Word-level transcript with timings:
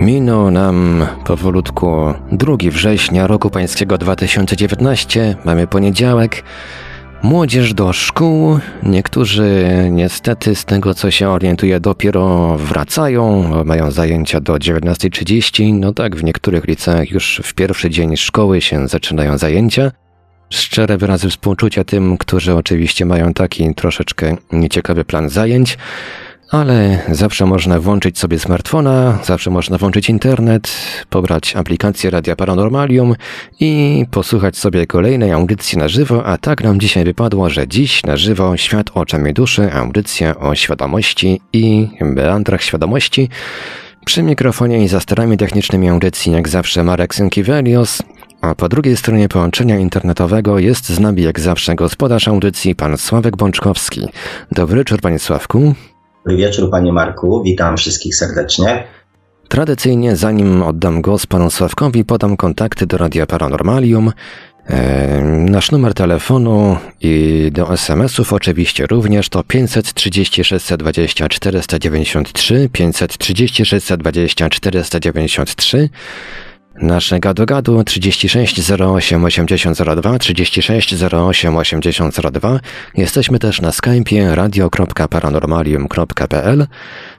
Minął 0.00 0.50
nam 0.50 1.06
powolutku 1.24 2.14
2 2.32 2.56
września 2.70 3.26
roku 3.26 3.50
pańskiego 3.50 3.98
2019. 3.98 5.36
Mamy 5.44 5.66
poniedziałek. 5.66 6.42
Młodzież 7.22 7.74
do 7.74 7.92
szkół. 7.92 8.58
Niektórzy 8.82 9.66
niestety 9.90 10.54
z 10.54 10.64
tego 10.64 10.94
co 10.94 11.10
się 11.10 11.28
orientuje 11.28 11.80
dopiero 11.80 12.56
wracają, 12.56 13.50
mają 13.64 13.90
zajęcia 13.90 14.40
do 14.40 14.54
19.30. 14.54 15.74
No 15.74 15.92
tak, 15.92 16.16
w 16.16 16.24
niektórych 16.24 16.64
liceach 16.64 17.10
już 17.10 17.40
w 17.44 17.54
pierwszy 17.54 17.90
dzień 17.90 18.16
szkoły 18.16 18.60
się 18.60 18.88
zaczynają 18.88 19.38
zajęcia. 19.38 19.92
Szczere 20.50 20.98
wyrazy 20.98 21.28
współczucia 21.28 21.84
tym, 21.84 22.16
którzy 22.16 22.54
oczywiście 22.54 23.04
mają 23.04 23.34
taki 23.34 23.74
troszeczkę 23.74 24.36
nieciekawy 24.52 25.04
plan 25.04 25.28
zajęć 25.28 25.78
ale 26.50 26.98
zawsze 27.08 27.46
można 27.46 27.80
włączyć 27.80 28.18
sobie 28.18 28.38
smartfona, 28.38 29.18
zawsze 29.24 29.50
można 29.50 29.78
włączyć 29.78 30.10
internet, 30.10 30.70
pobrać 31.10 31.56
aplikację 31.56 32.10
Radia 32.10 32.36
Paranormalium 32.36 33.14
i 33.60 34.04
posłuchać 34.10 34.56
sobie 34.56 34.86
kolejnej 34.86 35.32
audycji 35.32 35.78
na 35.78 35.88
żywo, 35.88 36.26
a 36.26 36.38
tak 36.38 36.64
nam 36.64 36.80
dzisiaj 36.80 37.04
wypadło, 37.04 37.50
że 37.50 37.68
dziś 37.68 38.04
na 38.04 38.16
żywo 38.16 38.56
Świat 38.56 38.90
oczami 38.94 39.32
duszy, 39.32 39.72
audycja 39.72 40.36
o 40.38 40.54
świadomości 40.54 41.40
i 41.52 41.88
meandrach 42.00 42.62
świadomości. 42.62 43.28
Przy 44.04 44.22
mikrofonie 44.22 44.84
i 44.84 44.88
za 44.88 45.00
sterami 45.00 45.36
technicznymi 45.36 45.88
audycji 45.88 46.32
jak 46.32 46.48
zawsze 46.48 46.84
Marek 46.84 47.14
Sękiewelios, 47.14 48.02
a 48.40 48.54
po 48.54 48.68
drugiej 48.68 48.96
stronie 48.96 49.28
połączenia 49.28 49.78
internetowego 49.78 50.58
jest 50.58 50.88
z 50.88 51.00
nami 51.00 51.22
jak 51.22 51.40
zawsze 51.40 51.74
gospodarz 51.74 52.28
audycji, 52.28 52.74
pan 52.74 52.98
Sławek 52.98 53.36
Bączkowski. 53.36 54.08
Dobry 54.52 54.78
wieczór, 54.78 55.00
panie 55.00 55.18
Sławku. 55.18 55.74
Dobry 56.24 56.36
wieczór, 56.36 56.70
panie 56.70 56.92
Marku. 56.92 57.42
Witam 57.42 57.76
wszystkich 57.76 58.16
serdecznie. 58.16 58.84
Tradycyjnie, 59.48 60.16
zanim 60.16 60.62
oddam 60.62 61.02
głos 61.02 61.26
panu 61.26 61.50
Sławkowi, 61.50 62.04
podam 62.04 62.36
kontakty 62.36 62.86
do 62.86 62.98
Radia 62.98 63.26
Paranormalium. 63.26 64.12
E, 64.66 65.20
nasz 65.24 65.70
numer 65.70 65.94
telefonu 65.94 66.76
i 67.00 67.48
do 67.52 67.72
SMS-ów 67.72 68.32
oczywiście 68.32 68.86
również 68.86 69.28
to 69.28 69.44
530 69.44 70.44
620 70.44 71.28
493, 71.28 72.68
530 72.72 73.64
620 73.64 74.50
493. 74.50 75.88
Nasze 76.80 77.20
gadu-gadu 77.20 77.84
36 77.84 78.70
08 78.70 79.24
8002, 79.24 80.18
36 80.18 80.94
08 81.12 81.56
8002. 81.56 82.60
Jesteśmy 82.96 83.38
też 83.38 83.60
na 83.60 83.70
Skype'ie 83.70 84.34
radio.paranormalium.pl. 84.34 86.66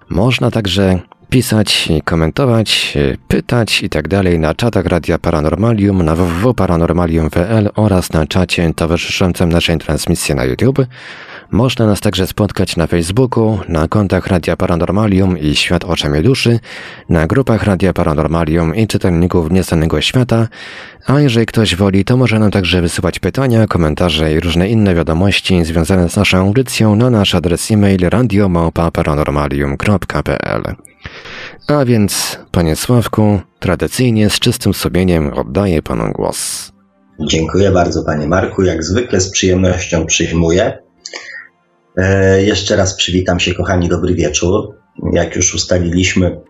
Można 0.09 0.51
także 0.51 0.99
pisać, 1.29 1.89
komentować, 2.05 2.97
pytać 3.27 3.83
i 3.83 3.89
tak 3.89 4.07
na 4.39 4.53
czatach 4.53 4.85
Radia 4.85 5.17
Paranormalium, 5.17 6.03
na 6.03 6.15
www.paranormalium.pl 6.15 7.69
oraz 7.75 8.13
na 8.13 8.27
czacie 8.27 8.73
towarzyszącym 8.75 9.49
naszej 9.49 9.77
transmisji 9.77 10.35
na 10.35 10.43
YouTube. 10.43 10.85
Można 11.51 11.85
nas 11.85 12.01
także 12.01 12.27
spotkać 12.27 12.77
na 12.77 12.87
Facebooku, 12.87 13.59
na 13.67 13.87
kontach 13.87 14.27
Radia 14.27 14.57
Paranormalium 14.57 15.37
i 15.37 15.55
Świat 15.55 15.83
Oczami 15.83 16.23
Duszy, 16.23 16.59
na 17.09 17.27
grupach 17.27 17.63
Radia 17.63 17.93
Paranormalium 17.93 18.75
i 18.75 18.87
czytelników 18.87 19.51
Nieznanego 19.51 20.01
Świata, 20.01 20.47
a 21.05 21.19
jeżeli 21.19 21.45
ktoś 21.45 21.75
woli, 21.75 22.05
to 22.05 22.17
może 22.17 22.39
nam 22.39 22.51
także 22.51 22.81
wysyłać 22.81 23.19
pytania, 23.19 23.67
komentarze 23.67 24.33
i 24.33 24.39
różne 24.39 24.69
inne 24.69 24.95
wiadomości 24.95 25.65
związane 25.65 26.09
z 26.09 26.15
naszą 26.15 26.37
audycją 26.37 26.95
na 26.95 27.09
nasz 27.09 27.35
adres 27.35 27.71
e-mail 27.71 28.09
radiomałpa-paranormalium.pl. 28.09 30.75
A 31.67 31.85
więc, 31.85 32.39
panie 32.51 32.75
Sławku, 32.75 33.39
tradycyjnie 33.59 34.29
z 34.29 34.39
czystym 34.39 34.73
sumieniem 34.73 35.33
oddaję 35.33 35.81
panu 35.81 36.11
głos. 36.11 36.71
Dziękuję 37.19 37.71
bardzo, 37.71 38.03
panie 38.03 38.27
Marku. 38.27 38.63
Jak 38.63 38.83
zwykle 38.83 39.21
z 39.21 39.31
przyjemnością 39.31 40.05
przyjmuję. 40.05 40.90
E, 41.97 42.43
jeszcze 42.43 42.75
raz 42.75 42.95
przywitam 42.95 43.39
się, 43.39 43.53
kochani, 43.53 43.89
dobry 43.89 44.13
wieczór. 44.13 44.75
Jak 45.13 45.35
już 45.35 45.55
ustaliliśmy, 45.55 46.41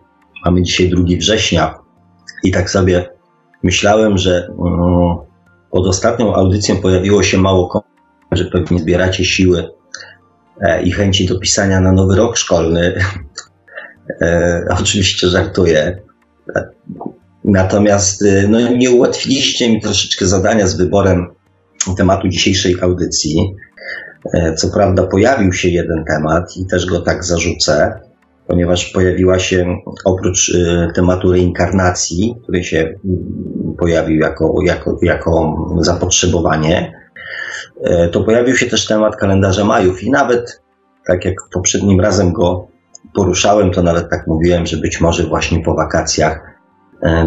mamy 0.44 0.62
dzisiaj 0.62 0.88
2 0.88 1.02
września 1.18 1.74
i 2.44 2.50
tak 2.50 2.70
sobie 2.70 3.08
myślałem, 3.62 4.18
że 4.18 4.46
mm, 4.46 5.16
pod 5.70 5.86
ostatnią 5.86 6.34
audycją 6.34 6.76
pojawiło 6.76 7.22
się 7.22 7.38
mało 7.38 7.68
komentarzy, 7.68 7.92
że 8.32 8.44
pewnie 8.44 8.78
zbieracie 8.78 9.24
siły 9.24 9.70
e, 10.60 10.82
i 10.82 10.92
chęci 10.92 11.26
do 11.26 11.38
pisania 11.38 11.80
na 11.80 11.92
nowy 11.92 12.16
rok 12.16 12.36
szkolny. 12.36 12.94
E, 14.22 14.64
oczywiście 14.80 15.28
żartuję. 15.28 16.02
Natomiast 17.44 18.24
no, 18.48 18.58
nie 18.60 18.90
ułatwiliście 18.90 19.72
mi 19.72 19.80
troszeczkę 19.80 20.26
zadania 20.26 20.66
z 20.66 20.76
wyborem 20.76 21.26
tematu 21.96 22.28
dzisiejszej 22.28 22.76
audycji. 22.80 23.54
E, 24.34 24.54
co 24.54 24.68
prawda 24.68 25.06
pojawił 25.06 25.52
się 25.52 25.68
jeden 25.68 26.04
temat 26.04 26.56
i 26.56 26.66
też 26.66 26.86
go 26.86 27.00
tak 27.00 27.24
zarzucę, 27.24 28.00
ponieważ 28.46 28.90
pojawiła 28.90 29.38
się 29.38 29.76
oprócz 30.04 30.54
e, 30.54 30.88
tematu 30.94 31.32
reinkarnacji, 31.32 32.36
który 32.42 32.64
się 32.64 32.78
mm, 32.78 33.74
pojawił 33.78 34.20
jako, 34.20 34.54
jako, 34.64 34.98
jako 35.02 35.56
zapotrzebowanie, 35.80 36.92
e, 37.84 38.08
to 38.08 38.24
pojawił 38.24 38.56
się 38.56 38.66
też 38.66 38.86
temat 38.86 39.16
kalendarza 39.16 39.64
Majów 39.64 40.02
i 40.02 40.10
nawet 40.10 40.62
tak 41.06 41.24
jak 41.24 41.34
poprzednim 41.52 42.00
razem 42.00 42.32
go 42.32 42.66
poruszałem, 43.14 43.70
to 43.70 43.82
nawet 43.82 44.10
tak 44.10 44.26
mówiłem, 44.26 44.66
że 44.66 44.76
być 44.76 45.00
może 45.00 45.24
właśnie 45.24 45.62
po 45.62 45.74
wakacjach 45.74 46.52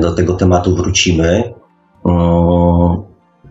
do 0.01 0.15
tego 0.15 0.33
tematu 0.33 0.75
wrócimy. 0.75 1.53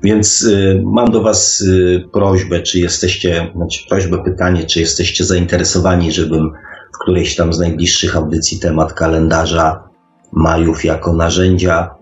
Więc 0.04 0.42
y, 0.42 0.82
mam 0.84 1.10
do 1.10 1.22
Was 1.22 1.60
y, 1.60 2.04
prośbę, 2.12 2.62
czy 2.62 2.78
jesteście, 2.78 3.52
znaczy 3.56 3.80
prośbę, 3.88 4.24
pytanie, 4.24 4.64
czy 4.64 4.80
jesteście 4.80 5.24
zainteresowani, 5.24 6.12
żebym 6.12 6.50
w 6.94 6.98
którejś 7.02 7.36
tam 7.36 7.52
z 7.52 7.58
najbliższych 7.58 8.16
audycji 8.16 8.60
temat 8.60 8.92
kalendarza 8.92 9.88
Majów 10.32 10.84
jako 10.84 11.12
narzędzia. 11.12 11.94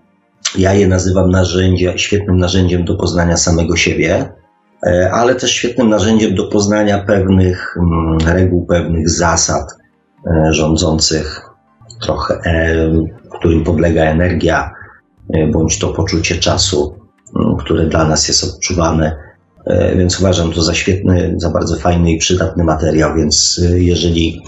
Ja 0.57 0.73
je 0.73 0.87
nazywam 0.87 1.29
narzędzia, 1.29 1.97
świetnym 1.97 2.37
narzędziem 2.37 2.85
do 2.85 2.95
poznania 2.95 3.37
samego 3.37 3.75
siebie, 3.75 4.29
e, 4.87 5.11
ale 5.11 5.35
też 5.35 5.51
świetnym 5.51 5.89
narzędziem 5.89 6.35
do 6.35 6.47
poznania 6.47 6.99
pewnych 6.99 7.77
mm, 7.77 8.17
reguł, 8.35 8.65
pewnych 8.65 9.09
zasad 9.09 9.63
e, 10.27 10.53
rządzących 10.53 11.41
trochę, 12.01 12.33
e, 12.33 12.91
którym 13.39 13.63
podlega 13.63 14.01
energia, 14.01 14.71
bądź 15.51 15.79
to 15.79 15.87
poczucie 15.87 16.35
czasu 16.35 17.02
które 17.59 17.85
dla 17.85 18.05
nas 18.05 18.27
jest 18.27 18.43
odczuwane. 18.43 19.17
E, 19.65 19.95
więc 19.95 20.19
uważam 20.19 20.51
to 20.51 20.61
za 20.61 20.73
świetny, 20.73 21.33
za 21.37 21.49
bardzo 21.49 21.75
fajny 21.75 22.11
i 22.11 22.17
przydatny 22.17 22.63
materiał. 22.63 23.15
Więc 23.15 23.61
e, 23.63 23.79
jeżeli 23.79 24.41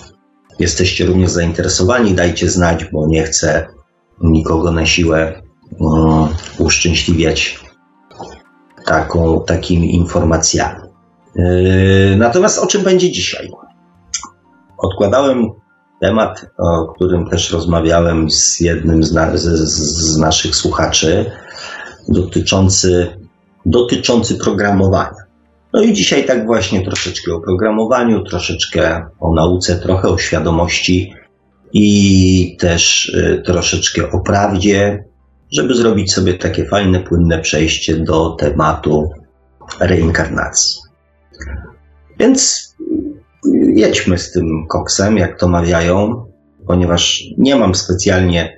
jesteście 0.59 1.05
również 1.05 1.29
zainteresowani, 1.29 2.13
dajcie 2.13 2.49
znać, 2.49 2.85
bo 2.85 3.07
nie 3.07 3.23
chcę 3.23 3.67
nikogo 4.21 4.71
na 4.71 4.85
siłę 4.85 5.41
uszczęśliwiać 6.59 7.59
taką, 8.85 9.43
takimi 9.47 9.95
informacjami. 9.95 10.79
Natomiast 12.17 12.59
o 12.59 12.67
czym 12.67 12.83
będzie 12.83 13.11
dzisiaj? 13.11 13.51
Odkładałem 14.77 15.49
temat, 16.01 16.45
o 16.57 16.93
którym 16.93 17.29
też 17.29 17.51
rozmawiałem 17.51 18.31
z 18.31 18.59
jednym 18.59 19.03
z, 19.03 19.13
na, 19.13 19.37
z, 19.37 19.43
z 19.43 20.17
naszych 20.17 20.55
słuchaczy, 20.55 21.31
dotyczący, 22.09 23.07
dotyczący 23.65 24.35
programowania. 24.35 25.25
No 25.73 25.81
i 25.81 25.93
dzisiaj 25.93 26.25
tak 26.25 26.45
właśnie 26.45 26.85
troszeczkę 26.85 27.33
o 27.33 27.41
programowaniu, 27.41 28.23
troszeczkę 28.23 29.05
o 29.19 29.33
nauce, 29.33 29.75
trochę 29.75 30.07
o 30.07 30.17
świadomości 30.17 31.13
i 31.73 32.57
też 32.59 33.09
y, 33.09 33.43
troszeczkę 33.45 34.11
o 34.11 34.19
prawdzie, 34.19 35.03
żeby 35.51 35.75
zrobić 35.75 36.13
sobie 36.13 36.33
takie 36.33 36.65
fajne, 36.65 36.99
płynne 36.99 37.39
przejście 37.39 37.95
do 37.95 38.29
tematu 38.29 39.09
reinkarnacji. 39.79 40.81
Więc 42.19 42.69
jedźmy 43.75 44.17
z 44.17 44.31
tym 44.31 44.67
koksem, 44.69 45.17
jak 45.17 45.39
to 45.39 45.47
mawiają, 45.47 46.25
ponieważ 46.67 47.23
nie 47.37 47.55
mam 47.55 47.75
specjalnie 47.75 48.57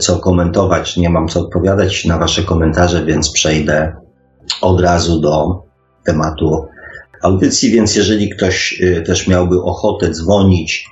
co 0.00 0.18
komentować, 0.18 0.96
nie 0.96 1.10
mam 1.10 1.28
co 1.28 1.40
odpowiadać 1.40 2.04
na 2.04 2.18
Wasze 2.18 2.42
komentarze, 2.42 3.04
więc 3.04 3.32
przejdę 3.32 3.92
od 4.60 4.80
razu 4.80 5.20
do 5.20 5.62
tematu 6.04 6.66
audycji. 7.22 7.70
Więc 7.70 7.96
jeżeli 7.96 8.30
ktoś 8.30 8.82
e, 8.82 9.02
też 9.02 9.28
miałby 9.28 9.62
ochotę 9.62 10.10
dzwonić, 10.10 10.88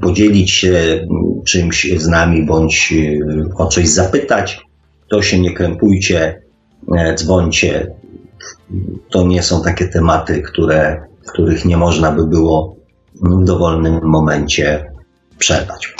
podzielić 0.00 0.50
się 0.50 1.06
czymś 1.44 1.92
z 1.96 2.06
nami 2.08 2.46
bądź 2.46 2.94
o 3.56 3.66
coś 3.66 3.88
zapytać, 3.88 4.60
to 5.08 5.22
się 5.22 5.40
nie 5.40 5.54
krępujcie, 5.54 6.42
dzwońcie. 7.14 7.94
To 9.10 9.26
nie 9.26 9.42
są 9.42 9.62
takie 9.62 9.88
tematy, 9.88 10.42
które, 10.42 11.02
których 11.26 11.64
nie 11.64 11.76
można 11.76 12.12
by 12.12 12.26
było 12.26 12.76
w 13.14 13.44
dowolnym 13.44 14.00
momencie 14.02 14.92
przerwać. 15.38 15.94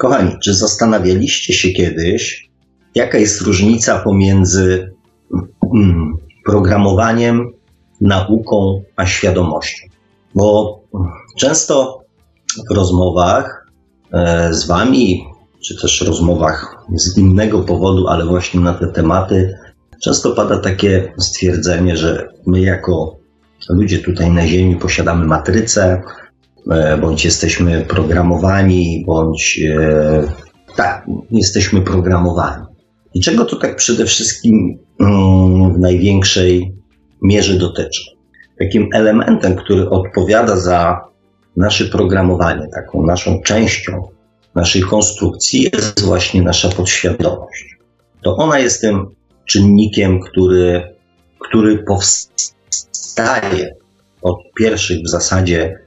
Kochani, 0.00 0.36
czy 0.42 0.54
zastanawialiście 0.54 1.52
się 1.52 1.70
kiedyś, 1.70 2.50
jaka 2.94 3.18
jest 3.18 3.40
różnica 3.40 3.98
pomiędzy 3.98 4.92
mm, 5.74 6.14
programowaniem, 6.44 7.52
nauką 8.00 8.82
a 8.96 9.06
świadomością? 9.06 9.86
Bo 10.34 10.80
często 11.38 12.00
w 12.70 12.74
rozmowach 12.74 13.66
e, 14.12 14.54
z 14.54 14.66
Wami, 14.66 15.24
czy 15.66 15.80
też 15.80 16.00
rozmowach 16.00 16.84
z 16.94 17.18
innego 17.18 17.60
powodu, 17.60 18.08
ale 18.08 18.26
właśnie 18.26 18.60
na 18.60 18.74
te 18.74 18.86
tematy, 18.86 19.54
często 20.02 20.30
pada 20.30 20.58
takie 20.58 21.12
stwierdzenie, 21.18 21.96
że 21.96 22.28
my 22.46 22.60
jako 22.60 23.16
ludzie 23.68 23.98
tutaj 23.98 24.30
na 24.30 24.46
Ziemi 24.46 24.76
posiadamy 24.76 25.26
matrycę, 25.26 26.02
bądź 27.00 27.24
jesteśmy 27.24 27.84
programowani, 27.88 29.04
bądź 29.06 29.60
e, 29.78 30.22
tak, 30.76 31.06
jesteśmy 31.30 31.80
programowani. 31.80 32.64
I 33.14 33.20
czego 33.20 33.44
to 33.44 33.56
tak 33.56 33.76
przede 33.76 34.06
wszystkim 34.06 34.78
mm, 35.00 35.74
w 35.74 35.78
największej 35.78 36.72
mierze 37.22 37.54
dotyczy? 37.54 38.02
Takim 38.58 38.88
elementem, 38.94 39.56
który 39.56 39.90
odpowiada 39.90 40.56
za 40.56 41.00
nasze 41.56 41.84
programowanie, 41.84 42.66
taką 42.74 43.06
naszą 43.06 43.40
częścią 43.42 44.08
naszej 44.54 44.82
konstrukcji 44.82 45.70
jest 45.72 46.00
właśnie 46.00 46.42
nasza 46.42 46.68
podświadomość. 46.68 47.76
To 48.22 48.36
ona 48.36 48.58
jest 48.58 48.80
tym 48.80 49.06
czynnikiem, 49.44 50.20
który, 50.20 50.96
który 51.38 51.84
powstaje 51.84 53.74
od 54.22 54.38
pierwszych 54.58 54.98
w 55.04 55.08
zasadzie 55.08 55.62
e, 55.62 55.79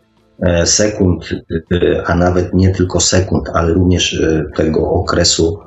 sekund, 0.66 1.30
e, 1.72 2.04
a 2.06 2.16
nawet 2.16 2.54
nie 2.54 2.70
tylko 2.70 3.00
sekund, 3.00 3.50
ale 3.54 3.74
również 3.74 4.14
e, 4.14 4.44
tego 4.56 4.90
okresu 4.90 5.60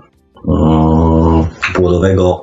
mm, 0.48 1.46
płodowego, 1.74 2.42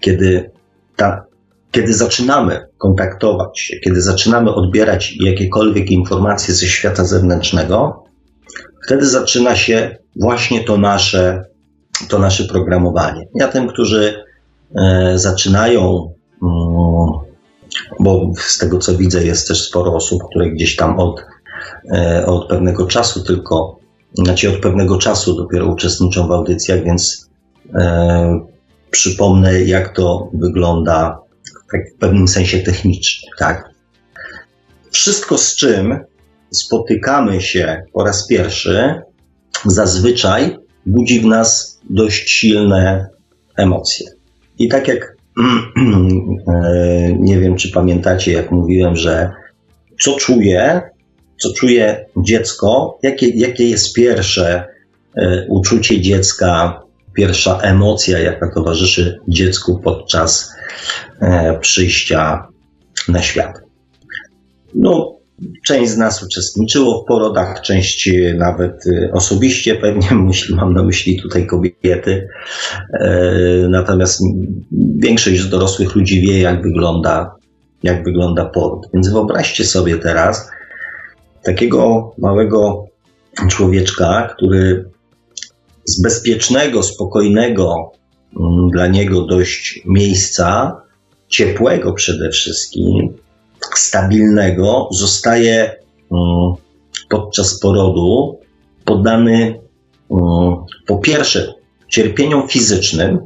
kiedy, 0.00 0.50
ta, 0.96 1.24
kiedy 1.70 1.94
zaczynamy 1.94 2.66
kontaktować 2.78 3.60
się, 3.60 3.76
kiedy 3.76 4.02
zaczynamy 4.02 4.54
odbierać 4.54 5.16
jakiekolwiek 5.20 5.90
informacje 5.90 6.54
ze 6.54 6.66
świata 6.66 7.04
zewnętrznego, 7.04 8.04
wtedy 8.86 9.06
zaczyna 9.06 9.56
się 9.56 9.96
właśnie 10.20 10.64
to 10.64 10.78
nasze, 10.78 11.44
to 12.08 12.18
nasze 12.18 12.44
programowanie. 12.44 13.28
Ja 13.34 13.48
tym, 13.48 13.68
którzy 13.68 14.24
e, 14.76 15.12
zaczynają, 15.18 16.12
mm, 16.42 17.10
bo 18.00 18.30
z 18.36 18.58
tego 18.58 18.78
co 18.78 18.94
widzę, 18.94 19.24
jest 19.24 19.48
też 19.48 19.68
sporo 19.68 19.94
osób, 19.94 20.22
które 20.30 20.50
gdzieś 20.50 20.76
tam 20.76 21.00
od, 21.00 21.20
e, 21.20 21.24
od 22.26 22.48
pewnego 22.48 22.86
czasu 22.86 23.24
tylko, 23.24 23.78
znaczy 24.14 24.50
od 24.50 24.60
pewnego 24.60 24.98
czasu 24.98 25.36
dopiero 25.36 25.66
uczestniczą 25.66 26.28
w 26.28 26.32
audycjach, 26.32 26.84
więc 26.84 27.28
e, 27.74 28.40
przypomnę, 28.90 29.62
jak 29.62 29.96
to 29.96 30.30
wygląda 30.34 31.18
tak 31.72 31.80
w 31.96 31.98
pewnym 31.98 32.28
sensie 32.28 32.58
technicznie. 32.58 33.28
Tak? 33.38 33.70
Wszystko, 34.90 35.38
z 35.38 35.56
czym 35.56 35.98
spotykamy 36.50 37.40
się 37.40 37.82
po 37.92 38.04
raz 38.04 38.26
pierwszy, 38.26 39.02
zazwyczaj 39.64 40.56
budzi 40.86 41.20
w 41.20 41.26
nas 41.26 41.80
dość 41.90 42.30
silne 42.30 43.08
emocje. 43.56 44.06
I 44.58 44.68
tak 44.68 44.88
jak 44.88 45.16
e, 46.48 47.12
nie 47.18 47.40
wiem, 47.40 47.56
czy 47.56 47.70
pamiętacie, 47.70 48.32
jak 48.32 48.50
mówiłem, 48.50 48.96
że 48.96 49.30
co 50.00 50.16
czuje, 50.16 50.80
co 51.42 51.52
czuje 51.52 52.06
dziecko, 52.16 52.98
jakie, 53.02 53.28
jakie 53.28 53.68
jest 53.68 53.94
pierwsze 53.94 54.64
e, 55.16 55.46
uczucie 55.48 56.00
dziecka, 56.00 56.82
pierwsza 57.14 57.58
emocja, 57.58 58.18
jaka 58.18 58.50
towarzyszy 58.54 59.18
dziecku 59.28 59.80
podczas 59.84 60.52
e, 61.20 61.58
przyjścia 61.58 62.46
na 63.08 63.22
świat. 63.22 63.60
No, 64.74 65.22
Część 65.66 65.90
z 65.90 65.96
nas 65.96 66.22
uczestniczyło 66.22 67.02
w 67.02 67.06
porodach, 67.06 67.60
część 67.60 68.10
nawet 68.36 68.86
y, 68.86 69.10
osobiście, 69.12 69.74
pewnie 69.74 70.10
myśli, 70.26 70.54
mam 70.54 70.74
na 70.74 70.82
myśli 70.82 71.22
tutaj 71.22 71.46
kobiety. 71.46 72.28
E, 72.92 73.10
natomiast 73.68 74.20
większość 74.96 75.40
z 75.40 75.48
dorosłych 75.48 75.94
ludzi 75.94 76.20
wie, 76.20 76.40
jak 76.40 76.62
wygląda, 76.62 77.34
jak 77.82 78.04
wygląda 78.04 78.44
poród. 78.44 78.86
Więc 78.94 79.12
wyobraźcie 79.12 79.64
sobie 79.64 79.98
teraz 79.98 80.50
takiego 81.42 82.12
małego 82.18 82.86
człowieczka, 83.50 84.34
który 84.36 84.84
z 85.84 86.02
bezpiecznego, 86.02 86.82
spokojnego 86.82 87.92
mm, 88.40 88.70
dla 88.70 88.86
niego 88.86 89.26
dość 89.26 89.82
miejsca, 89.86 90.76
ciepłego 91.28 91.92
przede 91.92 92.30
wszystkim, 92.30 93.16
stabilnego 93.74 94.88
zostaje 94.92 95.76
mm, 96.12 96.54
podczas 97.10 97.60
porodu 97.60 98.38
poddany 98.84 99.60
mm, 100.10 100.56
po 100.86 100.98
pierwsze 100.98 101.54
cierpieniom 101.88 102.48
fizycznym, 102.48 103.18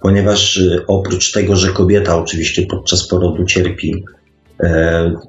ponieważ 0.00 0.56
y, 0.56 0.84
oprócz 0.86 1.32
tego, 1.32 1.56
że 1.56 1.68
kobieta 1.72 2.16
oczywiście 2.16 2.66
podczas 2.66 3.08
porodu 3.08 3.44
cierpi, 3.44 4.04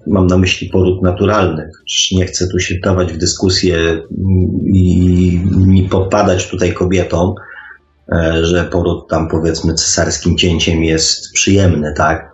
mam 0.08 0.28
na 0.28 0.38
myśli 0.38 0.70
poród 0.70 1.04
naturalny, 1.04 1.70
nie 2.12 2.26
chcę 2.26 2.48
tu 2.48 2.60
się 2.60 2.76
dawać 2.84 3.14
w 3.14 3.18
dyskusję 3.18 4.02
i 4.74 5.42
nie 5.52 5.90
popadać 5.90 6.50
tutaj 6.50 6.74
kobietom, 6.74 7.36
e, 8.14 8.46
że 8.46 8.64
poród 8.64 9.10
tam 9.10 9.30
powiedzmy 9.30 9.74
cesarskim 9.74 10.38
cięciem 10.38 10.84
jest 10.84 11.34
przyjemny, 11.34 11.94
tak? 11.98 12.32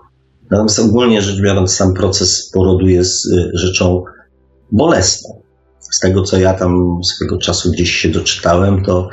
Natomiast 0.51 0.79
ogólnie 0.79 1.21
rzecz 1.21 1.41
biorąc, 1.41 1.75
sam 1.75 1.93
proces 1.93 2.51
porodu 2.53 2.87
jest 2.87 3.25
y, 3.25 3.51
rzeczą 3.53 4.03
bolesną. 4.71 5.41
Z 5.79 5.99
tego, 5.99 6.23
co 6.23 6.37
ja 6.37 6.53
tam 6.53 6.99
swego 7.03 7.37
czasu 7.37 7.71
gdzieś 7.71 7.91
się 7.91 8.09
doczytałem, 8.09 8.83
to 8.83 9.09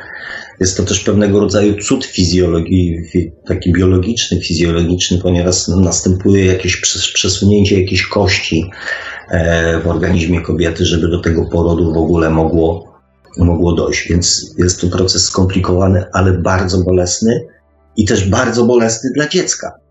jest 0.61 0.77
to 0.77 0.83
też 0.83 1.01
pewnego 1.01 1.41
rodzaju 1.41 1.83
cud 1.83 2.05
fizjologii, 2.05 2.99
taki 3.47 3.73
biologiczny, 3.73 4.41
fizjologiczny, 4.41 5.19
ponieważ 5.19 5.69
następuje 5.69 6.45
jakieś 6.45 6.81
przesunięcie 7.15 7.81
jakiejś 7.81 8.07
kości 8.07 8.71
e, 9.31 9.81
w 9.81 9.87
organizmie 9.87 10.41
kobiety, 10.41 10.85
żeby 10.85 11.09
do 11.09 11.21
tego 11.21 11.45
porodu 11.45 11.93
w 11.93 11.97
ogóle 11.97 12.31
mogło, 12.31 12.95
mogło 13.39 13.73
dojść. 13.73 14.09
Więc 14.09 14.55
jest 14.59 14.81
to 14.81 14.87
proces 14.87 15.25
skomplikowany, 15.25 16.05
ale 16.13 16.33
bardzo 16.33 16.79
bolesny 16.85 17.47
i 17.97 18.05
też 18.05 18.31
bardzo 18.31 18.65
bolesny 18.65 19.11
dla 19.15 19.29
dziecka 19.29 19.85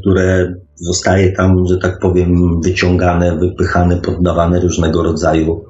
które 0.00 0.54
zostaje 0.74 1.32
tam, 1.32 1.66
że 1.66 1.78
tak 1.78 1.98
powiem, 1.98 2.60
wyciągane, 2.60 3.38
wypychane, 3.38 3.96
poddawane 3.96 4.60
różnego 4.60 5.02
rodzaju 5.02 5.64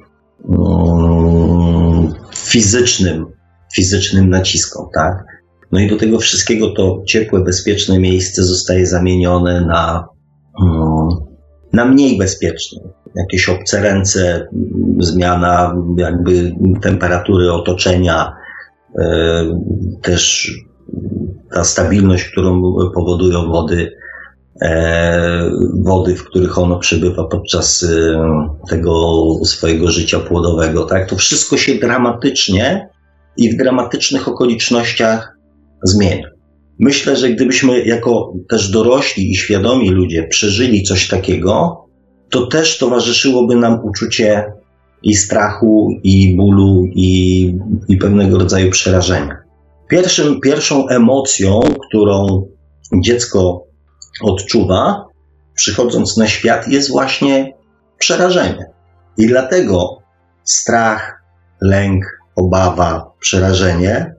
um, 0.45 2.13
fizycznym, 2.35 3.27
fizycznym 3.75 4.31
naciskom, 4.31 4.87
tak? 4.95 5.25
No 5.73 5.81
i 5.81 5.89
do 5.89 5.97
tego 5.97 6.19
wszystkiego 6.19 6.71
to 6.71 7.03
ciepłe, 7.07 7.41
bezpieczne 7.41 7.99
miejsce 7.99 8.45
zostaje 8.45 8.87
zamienione 8.87 9.67
na, 9.67 10.09
um, 10.61 11.09
na 11.73 11.85
mniej 11.85 12.19
bezpieczne. 12.19 12.81
Jakieś 13.17 13.49
obce 13.49 13.81
ręce, 13.81 14.49
zmiana 14.99 15.77
jakby 15.97 16.53
temperatury 16.83 17.53
otoczenia, 17.53 18.33
e, 18.99 19.45
też 20.03 20.53
ta 21.55 21.65
stabilność, 21.65 22.25
którą 22.25 22.63
powodują 22.95 23.47
wody 23.47 23.93
E, 24.63 25.51
wody, 25.85 26.17
w 26.17 26.25
których 26.25 26.59
ono 26.59 26.79
przebywa 26.79 27.25
podczas 27.25 27.83
e, 27.83 28.21
tego 28.69 29.03
swojego 29.45 29.91
życia 29.91 30.21
płodowego. 30.21 30.85
Tak? 30.85 31.09
To 31.09 31.17
wszystko 31.17 31.57
się 31.57 31.75
dramatycznie 31.75 32.89
i 33.37 33.51
w 33.51 33.57
dramatycznych 33.57 34.29
okolicznościach 34.29 35.37
zmienia. 35.85 36.29
Myślę, 36.79 37.17
że 37.17 37.31
gdybyśmy 37.31 37.85
jako 37.85 38.33
też 38.49 38.71
dorośli 38.71 39.31
i 39.31 39.37
świadomi 39.37 39.91
ludzie 39.91 40.29
przeżyli 40.29 40.83
coś 40.83 41.09
takiego, 41.09 41.85
to 42.31 42.47
też 42.47 42.79
towarzyszyłoby 42.79 43.57
nam 43.57 43.85
uczucie 43.85 44.45
i 45.03 45.15
strachu, 45.15 45.89
i 46.03 46.37
bólu, 46.37 46.85
i, 46.95 47.47
i 47.89 47.97
pewnego 47.97 48.39
rodzaju 48.39 48.71
przerażenia. 48.71 49.37
Pierwszym, 49.89 50.41
pierwszą 50.41 50.89
emocją, 50.89 51.61
którą 51.89 52.47
dziecko 53.05 53.67
odczuwa, 54.23 55.05
przychodząc 55.55 56.17
na 56.17 56.27
świat, 56.27 56.69
jest 56.69 56.91
właśnie 56.91 57.55
przerażenie. 57.99 58.67
I 59.19 59.27
dlatego 59.27 59.99
strach, 60.45 61.23
lęk, 61.61 62.05
obawa, 62.37 63.12
przerażenie 63.23 64.15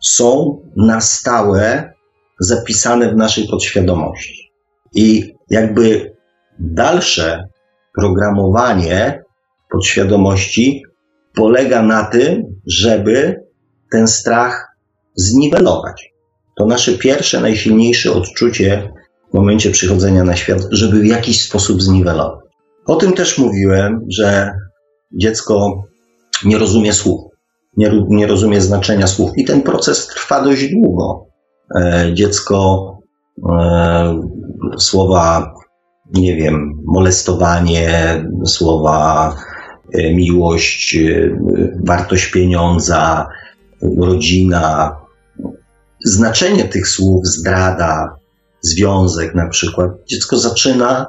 są 0.00 0.60
na 0.76 1.00
stałe 1.00 1.92
zapisane 2.40 3.12
w 3.12 3.16
naszej 3.16 3.48
podświadomości. 3.48 4.52
I 4.94 5.34
jakby 5.50 6.12
dalsze 6.58 7.48
programowanie 7.96 9.22
podświadomości 9.70 10.82
polega 11.34 11.82
na 11.82 12.04
tym, 12.04 12.42
żeby 12.66 13.36
ten 13.90 14.08
strach 14.08 14.66
zniwelować. 15.14 16.10
To 16.58 16.66
nasze 16.66 16.92
pierwsze, 16.92 17.40
najsilniejsze 17.40 18.12
odczucie 18.12 18.90
w 19.30 19.34
momencie 19.34 19.70
przychodzenia 19.70 20.24
na 20.24 20.36
świat, 20.36 20.58
żeby 20.70 21.00
w 21.00 21.06
jakiś 21.06 21.42
sposób 21.42 21.82
zniwelować. 21.82 22.44
O 22.86 22.96
tym 22.96 23.12
też 23.12 23.38
mówiłem, 23.38 24.06
że 24.08 24.52
dziecko 25.12 25.82
nie 26.44 26.58
rozumie 26.58 26.92
słów, 26.92 27.29
nie, 27.76 28.02
nie 28.08 28.26
rozumie 28.26 28.60
znaczenia 28.60 29.06
słów 29.06 29.30
i 29.36 29.44
ten 29.44 29.62
proces 29.62 30.06
trwa 30.06 30.44
dość 30.44 30.70
długo. 30.70 31.26
E, 31.76 32.10
dziecko 32.14 32.88
e, 33.50 34.20
słowa, 34.78 35.54
nie 36.14 36.36
wiem, 36.36 36.82
molestowanie, 36.84 37.88
słowa 38.44 39.36
e, 39.94 40.14
miłość, 40.14 40.98
wartość 41.84 42.26
pieniądza, 42.26 43.28
rodzina, 43.98 44.96
znaczenie 46.04 46.64
tych 46.64 46.88
słów, 46.88 47.26
zdrada, 47.26 48.16
związek 48.60 49.34
na 49.34 49.48
przykład, 49.48 49.90
dziecko 50.06 50.38
zaczyna 50.38 51.06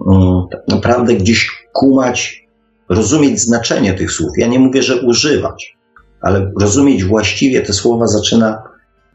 um, 0.00 0.46
tak 0.50 0.60
naprawdę 0.68 1.14
gdzieś 1.14 1.50
kumać, 1.72 2.44
rozumieć 2.88 3.40
znaczenie 3.40 3.94
tych 3.94 4.12
słów. 4.12 4.30
Ja 4.38 4.46
nie 4.46 4.58
mówię, 4.58 4.82
że 4.82 5.00
używać, 5.00 5.77
ale 6.20 6.52
rozumieć 6.60 7.04
właściwie 7.04 7.62
te 7.62 7.72
słowa 7.72 8.06
zaczyna 8.06 8.62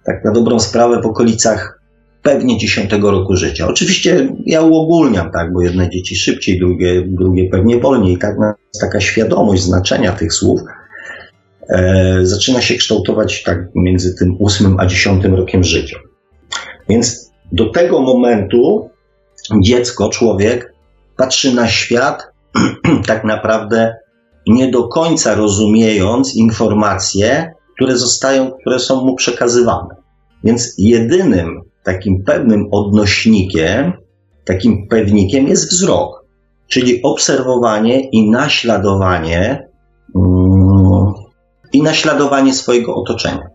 tak 0.06 0.26
na 0.26 0.32
dobrą 0.32 0.60
sprawę 0.60 1.02
w 1.02 1.06
okolicach 1.06 1.80
pewnie 2.22 2.58
dziesiątego 2.58 3.12
roku 3.12 3.36
życia. 3.36 3.68
Oczywiście 3.68 4.30
ja 4.46 4.62
uogólniam, 4.62 5.32
tak, 5.32 5.54
bo 5.54 5.62
jedne 5.62 5.90
dzieci 5.90 6.16
szybciej, 6.16 6.60
drugie, 6.60 7.04
drugie 7.08 7.50
pewnie 7.50 7.80
wolniej. 7.80 8.18
Tak, 8.18 8.36
taka 8.82 9.00
świadomość 9.00 9.64
znaczenia 9.64 10.12
tych 10.12 10.34
słów 10.34 10.62
e, 11.70 12.20
zaczyna 12.24 12.62
się 12.62 12.76
kształtować 12.76 13.44
tak 13.44 13.68
między 13.76 14.16
tym 14.16 14.36
ósmym 14.40 14.80
a 14.80 14.86
dziesiątym 14.86 15.36
rokiem 15.36 15.64
życia. 15.64 15.98
Więc 16.90 17.32
do 17.52 17.70
tego 17.70 18.02
momentu 18.02 18.90
dziecko, 19.64 20.10
człowiek 20.10 20.74
patrzy 21.18 21.56
na 21.56 21.68
świat 21.68 22.28
tak 23.08 23.24
naprawdę 23.24 23.96
nie 24.48 24.72
do 24.72 24.88
końca 24.88 25.36
rozumiejąc 25.36 26.36
informacje, 26.36 27.54
które 27.76 27.98
zostają, 27.98 28.52
które 28.62 28.80
są 28.80 29.06
mu 29.06 29.16
przekazywane. 29.16 29.96
Więc 30.44 30.76
jedynym 30.78 31.62
takim 31.84 32.24
pewnym 32.24 32.68
odnośnikiem, 32.72 33.94
takim 34.46 34.88
pewnikiem 34.88 35.48
jest 35.48 35.70
wzrok, 35.72 36.26
czyli 36.68 37.02
obserwowanie 37.04 38.10
i 38.10 38.30
naśladowanie 38.30 39.70
mm, 40.16 41.14
i 41.74 41.82
naśladowanie 41.82 42.54
swojego 42.54 42.96
otoczenia. 42.96 43.48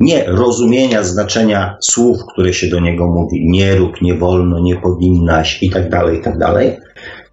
Nie 0.00 0.24
rozumienia 0.24 1.02
znaczenia 1.02 1.76
słów, 1.80 2.18
które 2.32 2.52
się 2.52 2.68
do 2.68 2.80
niego 2.80 3.06
mówi, 3.06 3.46
nie 3.48 3.76
rób, 3.76 4.02
nie 4.02 4.14
wolno, 4.14 4.60
nie 4.60 4.76
powinnaś 4.76 5.62
i 5.62 5.70
tak 5.70 5.90
dalej, 5.90 6.18
i 6.18 6.22
tak 6.22 6.38
dalej. 6.38 6.76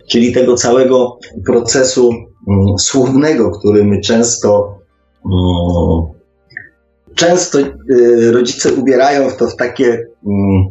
Czyli 0.09 0.33
tego 0.33 0.55
całego 0.55 1.17
procesu 1.45 2.11
słownego, 2.79 3.51
który 3.51 3.83
my 3.83 4.01
często 4.01 4.79
mm, 5.25 6.13
często 7.15 7.59
y, 7.59 8.31
rodzice 8.31 8.73
ubierają 8.73 9.29
w 9.29 9.37
to 9.37 9.47
w 9.47 9.55
takie 9.55 10.07
mm, 10.27 10.65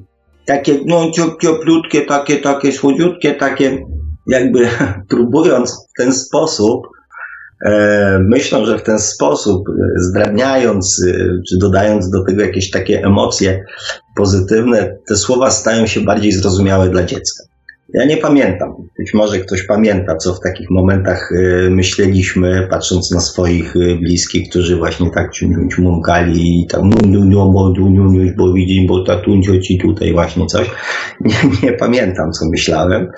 takie 0.47 0.79
no 0.87 1.11
cioplutkie, 1.41 2.03
takie, 2.03 2.37
takie 2.37 2.73
słodziutkie, 2.73 3.35
takie 3.35 3.87
jakby 4.27 4.69
próbując 5.11 5.71
w 5.73 5.99
ten 5.99 6.13
sposób 6.13 6.87
E, 7.67 8.19
myślą, 8.19 8.67
że 8.67 8.79
w 8.79 8.83
ten 8.83 8.99
sposób, 8.99 9.69
e, 9.69 9.73
zdrabniając 9.97 11.05
e, 11.09 11.13
czy 11.49 11.59
dodając 11.59 12.11
do 12.11 12.25
tego 12.25 12.43
jakieś 12.43 12.71
takie 12.71 13.03
emocje 13.05 13.65
pozytywne, 14.17 14.97
te 15.09 15.17
słowa 15.17 15.51
stają 15.51 15.87
się 15.87 16.01
bardziej 16.01 16.33
zrozumiałe 16.33 16.89
dla 16.89 17.05
dziecka. 17.05 17.45
Ja 17.95 18.05
nie 18.05 18.17
pamiętam. 18.17 18.75
Być 18.99 19.15
może 19.15 19.39
ktoś 19.39 19.63
pamięta, 19.63 20.17
co 20.17 20.35
w 20.35 20.41
takich 20.41 20.71
momentach 20.71 21.31
myśleliśmy, 21.71 22.67
patrząc 22.71 23.11
na 23.11 23.21
swoich 23.21 23.75
bliskich, 24.01 24.51
którzy 24.51 24.77
właśnie 24.77 25.11
tak 25.11 25.31
ćmumkali 25.75 26.61
i 26.61 26.67
tam 26.67 26.91
bo 26.91 27.67
bo 28.37 28.53
widzi, 28.53 28.87
bo 28.89 29.05
tatuncio 29.05 29.59
ci 29.59 29.79
tutaj 29.79 30.13
właśnie 30.13 30.47
coś. 30.47 30.71
Nie, 31.21 31.35
nie 31.63 31.73
pamiętam, 31.73 32.33
co 32.33 32.49
myślałem, 32.51 33.11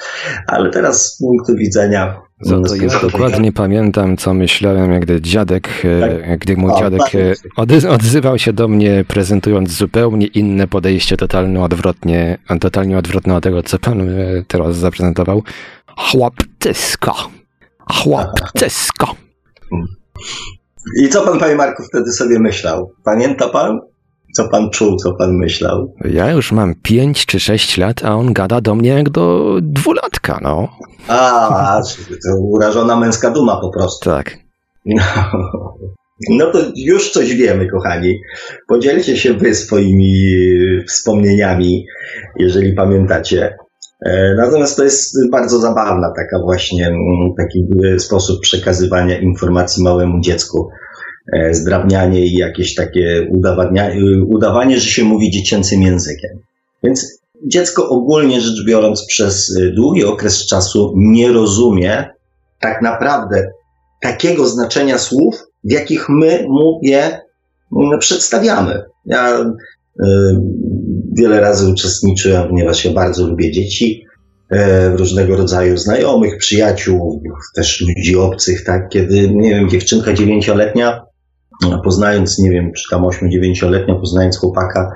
ale 0.46 0.70
teraz 0.70 1.06
z 1.06 1.18
punktu 1.18 1.54
widzenia 1.56 2.20
za 2.44 2.60
to 2.60 2.74
ja 2.76 3.00
dokładnie 3.00 3.52
pamiętam, 3.52 4.16
co 4.16 4.34
myślałem, 4.34 5.00
gdy 5.00 5.20
dziadek, 5.20 5.68
e, 5.84 6.00
tak. 6.00 6.38
gdy 6.38 6.56
mój 6.56 6.72
dziadek 6.78 7.00
e, 7.14 7.88
odzywał 7.88 8.38
się 8.38 8.52
do 8.52 8.68
mnie, 8.68 9.04
prezentując 9.08 9.70
zupełnie 9.70 10.26
inne 10.26 10.66
podejście, 10.66 11.16
totalnie 11.16 11.60
odwrotnie, 11.60 12.38
totalnie 12.60 12.98
odwrotne 12.98 13.36
od 13.36 13.42
tego, 13.44 13.62
co 13.62 13.78
pan 13.78 14.00
e, 14.00 14.14
teraz 14.48 14.76
zaprezentował. 14.76 15.42
Chłopcysko. 15.96 17.14
Chłopcysko. 17.92 19.14
I 21.02 21.08
co 21.08 21.24
pan, 21.24 21.38
panie 21.38 21.54
Marku, 21.54 21.82
wtedy 21.82 22.12
sobie 22.12 22.38
myślał? 22.38 22.92
Pamięta 23.04 23.48
pan? 23.48 23.80
Co 24.36 24.48
pan 24.48 24.70
czuł, 24.70 24.96
co 24.96 25.14
pan 25.14 25.36
myślał? 25.36 25.94
Ja 26.04 26.30
już 26.30 26.52
mam 26.52 26.74
pięć 26.82 27.26
czy 27.26 27.40
sześć 27.40 27.78
lat, 27.78 28.04
a 28.04 28.14
on 28.14 28.32
gada 28.32 28.60
do 28.60 28.74
mnie 28.74 28.90
jak 28.90 29.10
do 29.10 29.56
dwulatka, 29.62 30.38
no. 30.42 30.68
A, 31.08 31.80
to 32.10 32.40
urażona 32.40 32.96
męska 32.96 33.30
duma 33.30 33.60
po 33.60 33.70
prostu. 33.70 34.10
Tak. 34.10 34.38
No, 34.86 35.02
no 36.30 36.50
to 36.52 36.58
już 36.76 37.10
coś 37.10 37.34
wiemy, 37.34 37.68
kochani. 37.70 38.20
Podzielcie 38.68 39.16
się 39.16 39.34
wy 39.34 39.54
swoimi 39.54 40.14
wspomnieniami, 40.88 41.86
jeżeli 42.38 42.72
pamiętacie. 42.72 43.56
E, 44.06 44.34
natomiast 44.36 44.76
to 44.76 44.84
jest 44.84 45.16
bardzo 45.32 45.58
zabawna 45.58 46.12
taka 46.16 46.38
właśnie, 46.44 46.92
taki 47.38 47.66
sposób 47.98 48.40
przekazywania 48.40 49.18
informacji 49.18 49.82
małemu 49.82 50.20
dziecku. 50.20 50.68
E, 51.32 51.54
zdrabnianie 51.54 52.26
i 52.26 52.36
jakieś 52.36 52.74
takie 52.74 53.28
udawanie, 54.28 54.80
że 54.80 54.90
się 54.90 55.04
mówi 55.04 55.30
dziecięcym 55.30 55.82
językiem. 55.82 56.30
Więc 56.82 57.18
dziecko 57.46 57.88
ogólnie 57.88 58.40
rzecz 58.40 58.64
biorąc 58.66 59.06
przez 59.06 59.56
e, 59.60 59.70
długi 59.70 60.04
okres 60.04 60.46
czasu 60.46 60.94
nie 60.96 61.32
rozumie 61.32 62.10
tak 62.60 62.82
naprawdę 62.82 63.50
takiego 64.02 64.46
znaczenia 64.46 64.98
słów, 64.98 65.34
w 65.64 65.72
jakich 65.72 66.08
my 66.08 66.44
mu 66.48 66.80
je 66.82 67.20
no, 67.72 67.98
przedstawiamy. 67.98 68.82
Ja 69.06 69.44
wiele 71.18 71.40
razy 71.40 71.70
uczestniczyłem, 71.70 72.48
ponieważ 72.48 72.84
ja 72.84 72.92
bardzo 72.92 73.26
lubię 73.26 73.52
dzieci, 73.52 74.04
w 74.94 74.94
różnego 74.98 75.36
rodzaju 75.36 75.76
znajomych, 75.76 76.36
przyjaciół, 76.38 77.22
też 77.54 77.80
ludzi 77.80 78.16
obcych, 78.16 78.64
tak, 78.64 78.88
kiedy, 78.88 79.30
nie 79.34 79.50
wiem, 79.50 79.68
dziewczynka 79.68 80.12
dziewięcioletnia 80.12 81.03
poznając, 81.84 82.38
nie 82.38 82.50
wiem, 82.50 82.72
czy 82.72 82.90
tam 82.90 83.02
8-9-letnia, 83.02 83.94
poznając 83.94 84.38
chłopaka, 84.38 84.90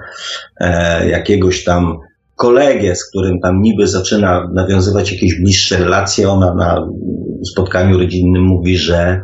e, 0.60 1.08
jakiegoś 1.08 1.64
tam 1.64 1.98
kolegę, 2.37 2.96
z 2.96 3.08
którym 3.08 3.40
tam 3.40 3.62
niby 3.62 3.88
zaczyna 3.88 4.48
nawiązywać 4.54 5.12
jakieś 5.12 5.40
bliższe 5.40 5.76
relacje, 5.76 6.30
ona 6.30 6.54
na 6.54 6.88
spotkaniu 7.52 7.98
rodzinnym 7.98 8.42
mówi, 8.42 8.76
że, 8.76 9.20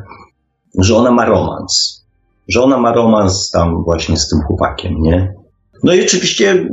że 0.78 0.96
ona 0.96 1.10
ma 1.10 1.24
romans. 1.24 2.04
Że 2.48 2.62
ona 2.62 2.78
ma 2.78 2.92
romans 2.92 3.50
tam 3.50 3.84
właśnie 3.84 4.16
z 4.16 4.28
tym 4.28 4.40
chłopakiem, 4.46 4.92
nie? 5.02 5.32
No 5.84 5.94
i 5.94 6.04
oczywiście 6.04 6.68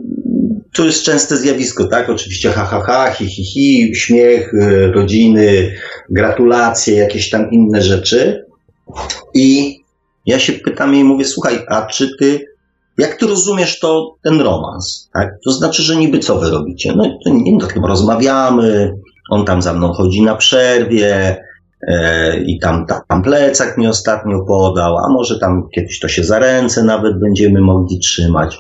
to 0.73 0.85
jest 0.85 1.03
częste 1.03 1.37
zjawisko, 1.37 1.87
tak? 1.87 2.09
Oczywiście 2.09 2.49
ha, 2.49 2.65
ha, 2.65 2.81
ha, 2.81 3.11
hi, 3.11 3.27
hi, 3.27 3.43
hi, 3.43 3.95
śmiech, 3.95 4.53
y, 4.53 4.91
rodziny, 4.91 5.71
gratulacje, 6.09 6.95
jakieś 6.95 7.29
tam 7.29 7.51
inne 7.51 7.81
rzeczy. 7.81 8.45
I 9.33 9.80
ja 10.25 10.39
się 10.39 10.53
pytam 10.53 10.93
jej 10.93 11.03
mówię, 11.03 11.25
słuchaj, 11.25 11.65
a 11.69 11.85
czy 11.85 12.17
ty, 12.19 12.45
jak 12.97 13.15
ty 13.15 13.27
rozumiesz 13.27 13.79
to, 13.79 14.15
ten 14.23 14.41
romans? 14.41 15.09
Tak? 15.13 15.29
To 15.45 15.51
znaczy, 15.51 15.83
że 15.83 15.95
niby 15.95 16.19
co 16.19 16.39
wy 16.39 16.49
robicie? 16.49 16.93
No, 16.95 17.03
to 17.25 17.29
nie, 17.29 17.57
no, 17.57 17.87
rozmawiamy, 17.87 18.93
on 19.29 19.45
tam 19.45 19.61
za 19.61 19.73
mną 19.73 19.93
chodzi 19.93 20.21
na 20.21 20.35
przerwie, 20.35 21.37
e, 21.87 22.37
i 22.37 22.59
tam, 22.59 22.85
tam 23.09 23.23
plecak 23.23 23.77
mi 23.77 23.87
ostatnio 23.87 24.45
podał, 24.47 24.97
a 24.97 25.09
może 25.09 25.39
tam 25.39 25.67
kiedyś 25.75 25.99
to 25.99 26.07
się 26.07 26.23
za 26.23 26.39
ręce 26.39 26.83
nawet 26.83 27.19
będziemy 27.19 27.61
mogli 27.61 27.99
trzymać, 27.99 28.57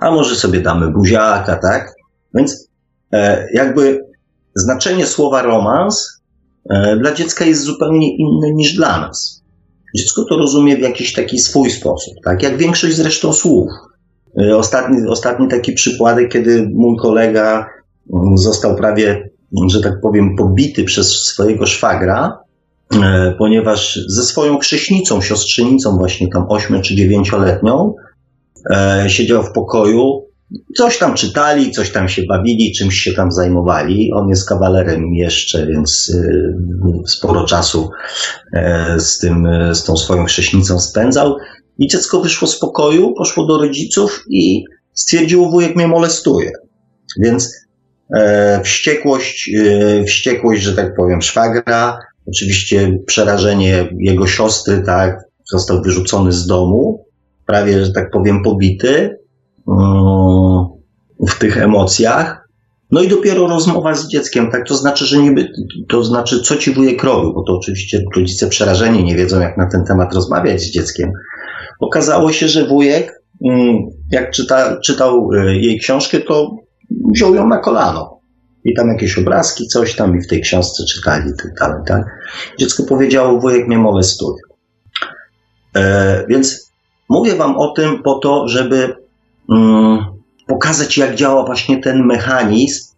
a 0.00 0.10
może 0.10 0.34
sobie 0.34 0.60
damy 0.60 0.90
buziaka, 0.90 1.56
tak? 1.56 1.94
Więc 2.34 2.68
e, 3.12 3.46
jakby 3.54 4.00
znaczenie 4.54 5.06
słowa 5.06 5.42
romans 5.42 6.20
e, 6.70 6.96
dla 6.96 7.14
dziecka 7.14 7.44
jest 7.44 7.62
zupełnie 7.62 8.16
inne 8.16 8.52
niż 8.52 8.74
dla 8.74 9.00
nas. 9.00 9.39
Dziecko 9.96 10.24
to 10.28 10.36
rozumie 10.36 10.76
w 10.76 10.80
jakiś 10.80 11.12
taki 11.12 11.38
swój 11.38 11.70
sposób, 11.70 12.14
tak? 12.24 12.42
Jak 12.42 12.56
większość 12.56 12.96
zresztą 12.96 13.32
słów. 13.32 13.70
E, 14.40 14.56
ostatni, 14.56 15.08
ostatni 15.08 15.48
taki 15.48 15.72
przypadek, 15.72 16.32
kiedy 16.32 16.70
mój 16.74 16.96
kolega 16.96 17.66
mm, 18.12 18.38
został 18.38 18.76
prawie, 18.76 19.30
że 19.68 19.80
tak 19.80 20.00
powiem, 20.00 20.36
pobity 20.36 20.84
przez 20.84 21.08
swojego 21.12 21.66
szwagra, 21.66 22.38
e, 22.94 23.34
ponieważ 23.38 24.00
ze 24.08 24.22
swoją 24.22 24.58
krzyśnicą, 24.58 25.20
siostrzenicą, 25.20 25.96
właśnie 25.98 26.28
tam 26.28 26.46
8 26.48 26.82
czy 26.82 26.94
9-letnią, 26.94 27.94
siedział 29.06 29.42
w 29.42 29.52
pokoju 29.52 30.29
Coś 30.76 30.98
tam 30.98 31.14
czytali, 31.14 31.70
coś 31.70 31.92
tam 31.92 32.08
się 32.08 32.22
bawili, 32.28 32.72
czymś 32.72 32.94
się 32.94 33.12
tam 33.12 33.32
zajmowali. 33.32 34.10
On 34.12 34.28
jest 34.28 34.48
kawalerem 34.48 35.14
jeszcze, 35.14 35.66
więc 35.66 36.08
y, 36.08 36.54
sporo 37.06 37.44
czasu 37.44 37.90
e, 38.52 39.00
z, 39.00 39.18
tym, 39.18 39.46
e, 39.46 39.74
z 39.74 39.84
tą 39.84 39.96
swoją 39.96 40.24
chrześnicą 40.24 40.80
spędzał. 40.80 41.36
I 41.78 41.88
dziecko 41.88 42.20
wyszło 42.20 42.48
z 42.48 42.58
pokoju, 42.58 43.14
poszło 43.14 43.46
do 43.46 43.58
rodziców 43.58 44.24
i 44.30 44.64
stwierdziło, 44.94 45.50
wujek 45.50 45.76
mnie 45.76 45.88
molestuje. 45.88 46.50
Więc 47.22 47.54
e, 48.16 48.60
wściekłość, 48.64 49.50
wściekłość, 50.06 50.62
że 50.62 50.76
tak 50.76 50.94
powiem, 50.96 51.22
szwagra, 51.22 51.98
oczywiście 52.26 52.98
przerażenie 53.06 53.88
jego 53.98 54.26
siostry, 54.26 54.82
tak, 54.86 55.18
został 55.50 55.82
wyrzucony 55.82 56.32
z 56.32 56.46
domu, 56.46 57.04
prawie, 57.46 57.84
że 57.84 57.92
tak 57.92 58.10
powiem, 58.10 58.42
pobity. 58.42 59.19
W 61.28 61.38
tych 61.38 61.58
emocjach. 61.58 62.48
No 62.90 63.00
i 63.02 63.08
dopiero 63.08 63.46
rozmowa 63.46 63.94
z 63.94 64.08
dzieckiem, 64.08 64.50
tak? 64.50 64.68
To 64.68 64.76
znaczy, 64.76 65.06
że 65.06 65.18
niby, 65.18 65.48
to 65.88 66.04
znaczy, 66.04 66.40
co 66.40 66.56
ci 66.56 66.74
wujek 66.74 67.04
robił, 67.04 67.32
bo 67.34 67.42
to 67.42 67.52
oczywiście 67.52 68.02
rodzice 68.16 68.48
przerażeni 68.48 69.04
nie 69.04 69.16
wiedzą, 69.16 69.40
jak 69.40 69.56
na 69.56 69.66
ten 69.66 69.84
temat 69.84 70.14
rozmawiać 70.14 70.60
z 70.60 70.70
dzieckiem. 70.70 71.12
Okazało 71.80 72.32
się, 72.32 72.48
że 72.48 72.66
wujek, 72.66 73.22
mm, 73.46 73.76
jak 74.10 74.30
czyta, 74.30 74.80
czytał 74.80 75.30
e, 75.32 75.56
jej 75.56 75.78
książkę, 75.78 76.20
to 76.20 76.56
wziął 77.14 77.34
ją 77.34 77.48
na 77.48 77.58
kolano. 77.58 78.20
I 78.64 78.74
tam 78.74 78.88
jakieś 78.88 79.18
obrazki, 79.18 79.66
coś 79.66 79.96
tam 79.96 80.18
i 80.18 80.20
w 80.20 80.28
tej 80.28 80.40
książce 80.40 80.84
czytali, 80.94 81.30
tak 81.42 81.54
dalej, 81.60 81.82
tak? 81.86 82.04
Dziecko 82.58 82.82
powiedziało, 82.82 83.40
wujek 83.40 83.66
mnie 83.66 83.78
molestuje. 83.78 84.42
E, 85.76 86.24
więc 86.28 86.72
mówię 87.08 87.34
wam 87.34 87.56
o 87.56 87.72
tym 87.72 88.02
po 88.02 88.18
to, 88.18 88.48
żeby 88.48 88.94
pokazać, 90.46 90.98
jak 90.98 91.14
działa 91.14 91.46
właśnie 91.46 91.78
ten 91.82 92.06
mechanizm, 92.06 92.90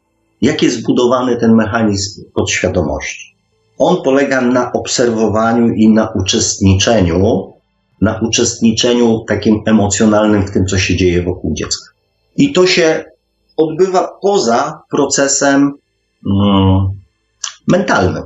jak 0.43 0.63
jest 0.63 0.77
zbudowany 0.77 1.37
ten 1.37 1.55
mechanizm 1.55 2.23
podświadomości. 2.35 3.37
On 3.79 4.03
polega 4.05 4.41
na 4.41 4.73
obserwowaniu 4.73 5.69
i 5.75 5.89
na 5.89 6.09
uczestniczeniu, 6.15 7.53
na 8.01 8.21
uczestniczeniu 8.21 9.25
takim 9.29 9.63
emocjonalnym 9.67 10.47
w 10.47 10.51
tym, 10.51 10.67
co 10.67 10.79
się 10.79 10.97
dzieje 10.97 11.23
wokół 11.23 11.55
dziecka. 11.55 11.91
I 12.37 12.53
to 12.53 12.67
się 12.67 13.05
odbywa 13.57 14.11
poza 14.23 14.83
procesem 14.91 15.73
mm, 16.27 16.89
mentalnym. 17.69 18.23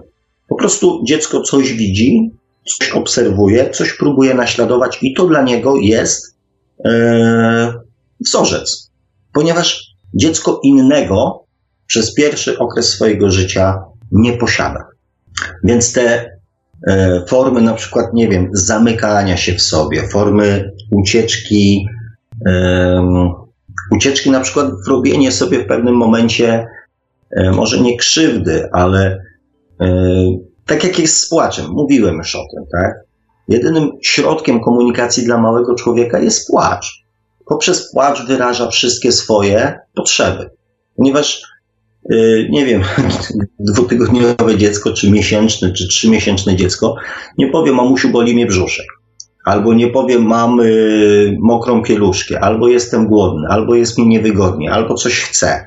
Po 0.49 0.56
prostu 0.56 1.02
dziecko 1.06 1.40
coś 1.40 1.73
widzi, 1.73 2.30
coś 2.78 2.90
obserwuje, 2.90 3.71
coś 3.71 3.92
próbuje 3.92 4.35
naśladować, 4.35 4.99
i 5.02 5.14
to 5.14 5.26
dla 5.26 5.42
niego 5.42 5.76
jest 5.76 6.37
e, 6.85 7.86
wzorzec, 8.20 8.90
ponieważ 9.32 9.87
dziecko 10.14 10.61
innego 10.64 11.44
przez 11.87 12.14
pierwszy 12.14 12.59
okres 12.59 12.88
swojego 12.88 13.31
życia 13.31 13.83
nie 14.12 14.33
posiada. 14.33 14.87
Więc 15.64 15.92
te 15.92 16.31
e, 16.88 17.22
formy, 17.29 17.61
na 17.61 17.74
przykład, 17.74 18.07
nie 18.14 18.29
wiem, 18.29 18.48
zamykania 18.52 19.37
się 19.37 19.55
w 19.55 19.62
sobie, 19.62 20.09
formy 20.09 20.72
ucieczki, 20.90 21.87
ucieczki, 23.90 24.31
na 24.31 24.40
przykład, 24.40 24.70
robienie 24.88 25.33
sobie 25.33 25.64
w 25.64 25.66
pewnym 25.66 25.94
momencie, 25.94 26.66
e, 27.31 27.50
może 27.50 27.81
nie 27.81 27.96
krzywdy, 27.96 28.68
ale 28.72 29.22
e, 29.81 29.87
tak 30.66 30.85
jak 30.85 30.98
jest 30.98 31.16
z 31.16 31.29
płaczem, 31.29 31.66
mówiłem 31.70 32.16
już 32.16 32.35
o 32.35 32.44
tym, 32.55 32.64
tak? 32.72 32.94
Jedynym 33.48 33.90
środkiem 34.02 34.61
komunikacji 34.61 35.24
dla 35.24 35.38
małego 35.38 35.74
człowieka 35.74 36.18
jest 36.18 36.46
płacz 36.50 37.06
poprzez 37.46 37.92
płacz 37.92 38.26
wyraża 38.26 38.70
wszystkie 38.70 39.12
swoje 39.12 39.78
potrzeby. 39.94 40.50
Ponieważ, 40.96 41.42
yy, 42.11 42.48
nie 42.50 42.66
wiem, 42.66 42.82
dwutygodniowe 43.72 44.56
dziecko, 44.56 44.92
czy 44.92 45.11
miesięczne, 45.11 45.72
czy 45.72 45.88
trzymiesięczne 45.88 46.56
dziecko 46.56 46.94
nie 47.38 47.48
powie, 47.48 47.72
mamusiu, 47.72 48.09
boli 48.09 48.35
mnie 48.35 48.46
brzuszek. 48.46 48.87
Albo 49.46 49.74
nie 49.74 49.88
powiem, 49.88 50.22
mam 50.22 50.61
y, 50.61 51.37
mokrą 51.40 51.82
pieluszkę, 51.82 52.40
albo 52.40 52.68
jestem 52.68 53.06
głodny, 53.06 53.46
albo 53.48 53.74
jest 53.74 53.98
mi 53.98 54.06
niewygodnie, 54.06 54.72
albo 54.72 54.94
coś 54.94 55.20
chcę. 55.20 55.64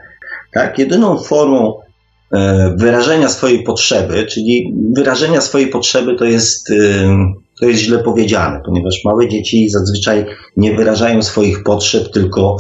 Tak? 0.54 0.80
Jedyną 0.80 1.18
formą 1.18 1.80
y, 1.80 2.38
wyrażenia 2.76 3.30
swojej 3.30 3.64
potrzeby, 3.64 4.26
czyli 4.26 4.74
wyrażenia 4.96 5.42
swojej 5.42 5.68
potrzeby 5.68 6.16
to 6.16 6.26
jest 6.26 6.70
y, 6.70 7.08
to 7.60 7.66
jest 7.66 7.82
źle 7.82 8.00
powiedziane, 8.00 8.62
ponieważ 8.66 9.02
małe 9.06 9.28
dzieci 9.28 9.70
zazwyczaj 9.70 10.26
nie 10.58 10.76
wyrażają 10.76 11.22
swoich 11.22 11.64
potrzeb, 11.64 12.12
tylko 12.14 12.58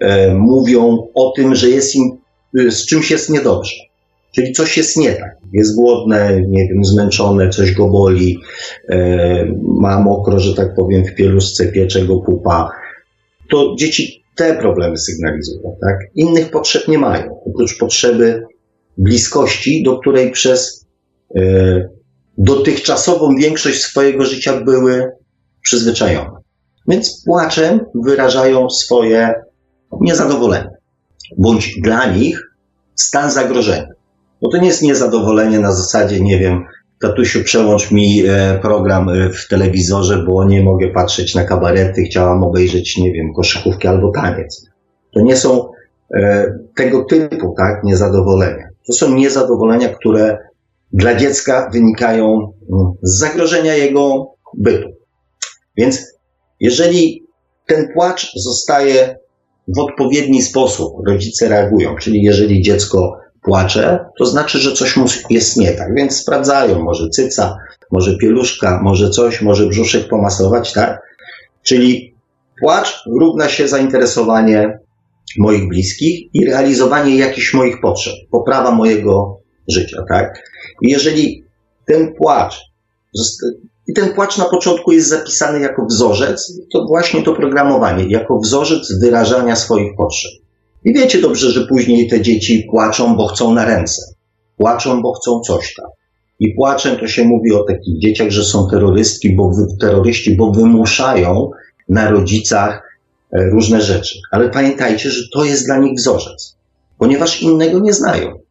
e, 0.00 0.34
mówią 0.34 1.08
o 1.14 1.32
tym, 1.36 1.54
że 1.54 1.68
jest 1.68 1.96
im, 1.96 2.10
e, 2.58 2.70
z 2.70 2.86
czymś 2.86 3.10
jest 3.10 3.30
niedobrze. 3.30 3.74
Czyli 4.34 4.52
coś 4.52 4.76
jest 4.76 4.96
nie 4.96 5.12
tak. 5.12 5.36
Jest 5.52 5.76
głodne, 5.76 6.42
nie 6.48 6.68
wiem, 6.68 6.84
zmęczone, 6.84 7.48
coś 7.48 7.72
go 7.72 7.88
boli, 7.88 8.38
e, 8.88 9.46
ma 9.62 10.00
mokro, 10.00 10.40
że 10.40 10.54
tak 10.54 10.74
powiem, 10.74 11.04
w 11.04 11.14
pieluszce, 11.14 11.66
piecze 11.66 12.04
go 12.04 12.16
pupa. 12.16 12.70
To 13.50 13.74
dzieci 13.78 14.24
te 14.36 14.54
problemy 14.54 14.96
sygnalizują, 14.96 15.76
tak? 15.80 15.98
Innych 16.14 16.50
potrzeb 16.50 16.88
nie 16.88 16.98
mają, 16.98 17.40
oprócz 17.46 17.78
potrzeby 17.78 18.42
bliskości, 18.98 19.82
do 19.82 19.98
której 19.98 20.30
przez 20.30 20.86
e, 21.36 21.88
dotychczasową 22.38 23.34
większość 23.36 23.82
swojego 23.82 24.24
życia 24.24 24.60
były 24.60 25.12
przyzwyczajone. 25.62 26.30
Więc 26.88 27.22
płaczem 27.24 27.80
wyrażają 27.94 28.70
swoje 28.70 29.34
niezadowolenie, 30.00 30.70
bądź 31.38 31.80
dla 31.82 32.06
nich 32.06 32.40
stan 32.94 33.30
zagrożenia. 33.30 33.88
Bo 34.42 34.50
to 34.50 34.56
nie 34.56 34.66
jest 34.66 34.82
niezadowolenie 34.82 35.58
na 35.58 35.72
zasadzie, 35.72 36.20
nie 36.20 36.38
wiem, 36.38 36.64
tatusiu, 37.00 37.44
przełącz 37.44 37.90
mi 37.90 38.22
e, 38.26 38.58
program 38.62 39.08
e, 39.08 39.30
w 39.30 39.48
telewizorze, 39.48 40.24
bo 40.26 40.44
nie 40.44 40.62
mogę 40.62 40.88
patrzeć 40.88 41.34
na 41.34 41.44
kabarety, 41.44 42.02
chciałam 42.02 42.42
obejrzeć, 42.42 42.96
nie 42.98 43.12
wiem, 43.12 43.32
koszykówkę 43.36 43.88
albo 43.88 44.10
taniec. 44.10 44.70
To 45.14 45.20
nie 45.20 45.36
są 45.36 45.68
e, 46.14 46.52
tego 46.76 47.04
typu, 47.04 47.54
tak, 47.56 47.84
niezadowolenia. 47.84 48.68
To 48.86 48.92
są 48.92 49.14
niezadowolenia, 49.14 49.88
które 49.88 50.38
dla 50.94 51.14
dziecka 51.14 51.70
wynikają 51.72 52.52
mm, 52.72 52.92
z 53.02 53.18
zagrożenia 53.18 53.74
jego 53.74 54.34
bytu. 54.58 54.88
Więc 55.76 56.02
jeżeli 56.60 57.26
ten 57.66 57.88
płacz 57.94 58.32
zostaje 58.36 59.16
w 59.68 59.78
odpowiedni 59.78 60.42
sposób, 60.42 60.92
rodzice 61.06 61.48
reagują, 61.48 61.96
czyli 61.96 62.22
jeżeli 62.22 62.62
dziecko 62.62 63.16
płacze, 63.42 64.04
to 64.18 64.26
znaczy, 64.26 64.58
że 64.58 64.72
coś 64.72 64.96
mu 64.96 65.06
jest 65.30 65.56
nie 65.56 65.72
tak, 65.72 65.94
więc 65.94 66.16
sprawdzają, 66.16 66.82
może 66.82 67.08
cyca, 67.08 67.56
może 67.92 68.16
pieluszka, 68.16 68.80
może 68.82 69.10
coś, 69.10 69.42
może 69.42 69.66
brzuszek 69.66 70.08
pomasować, 70.08 70.72
tak? 70.72 71.00
Czyli 71.62 72.14
płacz 72.60 73.02
równa 73.20 73.48
się 73.48 73.68
zainteresowanie 73.68 74.78
moich 75.38 75.68
bliskich 75.68 76.34
i 76.34 76.46
realizowanie 76.46 77.16
jakichś 77.16 77.54
moich 77.54 77.80
potrzeb, 77.80 78.14
poprawa 78.30 78.70
mojego 78.70 79.40
życia, 79.68 80.04
tak? 80.08 80.53
Jeżeli 80.82 81.44
ten 81.86 82.14
płacz, 82.14 82.60
i 83.88 83.92
ten 83.94 84.14
płacz 84.14 84.38
na 84.38 84.44
początku 84.44 84.92
jest 84.92 85.08
zapisany 85.08 85.60
jako 85.60 85.86
wzorzec, 85.86 86.60
to 86.72 86.84
właśnie 86.88 87.22
to 87.22 87.34
programowanie, 87.34 88.04
jako 88.08 88.38
wzorzec 88.38 88.98
wyrażania 89.00 89.56
swoich 89.56 89.96
potrzeb. 89.96 90.32
I 90.84 90.94
wiecie 90.94 91.20
dobrze, 91.20 91.50
że 91.50 91.66
później 91.66 92.08
te 92.08 92.20
dzieci 92.20 92.66
płaczą, 92.70 93.16
bo 93.16 93.26
chcą 93.26 93.54
na 93.54 93.64
ręce. 93.64 94.02
Płaczą, 94.56 95.02
bo 95.02 95.12
chcą 95.12 95.40
coś 95.40 95.74
tam. 95.74 95.86
I 96.40 96.54
płaczem 96.54 96.96
to 96.96 97.06
się 97.06 97.24
mówi 97.24 97.52
o 97.52 97.64
takich 97.64 98.00
dzieciach, 98.00 98.30
że 98.30 98.44
są 98.44 98.68
terrorystki, 98.70 99.36
bo 99.36 99.50
wy, 99.50 99.66
terroryści, 99.80 100.36
bo 100.36 100.50
wymuszają 100.50 101.50
na 101.88 102.10
rodzicach 102.10 102.82
e, 103.32 103.44
różne 103.44 103.80
rzeczy. 103.80 104.18
Ale 104.30 104.50
pamiętajcie, 104.50 105.10
że 105.10 105.22
to 105.32 105.44
jest 105.44 105.66
dla 105.66 105.78
nich 105.78 105.92
wzorzec, 105.96 106.56
ponieważ 106.98 107.42
innego 107.42 107.80
nie 107.80 107.92
znają. 107.92 108.43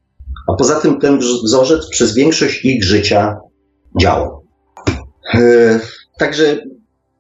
A 0.48 0.54
poza 0.54 0.80
tym 0.80 1.00
ten 1.00 1.20
wzorzec 1.20 1.90
przez 1.90 2.14
większość 2.14 2.66
ich 2.66 2.84
życia 2.84 3.38
działo. 4.02 4.44
Także 6.20 6.58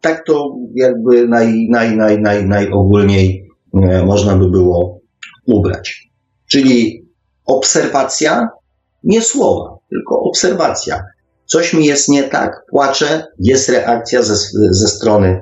tak 0.02 0.24
to 0.26 0.56
jakby 0.76 1.28
naj, 1.28 1.68
naj, 1.70 1.98
naj, 1.98 2.22
naj, 2.22 2.46
najogólniej 2.46 3.50
można 4.06 4.36
by 4.36 4.50
było 4.50 5.00
ubrać. 5.48 6.10
Czyli 6.50 7.06
obserwacja, 7.46 8.48
nie 9.04 9.22
słowa, 9.22 9.78
tylko 9.90 10.20
obserwacja. 10.20 11.02
Coś 11.46 11.74
mi 11.74 11.86
jest 11.86 12.10
nie 12.10 12.24
tak, 12.24 12.52
płaczę, 12.70 13.26
jest 13.40 13.70
reakcja 13.70 14.22
ze, 14.22 14.36
ze, 14.72 14.88
strony, 14.88 15.42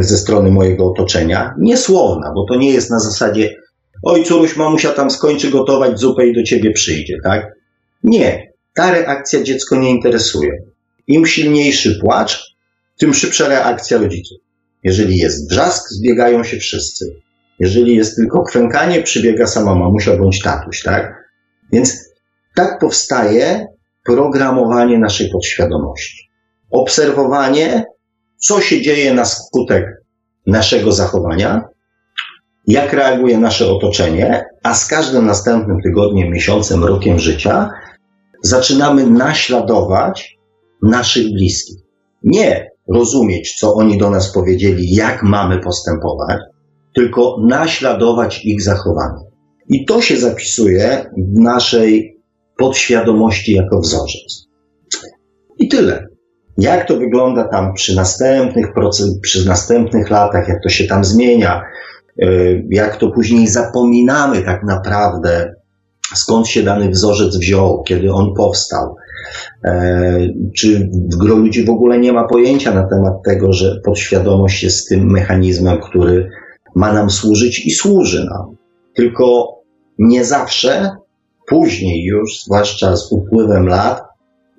ze 0.00 0.16
strony 0.16 0.50
mojego 0.50 0.90
otoczenia, 0.90 1.54
niesłowna, 1.58 2.32
bo 2.34 2.44
to 2.48 2.56
nie 2.56 2.72
jest 2.72 2.90
na 2.90 2.98
zasadzie 2.98 3.50
oj 4.02 4.24
córuś, 4.24 4.56
mamusia 4.56 4.90
tam 4.90 5.10
skończy 5.10 5.50
gotować 5.50 6.00
zupę 6.00 6.26
i 6.26 6.34
do 6.34 6.42
ciebie 6.42 6.72
przyjdzie, 6.72 7.16
tak? 7.24 7.46
Nie, 8.02 8.52
ta 8.74 8.90
reakcja 8.90 9.42
dziecko 9.42 9.76
nie 9.76 9.90
interesuje. 9.90 10.50
Im 11.06 11.26
silniejszy 11.26 11.98
płacz, 12.00 12.54
tym 12.98 13.14
szybsza 13.14 13.48
reakcja 13.48 13.98
rodziców. 13.98 14.38
Jeżeli 14.82 15.16
jest 15.16 15.50
wrzask, 15.50 15.88
zbiegają 15.90 16.44
się 16.44 16.56
wszyscy. 16.56 17.14
Jeżeli 17.58 17.94
jest 17.94 18.16
tylko 18.16 18.42
kwękanie, 18.42 19.02
przybiega 19.02 19.46
sama 19.46 19.74
mamusia 19.74 20.16
bądź 20.16 20.42
tatuś, 20.42 20.82
tak? 20.82 21.30
Więc 21.72 22.10
tak 22.54 22.78
powstaje 22.78 23.66
programowanie 24.04 24.98
naszej 24.98 25.30
podświadomości. 25.30 26.30
Obserwowanie, 26.70 27.84
co 28.36 28.60
się 28.60 28.82
dzieje 28.82 29.14
na 29.14 29.24
skutek 29.24 29.86
naszego 30.46 30.92
zachowania, 30.92 31.64
jak 32.66 32.92
reaguje 32.92 33.38
nasze 33.38 33.72
otoczenie, 33.72 34.44
a 34.62 34.74
z 34.74 34.86
każdym 34.86 35.26
następnym 35.26 35.76
tygodniem, 35.82 36.30
miesiącem, 36.30 36.84
rokiem 36.84 37.18
życia 37.18 37.70
zaczynamy 38.42 39.06
naśladować 39.06 40.36
naszych 40.82 41.32
bliskich. 41.32 41.76
Nie 42.22 42.70
rozumieć, 42.94 43.56
co 43.58 43.74
oni 43.74 43.98
do 43.98 44.10
nas 44.10 44.32
powiedzieli, 44.32 44.94
jak 44.94 45.22
mamy 45.22 45.58
postępować, 45.58 46.38
tylko 46.94 47.36
naśladować 47.48 48.44
ich 48.44 48.62
zachowanie. 48.62 49.24
I 49.68 49.84
to 49.84 50.00
się 50.00 50.16
zapisuje 50.16 51.06
w 51.16 51.40
naszej 51.40 52.20
podświadomości 52.58 53.52
jako 53.52 53.80
wzorzec. 53.80 54.46
I 55.58 55.68
tyle. 55.68 56.06
Jak 56.58 56.88
to 56.88 56.96
wygląda 56.96 57.48
tam 57.48 57.74
przy 57.74 57.96
następnych, 57.96 58.66
przy 59.22 59.48
następnych 59.48 60.10
latach, 60.10 60.48
jak 60.48 60.62
to 60.62 60.68
się 60.68 60.84
tam 60.84 61.04
zmienia, 61.04 61.62
jak 62.70 62.96
to 62.96 63.10
później 63.10 63.48
zapominamy 63.48 64.42
tak 64.42 64.62
naprawdę, 64.64 65.54
skąd 66.14 66.48
się 66.48 66.62
dany 66.62 66.88
wzorzec 66.88 67.36
wziął, 67.36 67.82
kiedy 67.82 68.12
on 68.12 68.34
powstał. 68.34 68.96
E, 69.64 70.28
czy 70.56 70.90
w 71.12 71.16
gro 71.16 71.36
ludzi 71.36 71.64
w 71.64 71.70
ogóle 71.70 71.98
nie 71.98 72.12
ma 72.12 72.24
pojęcia 72.24 72.74
na 72.74 72.88
temat 72.88 73.14
tego, 73.24 73.52
że 73.52 73.80
podświadomość 73.84 74.62
jest 74.62 74.88
tym 74.88 75.10
mechanizmem, 75.10 75.80
który 75.80 76.28
ma 76.74 76.92
nam 76.92 77.10
służyć 77.10 77.66
i 77.66 77.70
służy 77.70 78.24
nam. 78.24 78.56
Tylko 78.94 79.56
nie 79.98 80.24
zawsze, 80.24 80.90
później 81.48 82.04
już, 82.04 82.42
zwłaszcza 82.44 82.96
z 82.96 83.12
upływem 83.12 83.68
lat, 83.68 84.02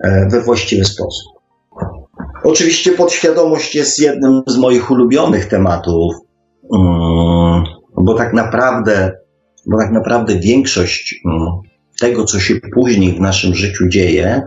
e, 0.03 0.29
we 0.29 0.41
właściwy 0.41 0.85
sposób. 0.85 1.31
Oczywiście 2.43 2.91
podświadomość 2.91 3.75
jest 3.75 3.99
jednym 3.99 4.41
z 4.47 4.57
moich 4.57 4.91
ulubionych 4.91 5.45
tematów, 5.45 6.13
bo 7.97 8.13
tak 8.17 8.33
naprawdę, 8.33 9.11
bo 9.65 9.77
tak 9.77 9.91
naprawdę 9.91 10.39
większość 10.39 11.21
mm, 11.25 11.47
tego, 11.99 12.23
co 12.23 12.39
się 12.39 12.55
później 12.73 13.13
w 13.13 13.19
naszym 13.19 13.55
życiu 13.55 13.87
dzieje, 13.87 14.41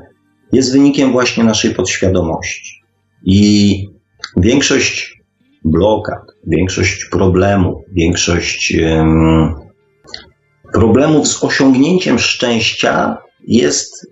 jest 0.52 0.72
wynikiem 0.72 1.12
właśnie 1.12 1.44
naszej 1.44 1.74
podświadomości. 1.74 2.80
I 3.26 3.88
większość 4.36 5.22
blokad, 5.64 6.22
większość 6.46 7.04
problemów, 7.04 7.74
większość 7.92 8.76
um, 8.82 9.54
problemów 10.72 11.28
z 11.28 11.44
osiągnięciem 11.44 12.18
szczęścia 12.18 13.16
jest 13.46 14.06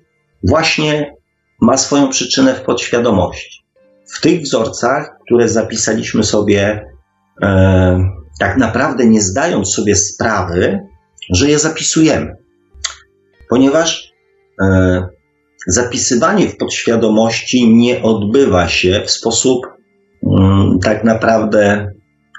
właśnie, 0.49 1.15
ma 1.61 1.77
swoją 1.77 2.09
przyczynę 2.09 2.55
w 2.55 2.63
podświadomości. 2.63 3.63
W 4.17 4.21
tych 4.21 4.41
wzorcach, 4.41 5.11
które 5.27 5.49
zapisaliśmy 5.49 6.23
sobie, 6.23 6.92
tak 8.39 8.57
naprawdę 8.57 9.07
nie 9.07 9.21
zdając 9.21 9.75
sobie 9.75 9.97
sprawy, 9.97 10.79
że 11.35 11.51
je 11.51 11.59
zapisujemy. 11.59 12.37
Ponieważ 13.49 14.13
e, 14.63 15.03
zapisywanie 15.67 16.49
w 16.49 16.57
podświadomości 16.57 17.75
nie 17.75 18.03
odbywa 18.03 18.69
się 18.69 19.03
w 19.07 19.11
sposób 19.11 19.67
mm, 20.27 20.79
tak 20.79 21.05
naprawdę 21.05 21.93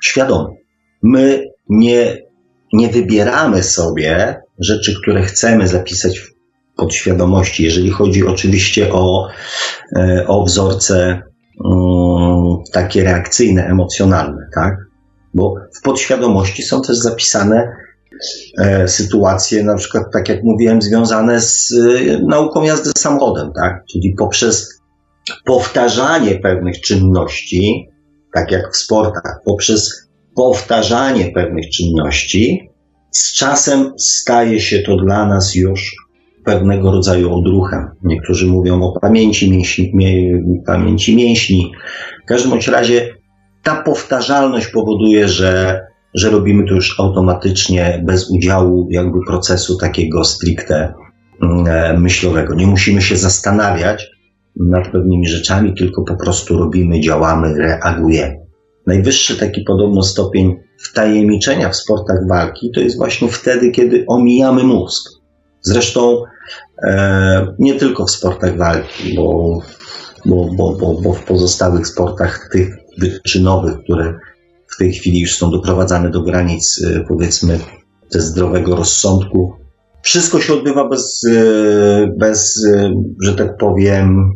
świadomy. 0.03 0.49
My 1.03 1.43
nie, 1.69 2.17
nie 2.73 2.87
wybieramy 2.87 3.63
sobie 3.63 4.41
rzeczy, 4.59 4.93
które 5.01 5.21
chcemy 5.21 5.67
zapisać 5.67 6.19
w 6.19 6.33
podświadomości, 6.75 7.63
jeżeli 7.63 7.89
chodzi 7.89 8.27
oczywiście 8.27 8.93
o, 8.93 9.27
e, 9.95 10.27
o 10.27 10.43
wzorce 10.43 11.21
mm, 11.65 12.57
takie 12.73 13.03
reakcyjne, 13.03 13.65
emocjonalne, 13.65 14.49
tak? 14.55 14.92
Bo 15.33 15.55
w 15.79 15.81
podświadomości 15.81 16.63
są 16.63 16.81
też 16.81 16.97
zapisane 16.97 17.75
e, 18.57 18.87
sytuacje, 18.87 19.63
na 19.63 19.75
przykład, 19.75 20.03
tak 20.13 20.29
jak 20.29 20.43
mówiłem, 20.43 20.81
związane 20.81 21.41
z 21.41 21.73
e, 21.73 22.19
nauką 22.27 22.63
jazdy 22.63 22.91
samochodem, 22.97 23.51
tak? 23.55 23.83
Czyli 23.91 24.15
poprzez 24.17 24.79
powtarzanie 25.45 26.35
pewnych 26.35 26.81
czynności, 26.81 27.89
tak 28.33 28.51
jak 28.51 28.73
w 28.73 28.77
sportach, 28.77 29.41
poprzez 29.45 30.09
powtarzanie 30.35 31.31
pewnych 31.31 31.69
czynności, 31.69 32.69
z 33.11 33.33
czasem 33.33 33.93
staje 33.97 34.59
się 34.59 34.79
to 34.79 34.97
dla 34.97 35.25
nas 35.25 35.55
już 35.55 35.95
pewnego 36.45 36.91
rodzaju 36.91 37.33
odruchem. 37.33 37.89
Niektórzy 38.03 38.47
mówią 38.47 38.83
o 38.83 38.99
pamięci 38.99 39.51
mięśni, 39.51 39.91
pamięci 40.65 41.15
mięśni. 41.15 41.71
W 42.23 42.27
każdym 42.27 42.59
razie 42.67 43.15
ta 43.63 43.75
powtarzalność 43.75 44.67
powoduje, 44.67 45.27
że 45.27 45.81
że 46.13 46.29
robimy 46.29 46.67
to 46.67 46.75
już 46.75 46.99
automatycznie, 46.99 48.01
bez 48.05 48.29
udziału 48.31 48.87
jakby 48.91 49.19
procesu 49.27 49.77
takiego 49.77 50.23
stricte 50.23 50.93
mm, 51.41 51.67
e, 51.67 51.99
myślowego. 51.99 52.55
Nie 52.55 52.67
musimy 52.67 53.01
się 53.01 53.17
zastanawiać 53.17 54.11
nad 54.55 54.91
pewnymi 54.91 55.27
rzeczami, 55.27 55.73
tylko 55.77 56.03
po 56.03 56.15
prostu 56.15 56.57
robimy, 56.57 57.01
działamy, 57.01 57.53
reagujemy. 57.57 58.43
Najwyższy 58.87 59.37
taki 59.37 59.61
podobno 59.61 60.03
stopień 60.03 60.55
wtajemniczenia 60.83 61.69
w 61.69 61.75
sportach 61.75 62.27
walki 62.29 62.71
to 62.75 62.79
jest 62.79 62.97
właśnie 62.97 63.27
wtedy, 63.27 63.71
kiedy 63.71 64.05
omijamy 64.07 64.63
mózg. 64.63 65.09
Zresztą 65.61 66.23
e, 66.83 67.55
nie 67.59 67.75
tylko 67.75 68.05
w 68.05 68.11
sportach 68.11 68.57
walki, 68.57 69.15
bo, 69.15 69.59
bo, 70.25 70.49
bo, 70.57 70.73
bo, 70.73 71.01
bo 71.01 71.13
w 71.13 71.23
pozostałych 71.23 71.87
sportach 71.87 72.49
tych 72.51 72.82
wyczynowych, 72.97 73.77
które 73.83 74.19
w 74.67 74.77
tej 74.77 74.93
chwili 74.93 75.19
już 75.19 75.37
są 75.37 75.51
doprowadzane 75.51 76.09
do 76.09 76.21
granic, 76.21 76.85
e, 76.85 77.03
powiedzmy, 77.07 77.59
ze 78.09 78.21
zdrowego 78.21 78.75
rozsądku. 78.75 79.53
Wszystko 80.01 80.39
się 80.39 80.53
odbywa 80.53 80.89
bez, 80.89 81.21
e, 81.31 82.07
bez 82.17 82.65
e, 82.65 82.93
że 83.21 83.35
tak 83.35 83.57
powiem, 83.57 84.31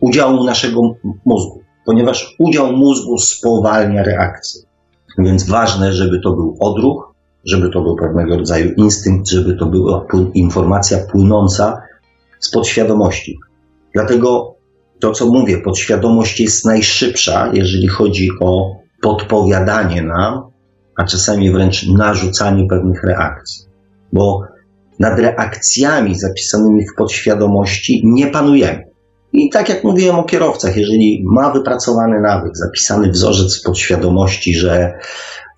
udziału 0.00 0.44
naszego 0.44 0.80
mózgu, 1.24 1.60
ponieważ 1.86 2.34
udział 2.38 2.72
mózgu 2.72 3.18
spowalnia 3.18 4.02
reakcję. 4.02 4.62
Więc 5.18 5.46
ważne, 5.48 5.92
żeby 5.92 6.20
to 6.20 6.32
był 6.32 6.56
odruch, 6.60 7.14
żeby 7.44 7.70
to 7.70 7.82
był 7.82 7.96
pewnego 7.96 8.36
rodzaju 8.36 8.72
instynkt, 8.76 9.28
żeby 9.28 9.56
to 9.56 9.66
była 9.66 10.06
informacja 10.34 10.98
płynąca 10.98 11.82
z 12.40 12.50
podświadomości. 12.50 13.38
Dlatego 13.94 14.54
to, 15.00 15.12
co 15.12 15.26
mówię, 15.26 15.58
podświadomość 15.58 16.40
jest 16.40 16.64
najszybsza, 16.64 17.50
jeżeli 17.52 17.88
chodzi 17.88 18.28
o 18.40 18.76
podpowiadanie 19.02 20.02
nam, 20.02 20.42
a 20.96 21.04
czasami 21.04 21.50
wręcz 21.50 21.86
narzucanie 21.86 22.66
pewnych 22.68 23.04
reakcji. 23.04 23.64
Bo 24.12 24.40
nad 24.98 25.18
reakcjami 25.18 26.18
zapisanymi 26.18 26.88
w 26.88 26.94
podświadomości 26.96 28.02
nie 28.04 28.26
panujemy. 28.26 28.90
I 29.32 29.50
tak 29.50 29.68
jak 29.68 29.84
mówiłem 29.84 30.16
o 30.16 30.24
kierowcach, 30.24 30.76
jeżeli 30.76 31.24
ma 31.26 31.52
wypracowany 31.52 32.20
nawyk, 32.20 32.56
zapisany 32.56 33.10
wzorzec 33.10 33.62
podświadomości, 33.62 34.54
że 34.54 34.98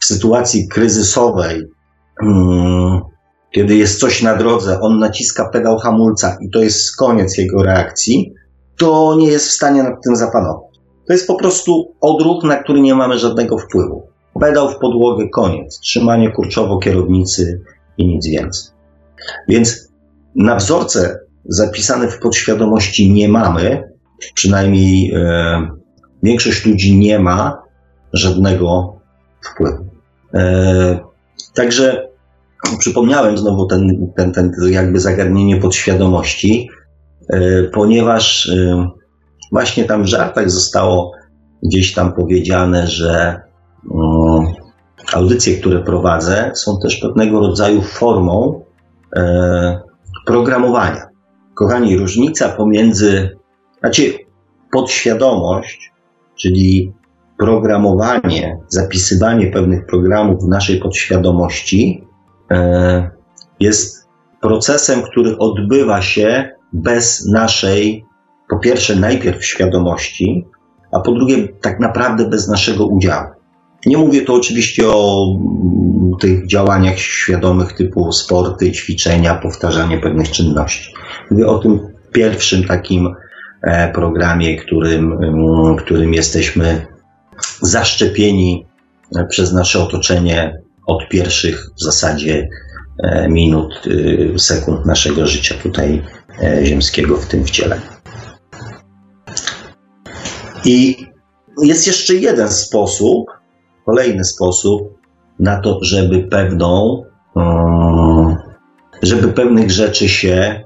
w 0.00 0.04
sytuacji 0.04 0.68
kryzysowej, 0.68 1.62
hmm, 2.20 3.00
kiedy 3.50 3.76
jest 3.76 4.00
coś 4.00 4.22
na 4.22 4.36
drodze, 4.36 4.80
on 4.80 4.98
naciska 4.98 5.48
pedał 5.48 5.78
hamulca 5.78 6.38
i 6.40 6.50
to 6.50 6.62
jest 6.62 6.96
koniec 6.96 7.38
jego 7.38 7.62
reakcji, 7.62 8.34
to 8.76 9.14
nie 9.18 9.26
jest 9.26 9.46
w 9.46 9.52
stanie 9.52 9.82
nad 9.82 10.02
tym 10.04 10.16
zapanować. 10.16 10.72
To 11.06 11.12
jest 11.12 11.26
po 11.26 11.34
prostu 11.34 11.94
odruch, 12.00 12.44
na 12.44 12.56
który 12.56 12.80
nie 12.80 12.94
mamy 12.94 13.18
żadnego 13.18 13.58
wpływu. 13.58 14.02
Pedał 14.40 14.70
w 14.70 14.78
podłogę, 14.78 15.28
koniec. 15.28 15.80
Trzymanie 15.80 16.30
kurczowo 16.30 16.78
kierownicy 16.78 17.60
i 17.98 18.06
nic 18.06 18.26
więcej. 18.26 18.74
Więc 19.48 19.88
na 20.34 20.56
wzorce 20.56 21.18
zapisane 21.44 22.08
w 22.08 22.18
podświadomości 22.18 23.12
nie 23.12 23.28
mamy, 23.28 23.92
przynajmniej 24.34 25.14
e, 25.14 25.68
większość 26.22 26.66
ludzi 26.66 26.98
nie 26.98 27.18
ma 27.18 27.62
żadnego 28.12 28.96
wpływu. 29.40 29.84
E, 30.34 30.98
także 31.54 32.08
przypomniałem 32.78 33.38
znowu 33.38 33.66
ten, 33.66 34.12
ten, 34.16 34.32
ten 34.32 34.52
jakby 34.70 35.00
zagadnienie 35.00 35.56
podświadomości, 35.56 36.68
ponieważ 37.72 38.48
e, 38.48 38.88
właśnie 39.52 39.84
tam 39.84 40.02
w 40.02 40.06
żartach 40.06 40.50
zostało 40.50 41.12
gdzieś 41.62 41.94
tam 41.94 42.12
powiedziane, 42.12 42.86
że 42.86 43.40
mm, 43.94 44.46
audycje, 45.14 45.56
które 45.56 45.80
prowadzę, 45.80 46.50
są 46.54 46.78
też 46.82 46.96
pewnego 46.96 47.40
rodzaju 47.40 47.82
formą 47.82 48.64
e, 49.16 49.80
programowania. 50.26 51.08
Kochani, 51.54 51.98
różnica 51.98 52.48
pomiędzy, 52.48 53.36
znaczy 53.80 54.14
podświadomość, 54.72 55.92
czyli 56.36 56.92
programowanie, 57.38 58.58
zapisywanie 58.68 59.46
pewnych 59.50 59.86
programów 59.86 60.44
w 60.44 60.48
naszej 60.48 60.78
podświadomości 60.78 62.04
e, 62.50 63.10
jest 63.60 64.08
procesem, 64.40 65.02
który 65.02 65.38
odbywa 65.38 66.02
się 66.02 66.50
bez 66.72 67.26
naszej, 67.26 68.04
po 68.48 68.58
pierwsze, 68.58 68.96
najpierw 68.96 69.44
świadomości, 69.44 70.44
a 70.92 71.00
po 71.00 71.12
drugie, 71.12 71.48
tak 71.48 71.80
naprawdę 71.80 72.28
bez 72.28 72.48
naszego 72.48 72.86
udziału. 72.86 73.28
Nie 73.86 73.98
mówię 73.98 74.22
tu 74.22 74.34
oczywiście 74.34 74.88
o 74.88 75.26
mm, 75.30 76.12
tych 76.20 76.46
działaniach 76.46 76.98
świadomych 76.98 77.72
typu 77.72 78.12
sporty, 78.12 78.72
ćwiczenia, 78.72 79.34
powtarzanie 79.34 79.98
pewnych 79.98 80.30
czynności. 80.30 80.94
Mówię 81.30 81.46
o 81.46 81.58
tym 81.58 81.80
pierwszym 82.12 82.64
takim 82.64 83.14
e, 83.62 83.92
programie, 83.92 84.56
którym, 84.56 85.12
mm, 85.12 85.76
którym 85.76 86.14
jesteśmy 86.14 86.86
zaszczepieni 87.60 88.66
e, 89.16 89.24
przez 89.24 89.52
nasze 89.52 89.82
otoczenie 89.82 90.62
od 90.86 91.08
pierwszych 91.08 91.66
w 91.76 91.84
zasadzie 91.84 92.48
e, 93.02 93.28
minut, 93.28 93.82
sekund 94.38 94.86
naszego 94.86 95.26
życia 95.26 95.54
tutaj 95.62 96.02
ziemskiego 96.62 97.16
w 97.16 97.26
tym 97.26 97.44
wcieleniu. 97.44 97.82
I 100.64 101.06
jest 101.62 101.86
jeszcze 101.86 102.14
jeden 102.14 102.48
sposób, 102.48 103.30
kolejny 103.86 104.24
sposób 104.24 104.98
na 105.38 105.60
to, 105.60 105.78
żeby 105.82 106.18
pewną, 106.18 107.04
mm, 107.36 108.36
żeby 109.02 109.28
pewnych 109.28 109.70
rzeczy 109.70 110.08
się 110.08 110.64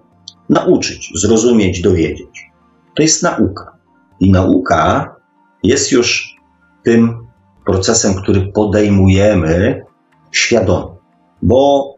nauczyć, 0.49 1.13
zrozumieć, 1.15 1.81
dowiedzieć. 1.81 2.51
To 2.97 3.03
jest 3.03 3.23
nauka. 3.23 3.77
I 4.21 4.31
nauka 4.31 5.15
jest 5.63 5.93
już 5.93 6.37
tym 6.85 7.27
procesem, 7.67 8.15
który 8.15 8.53
podejmujemy 8.53 9.85
świadomie, 10.33 10.97
bo 11.43 11.95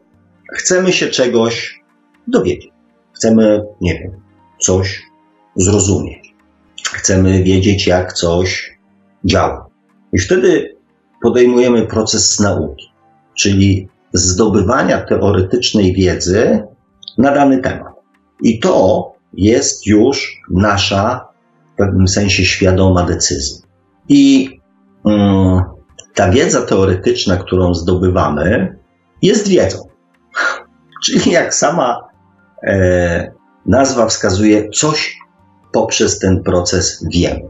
chcemy 0.52 0.92
się 0.92 1.06
czegoś 1.06 1.80
dowiedzieć. 2.28 2.77
Chcemy, 3.18 3.64
nie 3.80 3.94
wiem, 3.94 4.20
coś 4.58 5.02
zrozumieć. 5.56 6.34
Chcemy 6.92 7.42
wiedzieć, 7.42 7.86
jak 7.86 8.12
coś 8.12 8.78
działa. 9.24 9.66
I 10.12 10.18
wtedy 10.18 10.76
podejmujemy 11.22 11.86
proces 11.86 12.40
nauki, 12.40 12.92
czyli 13.38 13.88
zdobywania 14.12 15.00
teoretycznej 15.00 15.94
wiedzy 15.94 16.62
na 17.18 17.32
dany 17.34 17.58
temat. 17.58 17.92
I 18.42 18.60
to 18.60 19.06
jest 19.34 19.86
już 19.86 20.40
nasza 20.50 21.28
w 21.74 21.76
pewnym 21.76 22.08
sensie 22.08 22.44
świadoma 22.44 23.02
decyzja. 23.02 23.66
I 24.08 24.50
mm, 25.04 25.62
ta 26.14 26.30
wiedza 26.30 26.62
teoretyczna, 26.62 27.36
którą 27.36 27.74
zdobywamy, 27.74 28.78
jest 29.22 29.48
wiedzą. 29.48 29.78
Czyli 31.04 31.30
jak 31.30 31.54
sama 31.54 32.07
e, 32.62 33.32
nazwa 33.66 34.06
wskazuje, 34.06 34.70
coś 34.70 35.18
poprzez 35.72 36.18
ten 36.18 36.42
proces 36.42 37.04
wiemy. 37.12 37.48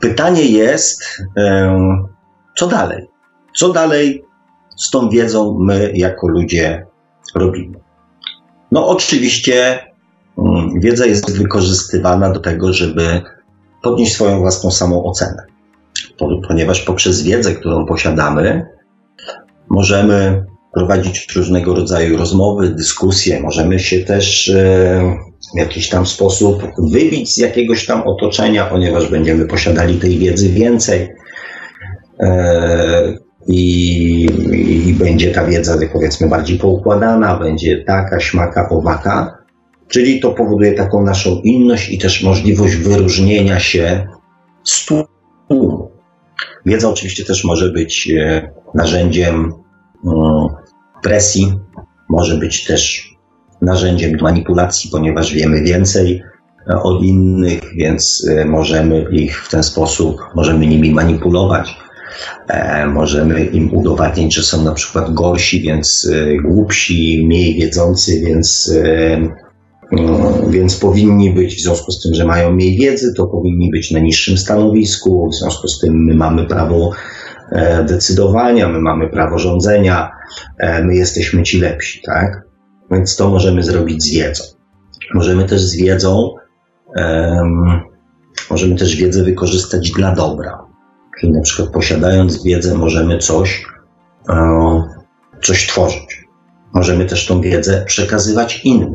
Pytanie 0.00 0.44
jest, 0.44 1.22
e, 1.36 1.78
co 2.56 2.66
dalej? 2.66 3.08
Co 3.56 3.72
dalej 3.72 4.24
z 4.76 4.90
tą 4.90 5.08
wiedzą 5.08 5.58
my 5.60 5.92
jako 5.94 6.28
ludzie 6.28 6.86
robimy? 7.34 7.78
No, 8.72 8.88
oczywiście 8.88 9.78
mm, 10.38 10.80
wiedza 10.80 11.06
jest 11.06 11.38
wykorzystywana 11.38 12.30
do 12.30 12.40
tego, 12.40 12.72
żeby 12.72 13.22
podnieść 13.82 14.14
swoją 14.14 14.38
własną 14.38 14.70
samoocenę, 14.70 15.46
ponieważ 16.48 16.80
poprzez 16.80 17.22
wiedzę, 17.22 17.54
którą 17.54 17.86
posiadamy, 17.86 18.66
możemy 19.68 20.44
prowadzić 20.74 21.26
różnego 21.36 21.74
rodzaju 21.74 22.16
rozmowy, 22.16 22.70
dyskusje, 22.70 23.40
możemy 23.40 23.78
się 23.78 23.98
też 23.98 24.48
e, 24.48 25.16
w 25.54 25.58
jakiś 25.58 25.88
tam 25.88 26.06
sposób 26.06 26.62
wybić 26.92 27.34
z 27.34 27.38
jakiegoś 27.38 27.86
tam 27.86 28.02
otoczenia, 28.02 28.66
ponieważ 28.66 29.10
będziemy 29.10 29.46
posiadali 29.46 29.94
tej 29.94 30.18
wiedzy 30.18 30.48
więcej. 30.48 31.08
E, 32.20 33.22
i, 33.48 34.26
i 34.88 34.94
będzie 34.94 35.30
ta 35.30 35.44
wiedza, 35.44 35.76
powiedzmy, 35.92 36.28
bardziej 36.28 36.58
poukładana, 36.58 37.38
będzie 37.38 37.84
taka, 37.84 38.20
śmaka, 38.20 38.68
owaka. 38.68 39.38
Czyli 39.88 40.20
to 40.20 40.30
powoduje 40.30 40.72
taką 40.72 41.02
naszą 41.02 41.40
inność 41.44 41.90
i 41.90 41.98
też 41.98 42.22
możliwość 42.22 42.76
wyróżnienia 42.76 43.60
się 43.60 44.06
z 44.64 44.86
tłumu. 44.86 45.90
Wiedza 46.66 46.88
oczywiście 46.88 47.24
też 47.24 47.44
może 47.44 47.72
być 47.72 48.10
e, 48.10 48.50
narzędziem 48.74 49.52
mm, 50.04 50.46
presji, 51.02 51.52
może 52.08 52.36
być 52.38 52.64
też 52.64 53.10
narzędziem 53.62 54.12
manipulacji, 54.22 54.90
ponieważ 54.90 55.34
wiemy 55.34 55.62
więcej 55.62 56.22
e, 56.70 56.82
od 56.82 57.02
innych, 57.02 57.60
więc 57.76 58.28
możemy 58.46 59.06
ich 59.10 59.44
w 59.44 59.50
ten 59.50 59.62
sposób, 59.62 60.20
możemy 60.34 60.66
nimi 60.66 60.90
manipulować. 60.90 61.82
E, 62.48 62.86
możemy 62.86 63.44
im 63.44 63.74
udowadniać, 63.74 64.34
że 64.34 64.42
są 64.42 64.64
na 64.64 64.72
przykład 64.72 65.14
gorsi, 65.14 65.60
więc 65.60 66.10
e, 66.12 66.36
głupsi, 66.36 67.24
mniej 67.26 67.54
wiedzący, 67.54 68.20
więc, 68.26 68.72
e, 68.84 69.14
mm, 69.92 70.50
więc 70.50 70.76
powinni 70.76 71.30
być, 71.30 71.56
w 71.56 71.62
związku 71.62 71.92
z 71.92 72.02
tym, 72.02 72.14
że 72.14 72.24
mają 72.24 72.52
mniej 72.52 72.76
wiedzy, 72.76 73.14
to 73.16 73.26
powinni 73.26 73.70
być 73.70 73.90
na 73.90 73.98
niższym 73.98 74.38
stanowisku, 74.38 75.28
w 75.28 75.34
związku 75.34 75.68
z 75.68 75.80
tym 75.80 76.04
my 76.04 76.14
mamy 76.14 76.46
prawo 76.46 76.90
decydowania, 77.88 78.68
my 78.68 78.80
mamy 78.80 79.08
prawo 79.08 79.38
rządzenia, 79.38 80.10
my 80.84 80.94
jesteśmy 80.94 81.42
ci 81.42 81.60
lepsi, 81.60 82.02
tak? 82.02 82.42
Więc 82.90 83.16
to 83.16 83.30
możemy 83.30 83.62
zrobić 83.62 84.02
z 84.02 84.10
wiedzą. 84.14 84.44
Możemy 85.14 85.44
też 85.44 85.62
z 85.62 85.76
wiedzą, 85.76 86.34
um, 86.96 87.80
możemy 88.50 88.76
też 88.76 88.96
wiedzę 88.96 89.22
wykorzystać 89.22 89.90
dla 89.90 90.14
dobra. 90.14 90.58
Czyli 91.20 91.32
na 91.32 91.40
przykład 91.40 91.68
posiadając 91.68 92.44
wiedzę 92.44 92.74
możemy 92.74 93.18
coś, 93.18 93.64
e, 94.28 94.82
coś 95.42 95.66
tworzyć. 95.66 96.24
Możemy 96.74 97.04
też 97.04 97.26
tą 97.26 97.40
wiedzę 97.40 97.84
przekazywać 97.86 98.60
innym, 98.64 98.94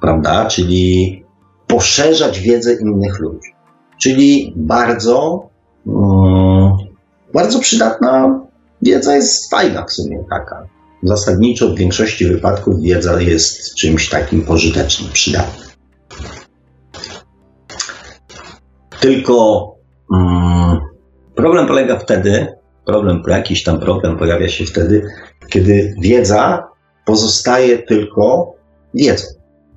prawda? 0.00 0.46
Czyli 0.46 1.24
poszerzać 1.66 2.40
wiedzę 2.40 2.74
innych 2.74 3.18
ludzi. 3.18 3.50
Czyli 4.00 4.52
bardzo, 4.56 5.48
mm, 5.86 6.72
bardzo 7.34 7.58
przydatna 7.58 8.40
wiedza 8.82 9.16
jest 9.16 9.50
fajna 9.50 9.84
w 9.84 9.92
sumie 9.92 10.24
taka. 10.30 10.68
Zasadniczo 11.02 11.68
w 11.68 11.78
większości 11.78 12.26
wypadków 12.26 12.80
wiedza 12.80 13.20
jest 13.20 13.74
czymś 13.74 14.08
takim 14.08 14.42
pożytecznym, 14.42 15.12
przydatnym. 15.12 15.66
Tylko 19.00 19.66
mm, 20.14 20.80
Problem 21.36 21.66
polega 21.66 21.98
wtedy, 21.98 22.46
problem, 22.84 23.22
jakiś 23.28 23.62
tam 23.62 23.80
problem 23.80 24.18
pojawia 24.18 24.48
się 24.48 24.64
wtedy, 24.64 25.02
kiedy 25.48 25.94
wiedza 26.00 26.68
pozostaje 27.04 27.78
tylko 27.78 28.54
wiedzą. 28.94 29.26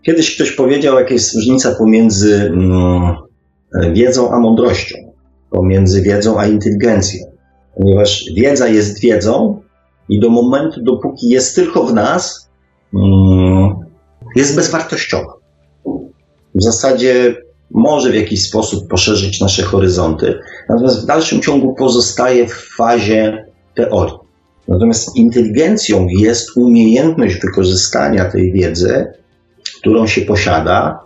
Kiedyś 0.02 0.36
ktoś 0.36 0.52
powiedział, 0.52 1.00
jaka 1.00 1.14
jest 1.14 1.36
różnica 1.36 1.76
pomiędzy 1.76 2.52
mm, 2.54 3.16
wiedzą 3.94 4.32
a 4.32 4.40
mądrością, 4.40 4.96
pomiędzy 5.50 6.02
wiedzą 6.02 6.40
a 6.40 6.48
inteligencją. 6.48 7.29
Ponieważ 7.76 8.26
wiedza 8.36 8.68
jest 8.68 9.02
wiedzą 9.02 9.62
i 10.10 10.20
do 10.20 10.30
momentu, 10.30 10.84
dopóki 10.84 11.30
jest 11.30 11.56
tylko 11.56 11.84
w 11.84 11.94
nas, 11.94 12.50
mm, 12.94 13.76
jest 14.36 14.56
bezwartościowa. 14.56 15.34
W 16.56 16.64
zasadzie 16.64 17.36
może 17.72 18.12
w 18.12 18.16
jakiś 18.16 18.48
sposób 18.48 18.88
poszerzyć 18.88 19.42
nasze 19.42 19.64
horyzonty, 19.64 20.40
natomiast 20.70 21.04
w 21.04 21.06
dalszym 21.06 21.42
ciągu 21.42 21.76
pozostaje 21.76 22.48
w 22.48 22.54
fazie 22.78 23.46
teorii. 23.76 24.18
Natomiast 24.68 25.16
inteligencją 25.16 26.08
jest 26.10 26.58
umiejętność 26.58 27.36
wykorzystania 27.42 28.26
tej 28.26 28.52
wiedzy, 28.52 29.08
którą 29.80 30.08
się 30.08 30.22
posiada, 30.22 31.00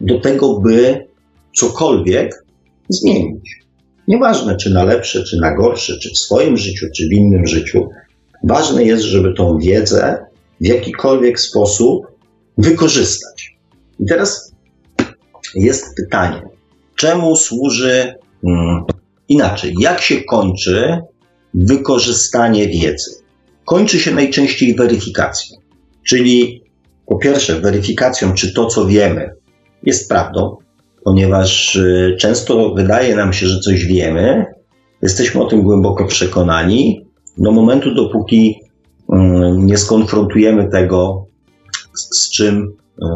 do 0.00 0.20
tego, 0.20 0.60
by 0.60 1.06
cokolwiek 1.54 2.44
zmienić. 2.88 3.65
Nieważne, 4.08 4.56
czy 4.56 4.70
na 4.70 4.84
lepsze, 4.84 5.24
czy 5.24 5.36
na 5.36 5.54
gorsze, 5.54 5.98
czy 5.98 6.10
w 6.10 6.18
swoim 6.18 6.56
życiu, 6.56 6.86
czy 6.96 7.08
w 7.08 7.12
innym 7.12 7.46
życiu. 7.46 7.88
Ważne 8.44 8.84
jest, 8.84 9.02
żeby 9.04 9.34
tą 9.34 9.58
wiedzę 9.58 10.26
w 10.60 10.66
jakikolwiek 10.66 11.40
sposób 11.40 12.06
wykorzystać. 12.58 13.56
I 14.00 14.06
teraz 14.06 14.52
jest 15.54 15.84
pytanie, 15.96 16.42
czemu 16.96 17.36
służy 17.36 18.14
hmm, 18.42 18.84
inaczej? 19.28 19.74
Jak 19.80 20.00
się 20.00 20.24
kończy 20.24 21.00
wykorzystanie 21.54 22.68
wiedzy? 22.68 23.10
Kończy 23.64 24.00
się 24.00 24.14
najczęściej 24.14 24.74
weryfikacją, 24.74 25.56
czyli 26.06 26.62
po 27.06 27.18
pierwsze 27.18 27.60
weryfikacją, 27.60 28.34
czy 28.34 28.54
to, 28.54 28.66
co 28.66 28.86
wiemy, 28.86 29.30
jest 29.82 30.08
prawdą, 30.08 30.56
ponieważ 31.06 31.76
y, 31.76 32.16
często 32.20 32.74
wydaje 32.74 33.16
nam 33.16 33.32
się, 33.32 33.46
że 33.46 33.60
coś 33.60 33.84
wiemy, 33.84 34.44
jesteśmy 35.02 35.42
o 35.42 35.46
tym 35.46 35.62
głęboko 35.62 36.04
przekonani, 36.04 37.06
do 37.38 37.52
momentu, 37.52 37.94
dopóki 37.94 38.60
mm, 39.12 39.66
nie 39.66 39.78
skonfrontujemy 39.78 40.68
tego 40.70 41.26
z, 41.94 42.30
czym, 42.30 42.72
e, 43.02 43.06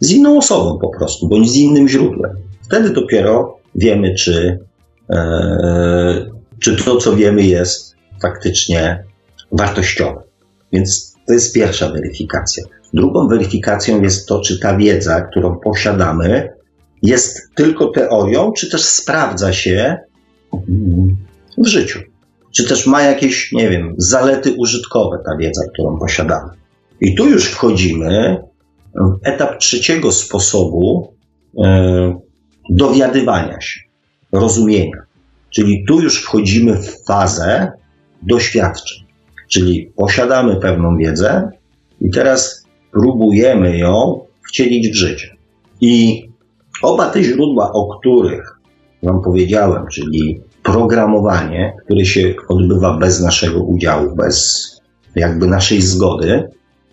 z 0.00 0.10
inną 0.10 0.38
osobą 0.38 0.78
po 0.78 0.88
prostu, 0.88 1.28
bądź 1.28 1.50
z 1.50 1.56
innym 1.56 1.88
źródłem. 1.88 2.36
Wtedy 2.62 2.90
dopiero 2.90 3.58
wiemy, 3.74 4.14
czy, 4.14 4.58
e, 5.10 6.30
czy 6.60 6.84
to, 6.84 6.96
co 6.96 7.16
wiemy, 7.16 7.42
jest 7.42 7.96
faktycznie 8.22 9.04
wartościowe. 9.52 10.22
Więc 10.72 11.14
to 11.26 11.32
jest 11.32 11.54
pierwsza 11.54 11.88
weryfikacja. 11.88 12.64
Drugą 12.94 13.28
weryfikacją 13.28 14.02
jest 14.02 14.28
to, 14.28 14.40
czy 14.40 14.58
ta 14.58 14.76
wiedza, 14.76 15.20
którą 15.20 15.56
posiadamy, 15.64 16.48
jest 17.02 17.54
tylko 17.54 17.86
teorią, 17.86 18.52
czy 18.52 18.70
też 18.70 18.84
sprawdza 18.84 19.52
się 19.52 19.96
w 21.58 21.66
życiu. 21.66 22.00
Czy 22.56 22.68
też 22.68 22.86
ma 22.86 23.02
jakieś, 23.02 23.52
nie 23.52 23.68
wiem, 23.68 23.94
zalety 23.98 24.54
użytkowe 24.58 25.18
ta 25.26 25.36
wiedza, 25.36 25.62
którą 25.72 25.98
posiadamy. 25.98 26.50
I 27.00 27.14
tu 27.14 27.28
już 27.28 27.44
wchodzimy 27.44 28.36
w 28.94 29.18
etap 29.22 29.58
trzeciego 29.58 30.12
sposobu 30.12 31.14
e, 31.64 32.18
dowiadywania 32.70 33.60
się, 33.60 33.80
rozumienia. 34.32 34.96
Czyli 35.50 35.84
tu 35.88 36.00
już 36.00 36.22
wchodzimy 36.22 36.76
w 36.76 37.04
fazę 37.06 37.72
doświadczeń. 38.22 38.98
Czyli 39.48 39.92
posiadamy 39.96 40.56
pewną 40.56 40.96
wiedzę 40.96 41.48
i 42.00 42.10
teraz 42.10 42.59
próbujemy 42.92 43.78
ją 43.78 44.20
wcielić 44.48 44.88
w 44.92 44.94
życie. 44.94 45.36
I 45.80 46.22
oba 46.82 47.10
te 47.10 47.22
źródła, 47.22 47.72
o 47.72 47.98
których 47.98 48.60
Wam 49.02 49.22
powiedziałem, 49.22 49.86
czyli 49.92 50.40
programowanie, 50.62 51.72
które 51.84 52.04
się 52.04 52.34
odbywa 52.48 52.98
bez 52.98 53.20
naszego 53.20 53.62
udziału, 53.64 54.16
bez 54.16 54.66
jakby 55.16 55.46
naszej 55.46 55.82
zgody, 55.82 56.48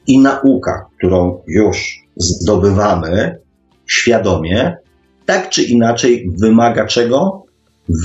i 0.08 0.20
nauka, 0.20 0.86
którą 0.98 1.42
już 1.48 2.00
zdobywamy 2.18 3.40
świadomie, 3.88 4.78
tak 5.26 5.50
czy 5.50 5.64
inaczej 5.64 6.30
wymaga 6.42 6.86
czego? 6.86 7.44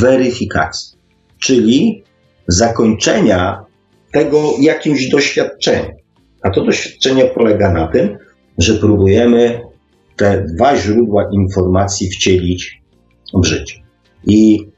Weryfikacji, 0.01 0.99
czyli 1.39 2.03
zakończenia 2.49 3.65
tego 4.13 4.43
jakimś 4.61 5.09
doświadczeniem. 5.09 6.02
A 6.43 6.51
to 6.51 6.65
doświadczenie 6.65 7.25
polega 7.25 7.73
na 7.73 7.89
tym, 7.89 8.19
że 8.59 8.75
próbujemy 8.75 9.61
te 10.17 10.45
dwa 10.55 10.77
źródła 10.77 11.29
informacji 11.33 12.11
wcielić 12.11 12.83
w 13.35 13.45
życie. 13.45 13.75
I 14.27 14.69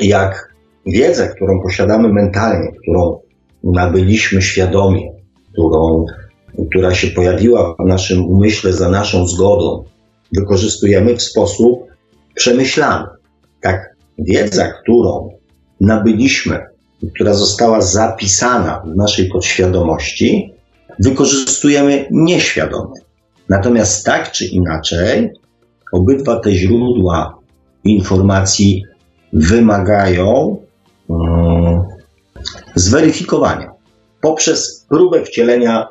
jak 0.00 0.54
wiedzę, 0.86 1.28
którą 1.36 1.62
posiadamy 1.62 2.12
mentalnie, 2.12 2.68
którą 2.82 3.20
nabyliśmy 3.64 4.42
świadomie, 4.42 5.12
którą, 5.52 6.04
która 6.70 6.94
się 6.94 7.08
pojawiła 7.08 7.74
w 7.78 7.86
naszym 7.86 8.24
umyśle 8.24 8.72
za 8.72 8.88
naszą 8.88 9.26
zgodą, 9.26 9.84
wykorzystujemy 10.36 11.16
w 11.16 11.22
sposób 11.22 11.84
przemyślany. 12.34 13.06
Tak, 13.60 13.96
wiedza, 14.18 14.72
którą 14.82 15.30
nabyliśmy, 15.80 16.60
która 17.14 17.34
została 17.34 17.80
zapisana 17.80 18.82
w 18.86 18.96
naszej 18.96 19.28
podświadomości, 19.28 20.51
wykorzystujemy 20.98 22.08
nieświadomie. 22.10 23.00
Natomiast 23.48 24.04
tak 24.04 24.32
czy 24.32 24.46
inaczej, 24.46 25.30
obydwa 25.92 26.40
te 26.40 26.52
źródła 26.52 27.38
informacji 27.84 28.84
wymagają 29.32 30.56
um, 31.08 31.82
zweryfikowania 32.74 33.72
poprzez 34.20 34.86
próbę 34.88 35.24
wcielenia 35.24 35.88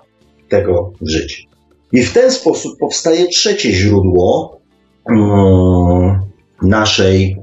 tego 0.49 0.93
w 1.01 1.09
życie. 1.09 1.43
I 1.91 2.03
w 2.03 2.13
ten 2.13 2.31
sposób 2.31 2.77
powstaje 2.79 3.27
trzecie 3.27 3.71
źródło 3.71 4.59
um, 5.05 6.19
naszej 6.61 7.37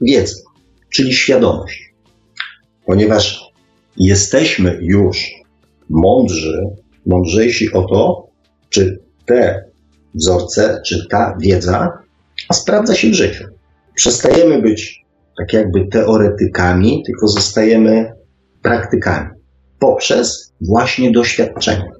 wiedzy, 0.00 0.42
czyli 0.90 1.12
świadomość. 1.12 1.92
Ponieważ 2.86 3.52
jesteśmy 3.96 4.78
już 4.82 5.30
mądrzy, 5.90 6.62
mądrzejsi 7.06 7.72
o 7.72 7.82
to, 7.82 8.28
czy 8.68 8.98
te 9.26 9.64
wzorce, 10.14 10.80
czy 10.86 11.06
ta 11.10 11.36
wiedza 11.40 11.98
sprawdza 12.52 12.94
się 12.94 13.10
w 13.10 13.14
życiu. 13.14 13.44
Przestajemy 13.94 14.62
być 14.62 15.04
tak 15.38 15.52
jakby 15.52 15.86
teoretykami, 15.86 17.02
tylko 17.06 17.28
zostajemy 17.28 18.12
praktykami 18.62 19.28
poprzez 19.82 20.52
właśnie 20.60 21.10
doświadczenie. 21.10 21.90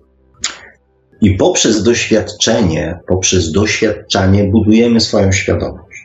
I 1.21 1.35
poprzez 1.35 1.83
doświadczenie, 1.83 2.99
poprzez 3.09 3.53
doświadczanie 3.53 4.45
budujemy 4.45 5.01
swoją 5.01 5.33
świadomość. 5.33 5.99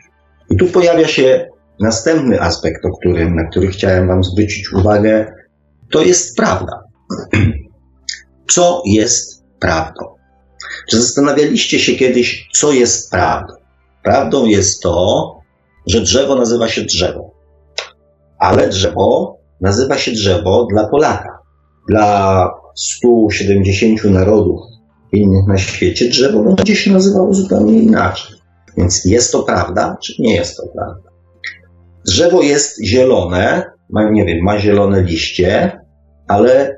I 0.50 0.56
tu 0.56 0.66
pojawia 0.66 1.08
się 1.08 1.48
następny 1.80 2.40
aspekt, 2.40 2.84
o 2.84 2.98
którym, 2.98 3.34
na 3.34 3.44
który 3.44 3.68
chciałem 3.68 4.08
Wam 4.08 4.24
zwrócić 4.24 4.72
uwagę. 4.72 5.32
To 5.90 6.02
jest 6.02 6.36
prawda. 6.36 6.72
Co 8.50 8.82
jest 8.86 9.44
prawdą? 9.60 10.04
Czy 10.90 11.00
zastanawialiście 11.00 11.78
się 11.78 11.92
kiedyś, 11.92 12.48
co 12.54 12.72
jest 12.72 13.10
prawdą? 13.10 13.54
Prawdą 14.02 14.46
jest 14.46 14.82
to, 14.82 15.34
że 15.86 16.00
drzewo 16.00 16.34
nazywa 16.34 16.68
się 16.68 16.82
drzewo, 16.82 17.30
ale 18.38 18.68
drzewo 18.68 19.38
nazywa 19.60 19.98
się 19.98 20.12
drzewo 20.12 20.66
dla 20.70 20.88
Polaka. 20.88 21.38
Dla 21.88 22.50
170 22.76 24.04
narodów 24.04 24.60
innych 25.12 25.46
na 25.46 25.58
świecie 25.58 26.08
drzewo 26.08 26.42
będzie 26.42 26.76
się 26.76 26.92
nazywało 26.92 27.34
zupełnie 27.34 27.82
inaczej. 27.82 28.36
Więc 28.76 29.04
jest 29.04 29.32
to 29.32 29.42
prawda, 29.42 29.96
czy 30.02 30.12
nie 30.18 30.34
jest 30.34 30.56
to 30.56 30.62
prawda? 30.74 31.10
Drzewo 32.06 32.42
jest 32.42 32.84
zielone, 32.84 33.64
ma, 33.90 34.10
nie 34.10 34.24
wiem, 34.24 34.38
ma 34.42 34.58
zielone 34.58 35.02
liście, 35.02 35.80
ale 36.28 36.76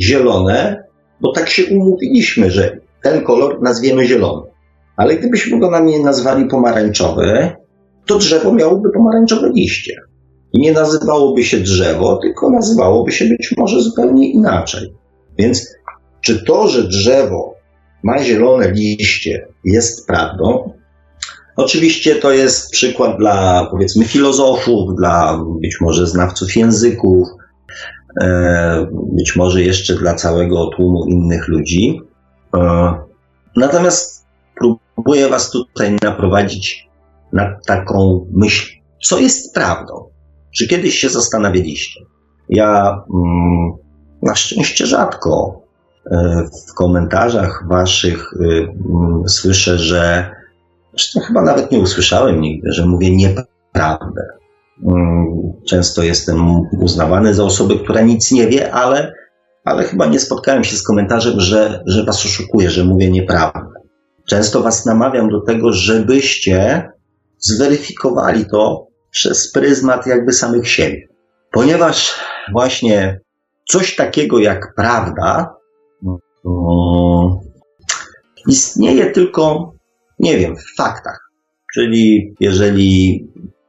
zielone, 0.00 0.85
bo 1.20 1.32
tak 1.32 1.48
się 1.48 1.64
umówiliśmy, 1.66 2.50
że 2.50 2.80
ten 3.02 3.24
kolor 3.24 3.62
nazwiemy 3.62 4.06
zielony. 4.06 4.46
Ale 4.96 5.16
gdybyśmy 5.16 5.60
go 5.60 5.70
na 5.70 5.80
nazwali 5.80 6.44
pomarańczowy, 6.44 7.52
to 8.06 8.18
drzewo 8.18 8.52
miałoby 8.52 8.90
pomarańczowe 8.90 9.50
liście. 9.54 9.94
I 10.52 10.60
nie 10.60 10.72
nazywałoby 10.72 11.44
się 11.44 11.60
drzewo, 11.60 12.18
tylko 12.22 12.50
nazywałoby 12.50 13.12
się 13.12 13.24
być 13.24 13.54
może 13.56 13.82
zupełnie 13.82 14.30
inaczej. 14.30 14.94
Więc 15.38 15.74
czy 16.20 16.44
to, 16.44 16.68
że 16.68 16.88
drzewo 16.88 17.54
ma 18.02 18.22
zielone 18.22 18.70
liście, 18.70 19.48
jest 19.64 20.06
prawdą? 20.06 20.72
Oczywiście 21.56 22.14
to 22.14 22.32
jest 22.32 22.70
przykład 22.70 23.18
dla, 23.18 23.68
powiedzmy, 23.70 24.04
filozofów, 24.04 24.96
dla 24.96 25.44
być 25.60 25.76
może 25.80 26.06
znawców 26.06 26.56
języków, 26.56 27.28
być 29.12 29.36
może 29.36 29.62
jeszcze 29.62 29.94
dla 29.94 30.14
całego 30.14 30.66
tłumu 30.66 31.04
innych 31.04 31.48
ludzi. 31.48 32.00
E, 32.56 32.94
natomiast 33.56 34.26
próbuję 34.94 35.28
Was 35.28 35.50
tutaj 35.50 35.96
naprowadzić 36.02 36.88
na 37.32 37.58
taką 37.66 38.26
myśl, 38.32 38.76
co 39.02 39.18
jest 39.18 39.54
prawdą. 39.54 40.08
Czy 40.56 40.68
kiedyś 40.68 40.98
się 40.98 41.08
zastanawialiście? 41.08 42.00
Ja 42.48 43.02
mm, 43.14 43.72
na 44.22 44.34
szczęście 44.34 44.86
rzadko 44.86 45.60
e, 46.10 46.44
w 46.68 46.74
komentarzach 46.74 47.64
Waszych 47.68 48.30
e, 48.40 48.44
mm, 48.44 49.28
słyszę, 49.28 49.78
że 49.78 50.30
zresztą 50.90 51.20
chyba 51.20 51.42
nawet 51.42 51.72
nie 51.72 51.78
usłyszałem 51.78 52.40
nigdy, 52.40 52.72
że 52.72 52.86
mówię 52.86 53.16
nieprawdę. 53.16 54.35
Mm, 54.84 55.26
często 55.68 56.02
jestem 56.02 56.60
uznawany 56.80 57.34
za 57.34 57.44
osobę, 57.44 57.74
która 57.74 58.00
nic 58.00 58.32
nie 58.32 58.46
wie, 58.46 58.72
ale, 58.72 59.12
ale 59.64 59.84
chyba 59.84 60.06
nie 60.06 60.20
spotkałem 60.20 60.64
się 60.64 60.76
z 60.76 60.82
komentarzem, 60.82 61.40
że, 61.40 61.82
że 61.86 62.04
Was 62.04 62.26
oszukuję, 62.26 62.70
że 62.70 62.84
mówię 62.84 63.10
nieprawdę. 63.10 63.60
Często 64.28 64.62
Was 64.62 64.86
namawiam 64.86 65.28
do 65.28 65.40
tego, 65.40 65.72
żebyście 65.72 66.88
zweryfikowali 67.38 68.46
to 68.50 68.86
przez 69.10 69.52
pryzmat 69.52 70.06
jakby 70.06 70.32
samych 70.32 70.68
siebie. 70.68 71.08
Ponieważ 71.52 72.14
właśnie 72.52 73.20
coś 73.68 73.96
takiego 73.96 74.38
jak 74.38 74.74
prawda 74.76 75.54
um, 76.44 77.38
istnieje 78.48 79.10
tylko, 79.10 79.72
nie 80.18 80.38
wiem, 80.38 80.56
w 80.56 80.76
faktach. 80.76 81.30
Czyli 81.74 82.34
jeżeli 82.40 83.26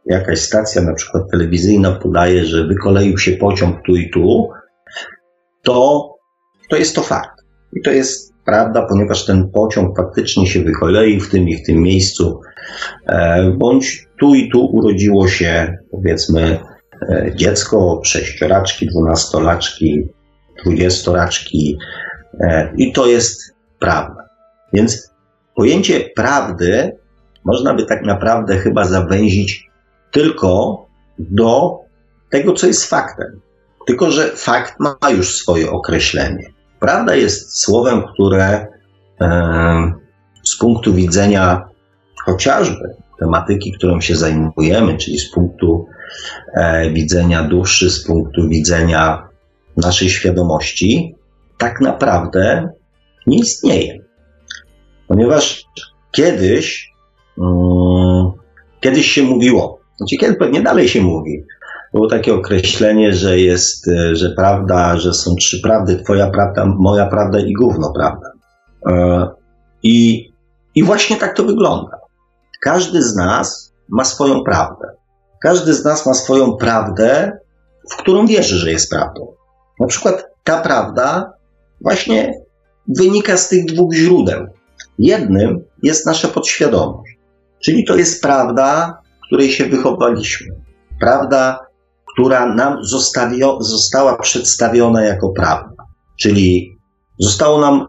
jakaś 0.09 0.39
stacja, 0.39 0.81
na 0.81 0.93
przykład 0.93 1.23
telewizyjna, 1.31 1.91
podaje, 1.91 2.45
że 2.45 2.67
wykoleił 2.67 3.17
się 3.17 3.31
pociąg 3.31 3.77
tu 3.85 3.95
i 3.95 4.09
tu, 4.09 4.49
to, 5.63 6.09
to 6.69 6.75
jest 6.75 6.95
to 6.95 7.01
fakt. 7.01 7.41
I 7.73 7.81
to 7.81 7.91
jest 7.91 8.33
prawda, 8.45 8.85
ponieważ 8.89 9.25
ten 9.25 9.49
pociąg 9.49 9.97
faktycznie 9.97 10.47
się 10.47 10.63
wykoleił 10.63 11.19
w 11.19 11.29
tym 11.29 11.49
i 11.49 11.55
w 11.57 11.65
tym 11.65 11.81
miejscu, 11.81 12.41
e, 13.05 13.51
bądź 13.51 14.07
tu 14.19 14.35
i 14.35 14.49
tu 14.49 14.65
urodziło 14.65 15.27
się, 15.27 15.77
powiedzmy, 15.91 16.59
e, 17.09 17.31
dziecko, 17.35 18.01
sześcioraczki, 18.03 18.87
dwunastolaczki, 18.87 20.07
dwudziestoraczki 20.63 21.77
e, 22.39 22.73
i 22.77 22.93
to 22.93 23.07
jest 23.07 23.41
prawda. 23.79 24.29
Więc 24.73 25.11
pojęcie 25.55 25.99
prawdy 26.15 26.91
można 27.45 27.73
by 27.73 27.85
tak 27.85 28.05
naprawdę 28.05 28.57
chyba 28.57 28.83
zawęzić 28.83 29.67
tylko 30.11 30.85
do 31.19 31.79
tego, 32.29 32.53
co 32.53 32.67
jest 32.67 32.89
faktem. 32.89 33.41
Tylko, 33.87 34.11
że 34.11 34.27
fakt 34.35 34.73
ma 34.79 35.09
już 35.09 35.35
swoje 35.35 35.71
określenie. 35.71 36.53
Prawda 36.79 37.15
jest 37.15 37.61
słowem, 37.61 38.03
które 38.13 38.67
e, 39.21 39.93
z 40.43 40.57
punktu 40.57 40.93
widzenia 40.93 41.69
chociażby 42.25 42.95
tematyki, 43.19 43.71
którą 43.71 44.01
się 44.01 44.15
zajmujemy, 44.15 44.97
czyli 44.97 45.17
z 45.19 45.31
punktu 45.31 45.87
e, 46.53 46.89
widzenia 46.89 47.43
duszy, 47.43 47.89
z 47.89 48.03
punktu 48.03 48.49
widzenia 48.49 49.27
naszej 49.77 50.09
świadomości, 50.09 51.15
tak 51.57 51.81
naprawdę 51.81 52.69
nie 53.27 53.37
istnieje. 53.37 53.99
Ponieważ 55.07 55.65
kiedyś, 56.11 56.91
um, 57.37 58.31
kiedyś 58.81 59.11
się 59.11 59.23
mówiło, 59.23 59.79
znaczy 59.97 60.35
pewnie 60.39 60.61
dalej 60.61 60.89
się 60.89 61.01
mówi, 61.01 61.43
było 61.93 62.09
takie 62.09 62.33
określenie, 62.33 63.13
że 63.13 63.39
jest, 63.39 63.87
e, 63.87 64.15
że 64.15 64.29
prawda, 64.29 64.97
że 64.97 65.13
są 65.13 65.35
trzy 65.35 65.61
prawdy, 65.61 66.03
twoja 66.03 66.29
prawda, 66.29 66.65
moja 66.65 67.05
prawda 67.05 67.39
i 67.39 67.53
gówno 67.53 67.93
prawda. 67.95 68.31
E, 68.89 69.27
I, 69.83 70.29
I 70.75 70.83
właśnie 70.83 71.15
tak 71.15 71.35
to 71.35 71.43
wygląda. 71.43 71.97
Każdy 72.61 73.03
z 73.03 73.15
nas 73.15 73.73
ma 73.89 74.05
swoją 74.05 74.43
prawdę. 74.43 74.87
Każdy 75.41 75.73
z 75.73 75.85
nas 75.85 76.05
ma 76.05 76.13
swoją 76.13 76.53
prawdę, 76.53 77.39
w 77.91 77.95
którą 77.95 78.27
wierzy, 78.27 78.55
że 78.55 78.71
jest 78.71 78.89
prawdą. 78.89 79.33
Na 79.79 79.87
przykład 79.87 80.25
ta 80.43 80.61
prawda 80.61 81.33
właśnie 81.81 82.33
wynika 82.87 83.37
z 83.37 83.49
tych 83.49 83.65
dwóch 83.65 83.93
źródeł. 83.93 84.47
Jednym 84.99 85.63
jest 85.83 86.05
nasza 86.05 86.27
podświadomość, 86.27 87.17
czyli 87.59 87.85
to 87.85 87.95
jest 87.95 88.21
prawda, 88.21 88.97
której 89.27 89.51
się 89.51 89.65
wychowaliśmy. 89.65 90.47
Prawda, 90.99 91.59
która 92.13 92.55
nam 92.55 92.83
zostawio, 92.83 93.57
została 93.61 94.17
przedstawiona 94.17 95.03
jako 95.03 95.29
prawda. 95.29 95.83
Czyli 96.19 96.77
zostało 97.19 97.61
nam 97.61 97.87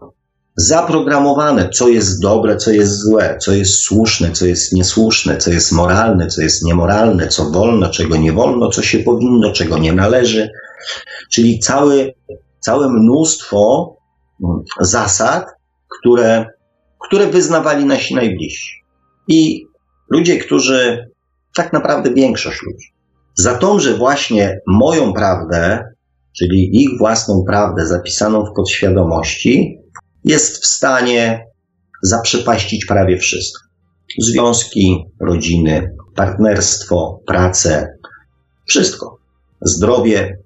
zaprogramowane, 0.55 1.69
co 1.69 1.87
jest 1.87 2.21
dobre, 2.21 2.57
co 2.57 2.71
jest 2.71 2.99
złe, 2.99 3.37
co 3.41 3.51
jest 3.51 3.83
słuszne, 3.83 4.31
co 4.31 4.45
jest 4.45 4.73
niesłuszne, 4.73 5.37
co 5.37 5.51
jest 5.51 5.71
moralne, 5.71 6.27
co 6.27 6.41
jest 6.41 6.65
niemoralne, 6.65 7.27
co 7.27 7.45
wolno, 7.45 7.89
czego 7.89 8.17
nie 8.17 8.33
wolno, 8.33 8.69
co 8.69 8.81
się 8.81 8.99
powinno, 8.99 9.51
czego 9.51 9.77
nie 9.77 9.93
należy. 9.93 10.49
Czyli 11.31 11.59
cały, 11.59 12.13
całe 12.59 12.89
mnóstwo 12.89 13.95
zasad, 14.79 15.45
które, 15.99 16.45
które 17.07 17.27
wyznawali 17.27 17.85
nasi 17.85 18.15
najbliżsi. 18.15 18.71
I 19.27 19.65
ludzie, 20.09 20.37
którzy, 20.37 21.08
tak 21.63 21.73
naprawdę 21.73 22.13
większość 22.13 22.61
ludzi, 22.63 22.93
za 23.37 23.55
tą, 23.55 23.79
że 23.79 23.97
właśnie 23.97 24.59
moją 24.67 25.13
prawdę, 25.13 25.83
czyli 26.37 26.83
ich 26.83 26.89
własną 26.99 27.43
prawdę 27.47 27.87
zapisaną 27.87 28.45
w 28.45 28.55
podświadomości, 28.55 29.79
jest 30.23 30.63
w 30.63 30.65
stanie 30.65 31.45
zaprzepaścić 32.03 32.85
prawie 32.85 33.17
wszystko. 33.17 33.63
Związki, 34.19 35.05
rodziny, 35.21 35.95
partnerstwo, 36.15 37.19
pracę, 37.27 37.87
wszystko. 38.67 39.17
Zdrowie, 39.61 40.37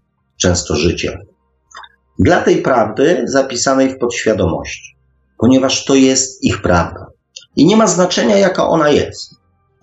często 0.41 0.75
życie. 0.75 1.17
Dla 2.19 2.41
tej 2.41 2.61
prawdy 2.61 3.23
zapisanej 3.25 3.89
w 3.89 3.97
podświadomości, 3.97 4.95
ponieważ 5.37 5.85
to 5.85 5.95
jest 5.95 6.43
ich 6.43 6.61
prawda. 6.61 7.05
I 7.55 7.65
nie 7.65 7.77
ma 7.77 7.87
znaczenia, 7.87 8.37
jaka 8.37 8.67
ona 8.67 8.89
jest. 8.89 9.32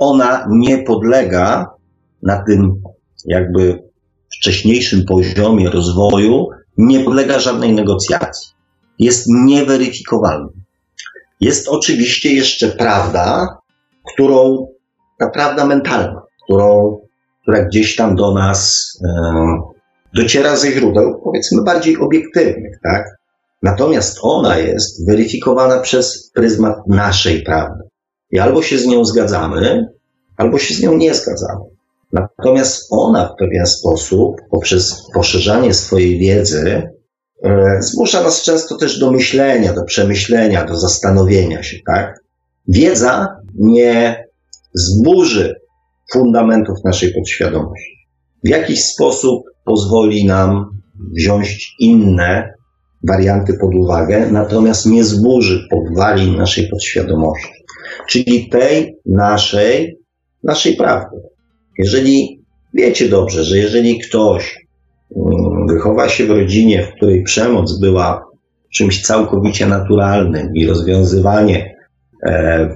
Ona 0.01 0.46
nie 0.51 0.78
podlega 0.78 1.66
na 2.22 2.44
tym 2.44 2.82
jakby 3.26 3.82
wcześniejszym 4.36 5.05
poziomie 5.05 5.70
rozwoju 5.70 6.48
nie 6.76 7.01
podlega 7.01 7.38
żadnej 7.38 7.72
negocjacji. 7.72 8.53
Jest 8.98 9.24
nieweryfikowalny. 9.28 10.48
Jest 11.40 11.68
oczywiście 11.68 12.32
jeszcze 12.32 12.68
prawda, 12.68 13.46
którą, 14.12 14.66
ta 15.18 15.30
prawda 15.30 15.66
mentalna, 15.66 16.22
którą, 16.44 16.98
która 17.42 17.62
gdzieś 17.64 17.96
tam 17.96 18.16
do 18.16 18.34
nas 18.34 18.90
e, 19.05 19.32
dociera 20.14 20.57
ze 20.57 20.72
źródeł, 20.72 21.20
powiedzmy 21.24 21.62
bardziej 21.62 21.96
obiektywnych, 21.96 22.78
tak? 22.82 23.05
Natomiast 23.62 24.18
ona 24.22 24.59
jest 24.59 25.07
weryfikowana 25.07 25.78
przez 25.78 26.30
pryzmat 26.34 26.76
naszej 26.86 27.42
prawdy. 27.42 27.89
I 28.30 28.38
albo 28.38 28.62
się 28.62 28.78
z 28.78 28.86
nią 28.86 29.04
zgadzamy, 29.04 29.86
albo 30.36 30.58
się 30.58 30.74
z 30.74 30.82
nią 30.82 30.96
nie 30.96 31.14
zgadzamy. 31.14 31.64
Natomiast 32.12 32.86
ona 32.90 33.28
w 33.28 33.38
pewien 33.38 33.66
sposób, 33.66 34.36
poprzez 34.50 35.02
poszerzanie 35.14 35.74
swojej 35.74 36.18
wiedzy, 36.18 36.90
e, 37.44 37.82
zmusza 37.82 38.22
nas 38.22 38.42
często 38.42 38.76
też 38.76 38.98
do 38.98 39.10
myślenia, 39.10 39.72
do 39.72 39.84
przemyślenia, 39.84 40.64
do 40.64 40.76
zastanowienia 40.76 41.62
się, 41.62 41.76
tak? 41.86 42.20
Wiedza 42.68 43.26
nie 43.54 44.24
zburzy 44.74 45.54
fundamentów 46.12 46.76
naszej 46.84 47.14
podświadomości. 47.14 47.96
W 48.44 48.48
jakiś 48.48 48.84
sposób 48.84 49.42
pozwoli 49.64 50.26
nam 50.26 50.80
wziąć 51.16 51.74
inne 51.78 52.54
warianty 53.08 53.54
pod 53.60 53.74
uwagę, 53.74 54.28
natomiast 54.32 54.86
nie 54.86 55.04
zburzy 55.04 55.66
podwali 55.70 56.36
naszej 56.36 56.68
podświadomości, 56.68 57.59
czyli 58.11 58.48
tej 58.48 58.96
naszej, 59.06 59.98
naszej 60.44 60.76
prawdy. 60.76 61.16
Jeżeli 61.78 62.42
wiecie 62.74 63.08
dobrze, 63.08 63.44
że 63.44 63.58
jeżeli 63.58 64.00
ktoś 64.00 64.66
mm, 65.16 65.66
wychowa 65.68 66.08
się 66.08 66.26
w 66.26 66.30
rodzinie, 66.30 66.82
w 66.82 66.96
której 66.96 67.22
przemoc 67.22 67.78
była 67.80 68.24
czymś 68.74 69.02
całkowicie 69.02 69.66
naturalnym 69.66 70.48
i 70.54 70.66
rozwiązywanie 70.66 71.74
e, 72.26 72.68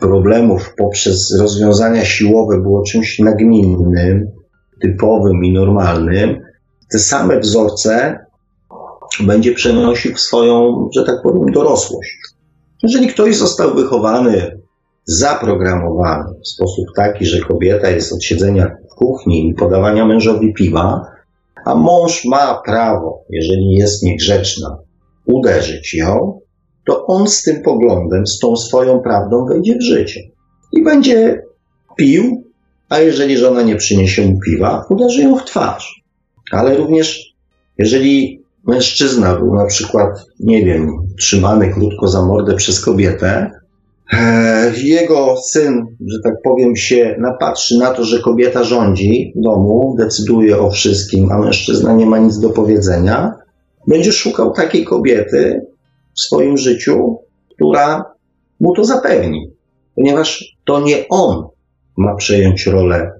problemów 0.00 0.74
poprzez 0.78 1.36
rozwiązania 1.40 2.04
siłowe 2.04 2.60
było 2.60 2.82
czymś 2.82 3.18
nagminnym, 3.18 4.26
typowym 4.82 5.44
i 5.44 5.52
normalnym, 5.52 6.40
te 6.92 6.98
same 6.98 7.40
wzorce 7.40 8.18
będzie 9.20 9.52
przenosił 9.52 10.14
w 10.14 10.20
swoją, 10.20 10.88
że 10.94 11.04
tak 11.04 11.22
powiem, 11.22 11.52
dorosłość. 11.52 12.18
Jeżeli 12.82 13.08
ktoś 13.08 13.36
został 13.36 13.74
wychowany 13.74 14.61
zaprogramowany 15.04 16.34
w 16.44 16.48
sposób 16.48 16.84
taki, 16.96 17.26
że 17.26 17.40
kobieta 17.40 17.90
jest 17.90 18.12
od 18.12 18.24
siedzenia 18.24 18.76
w 18.92 18.94
kuchni 18.94 19.48
i 19.48 19.54
podawania 19.54 20.06
mężowi 20.06 20.54
piwa, 20.54 21.06
a 21.64 21.74
mąż 21.74 22.24
ma 22.24 22.62
prawo, 22.66 23.24
jeżeli 23.30 23.70
jest 23.70 24.02
niegrzeczna, 24.02 24.78
uderzyć 25.26 25.94
ją, 25.94 26.40
to 26.86 27.06
on 27.06 27.28
z 27.28 27.42
tym 27.42 27.62
poglądem, 27.62 28.26
z 28.26 28.38
tą 28.38 28.56
swoją 28.56 29.00
prawdą 29.00 29.46
wejdzie 29.46 29.78
w 29.78 29.82
życie. 29.82 30.20
I 30.72 30.82
będzie 30.82 31.42
pił, 31.96 32.44
a 32.88 32.98
jeżeli 32.98 33.36
żona 33.36 33.62
nie 33.62 33.76
przyniesie 33.76 34.26
mu 34.26 34.38
piwa, 34.40 34.84
uderzy 34.90 35.22
ją 35.22 35.36
w 35.36 35.44
twarz. 35.44 36.02
Ale 36.52 36.76
również, 36.76 37.34
jeżeli 37.78 38.42
mężczyzna 38.66 39.36
był 39.36 39.54
na 39.54 39.66
przykład, 39.66 40.10
nie 40.40 40.64
wiem, 40.64 40.90
trzymany 41.18 41.72
krótko 41.72 42.08
za 42.08 42.22
mordę 42.22 42.54
przez 42.54 42.84
kobietę, 42.84 43.50
jego 44.82 45.36
syn, 45.36 45.86
że 46.06 46.18
tak 46.24 46.34
powiem, 46.44 46.76
się 46.76 47.16
napatrzy 47.18 47.78
na 47.78 47.90
to, 47.90 48.04
że 48.04 48.18
kobieta 48.18 48.64
rządzi 48.64 49.32
domu, 49.36 49.94
decyduje 49.98 50.60
o 50.60 50.70
wszystkim, 50.70 51.32
a 51.32 51.38
mężczyzna 51.38 51.92
nie 51.92 52.06
ma 52.06 52.18
nic 52.18 52.38
do 52.38 52.50
powiedzenia, 52.50 53.32
będzie 53.88 54.12
szukał 54.12 54.52
takiej 54.52 54.84
kobiety 54.84 55.66
w 56.14 56.20
swoim 56.20 56.56
życiu, 56.58 57.18
która 57.54 58.04
mu 58.60 58.74
to 58.74 58.84
zapewni, 58.84 59.50
ponieważ 59.96 60.56
to 60.64 60.80
nie 60.80 61.08
on 61.08 61.44
ma 61.96 62.14
przejąć 62.14 62.66
rolę, 62.66 63.10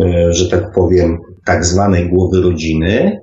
e, 0.00 0.32
że 0.32 0.50
tak 0.50 0.72
powiem, 0.72 1.18
tak 1.44 1.64
zwanej 1.64 2.08
głowy 2.08 2.40
rodziny, 2.40 3.20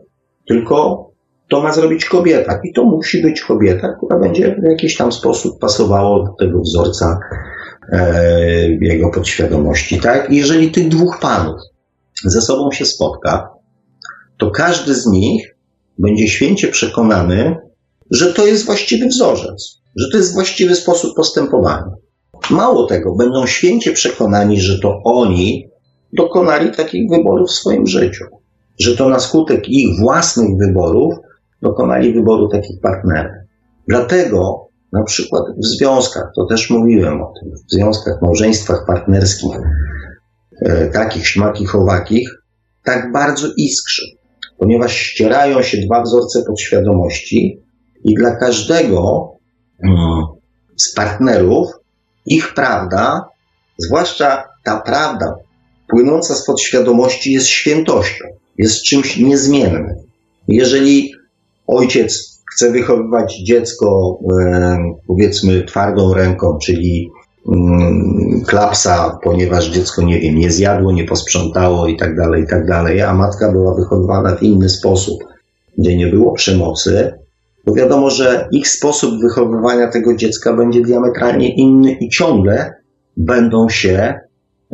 tylko 0.48 1.10
to 1.54 1.62
ma 1.62 1.74
zrobić 1.74 2.06
kobieta. 2.06 2.60
I 2.64 2.74
to 2.74 2.84
musi 2.84 3.22
być 3.22 3.42
kobieta, 3.42 3.88
która 3.98 4.20
będzie 4.20 4.56
w 4.62 4.70
jakiś 4.70 4.98
tam 4.98 5.12
sposób 5.12 5.60
pasowała 5.60 6.26
do 6.26 6.34
tego 6.40 6.60
wzorca 6.62 7.20
e, 7.92 8.70
jego 8.82 9.10
podświadomości. 9.10 10.00
Tak? 10.00 10.30
I 10.32 10.36
jeżeli 10.36 10.72
tych 10.72 10.90
dwóch 10.90 11.20
panów 11.22 11.62
ze 12.24 12.42
sobą 12.42 12.72
się 12.72 12.86
spotka, 12.86 13.50
to 14.38 14.52
każdy 14.52 14.96
z 14.96 15.06
nich 15.06 15.56
będzie 16.00 16.28
święcie 16.28 16.68
przekonany, 16.68 17.56
że 18.12 18.34
to 18.34 18.48
jest 18.48 18.66
właściwy 18.66 19.08
wzorzec, 19.08 19.82
że 19.96 20.08
to 20.12 20.18
jest 20.18 20.34
właściwy 20.34 20.76
sposób 20.76 21.16
postępowania. 21.16 21.92
Mało 22.50 22.86
tego, 22.86 23.16
będą 23.16 23.46
święcie 23.48 23.92
przekonani, 23.92 24.62
że 24.62 24.80
to 24.80 25.02
oni 25.04 25.68
dokonali 26.14 26.72
takich 26.72 27.10
wyborów 27.10 27.50
w 27.50 27.54
swoim 27.54 27.88
życiu, 27.88 28.26
że 28.80 28.98
to 28.98 29.10
na 29.10 29.20
skutek 29.20 29.70
ich 29.70 30.00
własnych 30.00 30.50
wyborów 30.58 31.14
dokonali 31.64 32.14
wyboru 32.14 32.50
takich 32.50 32.82
partnerów. 32.82 33.32
Dlatego 33.88 34.68
na 34.92 35.04
przykład 35.04 35.44
w 35.58 35.66
związkach, 35.66 36.32
to 36.36 36.46
też 36.46 36.70
mówiłem 36.70 37.22
o 37.22 37.34
tym, 37.40 37.52
w 37.52 37.72
związkach, 37.72 38.22
małżeństwach 38.22 38.86
partnerskich, 38.88 39.58
e, 40.66 40.88
takich 40.88 41.28
śmakich, 41.28 41.76
owakich, 41.76 42.30
tak 42.84 43.12
bardzo 43.12 43.48
iskrzy, 43.58 44.04
ponieważ 44.58 44.96
ścierają 44.96 45.62
się 45.62 45.78
dwa 45.78 46.02
wzorce 46.02 46.44
podświadomości 46.48 47.62
i 48.04 48.14
dla 48.14 48.36
każdego 48.36 49.32
mm, 49.84 50.24
z 50.78 50.94
partnerów 50.94 51.68
ich 52.26 52.54
prawda, 52.54 53.26
zwłaszcza 53.78 54.44
ta 54.64 54.82
prawda 54.82 55.36
płynąca 55.88 56.36
z 56.36 56.46
podświadomości 56.46 57.32
jest 57.32 57.48
świętością, 57.48 58.26
jest 58.58 58.84
czymś 58.84 59.18
niezmiennym. 59.18 59.96
Jeżeli 60.48 61.12
ojciec 61.76 62.40
chce 62.56 62.72
wychowywać 62.72 63.40
dziecko, 63.46 64.20
powiedzmy, 65.08 65.64
twardą 65.64 66.14
ręką, 66.14 66.58
czyli 66.66 67.12
mm, 67.56 68.42
klapsa, 68.48 69.20
ponieważ 69.24 69.70
dziecko, 69.70 70.02
nie 70.02 70.20
wiem, 70.20 70.36
nie 70.36 70.52
zjadło, 70.52 70.92
nie 70.92 71.04
posprzątało 71.04 71.88
i 71.88 71.98
tak 71.98 72.16
dalej, 72.16 72.44
i 72.44 72.48
tak 72.48 72.68
dalej, 72.68 73.02
a 73.02 73.14
matka 73.14 73.52
była 73.52 73.76
wychowywana 73.76 74.36
w 74.36 74.44
inny 74.44 74.70
sposób, 74.70 75.24
gdzie 75.78 75.98
nie 75.98 76.08
było 76.08 76.34
przemocy, 76.34 77.14
to 77.66 77.74
wiadomo, 77.74 78.10
że 78.10 78.48
ich 78.52 78.68
sposób 78.68 79.22
wychowywania 79.22 79.88
tego 79.88 80.16
dziecka 80.16 80.54
będzie 80.54 80.82
diametralnie 80.82 81.56
inny 81.56 81.92
i 81.92 82.10
ciągle 82.10 82.74
będą 83.18 83.70
się 83.70 84.20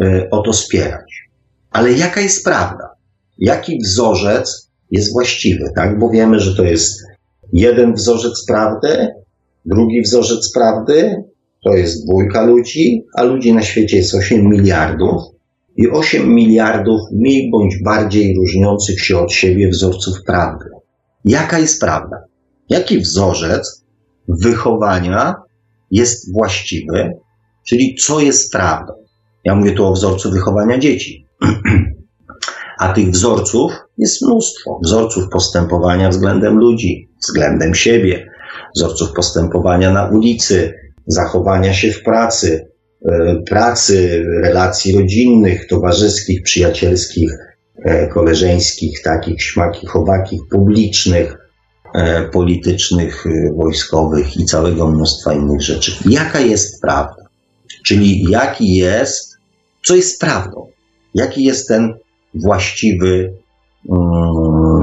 e, 0.01 0.27
o 0.31 0.41
to 0.41 0.53
spierać. 0.53 1.29
Ale 1.71 1.91
jaka 1.91 2.21
jest 2.21 2.45
prawda? 2.45 2.89
Jaki 3.37 3.79
wzorzec 3.81 4.68
jest 4.91 5.13
właściwy, 5.13 5.65
tak? 5.75 5.99
Bo 5.99 6.09
wiemy, 6.09 6.39
że 6.39 6.55
to 6.55 6.63
jest 6.63 7.03
jeden 7.53 7.93
wzorzec 7.93 8.45
prawdy, 8.47 9.07
drugi 9.65 10.01
wzorzec 10.01 10.51
prawdy, 10.53 11.15
to 11.63 11.73
jest 11.75 12.05
dwójka 12.05 12.45
ludzi, 12.45 13.05
a 13.15 13.23
ludzi 13.23 13.53
na 13.53 13.61
świecie 13.61 13.97
jest 13.97 14.15
8 14.15 14.49
miliardów 14.49 15.21
i 15.77 15.89
8 15.89 16.35
miliardów 16.35 17.01
mniej 17.11 17.49
bądź 17.51 17.75
bardziej 17.83 18.35
różniących 18.35 19.05
się 19.05 19.17
od 19.17 19.31
siebie 19.31 19.69
wzorców 19.69 20.23
prawdy. 20.25 20.65
Jaka 21.25 21.59
jest 21.59 21.81
prawda? 21.81 22.17
Jaki 22.69 22.99
wzorzec 22.99 23.85
wychowania 24.27 25.35
jest 25.91 26.33
właściwy, 26.33 27.11
czyli 27.67 27.95
co 27.95 28.19
jest 28.19 28.51
prawdą? 28.51 28.93
Ja 29.45 29.55
mówię 29.55 29.71
tu 29.71 29.85
o 29.85 29.93
wzorcu 29.93 30.31
wychowania 30.31 30.77
dzieci. 30.77 31.25
A 32.79 32.93
tych 32.93 33.09
wzorców 33.09 33.71
jest 33.99 34.21
mnóstwo. 34.21 34.79
Wzorców 34.83 35.23
postępowania 35.31 36.09
względem 36.09 36.57
ludzi, 36.57 37.09
względem 37.23 37.75
siebie, 37.75 38.31
wzorców 38.75 39.13
postępowania 39.13 39.91
na 39.91 40.07
ulicy, 40.07 40.73
zachowania 41.07 41.73
się 41.73 41.91
w 41.91 42.03
pracy, 42.03 42.67
e, 43.05 43.35
pracy, 43.49 44.25
relacji 44.43 44.97
rodzinnych, 44.97 45.67
towarzyskich, 45.67 46.43
przyjacielskich, 46.43 47.31
e, 47.85 48.07
koleżeńskich, 48.07 49.01
takich 49.03 49.43
śmakich, 49.43 49.95
owakich, 49.95 50.41
publicznych, 50.51 51.37
e, 51.95 52.29
politycznych, 52.29 53.25
wojskowych 53.55 54.37
i 54.37 54.45
całego 54.45 54.87
mnóstwa 54.87 55.33
innych 55.33 55.61
rzeczy. 55.61 55.91
Jaka 56.09 56.39
jest 56.39 56.81
prawda? 56.81 57.23
Czyli 57.85 58.23
jaki 58.29 58.75
jest, 58.75 59.37
co 59.85 59.95
jest 59.95 60.19
prawdą? 60.19 60.67
Jaki 61.13 61.43
jest 61.43 61.67
ten 61.67 61.93
właściwy 62.33 63.33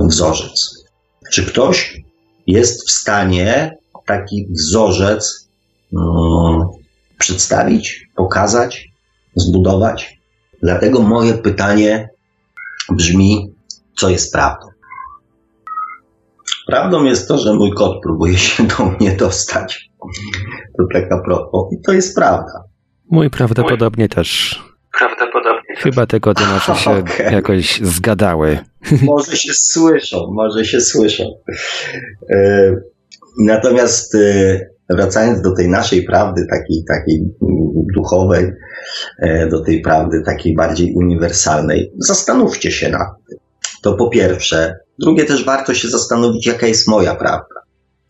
wzorzec? 0.08 0.84
Czy 1.32 1.46
ktoś 1.46 2.02
jest 2.46 2.88
w 2.88 2.90
stanie 2.90 3.76
taki 4.06 4.46
wzorzec 4.50 5.50
um, 5.92 6.68
przedstawić, 7.18 8.06
pokazać, 8.16 8.88
zbudować? 9.36 10.18
Dlatego 10.62 11.02
moje 11.02 11.34
pytanie 11.34 12.08
brzmi, 12.90 13.54
co 13.96 14.10
jest 14.10 14.32
prawdą? 14.32 14.66
Prawdą 16.66 17.04
jest 17.04 17.28
to, 17.28 17.38
że 17.38 17.54
mój 17.54 17.72
kot 17.72 18.00
próbuje 18.02 18.38
się 18.38 18.66
do 18.66 18.84
mnie 18.84 19.16
dostać. 19.16 19.90
To 20.78 20.84
taka 20.92 21.22
propos. 21.22 21.72
I 21.72 21.82
to 21.86 21.92
jest 21.92 22.14
prawda. 22.14 22.64
Mój 23.10 23.30
prawdopodobnie 23.30 24.04
mój... 24.04 24.08
też. 24.08 24.62
Prawdopodobnie. 24.98 25.55
Chyba 25.76 26.06
te 26.06 26.20
kody 26.20 26.42
nasze 26.42 26.74
się 26.74 26.90
okay. 26.90 27.32
jakoś 27.32 27.80
zgadały. 27.84 28.58
Może 29.02 29.36
się 29.36 29.52
słyszą, 29.54 30.32
może 30.32 30.64
się 30.64 30.80
słyszą. 30.80 31.24
E, 32.30 32.72
natomiast 33.38 34.14
e, 34.14 34.60
wracając 34.90 35.42
do 35.42 35.54
tej 35.54 35.68
naszej 35.68 36.02
prawdy, 36.02 36.46
takiej, 36.50 36.84
takiej 36.88 37.34
duchowej, 37.94 38.52
e, 39.18 39.48
do 39.48 39.64
tej 39.64 39.80
prawdy 39.80 40.22
takiej 40.26 40.54
bardziej 40.54 40.94
uniwersalnej, 40.94 41.92
zastanówcie 41.98 42.70
się 42.70 42.88
nad 42.88 43.08
tym. 43.28 43.38
To 43.82 43.94
po 43.94 44.08
pierwsze. 44.08 44.74
Drugie 44.98 45.24
też 45.24 45.44
warto 45.44 45.74
się 45.74 45.88
zastanowić, 45.88 46.46
jaka 46.46 46.66
jest 46.66 46.88
moja 46.88 47.14
prawda 47.14 47.56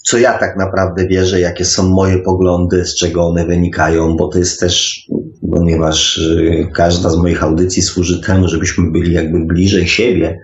co 0.06 0.18
ja 0.18 0.38
tak 0.38 0.56
naprawdę 0.56 1.06
wierzę, 1.06 1.40
jakie 1.40 1.64
są 1.64 1.88
moje 1.88 2.18
poglądy, 2.18 2.84
z 2.84 2.96
czego 2.96 3.26
one 3.26 3.46
wynikają, 3.46 4.16
bo 4.16 4.28
to 4.28 4.38
jest 4.38 4.60
też, 4.60 5.06
ponieważ 5.66 6.18
y, 6.18 6.68
każda 6.74 7.10
z 7.10 7.16
moich 7.16 7.42
audycji 7.42 7.82
służy 7.82 8.20
temu, 8.20 8.48
żebyśmy 8.48 8.90
byli 8.90 9.12
jakby 9.12 9.44
bliżej 9.46 9.88
siebie, 9.88 10.38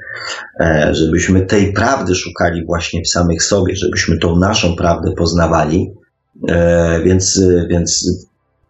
e, 0.61 0.91
żebyśmy 0.95 1.47
tej 1.47 1.73
prawdy 1.73 2.15
szukali 2.15 2.65
właśnie 2.67 3.03
w 3.03 3.09
samych 3.09 3.43
sobie, 3.43 3.77
żebyśmy 3.77 4.19
tą 4.19 4.37
naszą 4.37 4.77
prawdę 4.77 5.13
poznawali. 5.17 5.91
E, 6.49 7.01
więc, 7.05 7.43
więc 7.71 8.07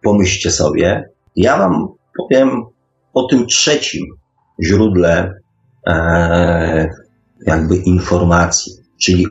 pomyślcie 0.03 0.51
sobie. 0.51 1.09
Ja 1.35 1.57
Wam 1.57 1.87
powiem 2.17 2.63
o 3.13 3.27
tym 3.27 3.47
trzecim 3.47 4.05
źródle 4.63 5.33
e, 5.87 6.89
jakby 7.45 7.75
informacji, 7.77 8.73
czyli 9.01 9.27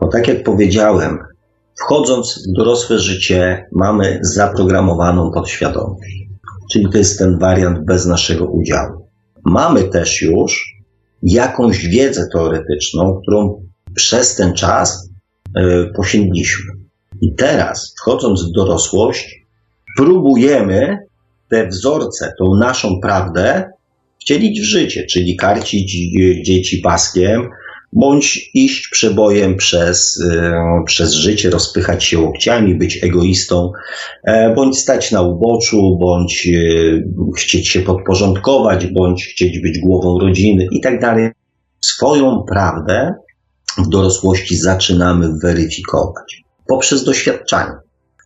bo 0.00 0.08
tak 0.08 0.28
jak 0.28 0.42
powiedziałem, 0.42 1.18
wchodząc 1.80 2.48
w 2.48 2.56
dorosłe 2.56 2.98
życie, 2.98 3.66
mamy 3.72 4.18
zaprogramowaną 4.22 5.30
podświadomość. 5.30 6.23
Czyli 6.72 6.86
to 6.92 6.98
jest 6.98 7.18
ten 7.18 7.38
wariant 7.38 7.84
bez 7.84 8.06
naszego 8.06 8.46
udziału. 8.46 9.08
Mamy 9.44 9.84
też 9.84 10.22
już 10.22 10.74
jakąś 11.22 11.86
wiedzę 11.86 12.28
teoretyczną, 12.32 13.20
którą 13.22 13.62
przez 13.94 14.36
ten 14.36 14.54
czas 14.54 15.10
y, 15.58 15.60
posiedliśmy. 15.96 16.72
I 17.20 17.34
teraz, 17.34 17.94
wchodząc 18.00 18.42
w 18.42 18.52
dorosłość, 18.52 19.44
próbujemy 19.96 20.98
te 21.50 21.66
wzorce, 21.66 22.32
tą 22.38 22.44
naszą 22.60 23.00
prawdę 23.02 23.70
wcielić 24.20 24.60
w 24.60 24.64
życie, 24.64 25.06
czyli 25.10 25.36
karcić 25.36 25.96
e, 25.96 26.42
dzieci 26.42 26.78
paskiem, 26.78 27.48
bądź 27.94 28.50
iść 28.54 28.88
przebojem 28.88 29.56
przez, 29.56 30.20
e, 30.32 30.82
przez 30.86 31.12
życie, 31.12 31.50
rozpychać 31.50 32.04
się 32.04 32.18
łokciami, 32.18 32.74
być 32.74 33.04
egoistą, 33.04 33.72
e, 34.24 34.54
bądź 34.54 34.78
stać 34.78 35.12
na 35.12 35.22
uboczu, 35.22 35.98
bądź 36.00 36.48
e, 36.48 37.32
chcieć 37.36 37.68
się 37.68 37.80
podporządkować, 37.80 38.86
bądź 38.86 39.24
chcieć 39.24 39.58
być 39.60 39.78
głową 39.78 40.18
rodziny 40.18 40.66
i 40.70 40.80
tak 40.80 41.00
dalej. 41.00 41.30
Swoją 41.80 42.44
prawdę 42.48 43.14
w 43.78 43.88
dorosłości 43.88 44.56
zaczynamy 44.56 45.28
weryfikować 45.42 46.44
poprzez 46.68 47.04
doświadczanie, 47.04 47.72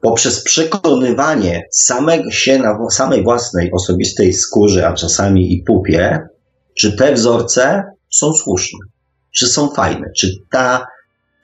poprzez 0.03 0.43
przekonywanie 0.43 1.63
samego 1.73 2.31
się 2.31 2.59
na 2.59 2.91
samej 2.91 3.23
własnej 3.23 3.73
osobistej 3.73 4.33
skórze, 4.33 4.89
a 4.89 4.93
czasami 4.93 5.53
i 5.53 5.63
pupie, 5.63 6.19
czy 6.75 6.97
te 6.97 7.13
wzorce 7.13 7.83
są 8.11 8.33
słuszne 8.33 8.79
czy 9.37 9.47
są 9.47 9.69
fajne, 9.69 10.07
czy 10.17 10.29
ta 10.51 10.87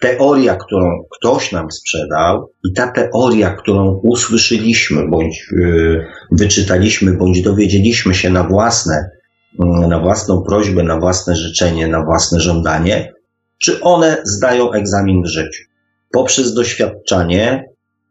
teoria, 0.01 0.57
którą 0.57 1.05
ktoś 1.11 1.53
nam 1.53 1.71
sprzedał 1.71 2.51
i 2.65 2.73
ta 2.73 2.93
teoria, 2.93 3.51
którą 3.51 4.01
usłyszeliśmy, 4.03 5.09
bądź 5.09 5.47
yy, 5.53 6.07
wyczytaliśmy, 6.33 7.13
bądź 7.13 7.43
dowiedzieliśmy 7.43 8.15
się 8.15 8.31
na 8.31 8.45
własne, 8.45 9.11
yy, 9.59 9.89
na 9.89 10.01
własną 10.01 10.43
prośbę, 10.43 10.83
na 10.83 11.01
własne 11.01 11.37
życzenie, 11.37 11.89
na 11.89 12.05
własne 12.05 12.41
żądanie, 12.41 13.13
czy 13.59 13.81
one 13.81 14.17
zdają 14.25 14.73
egzamin 14.73 15.23
w 15.23 15.29
życiu. 15.29 15.63
Poprzez 16.13 16.55
doświadczanie 16.55 17.65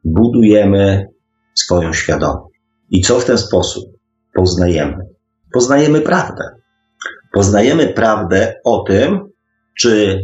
budujemy 0.04 1.08
swoją 1.54 1.94
świadomość. 1.94 2.54
I 2.90 3.02
co 3.02 3.20
w 3.20 3.26
ten 3.26 3.38
sposób 3.38 3.84
poznajemy? 4.34 4.98
Poznajemy 5.54 6.02
prawdę. 6.02 6.44
Poznajemy 7.34 7.88
prawdę 7.88 8.56
o 8.64 8.84
tym, 8.88 9.33
czy 9.78 10.20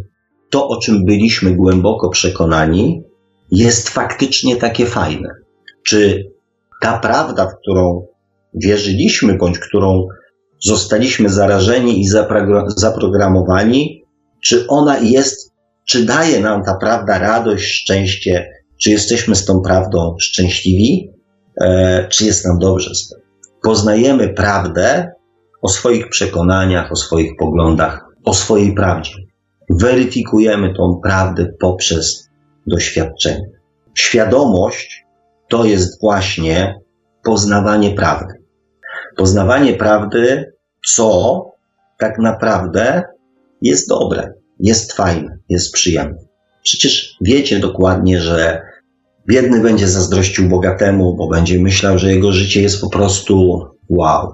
to, 0.50 0.68
o 0.68 0.80
czym 0.80 1.04
byliśmy 1.04 1.54
głęboko 1.54 2.08
przekonani, 2.08 3.02
jest 3.50 3.88
faktycznie 3.88 4.56
takie 4.56 4.86
fajne. 4.86 5.28
Czy 5.86 6.30
ta 6.80 6.98
prawda, 6.98 7.46
w 7.46 7.56
którą 7.62 8.06
wierzyliśmy, 8.54 9.38
bądź 9.38 9.58
którą 9.58 10.06
zostaliśmy 10.64 11.28
zarażeni 11.28 12.00
i 12.00 12.08
zaprogramowani, 12.76 14.04
czy 14.42 14.66
ona 14.68 14.98
jest, 14.98 15.52
czy 15.88 16.04
daje 16.04 16.40
nam 16.40 16.64
ta 16.64 16.76
prawda 16.80 17.18
radość, 17.18 17.64
szczęście, 17.64 18.48
czy 18.82 18.90
jesteśmy 18.90 19.36
z 19.36 19.44
tą 19.44 19.60
prawdą 19.60 20.16
szczęśliwi, 20.20 21.10
e, 21.60 22.08
czy 22.08 22.24
jest 22.24 22.46
nam 22.46 22.58
dobrze 22.58 22.94
z 22.94 23.08
tym. 23.08 23.20
Poznajemy 23.62 24.28
prawdę 24.28 25.12
o 25.62 25.68
swoich 25.68 26.08
przekonaniach, 26.08 26.92
o 26.92 26.96
swoich 26.96 27.32
poglądach, 27.38 28.00
o 28.24 28.34
swojej 28.34 28.74
prawdzie 28.74 29.29
weryfikujemy 29.70 30.74
tą 30.74 31.00
prawdę 31.02 31.46
poprzez 31.60 32.30
doświadczenie. 32.66 33.50
Świadomość 33.94 35.04
to 35.48 35.64
jest 35.64 36.00
właśnie 36.00 36.80
poznawanie 37.24 37.90
prawdy. 37.90 38.34
Poznawanie 39.16 39.74
prawdy, 39.74 40.52
co 40.86 41.44
tak 41.98 42.18
naprawdę 42.18 43.02
jest 43.62 43.88
dobre, 43.88 44.32
jest 44.60 44.92
fajne, 44.92 45.38
jest 45.48 45.72
przyjemne. 45.72 46.18
Przecież 46.62 47.16
wiecie 47.20 47.58
dokładnie, 47.58 48.20
że 48.20 48.62
biedny 49.26 49.60
będzie 49.60 49.88
zazdrościł 49.88 50.48
bogatemu, 50.48 51.16
bo 51.16 51.28
będzie 51.28 51.62
myślał, 51.62 51.98
że 51.98 52.12
jego 52.12 52.32
życie 52.32 52.62
jest 52.62 52.80
po 52.80 52.90
prostu 52.90 53.66
wow. 53.88 54.32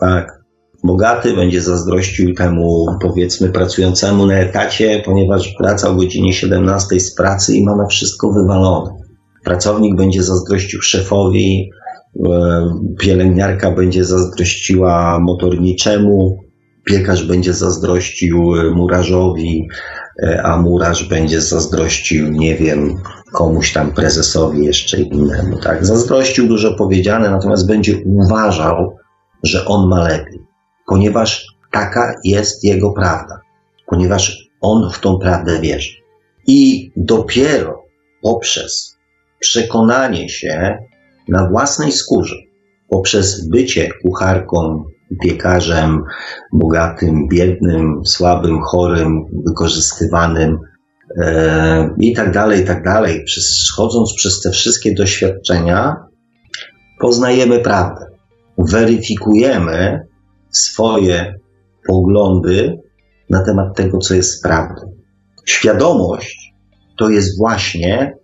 Tak? 0.00 0.43
Bogaty 0.84 1.34
będzie 1.34 1.62
zazdrościł 1.62 2.34
temu, 2.34 2.86
powiedzmy, 3.02 3.48
pracującemu 3.48 4.26
na 4.26 4.34
etacie, 4.34 5.02
ponieważ 5.04 5.54
wraca 5.60 5.88
o 5.88 5.94
godzinie 5.94 6.32
17 6.32 7.00
z 7.00 7.14
pracy 7.14 7.56
i 7.56 7.64
ma 7.64 7.76
na 7.76 7.86
wszystko 7.86 8.32
wywalone. 8.32 8.90
Pracownik 9.44 9.96
będzie 9.96 10.22
zazdrościł 10.22 10.82
szefowi, 10.82 11.70
e, 12.26 12.62
pielęgniarka 12.98 13.70
będzie 13.70 14.04
zazdrościła 14.04 15.18
motorniczemu, 15.18 16.38
piekarz 16.84 17.26
będzie 17.26 17.52
zazdrościł 17.52 18.52
murarzowi, 18.74 19.68
e, 20.22 20.42
a 20.42 20.56
murarz 20.56 21.08
będzie 21.08 21.40
zazdrościł, 21.40 22.28
nie 22.28 22.54
wiem, 22.54 22.94
komuś 23.32 23.72
tam 23.72 23.92
prezesowi 23.92 24.64
jeszcze 24.64 25.00
innemu. 25.00 25.58
Tak? 25.58 25.86
Zazdrościł 25.86 26.48
dużo 26.48 26.74
powiedziane, 26.74 27.30
natomiast 27.30 27.66
będzie 27.66 27.96
uważał, 28.04 28.96
że 29.42 29.64
on 29.64 29.88
ma 29.88 30.08
lepiej 30.08 30.44
ponieważ 30.86 31.46
taka 31.72 32.14
jest 32.24 32.64
jego 32.64 32.92
prawda, 32.92 33.40
ponieważ 33.86 34.48
on 34.60 34.90
w 34.90 34.98
tą 34.98 35.18
prawdę 35.18 35.60
wierzy. 35.60 35.94
I 36.46 36.90
dopiero 36.96 37.82
poprzez 38.22 38.96
przekonanie 39.40 40.28
się 40.28 40.78
na 41.28 41.48
własnej 41.48 41.92
skórze, 41.92 42.36
poprzez 42.88 43.48
bycie 43.48 43.88
kucharką, 44.02 44.84
piekarzem, 45.22 46.02
bogatym, 46.52 47.28
biednym, 47.28 48.00
słabym, 48.06 48.60
chorym, 48.62 49.24
wykorzystywanym 49.46 50.58
e, 51.20 51.94
i 52.00 52.14
tak 52.14 52.32
dalej, 52.32 52.60
i 52.60 52.64
tak 52.64 52.84
dalej, 52.84 53.24
schodząc 53.66 54.14
przez 54.14 54.40
te 54.40 54.50
wszystkie 54.50 54.94
doświadczenia, 54.94 55.96
poznajemy 57.00 57.60
prawdę. 57.60 58.06
Weryfikujemy 58.58 60.06
swoje 60.56 61.34
poglądy 61.86 62.78
na 63.30 63.44
temat 63.44 63.76
tego, 63.76 63.98
co 63.98 64.14
jest 64.14 64.42
prawdą. 64.42 64.94
Świadomość 65.44 66.54
to 66.98 67.10
jest 67.10 67.38
właśnie 67.38 68.14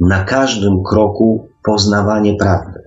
na 0.00 0.24
każdym 0.24 0.82
kroku 0.82 1.48
poznawanie 1.64 2.36
prawdy. 2.36 2.80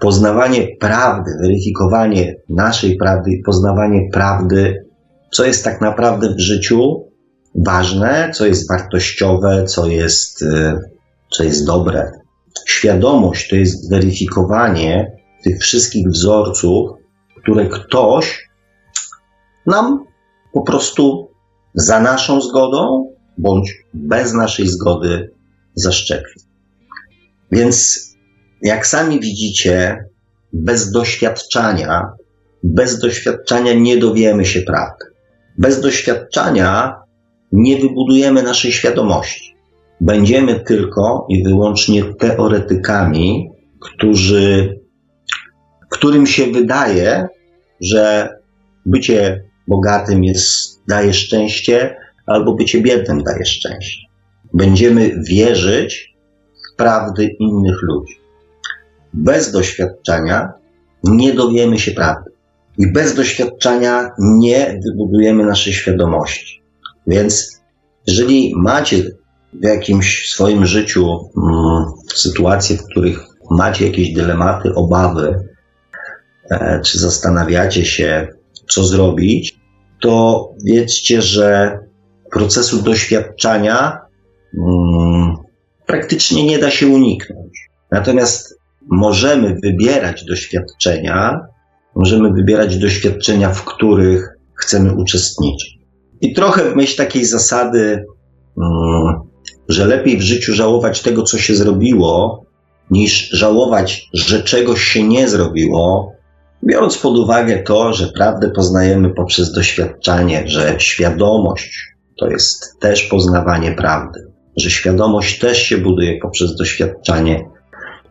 Poznawanie 0.00 0.68
prawdy, 0.80 1.30
weryfikowanie 1.40 2.34
naszej 2.48 2.96
prawdy 2.96 3.30
poznawanie 3.44 4.08
prawdy, 4.12 4.84
co 5.30 5.44
jest 5.44 5.64
tak 5.64 5.80
naprawdę 5.80 6.34
w 6.34 6.40
życiu 6.40 7.04
ważne, 7.54 8.30
co 8.34 8.46
jest 8.46 8.68
wartościowe, 8.68 9.64
co 9.64 9.86
jest, 9.86 10.42
y, 10.42 10.78
co 11.30 11.44
jest 11.44 11.66
dobre. 11.66 12.10
Świadomość 12.66 13.48
to 13.48 13.56
jest 13.56 13.90
weryfikowanie 13.90 15.12
tych 15.44 15.58
wszystkich 15.58 16.08
wzorców, 16.08 16.90
które 17.42 17.66
ktoś 17.66 18.49
nam 19.66 20.04
po 20.52 20.62
prostu 20.62 21.28
za 21.74 22.00
naszą 22.00 22.40
zgodą 22.40 23.10
bądź 23.38 23.74
bez 23.94 24.34
naszej 24.34 24.66
zgody 24.66 25.30
zaszczepi. 25.74 26.40
Więc 27.52 28.00
jak 28.62 28.86
sami 28.86 29.20
widzicie, 29.20 30.04
bez 30.52 30.90
doświadczania, 30.90 32.02
bez 32.62 32.98
doświadczania 32.98 33.74
nie 33.74 33.96
dowiemy 33.96 34.44
się 34.44 34.60
prawdy. 34.62 35.04
Bez 35.58 35.80
doświadczania 35.80 36.94
nie 37.52 37.76
wybudujemy 37.76 38.42
naszej 38.42 38.72
świadomości. 38.72 39.54
Będziemy 40.00 40.60
tylko 40.60 41.26
i 41.28 41.44
wyłącznie 41.44 42.04
teoretykami, 42.14 43.50
którzy, 43.80 44.76
którym 45.90 46.26
się 46.26 46.46
wydaje, 46.46 47.28
że 47.80 48.28
bycie 48.86 49.49
bogatym 49.70 50.24
jest, 50.24 50.80
daje 50.88 51.14
szczęście, 51.14 51.96
albo 52.26 52.54
bycie 52.54 52.80
biednym 52.80 53.22
daje 53.22 53.44
szczęście. 53.44 54.06
Będziemy 54.54 55.22
wierzyć 55.28 56.14
w 56.72 56.76
prawdy 56.76 57.36
innych 57.38 57.82
ludzi. 57.82 58.20
Bez 59.12 59.52
doświadczenia 59.52 60.52
nie 61.04 61.32
dowiemy 61.32 61.78
się 61.78 61.92
prawdy. 61.92 62.30
I 62.78 62.92
bez 62.92 63.14
doświadczenia 63.14 64.10
nie 64.18 64.80
wybudujemy 64.86 65.44
naszej 65.46 65.72
świadomości. 65.72 66.62
Więc 67.06 67.60
jeżeli 68.06 68.52
macie 68.56 69.02
w 69.52 69.64
jakimś 69.64 70.30
swoim 70.30 70.66
życiu 70.66 71.30
mm, 71.36 71.84
sytuacje, 72.14 72.76
w 72.76 72.84
których 72.84 73.20
macie 73.50 73.86
jakieś 73.86 74.12
dylematy, 74.12 74.74
obawy, 74.74 75.48
e, 76.50 76.80
czy 76.84 76.98
zastanawiacie 76.98 77.84
się, 77.84 78.28
co 78.68 78.84
zrobić, 78.84 79.59
to 80.00 80.48
wiedzcie, 80.64 81.22
że 81.22 81.78
procesu 82.32 82.82
doświadczania 82.82 83.98
hmm, 84.56 85.34
praktycznie 85.86 86.46
nie 86.46 86.58
da 86.58 86.70
się 86.70 86.88
uniknąć. 86.88 87.70
Natomiast 87.92 88.60
możemy 88.90 89.56
wybierać 89.62 90.24
doświadczenia, 90.24 91.40
możemy 91.94 92.32
wybierać 92.32 92.78
doświadczenia, 92.78 93.50
w 93.50 93.64
których 93.64 94.28
chcemy 94.54 94.94
uczestniczyć. 94.94 95.78
I 96.20 96.32
trochę 96.34 96.70
w 96.70 96.76
myśl 96.76 96.96
takiej 96.96 97.24
zasady, 97.24 98.04
hmm, 98.58 99.14
że 99.68 99.86
lepiej 99.86 100.16
w 100.16 100.22
życiu 100.22 100.54
żałować 100.54 101.02
tego, 101.02 101.22
co 101.22 101.38
się 101.38 101.54
zrobiło, 101.54 102.44
niż 102.90 103.30
żałować, 103.30 104.08
że 104.14 104.42
czegoś 104.42 104.82
się 104.82 105.02
nie 105.02 105.28
zrobiło, 105.28 106.12
Biorąc 106.64 106.98
pod 106.98 107.18
uwagę 107.18 107.58
to, 107.58 107.92
że 107.92 108.06
prawdę 108.06 108.50
poznajemy 108.50 109.10
poprzez 109.10 109.52
doświadczanie, 109.52 110.42
że 110.46 110.74
świadomość 110.78 111.94
to 112.18 112.30
jest 112.30 112.78
też 112.80 113.02
poznawanie 113.02 113.72
prawdy, 113.72 114.20
że 114.56 114.70
świadomość 114.70 115.38
też 115.38 115.62
się 115.62 115.78
buduje 115.78 116.18
poprzez 116.18 116.56
doświadczanie, 116.56 117.48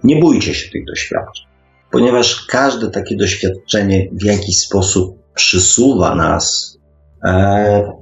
nie 0.03 0.19
bójcie 0.19 0.53
się 0.53 0.71
tych 0.71 0.85
doświadczeń, 0.85 1.45
ponieważ 1.91 2.45
każde 2.45 2.89
takie 2.89 3.15
doświadczenie 3.15 4.09
w 4.11 4.23
jakiś 4.23 4.57
sposób 4.57 5.19
przysuwa 5.35 6.15
nas 6.15 6.77
e, 7.23 7.93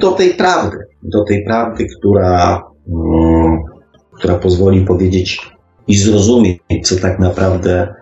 do 0.00 0.12
tej 0.12 0.34
prawdy, 0.34 0.76
do 1.02 1.24
tej 1.24 1.44
prawdy, 1.44 1.86
która, 1.98 2.64
mm, 2.88 3.58
która 4.18 4.34
pozwoli 4.34 4.84
powiedzieć 4.84 5.40
i 5.86 5.96
zrozumieć, 5.96 6.58
co 6.84 6.96
tak 6.96 7.18
naprawdę 7.18 7.94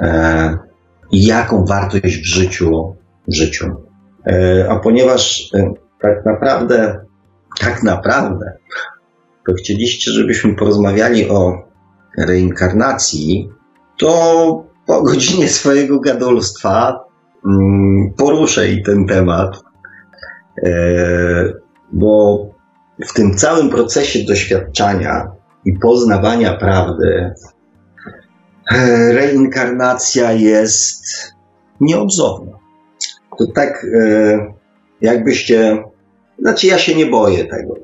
e, 0.00 0.69
jaką 1.12 1.64
wartość 1.64 2.16
w 2.16 2.26
życiu, 2.26 2.96
w 3.28 3.34
życiu. 3.34 3.66
E, 4.26 4.66
a 4.70 4.76
ponieważ 4.76 5.50
e, 5.54 5.72
tak 6.00 6.24
naprawdę, 6.26 7.00
tak 7.60 7.82
naprawdę 7.82 8.52
to 9.46 9.52
chcieliście, 9.52 10.10
żebyśmy 10.10 10.54
porozmawiali 10.54 11.30
o 11.30 11.68
reinkarnacji, 12.18 13.48
to 13.98 14.64
po 14.86 15.02
godzinie 15.02 15.48
swojego 15.48 16.00
gadolstwa 16.00 17.04
mm, 17.46 18.12
poruszę 18.16 18.70
i 18.70 18.82
ten 18.82 19.06
temat, 19.06 19.62
e, 20.62 20.72
bo 21.92 22.44
w 23.08 23.12
tym 23.12 23.34
całym 23.34 23.70
procesie 23.70 24.24
doświadczania 24.24 25.30
i 25.64 25.72
poznawania 25.72 26.56
prawdy 26.56 27.34
reinkarnacja 29.12 30.32
jest 30.32 31.04
nieodzowna. 31.80 32.52
To 33.38 33.46
tak 33.46 33.86
e, 34.00 34.54
jakbyście, 35.00 35.84
znaczy 36.38 36.66
ja 36.66 36.78
się 36.78 36.94
nie 36.94 37.06
boję 37.06 37.44
tego. 37.44 37.74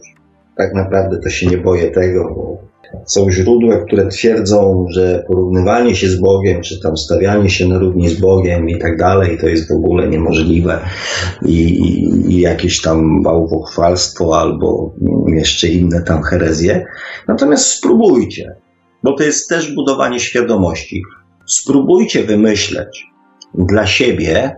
Tak 0.57 0.75
naprawdę 0.75 1.19
to 1.19 1.29
się 1.29 1.47
nie 1.47 1.59
boję 1.59 1.91
tego, 1.91 2.35
bo 2.35 2.67
są 3.07 3.31
źródła, 3.31 3.77
które 3.77 4.09
twierdzą, 4.09 4.87
że 4.91 5.25
porównywanie 5.27 5.95
się 5.95 6.09
z 6.09 6.21
Bogiem, 6.21 6.63
czy 6.63 6.81
tam 6.81 6.97
stawianie 6.97 7.51
się 7.51 7.69
na 7.69 7.79
równi 7.79 8.09
z 8.09 8.21
Bogiem 8.21 8.69
i 8.69 8.79
tak 8.79 8.97
dalej, 8.97 9.39
to 9.39 9.49
jest 9.49 9.69
w 9.69 9.77
ogóle 9.77 10.09
niemożliwe 10.09 10.79
i, 11.43 11.63
i, 11.63 12.33
i 12.33 12.41
jakieś 12.41 12.83
tam 12.83 13.23
bałwochwalstwo 13.23 14.41
albo 14.41 14.95
jeszcze 15.27 15.69
inne 15.69 16.03
tam 16.03 16.23
herezje. 16.23 16.87
Natomiast 17.29 17.67
spróbujcie, 17.67 18.57
bo 19.03 19.13
to 19.13 19.25
jest 19.25 19.49
też 19.49 19.75
budowanie 19.75 20.21
świadomości. 20.21 21.03
Spróbujcie 21.47 22.25
wymyśleć 22.25 23.07
dla 23.55 23.87
siebie 23.87 24.57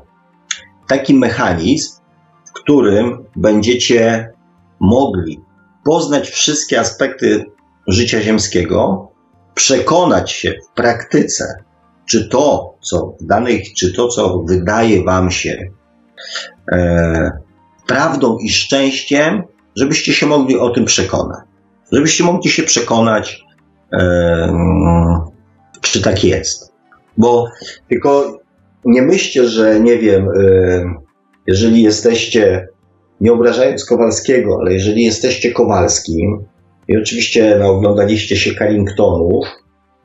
taki 0.89 1.15
mechanizm, 1.15 2.01
w 2.49 2.53
którym 2.53 3.25
będziecie 3.37 4.33
mogli 4.81 5.41
poznać 5.85 6.31
wszystkie 6.31 6.81
aspekty 6.81 7.45
życia 7.87 8.21
ziemskiego, 8.21 9.09
przekonać 9.55 10.33
się 10.33 10.53
w 10.53 10.75
praktyce, 10.75 11.65
czy 12.07 12.29
to, 12.29 12.75
co 12.81 13.15
w 13.21 13.27
danej, 13.27 13.73
czy 13.77 13.93
to, 13.93 14.09
co 14.09 14.39
wydaje 14.49 15.05
wam 15.05 15.31
się 15.31 15.71
e, 16.73 17.31
prawdą 17.87 18.39
i 18.39 18.51
szczęściem, 18.51 19.43
żebyście 19.77 20.13
się 20.13 20.27
mogli 20.27 20.59
o 20.59 20.71
tym 20.71 20.85
przekonać. 20.85 21.41
Żebyście 21.93 22.25
mogli 22.25 22.51
się 22.51 22.63
przekonać, 22.63 23.45
czy 25.81 26.03
tak 26.03 26.25
jest. 26.25 26.73
Bo 27.19 27.47
tylko 27.89 28.39
nie 28.85 29.03
myślcie, 29.03 29.49
że 29.49 29.81
nie 29.81 29.99
wiem, 29.99 30.27
jeżeli 31.47 31.83
jesteście, 31.83 32.69
nie 33.21 33.33
obrażając 33.33 33.85
Kowalskiego, 33.85 34.59
ale 34.61 34.73
jeżeli 34.73 35.05
jesteście 35.05 35.53
Kowalskim, 35.53 36.45
i 36.89 36.97
oczywiście 36.97 37.57
no, 37.61 37.69
oglądaliście 37.69 38.37
się 38.37 38.55
Carringtonów 38.55 39.47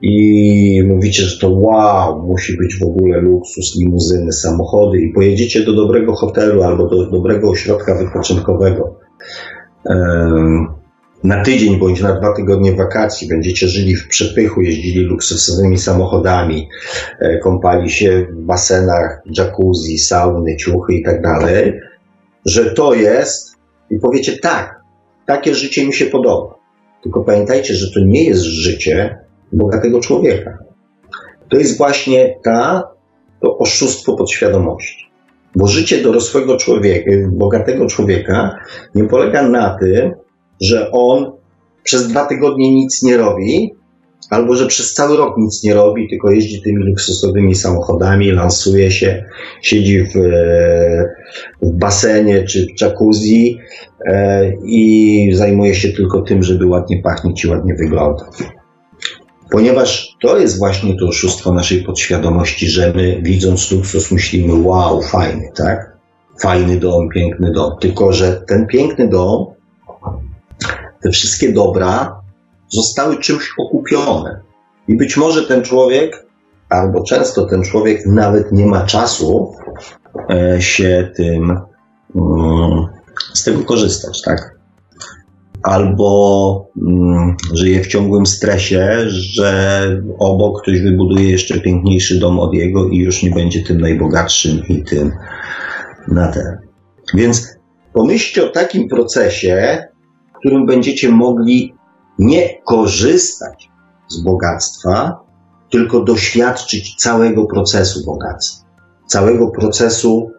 i 0.02 0.84
mówicie, 0.88 1.24
że 1.24 1.40
to 1.40 1.50
wow, 1.50 2.22
musi 2.28 2.58
być 2.58 2.80
w 2.80 2.84
ogóle 2.84 3.22
luksus, 3.22 3.80
limuzyny, 3.80 4.32
samochody 4.32 5.00
i 5.00 5.14
pojedziecie 5.14 5.66
do 5.66 5.74
dobrego 5.74 6.16
hotelu 6.16 6.64
albo 6.64 6.88
do 6.88 7.06
dobrego 7.06 7.50
ośrodka 7.50 7.96
wypoczynkowego 7.96 8.96
na 11.24 11.44
tydzień 11.44 11.80
bądź 11.80 12.02
na 12.02 12.20
dwa 12.20 12.34
tygodnie 12.34 12.76
wakacji, 12.76 13.28
będziecie 13.28 13.68
żyli 13.68 13.96
w 13.96 14.08
przepychu, 14.08 14.62
jeździli 14.62 15.06
luksusowymi 15.06 15.78
samochodami, 15.78 16.70
e, 17.20 17.38
kąpali 17.38 17.90
się 17.90 18.28
w 18.32 18.42
basenach, 18.42 19.22
jacuzzi, 19.26 19.98
sauny, 19.98 20.56
ciuchy 20.58 20.94
i 20.94 21.04
tak 21.04 21.22
dalej, 21.22 21.80
że 22.46 22.74
to 22.74 22.94
jest 22.94 23.56
i 23.90 24.00
powiecie 24.00 24.38
tak, 24.38 24.82
takie 25.26 25.56
życie 25.56 25.88
mi 25.88 25.94
się 25.94 26.06
podoba. 26.06 26.56
Tylko 27.04 27.24
pamiętajcie, 27.24 27.74
że 27.74 27.92
to 27.92 28.00
nie 28.00 28.24
jest 28.24 28.42
życie 28.42 29.18
bogatego 29.52 30.00
człowieka. 30.00 30.58
To 31.50 31.58
jest 31.58 31.78
właśnie 31.78 32.36
ta, 32.44 32.84
to 33.42 33.58
oszustwo 33.58 34.16
podświadomości. 34.16 35.04
Bo 35.56 35.68
życie 35.68 36.02
dorosłego 36.02 36.58
człowieka, 36.58 37.12
bogatego 37.32 37.86
człowieka 37.88 38.56
nie 38.96 39.04
polega 39.04 39.50
na 39.50 39.78
tym, 39.80 40.12
że 40.64 40.92
on 40.92 41.32
przez 41.84 42.08
dwa 42.08 42.26
tygodnie 42.26 42.76
nic 42.76 43.04
nie 43.04 43.18
robi, 43.18 43.74
albo 44.30 44.56
że 44.56 44.68
przez 44.68 44.94
cały 44.94 45.18
rok 45.18 45.38
nic 45.38 45.64
nie 45.64 45.74
robi, 45.74 46.10
tylko 46.10 46.32
jeździ 46.32 46.62
tymi 46.62 46.84
luksusowymi 46.84 47.56
samochodami, 47.56 48.32
lansuje 48.32 48.92
się, 48.92 49.26
siedzi 49.62 50.04
w, 50.04 50.14
w 51.62 51.72
basenie 51.72 52.44
czy 52.44 52.66
w 52.66 52.82
jacuzzi 52.82 53.58
e, 54.06 54.52
i 54.66 55.30
zajmuje 55.34 55.76
się 55.76 55.90
tylko 55.90 56.22
tym, 56.22 56.44
żeby 56.44 56.66
ładnie 56.66 57.02
pachnieć 57.02 57.44
i 57.44 57.48
ładnie 57.48 57.76
wyglądać. 57.76 58.28
Ponieważ 59.52 60.16
to 60.22 60.40
jest 60.40 60.58
właśnie 60.58 60.96
to 61.00 61.08
oszustwo 61.08 61.54
naszej 61.54 61.84
podświadomości, 61.84 62.68
że 62.68 62.94
my 62.96 63.22
widząc 63.22 63.72
luksus 63.72 64.12
myślimy, 64.12 64.54
wow, 64.54 65.02
fajny, 65.02 65.50
tak? 65.56 65.98
Fajny 66.42 66.78
dom, 66.78 67.10
piękny 67.10 67.52
dom. 67.52 67.72
Tylko, 67.82 68.14
że 68.14 68.42
ten 68.48 68.68
piękny 68.68 69.08
dom, 69.08 69.46
te 71.04 71.10
wszystkie 71.10 71.54
dobra 71.54 72.22
zostały 72.70 73.18
czymś 73.18 73.50
okupione. 73.60 74.42
I 74.88 74.98
być 74.98 75.18
może 75.18 75.48
ten 75.48 75.62
człowiek, 75.62 76.26
albo 76.70 77.04
często 77.04 77.46
ten 77.46 77.64
człowiek 77.64 78.06
nawet 78.06 78.52
nie 78.52 78.66
ma 78.66 78.86
czasu 78.86 79.54
e, 80.30 80.62
się 80.62 81.12
tym 81.16 81.58
mm, 82.16 82.86
z 83.34 83.44
tego 83.44 83.64
korzystać, 83.64 84.22
tak? 84.22 84.54
Albo 85.64 86.68
mm, 86.88 87.36
żyje 87.54 87.84
w 87.84 87.88
ciągłym 87.88 88.26
stresie, 88.26 88.98
że 89.08 89.88
obok 90.20 90.62
ktoś 90.62 90.82
wybuduje 90.82 91.30
jeszcze 91.30 91.60
piękniejszy 91.60 92.20
dom 92.20 92.40
od 92.40 92.54
jego 92.54 92.88
i 92.88 92.98
już 92.98 93.24
nie 93.24 93.32
będzie 93.32 93.64
tym 93.64 93.82
najbogatszym 93.82 94.64
i 94.70 94.84
tym 94.84 95.12
na 96.08 96.32
ten. 96.32 96.58
Więc 97.14 97.58
pomyślcie 97.94 98.46
o 98.46 98.50
takim 98.50 98.88
procesie, 98.88 99.88
którym 100.44 100.66
będziecie 100.66 101.10
mogli 101.10 101.74
nie 102.20 102.50
korzystać 102.66 103.70
z 104.08 104.24
bogactwa, 104.24 105.20
tylko 105.72 106.04
doświadczyć 106.04 106.96
całego 106.96 107.46
procesu 107.46 108.06
bogactwa, 108.06 108.66
całego 109.08 109.48
procesu 109.48 110.32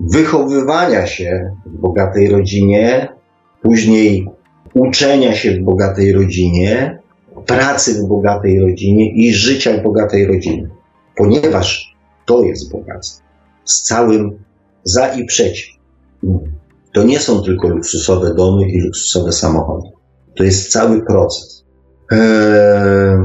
wychowywania 0.00 1.06
się 1.06 1.56
w 1.66 1.80
bogatej 1.80 2.28
rodzinie, 2.28 3.08
później 3.62 4.28
uczenia 4.74 5.34
się 5.34 5.50
w 5.50 5.64
bogatej 5.64 6.12
rodzinie, 6.12 6.98
pracy 7.46 7.94
w 7.94 8.08
bogatej 8.08 8.60
rodzinie 8.60 9.12
i 9.14 9.34
życia 9.34 9.76
w 9.76 9.82
bogatej 9.82 10.26
rodzinie, 10.26 10.68
ponieważ 11.16 11.96
to 12.26 12.44
jest 12.44 12.72
bogactwo. 12.72 13.24
Z 13.64 13.82
całym 13.82 14.38
za 14.84 15.08
i 15.14 15.24
przeciw. 15.24 15.68
To 16.92 17.02
nie 17.02 17.20
są 17.20 17.42
tylko 17.42 17.68
luksusowe 17.68 18.34
domy 18.34 18.68
i 18.68 18.80
luksusowe 18.80 19.32
samochody. 19.32 19.88
To 20.36 20.44
jest 20.44 20.72
cały 20.72 21.02
proces. 21.06 21.64
Eee, 22.10 23.18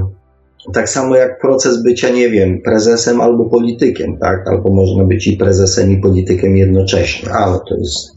tak 0.74 0.90
samo 0.90 1.16
jak 1.16 1.42
proces 1.42 1.84
bycia, 1.84 2.10
nie 2.10 2.30
wiem, 2.30 2.62
prezesem 2.62 3.22
albo 3.22 3.46
politykiem, 3.46 4.18
tak? 4.18 4.48
Albo 4.48 4.74
można 4.74 5.04
być 5.04 5.28
i 5.28 5.38
prezesem, 5.38 5.92
i 5.92 5.98
politykiem 5.98 6.58
jednocześnie, 6.58 7.34
ale 7.34 7.60
to 7.70 7.78
jest 7.78 8.12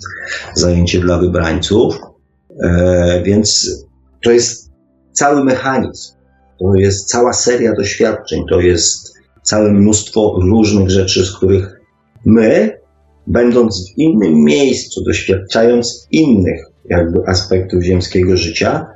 zajęcie 0.54 1.00
dla 1.00 1.18
wybrańców. 1.18 2.00
Eee, 2.62 3.22
więc 3.22 3.70
to 4.24 4.30
jest 4.30 4.70
cały 5.12 5.44
mechanizm. 5.44 6.12
To 6.60 6.74
jest 6.74 7.08
cała 7.08 7.32
seria 7.32 7.74
doświadczeń, 7.74 8.44
to 8.50 8.60
jest 8.60 9.14
całe 9.42 9.72
mnóstwo 9.72 10.38
różnych 10.42 10.90
rzeczy, 10.90 11.24
z 11.24 11.36
których 11.36 11.80
my, 12.24 12.77
będąc 13.28 13.92
w 13.92 13.98
innym 13.98 14.34
miejscu, 14.34 15.04
doświadczając 15.04 16.06
innych 16.10 16.60
jakby 16.90 17.18
aspektów 17.26 17.82
ziemskiego 17.82 18.36
życia, 18.36 18.86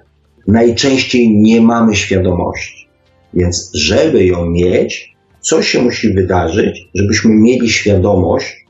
najczęściej 0.48 1.30
nie 1.30 1.60
mamy 1.60 1.96
świadomości. 1.96 2.88
Więc, 3.34 3.70
żeby 3.74 4.24
ją 4.24 4.50
mieć, 4.50 5.16
co 5.40 5.62
się 5.62 5.82
musi 5.82 6.14
wydarzyć, 6.14 6.88
żebyśmy 6.94 7.34
mieli 7.34 7.70
świadomość, 7.70 8.66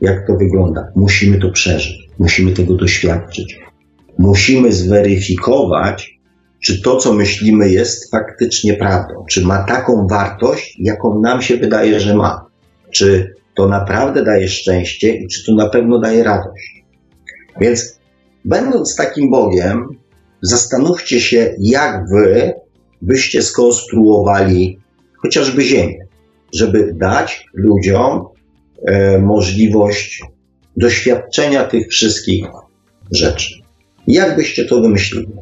jak 0.00 0.26
to 0.26 0.36
wygląda. 0.36 0.92
Musimy 0.96 1.38
to 1.38 1.50
przeżyć, 1.50 2.08
musimy 2.18 2.52
tego 2.52 2.74
doświadczyć. 2.74 3.58
Musimy 4.18 4.72
zweryfikować, 4.72 6.18
czy 6.60 6.82
to, 6.82 6.96
co 6.96 7.12
myślimy, 7.12 7.70
jest 7.70 8.10
faktycznie 8.10 8.74
prawdą, 8.74 9.24
czy 9.30 9.46
ma 9.46 9.64
taką 9.64 10.06
wartość, 10.06 10.76
jaką 10.80 11.20
nam 11.20 11.42
się 11.42 11.56
wydaje, 11.56 12.00
że 12.00 12.14
ma. 12.14 12.46
Czy 12.90 13.33
to 13.56 13.68
naprawdę 13.68 14.24
daje 14.24 14.48
szczęście 14.48 15.14
i 15.14 15.28
czy 15.28 15.44
to 15.46 15.54
na 15.54 15.68
pewno 15.68 15.98
daje 15.98 16.24
radość. 16.24 16.84
Więc 17.60 17.98
Będąc 18.44 18.96
takim 18.96 19.30
Bogiem, 19.30 19.88
zastanówcie 20.42 21.20
się, 21.20 21.54
jak 21.58 22.08
wy 22.08 22.52
byście 23.02 23.42
skonstruowali 23.42 24.78
chociażby 25.22 25.62
Ziemię, 25.62 26.06
żeby 26.54 26.94
dać 26.94 27.46
ludziom 27.54 28.24
e, 28.86 29.18
możliwość 29.18 30.22
doświadczenia 30.76 31.64
tych 31.64 31.88
wszystkich 31.88 32.44
rzeczy. 33.12 33.54
Jak 34.06 34.36
byście 34.36 34.64
to 34.64 34.80
wymyślili? 34.80 35.32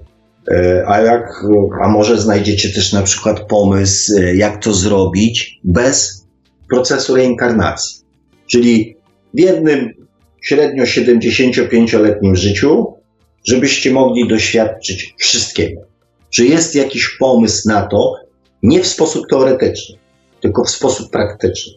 E, 0.51 0.85
a 0.87 1.01
jak, 1.01 1.45
a 1.83 1.89
może 1.89 2.19
znajdziecie 2.19 2.73
też 2.73 2.93
na 2.93 3.03
przykład 3.03 3.41
pomysł, 3.41 4.13
e, 4.19 4.35
jak 4.35 4.63
to 4.65 4.75
zrobić 4.75 5.61
bez 5.65 6.27
procesu 6.71 7.15
reinkarnacji. 7.15 8.02
Czyli 8.53 8.97
w 9.35 9.41
jednym 9.41 9.93
średnio 10.43 10.85
75-letnim 10.85 12.37
życiu, 12.37 12.95
żebyście 13.45 13.93
mogli 13.93 14.29
doświadczyć 14.29 15.15
wszystkiego. 15.19 15.81
Czy 16.31 16.47
jest 16.47 16.75
jakiś 16.75 17.17
pomysł 17.19 17.69
na 17.69 17.83
to, 17.83 18.15
nie 18.63 18.81
w 18.81 18.87
sposób 18.87 19.25
teoretyczny, 19.31 19.97
tylko 20.41 20.65
w 20.65 20.71
sposób 20.71 21.11
praktyczny. 21.11 21.73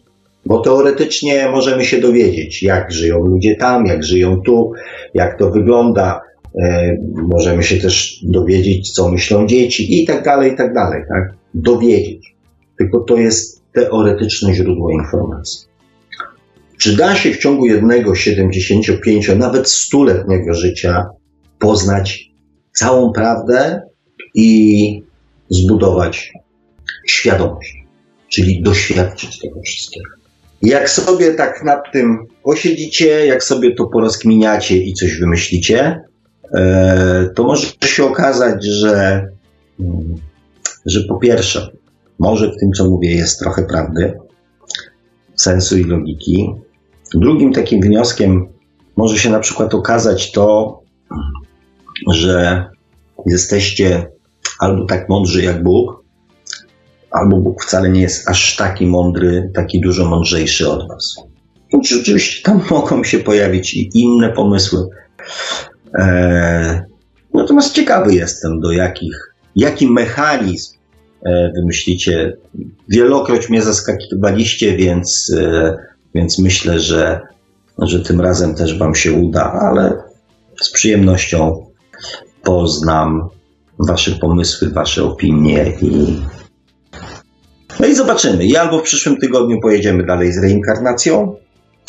Bo 0.46 0.60
teoretycznie 0.60 1.48
możemy 1.48 1.84
się 1.84 2.00
dowiedzieć, 2.00 2.62
jak 2.62 2.92
żyją 2.92 3.18
ludzie 3.18 3.56
tam, 3.56 3.86
jak 3.86 4.04
żyją 4.04 4.40
tu, 4.40 4.72
jak 5.14 5.38
to 5.38 5.50
wygląda. 5.50 6.20
E, 6.62 6.96
możemy 7.14 7.62
się 7.62 7.76
też 7.76 8.20
dowiedzieć, 8.22 8.92
co 8.92 9.10
myślą 9.10 9.46
dzieci 9.46 10.02
i 10.02 10.06
tak 10.06 10.24
dalej, 10.24 10.52
i 10.52 10.56
tak 10.56 10.74
dalej, 10.74 11.02
tak? 11.08 11.34
Dowiedzieć. 11.54 12.34
Tylko 12.78 13.00
to 13.00 13.16
jest 13.16 13.62
teoretyczne 13.72 14.54
źródło 14.54 14.90
informacji. 14.90 15.75
Czy 16.78 16.96
da 16.96 17.16
się 17.16 17.32
w 17.32 17.38
ciągu 17.38 17.66
jednego 17.66 18.14
75, 18.14 19.30
nawet 19.36 19.68
stuletniego 19.68 20.54
życia 20.54 21.04
poznać 21.58 22.30
całą 22.74 23.12
prawdę 23.12 23.82
i 24.34 25.02
zbudować 25.50 26.32
świadomość, 27.06 27.84
czyli 28.28 28.62
doświadczyć 28.62 29.38
tego 29.38 29.60
wszystkiego? 29.64 30.10
Jak 30.62 30.90
sobie 30.90 31.34
tak 31.34 31.64
nad 31.64 31.92
tym 31.92 32.18
posiedzicie, 32.42 33.26
jak 33.26 33.44
sobie 33.44 33.74
to 33.74 33.86
porozkminiacie 33.86 34.76
i 34.76 34.94
coś 34.94 35.18
wymyślicie, 35.18 36.00
e, 36.54 37.30
to 37.34 37.44
może 37.44 37.66
się 37.84 38.04
okazać, 38.04 38.64
że, 38.64 39.26
że 40.86 41.00
po 41.08 41.16
pierwsze, 41.16 41.70
może 42.18 42.52
w 42.52 42.56
tym, 42.60 42.70
co 42.76 42.90
mówię, 42.90 43.10
jest 43.10 43.38
trochę 43.38 43.62
prawdy, 43.62 44.12
sensu 45.36 45.78
i 45.78 45.84
logiki. 45.84 46.50
Drugim 47.14 47.52
takim 47.52 47.80
wnioskiem 47.80 48.46
może 48.96 49.18
się 49.18 49.30
na 49.30 49.40
przykład 49.40 49.74
okazać 49.74 50.32
to, 50.32 50.80
że 52.10 52.64
jesteście 53.26 54.06
albo 54.58 54.84
tak 54.84 55.08
mądrzy 55.08 55.42
jak 55.42 55.62
Bóg, 55.62 56.04
albo 57.10 57.36
Bóg 57.36 57.64
wcale 57.64 57.88
nie 57.88 58.00
jest 58.00 58.28
aż 58.28 58.56
taki 58.56 58.86
mądry, 58.86 59.50
taki 59.54 59.80
dużo 59.80 60.04
mądrzejszy 60.04 60.70
od 60.70 60.88
Was. 60.88 61.16
Oczywiście 61.72 62.42
tam 62.42 62.62
mogą 62.70 63.04
się 63.04 63.18
pojawić 63.18 63.74
i 63.74 63.90
inne 63.94 64.32
pomysły. 64.32 64.88
Eee, 65.98 66.80
natomiast 67.34 67.74
ciekawy 67.74 68.14
jestem, 68.14 68.60
do 68.60 68.72
jakich, 68.72 69.34
jaki 69.56 69.90
mechanizm 69.90 70.76
e, 71.26 71.52
wymyślicie. 71.56 72.36
Wielokroć 72.88 73.48
mnie 73.48 73.62
zaskakiwaliście, 73.62 74.76
więc, 74.76 75.32
e, 75.36 75.76
więc 76.16 76.38
myślę, 76.38 76.80
że, 76.80 77.20
że 77.78 78.00
tym 78.00 78.20
razem 78.20 78.54
też 78.54 78.78
Wam 78.78 78.94
się 78.94 79.12
uda, 79.12 79.52
ale 79.52 80.02
z 80.62 80.70
przyjemnością 80.70 81.66
poznam 82.42 83.28
Wasze 83.78 84.10
pomysły, 84.10 84.70
Wasze 84.70 85.04
opinie 85.04 85.72
i, 85.82 86.22
no 87.80 87.86
i 87.86 87.94
zobaczymy. 87.94 88.44
I 88.44 88.56
albo 88.56 88.78
w 88.78 88.82
przyszłym 88.82 89.16
tygodniu 89.16 89.60
pojedziemy 89.60 90.06
dalej 90.06 90.32
z 90.32 90.42
reinkarnacją, 90.42 91.36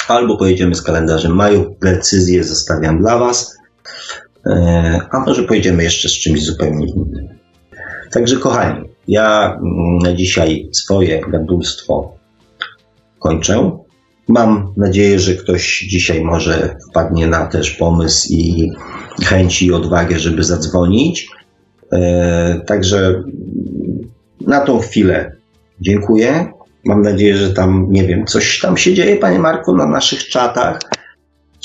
albo 0.08 0.38
pojedziemy 0.38 0.76
z 0.76 0.82
kalendarzem 0.82 1.36
maju. 1.36 1.76
Decyzję 1.82 2.44
zostawiam 2.44 3.00
dla 3.00 3.18
Was. 3.18 3.58
E, 4.46 5.02
a 5.12 5.20
może 5.20 5.44
pojedziemy 5.44 5.84
jeszcze 5.84 6.10
z 6.10 6.20
czymś 6.20 6.46
zupełnie 6.46 6.88
innym. 6.88 7.28
Także 8.12 8.36
kochani, 8.36 8.90
ja 9.08 9.58
mm, 9.62 9.98
na 9.98 10.14
dzisiaj 10.14 10.70
swoje 10.74 11.22
gandulstwo 11.22 12.18
kończę. 13.20 13.78
Mam 14.28 14.74
nadzieję, 14.78 15.20
że 15.20 15.34
ktoś 15.34 15.80
dzisiaj 15.80 16.24
może 16.24 16.76
wpadnie 16.90 17.28
na 17.28 17.46
też 17.46 17.72
pomysł 17.72 18.28
i 18.30 18.72
chęci 19.26 19.66
i 19.66 19.74
odwagę, 19.74 20.20
żeby 20.20 20.44
zadzwonić. 20.44 21.30
E, 21.92 22.62
także 22.66 23.24
na 24.42 24.60
tą 24.60 24.80
chwilę 24.80 25.38
Dziękuję. 25.82 26.52
Mam 26.86 27.02
nadzieję, 27.02 27.38
że 27.38 27.54
tam, 27.54 27.88
nie 27.90 28.04
wiem, 28.04 28.26
coś 28.26 28.60
tam 28.60 28.78
się 28.78 28.94
dzieje, 28.94 29.18
panie 29.18 29.40
Marku, 29.40 29.76
na 29.76 29.88
naszych 29.88 30.28
czatach. 30.28 30.80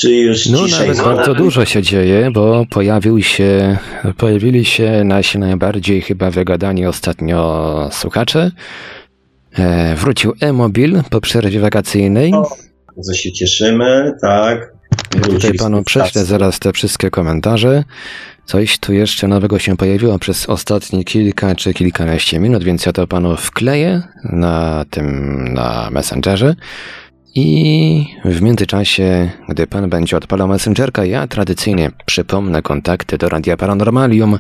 Czy 0.00 0.14
już 0.14 0.46
no, 0.46 0.64
dzisiaj 0.64 0.88
nawet 0.88 1.04
bardzo 1.04 1.34
dużo 1.34 1.64
się 1.64 1.82
dzieje, 1.82 2.30
bo 2.30 2.64
pojawił 2.70 3.22
się, 3.22 3.78
pojawili 4.16 4.64
się 4.64 5.02
nasi 5.04 5.38
najbardziej 5.38 6.02
chyba 6.02 6.30
wygadani 6.30 6.86
ostatnio 6.86 7.88
słuchacze. 7.92 8.50
E, 9.59 9.96
wrócił 9.96 10.32
e-mobil 10.40 11.03
po 11.11 11.20
przerwie 11.20 11.61
wakacyjnej. 11.61 12.32
bardzo 12.96 13.14
się 13.14 13.32
cieszymy, 13.32 14.12
tak. 14.20 14.72
Tutaj 15.22 15.55
panu 15.55 15.84
prześlę 15.84 16.24
zaraz 16.24 16.59
te 16.59 16.72
wszystkie 16.72 17.11
komentarze. 17.11 17.84
Coś 18.44 18.78
tu 18.78 18.92
jeszcze 18.92 19.28
nowego 19.28 19.59
się 19.59 19.76
pojawiło 19.76 20.18
przez 20.18 20.48
ostatnie 20.48 21.05
kilka 21.05 21.55
czy 21.55 21.74
kilkanaście 21.74 22.38
minut, 22.38 22.64
więc 22.64 22.86
ja 22.86 22.92
to 22.92 23.07
panu 23.07 23.36
wkleję 23.36 24.03
na 24.24 24.84
tym, 24.90 25.48
na 25.55 25.88
Messengerze. 25.90 26.55
I 27.34 28.07
w 28.24 28.42
międzyczasie, 28.42 29.30
gdy 29.48 29.66
pan 29.66 29.90
będzie 29.90 30.16
odpalał 30.16 30.48
Messengerka, 30.48 31.05
ja 31.05 31.26
tradycyjnie 31.26 31.90
przypomnę 32.07 32.62
kontakty 32.62 33.18
do 33.18 33.28
Radia 33.28 33.57
Paranormalium, 33.57 34.38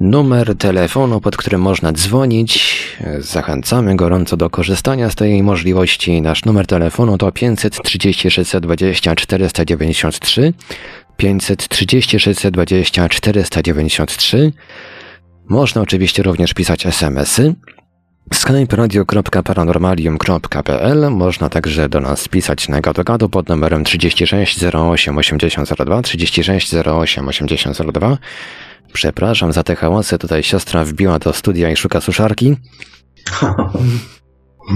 numer 0.00 0.56
telefonu, 0.58 1.20
pod 1.20 1.36
którym 1.36 1.60
można 1.60 1.92
dzwonić. 1.92 2.83
Zachęcamy 3.18 3.96
gorąco 3.96 4.36
do 4.36 4.50
korzystania 4.50 5.10
z 5.10 5.14
tej 5.14 5.42
możliwości. 5.42 6.22
Nasz 6.22 6.44
numer 6.44 6.66
telefonu 6.66 7.18
to 7.18 7.32
530 7.32 8.30
620 8.30 9.16
493. 9.16 10.52
530 11.16 12.20
620 12.20 13.08
493. 13.08 14.52
Można 15.48 15.82
oczywiście 15.82 16.22
również 16.22 16.54
pisać 16.54 16.86
SMS-y. 16.86 17.54
Skype 18.34 18.76
radio.paranormalium.pl 18.76 21.10
Można 21.10 21.48
także 21.48 21.88
do 21.88 22.00
nas 22.00 22.28
pisać 22.28 22.68
na 22.68 22.80
gadu 22.80 23.28
pod 23.28 23.48
numerem 23.48 23.84
36 23.84 24.64
08 24.64 25.18
8002 25.18 26.02
36 26.02 26.74
08 26.74 27.28
8002 27.28 28.18
Przepraszam 28.94 29.52
za 29.52 29.62
te 29.62 29.76
hałasy, 29.76 30.18
tutaj 30.18 30.42
siostra 30.42 30.84
wbiła 30.84 31.18
do 31.18 31.32
studia 31.32 31.70
i 31.70 31.76
szuka 31.76 32.00
suszarki. 32.00 32.56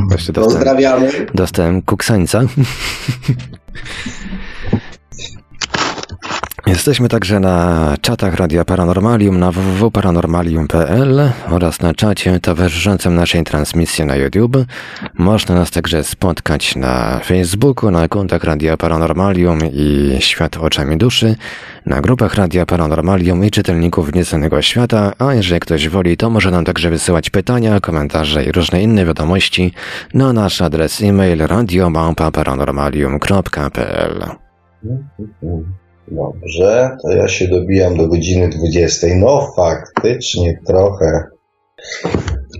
Właśnie 0.09 0.33
dostałem, 0.33 0.35
Pozdrawiamy. 0.35 1.27
Dostałem 1.35 1.83
kuksańca. 1.83 2.41
Jesteśmy 6.69 7.09
także 7.09 7.41
na 7.41 7.97
czatach 8.01 8.35
Radia 8.35 8.65
Paranormalium 8.65 9.39
na 9.39 9.53
www.paranormalium.pl 9.53 11.31
oraz 11.51 11.81
na 11.81 11.95
czacie 11.95 12.41
towarzyszącym 12.41 13.15
naszej 13.15 13.45
transmisji 13.45 14.05
na 14.05 14.17
YouTube. 14.17 14.57
Można 15.15 15.55
nas 15.55 15.71
także 15.71 16.05
spotkać 16.05 16.77
na 16.77 17.21
Facebooku, 17.25 17.91
na 17.91 18.09
kontach 18.09 18.45
Radia 18.45 18.77
Paranormalium 18.77 19.59
i 19.73 20.17
Świat 20.21 20.57
oczami 20.57 20.97
duszy, 20.97 21.37
na 21.87 22.01
grupach 22.01 22.35
Radia 22.35 22.67
Paranormalium 22.67 23.45
i 23.45 23.51
czytelników 23.51 24.15
Nieznanego 24.15 24.63
Świata, 24.63 25.13
a 25.19 25.35
jeżeli 25.35 25.61
ktoś 25.61 25.89
woli, 25.89 26.17
to 26.17 26.31
może 26.31 26.51
nam 26.51 26.65
także 26.65 26.91
wysyłać 26.91 27.31
pytania, 27.31 27.81
komentarze 27.81 28.45
i 28.45 28.53
różne 28.53 28.83
inne 28.83 29.05
wiadomości 29.05 29.73
na 30.15 30.33
nasz 30.33 30.63
adres 30.63 31.03
e-mail 31.03 31.47
radiomałpa.paranormalium.pl 31.47 34.25
Dobrze, 36.11 36.97
to 37.03 37.11
ja 37.13 37.29
się 37.29 37.49
dobijam 37.49 37.97
do 37.97 38.09
godziny 38.09 38.49
20. 38.49 39.07
No 39.17 39.53
faktycznie 39.57 40.59
trochę. 40.67 41.25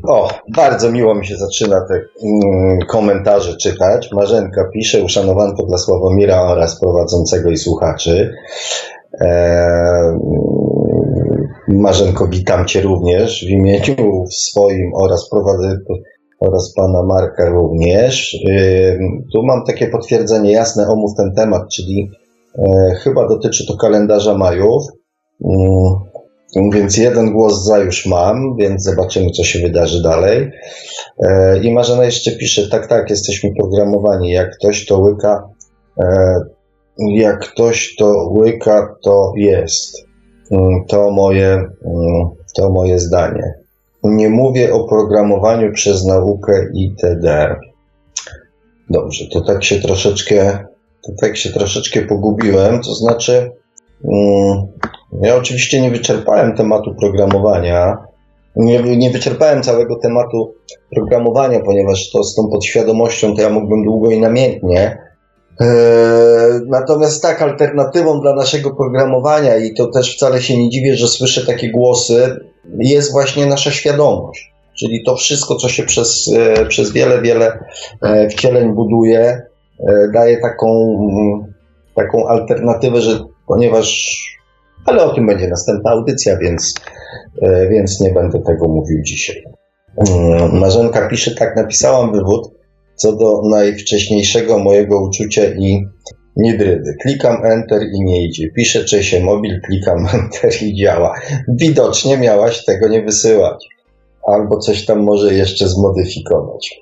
O, 0.09 0.29
bardzo 0.57 0.93
miło 0.93 1.15
mi 1.15 1.27
się 1.27 1.37
zaczyna 1.37 1.81
te 1.89 1.95
mm, 1.95 2.79
komentarze 2.89 3.57
czytać. 3.57 4.13
Marzenka 4.13 4.65
pisze, 4.75 5.03
uszanowanko 5.03 5.67
dla 5.67 5.79
Sławomira 5.79 6.43
oraz 6.43 6.81
prowadzącego 6.81 7.51
i 7.51 7.57
słuchaczy. 7.57 8.35
Eee, 9.21 10.19
Marzenko, 11.69 12.29
witam 12.29 12.67
Cię 12.67 12.81
również 12.81 13.45
w 13.47 13.51
imieniu 13.51 14.27
swoim 14.31 14.95
oraz 14.95 15.29
prowadzącego 15.31 15.95
oraz 16.41 16.75
pana 16.77 17.03
Marka 17.03 17.49
również. 17.49 18.37
Eee, 18.49 18.99
tu 19.33 19.43
mam 19.43 19.65
takie 19.65 19.87
potwierdzenie 19.87 20.53
jasne, 20.53 20.89
omów 20.89 21.11
ten 21.17 21.35
temat, 21.35 21.63
czyli 21.73 22.11
chyba 23.03 23.29
dotyczy 23.29 23.67
to 23.67 23.77
kalendarza 23.77 24.39
majów. 24.39 24.83
Mm, 25.45 26.71
więc 26.73 26.97
jeden 26.97 27.33
głos 27.33 27.65
za 27.65 27.79
już 27.79 28.07
mam, 28.07 28.57
więc 28.57 28.83
zobaczymy, 28.83 29.31
co 29.31 29.45
się 29.45 29.59
wydarzy 29.59 30.03
dalej. 30.03 30.51
E, 31.23 31.59
I 31.59 31.75
Marzena 31.75 32.05
jeszcze 32.05 32.33
pisze, 32.33 32.69
tak, 32.69 32.87
tak, 32.87 33.11
jesteśmy 33.11 33.51
programowani. 33.59 34.31
Jak 34.31 34.57
ktoś 34.57 34.87
to 34.87 34.99
łyka, 34.99 35.49
e, 36.01 36.41
jak 36.99 37.41
ktoś 37.41 37.97
to 37.97 38.31
łyka, 38.41 38.95
to 39.03 39.33
jest. 39.37 39.97
Mm, 40.51 40.85
to 40.89 41.11
moje, 41.11 41.53
mm, 41.53 42.29
To 42.57 42.71
moje 42.71 42.99
zdanie. 42.99 43.55
Nie 44.05 44.29
mówię 44.29 44.75
o 44.75 44.89
programowaniu 44.89 45.73
przez 45.73 46.05
naukę 46.05 46.67
itd. 46.75 47.57
Dobrze, 48.91 49.25
to 49.33 49.41
tak 49.41 49.65
się 49.65 49.81
troszeczkę, 49.81 50.65
to 51.07 51.13
tak 51.21 51.37
się 51.37 51.51
troszeczkę 51.51 52.03
pogubiłem, 52.03 52.81
to 52.81 52.95
znaczy, 52.95 53.51
um, 54.03 54.67
ja 55.23 55.37
oczywiście 55.37 55.81
nie 55.81 55.91
wyczerpałem 55.91 56.57
tematu 56.57 56.95
programowania, 56.95 57.97
nie, 58.57 58.97
nie 58.97 59.11
wyczerpałem 59.11 59.63
całego 59.63 59.97
tematu 59.97 60.55
programowania, 60.95 61.61
ponieważ 61.61 62.11
to 62.11 62.25
z 62.25 62.35
tą 62.35 62.49
podświadomością 62.49 63.37
to 63.37 63.43
ja 63.43 63.51
mógłbym 63.51 63.85
długo 63.85 64.11
i 64.11 64.21
namiętnie. 64.21 64.99
Eee, 65.61 66.61
natomiast 66.67 67.23
tak, 67.23 67.43
alternatywą 67.43 68.21
dla 68.21 68.35
naszego 68.35 68.71
programowania, 68.71 69.57
i 69.57 69.75
to 69.75 69.87
też 69.87 70.17
wcale 70.17 70.43
się 70.43 70.59
nie 70.59 70.71
dziwię, 70.71 70.97
że 70.97 71.09
słyszę 71.09 71.47
takie 71.47 71.71
głosy, 71.71 72.37
jest 72.79 73.13
właśnie 73.13 73.47
nasza 73.47 73.71
świadomość. 73.71 74.53
Czyli 74.79 75.05
to 75.05 75.17
wszystko, 75.17 75.55
co 75.57 75.69
się 75.69 75.83
przez, 75.83 76.31
e, 76.37 76.67
przez 76.67 76.93
wiele, 76.93 77.23
wiele 77.23 77.59
e, 78.03 78.29
wcieleń 78.29 78.73
buduje, 78.73 79.43
daje 80.15 80.41
taką, 80.41 80.99
mm, 81.11 81.55
taką 81.95 82.27
alternatywę, 82.27 83.01
że 83.01 83.21
ponieważ 83.47 84.09
ale 84.85 85.05
o 85.05 85.15
tym 85.15 85.27
będzie 85.27 85.49
następna 85.49 85.91
audycja, 85.91 86.39
więc, 86.39 86.75
e, 87.43 87.69
więc 87.69 88.01
nie 88.01 88.11
będę 88.11 88.41
tego 88.41 88.69
mówił 88.69 89.03
dzisiaj. 89.03 89.45
Mm, 89.97 90.59
Marzenka 90.59 91.09
pisze, 91.09 91.35
tak, 91.35 91.57
napisałam 91.57 92.13
wywód 92.13 92.59
co 92.99 93.17
do 93.17 93.43
najwcześniejszego 93.51 94.59
mojego 94.59 95.03
uczucia 95.03 95.43
i 95.45 95.87
niedrydy. 96.37 96.95
Klikam 97.03 97.45
Enter 97.45 97.83
i 97.83 98.05
nie 98.05 98.27
idzie. 98.27 98.51
Piszę 98.57 98.85
Czesie 98.85 99.21
mobil, 99.21 99.61
klikam 99.61 100.07
Enter 100.15 100.63
i 100.63 100.75
działa. 100.75 101.15
Widocznie 101.49 102.19
miałaś 102.19 102.65
tego 102.65 102.89
nie 102.89 103.03
wysyłać. 103.03 103.69
Albo 104.27 104.59
coś 104.59 104.87
tam 104.87 105.03
może 105.03 105.35
jeszcze 105.35 105.69
zmodyfikować. 105.69 106.81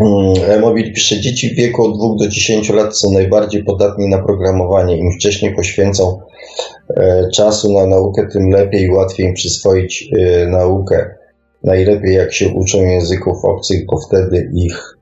Mm, 0.00 0.60
mobil 0.60 0.92
pisze, 0.92 1.20
dzieci 1.20 1.54
w 1.54 1.56
wieku 1.56 1.84
od 1.84 1.98
2 1.98 2.24
do 2.24 2.28
10 2.28 2.70
lat 2.70 2.98
są 2.98 3.10
najbardziej 3.10 3.64
podatni 3.64 4.08
na 4.08 4.18
programowanie. 4.18 4.96
Im 4.96 5.12
wcześniej 5.12 5.54
poświęcą 5.54 6.20
e, 6.96 7.28
czasu 7.34 7.72
na 7.72 7.86
naukę, 7.86 8.28
tym 8.32 8.50
lepiej 8.50 8.82
i 8.82 8.90
łatwiej 8.90 9.26
im 9.26 9.34
przyswoić 9.34 10.10
e, 10.18 10.46
naukę. 10.46 11.14
Najlepiej 11.64 12.14
jak 12.14 12.32
się 12.32 12.48
uczą 12.48 12.82
języków 12.82 13.44
obcych, 13.44 13.86
bo 13.86 14.00
wtedy 14.00 14.50
ich, 14.54 14.96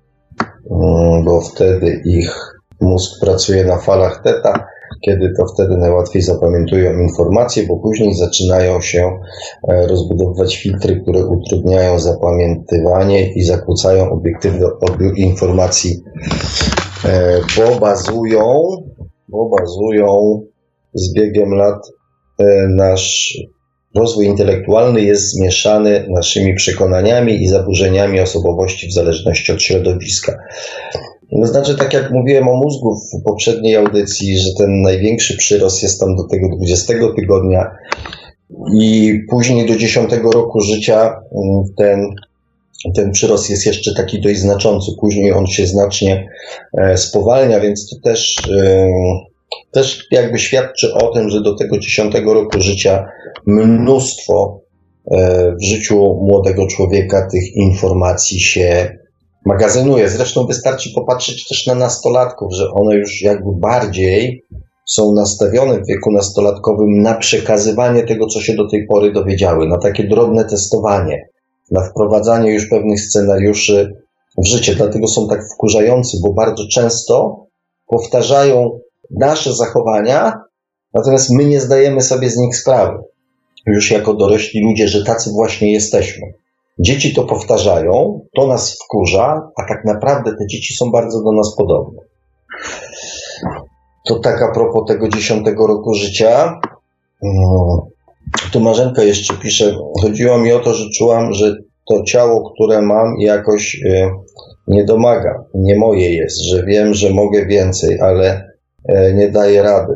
mm, 0.71 1.25
bo 1.25 1.41
wtedy 1.41 2.03
ich 2.05 2.55
mózg 2.81 3.21
pracuje 3.21 3.65
na 3.65 3.79
falach 3.79 4.23
teta 4.23 4.67
kiedy 5.05 5.33
to 5.39 5.47
wtedy 5.55 5.77
najłatwiej 5.77 6.23
zapamiętują 6.23 6.99
informacje, 6.99 7.67
bo 7.67 7.77
później 7.77 8.15
zaczynają 8.15 8.81
się 8.81 9.19
e, 9.69 9.87
rozbudowywać 9.87 10.57
filtry, 10.57 11.01
które 11.01 11.27
utrudniają 11.27 11.99
zapamiętywanie 11.99 13.33
i 13.33 13.43
zakłócają 13.43 14.11
obiektywny 14.11 14.67
odbiór 14.81 15.13
informacji, 15.17 16.03
e, 17.05 17.41
bo 17.57 17.81
bazują, 17.81 18.55
bo 19.29 19.49
bazują 19.49 20.41
z 20.95 21.15
biegiem 21.15 21.51
lat 21.51 21.79
e, 22.39 22.45
nasz 22.69 23.39
rozwój 23.95 24.27
intelektualny 24.27 25.01
jest 25.01 25.33
zmieszany 25.33 26.07
naszymi 26.09 26.55
przekonaniami 26.55 27.43
i 27.43 27.49
zaburzeniami 27.49 28.21
osobowości 28.21 28.89
w 28.89 28.93
zależności 28.93 29.53
od 29.53 29.63
środowiska. 29.63 30.39
No 31.35 31.47
znaczy, 31.47 31.77
tak 31.77 31.93
jak 31.93 32.11
mówiłem 32.11 32.49
o 32.49 32.57
mózgu 32.57 32.97
w 32.97 33.23
poprzedniej 33.25 33.77
audycji, 33.77 34.39
że 34.39 34.55
ten 34.59 34.83
największy 34.83 35.37
przyrost 35.37 35.83
jest 35.83 36.01
tam 36.01 36.17
do 36.17 36.25
tego 36.29 36.57
20 36.57 36.95
tygodnia 37.17 37.71
i 38.75 39.19
później 39.31 39.67
do 39.67 39.77
10 39.77 40.11
roku 40.35 40.61
życia 40.61 40.97
mm, 41.05 41.65
ten, 41.77 42.07
ten 42.95 43.13
przyrost 43.13 43.51
jest 43.51 43.67
jeszcze 43.67 43.95
taki 43.95 44.21
dość 44.21 44.39
znaczący. 44.39 44.93
Później 45.01 45.33
on 45.33 45.47
się 45.47 45.67
znacznie 45.67 46.29
e, 46.79 46.97
spowalnia, 46.97 47.61
więc 47.61 47.91
to 47.91 47.97
też, 48.11 48.37
e, 48.59 48.89
też 49.71 50.07
jakby 50.11 50.39
świadczy 50.39 50.95
o 50.95 51.09
tym, 51.09 51.31
że 51.31 51.43
do 51.43 51.57
tego 51.57 51.79
10 51.79 52.15
roku 52.15 52.61
życia 52.61 53.07
mnóstwo 53.47 54.61
e, 55.11 55.53
w 55.61 55.65
życiu 55.65 55.97
młodego 56.23 56.67
człowieka 56.67 57.29
tych 57.33 57.57
informacji 57.57 58.41
się 58.41 58.99
magazynuje. 59.45 60.09
Zresztą 60.09 60.47
wystarczy 60.47 60.91
popatrzeć 60.95 61.49
też 61.49 61.67
na 61.67 61.75
nastolatków, 61.75 62.53
że 62.53 62.71
one 62.71 62.95
już 62.95 63.23
jakby 63.23 63.51
bardziej 63.53 64.45
są 64.87 65.13
nastawione 65.13 65.79
w 65.79 65.87
wieku 65.87 66.13
nastolatkowym 66.13 67.03
na 67.03 67.15
przekazywanie 67.15 68.03
tego, 68.03 68.27
co 68.27 68.41
się 68.41 68.55
do 68.55 68.69
tej 68.69 68.87
pory 68.87 69.13
dowiedziały, 69.13 69.69
na 69.69 69.79
takie 69.79 70.05
drobne 70.09 70.45
testowanie, 70.45 71.29
na 71.71 71.85
wprowadzanie 71.91 72.55
już 72.55 72.67
pewnych 72.67 73.01
scenariuszy 73.01 73.97
w 74.39 74.47
życie. 74.47 74.75
Dlatego 74.75 75.09
są 75.09 75.29
tak 75.29 75.41
wkurzający, 75.55 76.17
bo 76.23 76.33
bardzo 76.33 76.65
często 76.73 77.47
powtarzają 77.87 78.81
nasze 79.11 79.55
zachowania, 79.55 80.41
natomiast 80.95 81.31
my 81.31 81.45
nie 81.45 81.61
zdajemy 81.61 82.01
sobie 82.01 82.31
z 82.31 82.37
nich 82.37 82.57
sprawy, 82.57 82.99
już 83.67 83.91
jako 83.91 84.15
dorośli 84.15 84.65
ludzie, 84.65 84.89
że 84.89 85.05
tacy 85.05 85.31
właśnie 85.31 85.73
jesteśmy. 85.73 86.27
Dzieci 86.79 87.15
to 87.15 87.25
powtarzają, 87.25 88.21
to 88.37 88.47
nas 88.47 88.79
wkurza, 88.85 89.51
a 89.57 89.69
tak 89.69 89.85
naprawdę 89.85 90.31
te 90.31 90.47
dzieci 90.47 90.75
są 90.75 90.91
bardzo 90.91 91.23
do 91.23 91.33
nas 91.33 91.57
podobne. 91.57 92.03
To 94.09 94.19
tak 94.19 94.43
a 94.43 94.53
propos 94.55 94.89
tego 94.89 95.09
dziesiątego 95.09 95.67
roku 95.67 95.95
życia. 95.95 96.61
Mm, 97.23 97.79
tu 98.53 98.61
Marzenka 98.61 99.03
jeszcze 99.03 99.35
pisze, 99.35 99.77
chodziło 100.03 100.39
mi 100.39 100.53
o 100.53 100.61
to, 100.61 100.75
że 100.75 100.85
czułam, 100.99 101.33
że 101.33 101.57
to 101.89 102.03
ciało, 102.03 102.51
które 102.51 102.83
mam, 102.83 103.15
jakoś 103.19 103.75
y, 103.75 104.11
nie 104.69 104.85
domaga, 104.85 105.45
nie 105.55 105.79
moje 105.79 106.15
jest, 106.15 106.41
że 106.45 106.65
wiem, 106.65 106.95
że 106.95 107.11
mogę 107.11 107.47
więcej, 107.47 108.01
ale 108.01 108.49
e, 108.89 109.15
nie 109.15 109.29
daję 109.29 109.63
rady. 109.63 109.95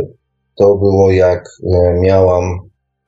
To 0.59 0.77
było 0.77 1.11
jak 1.11 1.45
e, 1.75 2.01
miałam 2.01 2.59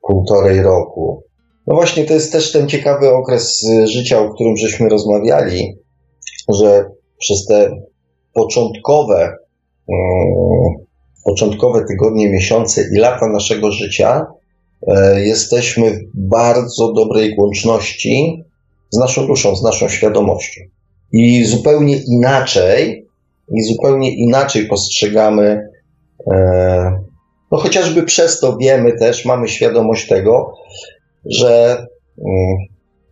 półtorej 0.07 0.61
roku. 0.61 1.23
No 1.71 1.75
właśnie, 1.75 2.05
to 2.05 2.13
jest 2.13 2.31
też 2.31 2.51
ten 2.51 2.69
ciekawy 2.69 3.09
okres 3.09 3.63
y, 3.63 3.87
życia, 3.87 4.19
o 4.19 4.33
którym 4.33 4.57
żeśmy 4.57 4.89
rozmawiali, 4.89 5.77
że 6.53 6.85
przez 7.19 7.45
te 7.45 7.71
początkowe, 8.33 9.35
um, 9.87 10.85
początkowe 11.25 11.85
tygodnie, 11.87 12.29
miesiące 12.29 12.81
i 12.95 12.99
lata 12.99 13.27
naszego 13.27 13.71
życia 13.71 14.25
e, 14.87 15.21
jesteśmy 15.25 15.91
w 15.91 16.29
bardzo 16.29 16.93
dobrej 16.93 17.35
łączności 17.39 18.43
z 18.89 18.97
naszą 18.97 19.27
duszą, 19.27 19.55
z 19.55 19.63
naszą 19.63 19.89
świadomością. 19.89 20.61
I 21.11 21.45
zupełnie 21.45 21.97
inaczej, 22.07 23.07
i 23.55 23.63
zupełnie 23.63 24.15
inaczej 24.15 24.67
postrzegamy, 24.67 25.69
no 27.51 27.57
chociażby 27.57 28.03
przez 28.03 28.39
to 28.39 28.57
wiemy 28.57 28.93
też, 28.93 29.25
mamy 29.25 29.47
świadomość 29.47 30.07
tego, 30.07 30.53
że, 31.25 31.85
mm, 32.17 32.57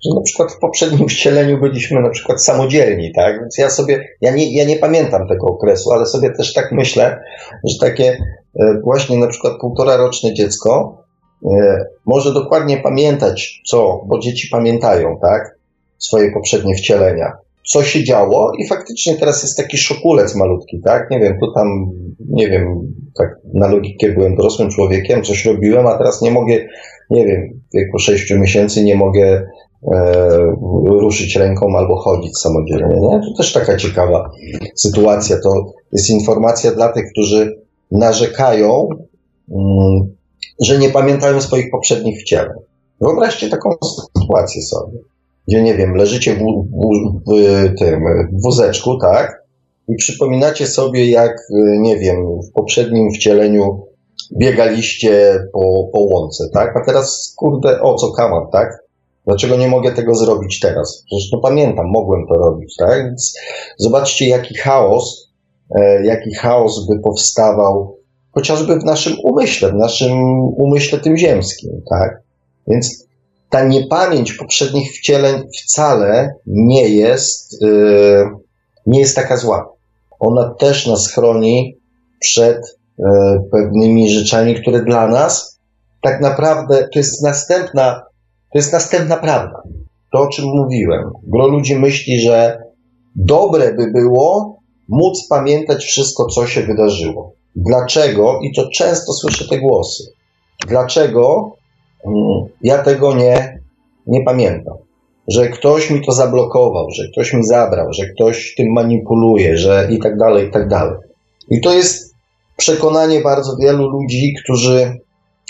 że 0.06 0.16
na 0.16 0.22
przykład 0.22 0.52
w 0.52 0.60
poprzednim 0.60 1.08
wcieleniu 1.10 1.60
byliśmy 1.60 2.02
na 2.02 2.10
przykład 2.10 2.44
samodzielni, 2.44 3.14
tak? 3.16 3.40
Więc 3.40 3.58
ja 3.58 3.70
sobie, 3.70 4.08
ja 4.22 4.32
nie, 4.32 4.56
ja 4.56 4.66
nie 4.66 4.76
pamiętam 4.76 5.28
tego 5.28 5.48
okresu, 5.48 5.92
ale 5.92 6.06
sobie 6.06 6.32
też 6.32 6.54
tak 6.54 6.72
myślę, 6.72 7.20
że 7.70 7.80
takie 7.80 8.18
e, 8.60 8.80
właśnie 8.84 9.18
na 9.18 9.28
przykład 9.28 9.54
półtora 9.62 9.98
roczne 9.98 10.34
dziecko 10.34 11.04
e, 11.46 11.86
może 12.06 12.34
dokładnie 12.34 12.78
pamiętać 12.78 13.62
co, 13.68 14.02
bo 14.08 14.20
dzieci 14.20 14.48
pamiętają, 14.52 15.20
tak? 15.22 15.60
Swoje 15.98 16.32
poprzednie 16.32 16.76
wcielenia 16.76 17.38
co 17.72 17.84
się 17.84 18.04
działo 18.04 18.52
i 18.60 18.68
faktycznie 18.68 19.16
teraz 19.16 19.44
jest 19.44 19.58
taki 19.58 19.78
szokulec 19.78 20.36
malutki, 20.36 20.82
tak? 20.86 21.12
Nie 21.12 21.20
wiem, 21.20 21.38
tu 21.40 21.54
tam, 21.54 21.68
nie 22.30 22.48
wiem, 22.50 22.94
tak 23.18 23.28
na 23.54 23.68
logikę 23.68 24.10
byłem 24.10 24.36
dorosłym 24.36 24.70
człowiekiem, 24.70 25.24
coś 25.24 25.46
robiłem, 25.46 25.88
a 25.88 25.98
teraz 25.98 26.22
nie 26.22 26.32
mogę 26.32 26.60
nie 27.10 27.26
wiem, 27.26 27.62
w 27.70 27.78
wieku 27.78 28.00
6 28.00 28.32
miesięcy 28.32 28.84
nie 28.84 28.96
mogę 28.96 29.48
e, 29.94 30.38
ruszyć 30.86 31.36
ręką 31.36 31.78
albo 31.78 31.96
chodzić 31.96 32.38
samodzielnie. 32.38 32.96
Nie? 32.96 33.20
To 33.20 33.38
też 33.38 33.54
taka 33.54 33.78
ciekawa 33.78 34.30
sytuacja. 34.76 35.40
To 35.44 35.74
jest 35.92 36.10
informacja 36.10 36.72
dla 36.72 36.94
tych, 36.94 37.12
którzy 37.12 37.62
narzekają, 37.92 38.88
mm, 39.52 40.16
że 40.62 40.78
nie 40.78 40.90
pamiętają 40.90 41.42
swoich 41.42 41.72
poprzednich 41.72 42.22
wcieleń. 42.22 42.58
Wyobraźcie 43.02 43.50
taką 43.50 43.70
sytuację 44.18 44.62
sobie, 44.62 44.98
gdzie 45.50 45.64
nie 45.64 45.76
wiem, 45.76 45.96
leżycie 45.96 46.36
w, 46.36 46.40
w, 46.40 47.24
w 47.28 47.80
tym 47.80 48.04
wózeczku, 48.44 48.98
tak? 48.98 49.44
I 49.88 49.96
przypominacie 49.96 50.68
sobie, 50.68 51.10
jak, 51.10 51.38
nie 51.80 51.98
wiem, 51.98 52.16
w 52.42 52.52
poprzednim 52.54 53.12
wcieleniu 53.12 53.86
biegaliście 54.38 55.40
po, 55.54 55.90
po 55.94 56.00
łące, 56.00 56.50
tak? 56.54 56.78
A 56.78 56.86
teraz, 56.86 57.34
kurde, 57.38 57.82
o 57.82 57.96
co 57.96 58.12
kamat, 58.12 58.44
tak? 58.52 58.70
Dlaczego 59.26 59.58
nie 59.58 59.68
mogę 59.68 59.92
tego 59.92 60.16
zrobić 60.16 60.60
teraz? 60.60 61.04
Przecież 61.06 61.32
no 61.34 61.40
pamiętam, 61.40 61.86
mogłem 61.94 62.28
to 62.28 62.34
robić, 62.34 62.76
tak? 62.78 63.04
Więc 63.06 63.40
zobaczcie, 63.78 64.30
jaki 64.30 64.56
chaos, 64.56 65.32
e, 65.76 66.06
jaki 66.06 66.36
chaos 66.36 66.88
by 66.88 67.00
powstawał 67.00 67.98
chociażby 68.32 68.80
w 68.80 68.86
naszym 68.86 69.14
umyśle, 69.24 69.70
w 69.70 69.76
naszym 69.76 70.22
umyśle 70.42 71.00
tym 71.00 71.18
ziemskim, 71.18 71.82
tak? 71.90 72.22
Więc 72.68 73.09
ta 73.50 73.64
niepamięć 73.64 74.34
poprzednich 74.34 74.92
wcieleń 74.92 75.44
wcale 75.64 76.34
nie 76.48 76.90
jest, 76.90 77.62
yy, 77.62 78.26
nie 78.86 79.00
jest 79.00 79.16
taka 79.16 79.38
zła. 79.38 79.70
Ona 80.20 80.54
też 80.60 80.88
nas 80.88 81.12
chroni 81.14 81.78
przed 82.20 82.78
yy, 82.98 83.06
pewnymi 83.52 84.10
rzeczami, 84.10 84.62
które 84.62 84.84
dla 84.84 85.08
nas 85.08 85.60
tak 86.02 86.22
naprawdę 86.22 86.88
to 86.94 87.00
jest 87.00 87.24
następna, 87.24 88.02
to 88.54 88.58
jest 88.58 88.74
następna 88.74 89.18
prawda. 89.18 89.62
To, 90.12 90.20
o 90.20 90.28
czym 90.28 90.46
mówiłem. 90.46 91.12
Gro 91.24 91.48
ludzi 91.48 91.76
myśli, 91.76 92.22
że 92.22 92.58
dobre 93.16 93.74
by 93.74 93.92
było 93.92 94.60
móc 94.90 95.28
pamiętać 95.30 95.84
wszystko, 95.84 96.26
co 96.26 96.48
się 96.48 96.64
wydarzyło. 96.64 97.34
Dlaczego? 97.56 98.40
I 98.44 98.54
to 98.56 98.70
często 98.70 99.14
słyszę 99.14 99.48
te 99.48 99.60
głosy. 99.60 100.04
Dlaczego 100.68 101.52
ja 102.62 102.84
tego 102.84 103.16
nie, 103.16 103.60
nie 104.08 104.24
pamiętam? 104.24 104.78
Że 105.28 105.50
ktoś 105.50 105.90
mi 105.90 106.06
to 106.06 106.12
zablokował, 106.12 106.88
że 106.92 107.04
ktoś 107.12 107.34
mi 107.34 107.44
zabrał, 107.44 107.94
że 107.94 108.06
ktoś 108.06 108.56
tym 108.56 108.74
manipuluje, 108.74 109.58
że 109.58 109.88
i 109.92 110.00
tak 110.00 110.18
dalej, 110.18 110.48
i 110.48 110.52
tak 110.52 110.68
dalej. 110.68 110.98
I 111.50 111.62
to 111.62 111.74
jest 111.74 112.16
przekonanie 112.58 113.22
bardzo 113.22 113.56
wielu 113.62 113.90
ludzi, 113.90 114.34
którzy 114.44 115.00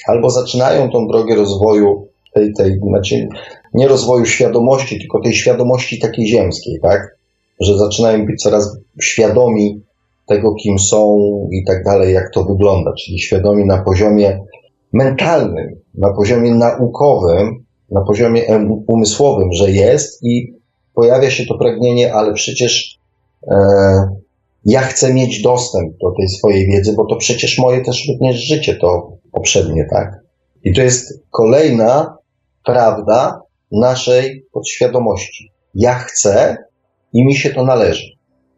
albo 0.08 0.30
zaczynają 0.30 0.90
tą 0.90 1.08
drogę 1.08 1.36
rozwoju 1.36 2.08
tej, 2.34 2.54
tej 2.54 2.80
znaczy 2.90 3.28
nie 3.74 3.88
rozwoju 3.88 4.26
świadomości, 4.26 5.00
tylko 5.00 5.22
tej 5.22 5.34
świadomości 5.34 6.00
takiej 6.00 6.28
ziemskiej, 6.28 6.80
tak? 6.82 7.18
Że 7.60 7.78
zaczynają 7.78 8.26
być 8.26 8.42
coraz 8.42 8.78
świadomi 9.02 9.82
tego, 10.28 10.56
kim 10.56 10.80
są 10.80 11.18
i 11.52 11.64
tak 11.68 11.84
dalej, 11.84 12.14
jak 12.14 12.32
to 12.34 12.44
wygląda, 12.44 12.92
czyli 13.04 13.20
świadomi 13.20 13.66
na 13.66 13.84
poziomie 13.84 14.40
mentalnym, 14.94 15.80
na 15.94 16.14
poziomie 16.14 16.56
naukowym, 16.56 17.66
na 17.92 18.02
poziomie 18.02 18.42
umysłowym, 18.88 19.54
że 19.54 19.72
jest 19.72 20.24
i 20.24 20.54
pojawia 20.94 21.30
się 21.30 21.46
to 21.46 21.58
pragnienie, 21.58 22.14
ale 22.14 22.34
przecież 22.34 23.00
e, 23.52 23.56
ja 24.66 24.82
chcę 24.82 25.14
mieć 25.14 25.42
dostęp 25.42 25.98
do 25.98 26.12
tej 26.18 26.28
swojej 26.30 26.68
wiedzy, 26.68 26.94
bo 26.94 27.06
to 27.06 27.16
przecież 27.16 27.60
moje 27.60 27.82
też 27.82 28.08
również 28.10 28.36
życie 28.36 28.76
to 28.76 29.12
poprzednie, 29.32 29.88
tak? 29.92 30.20
I 30.64 30.74
to 30.74 30.82
jest 30.82 31.24
kolejna 31.32 32.18
prawda 32.66 33.42
naszej 33.72 34.46
podświadomości. 34.52 35.52
Ja 35.76 35.94
chcę 35.94 36.58
i 37.14 37.26
mi 37.26 37.36
się 37.36 37.50
to 37.50 37.66
należy, 37.66 38.08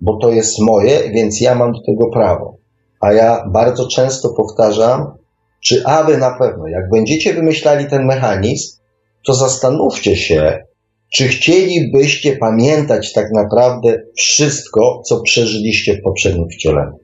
bo 0.02 0.18
to 0.18 0.32
jest 0.32 0.60
moje, 0.60 1.12
więc 1.12 1.42
ja 1.42 1.56
mam 1.56 1.72
do 1.72 1.80
tego 1.86 2.10
prawo. 2.10 2.56
A 3.00 3.14
ja 3.14 3.44
bardzo 3.48 3.88
często 3.88 4.34
powtarzam, 4.38 5.14
czy 5.64 5.86
aby 5.86 6.18
na 6.18 6.32
pewno, 6.32 6.68
jak 6.68 6.90
będziecie 6.90 7.34
wymyślali 7.34 7.86
ten 7.86 8.06
mechanizm, 8.06 8.78
to 9.26 9.34
zastanówcie 9.34 10.16
się, 10.16 10.60
czy 11.14 11.28
chcielibyście 11.28 12.38
pamiętać 12.38 13.14
tak 13.14 13.32
naprawdę 13.34 14.04
wszystko, 14.18 15.02
co 15.06 15.22
przeżyliście 15.22 15.98
w 15.98 16.02
poprzednim 16.02 16.50
wcieleniu. 16.50 17.00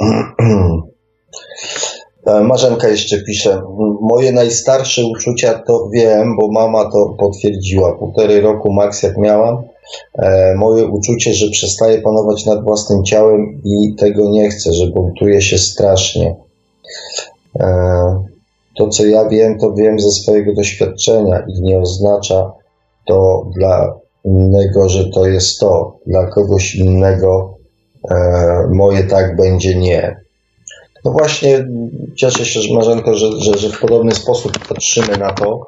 E, 2.26 2.40
Marzenka 2.40 2.88
jeszcze 2.88 3.22
pisze, 3.22 3.62
moje 4.00 4.32
najstarsze 4.32 5.04
uczucia 5.06 5.62
to 5.66 5.88
wiem, 5.94 6.36
bo 6.40 6.52
mama 6.52 6.90
to 6.90 7.14
potwierdziła. 7.18 7.98
Półtorej 7.98 8.40
roku 8.40 8.72
maks 8.72 9.02
jak 9.02 9.16
miałam, 9.16 9.62
moje 10.56 10.86
uczucie, 10.86 11.34
że 11.34 11.50
przestaję 11.50 12.02
panować 12.02 12.46
nad 12.46 12.64
własnym 12.64 13.04
ciałem 13.04 13.62
i 13.64 13.94
tego 13.98 14.30
nie 14.30 14.48
chcę, 14.48 14.72
że 14.72 14.86
buntuję 14.86 15.42
się 15.42 15.58
strasznie. 15.58 16.36
E, 17.60 17.66
to, 18.76 18.88
co 18.88 19.06
ja 19.06 19.28
wiem, 19.28 19.58
to 19.58 19.72
wiem 19.72 20.00
ze 20.00 20.10
swojego 20.10 20.54
doświadczenia 20.54 21.44
i 21.48 21.62
nie 21.62 21.78
oznacza 21.78 22.52
to 23.06 23.46
dla 23.56 23.94
innego, 24.24 24.88
że 24.88 25.10
to 25.10 25.26
jest 25.26 25.58
to. 25.58 25.98
Dla 26.06 26.26
kogoś 26.26 26.74
innego 26.74 27.58
moje 28.70 29.04
tak 29.04 29.36
będzie 29.36 29.74
nie. 29.74 30.16
No 31.04 31.12
właśnie, 31.12 31.66
cieszę 32.16 32.44
się, 32.44 32.74
Marzenko, 32.74 33.14
że, 33.14 33.26
że, 33.40 33.58
że 33.58 33.68
w 33.68 33.80
podobny 33.80 34.14
sposób 34.14 34.68
patrzymy 34.68 35.16
na 35.16 35.32
to, 35.32 35.66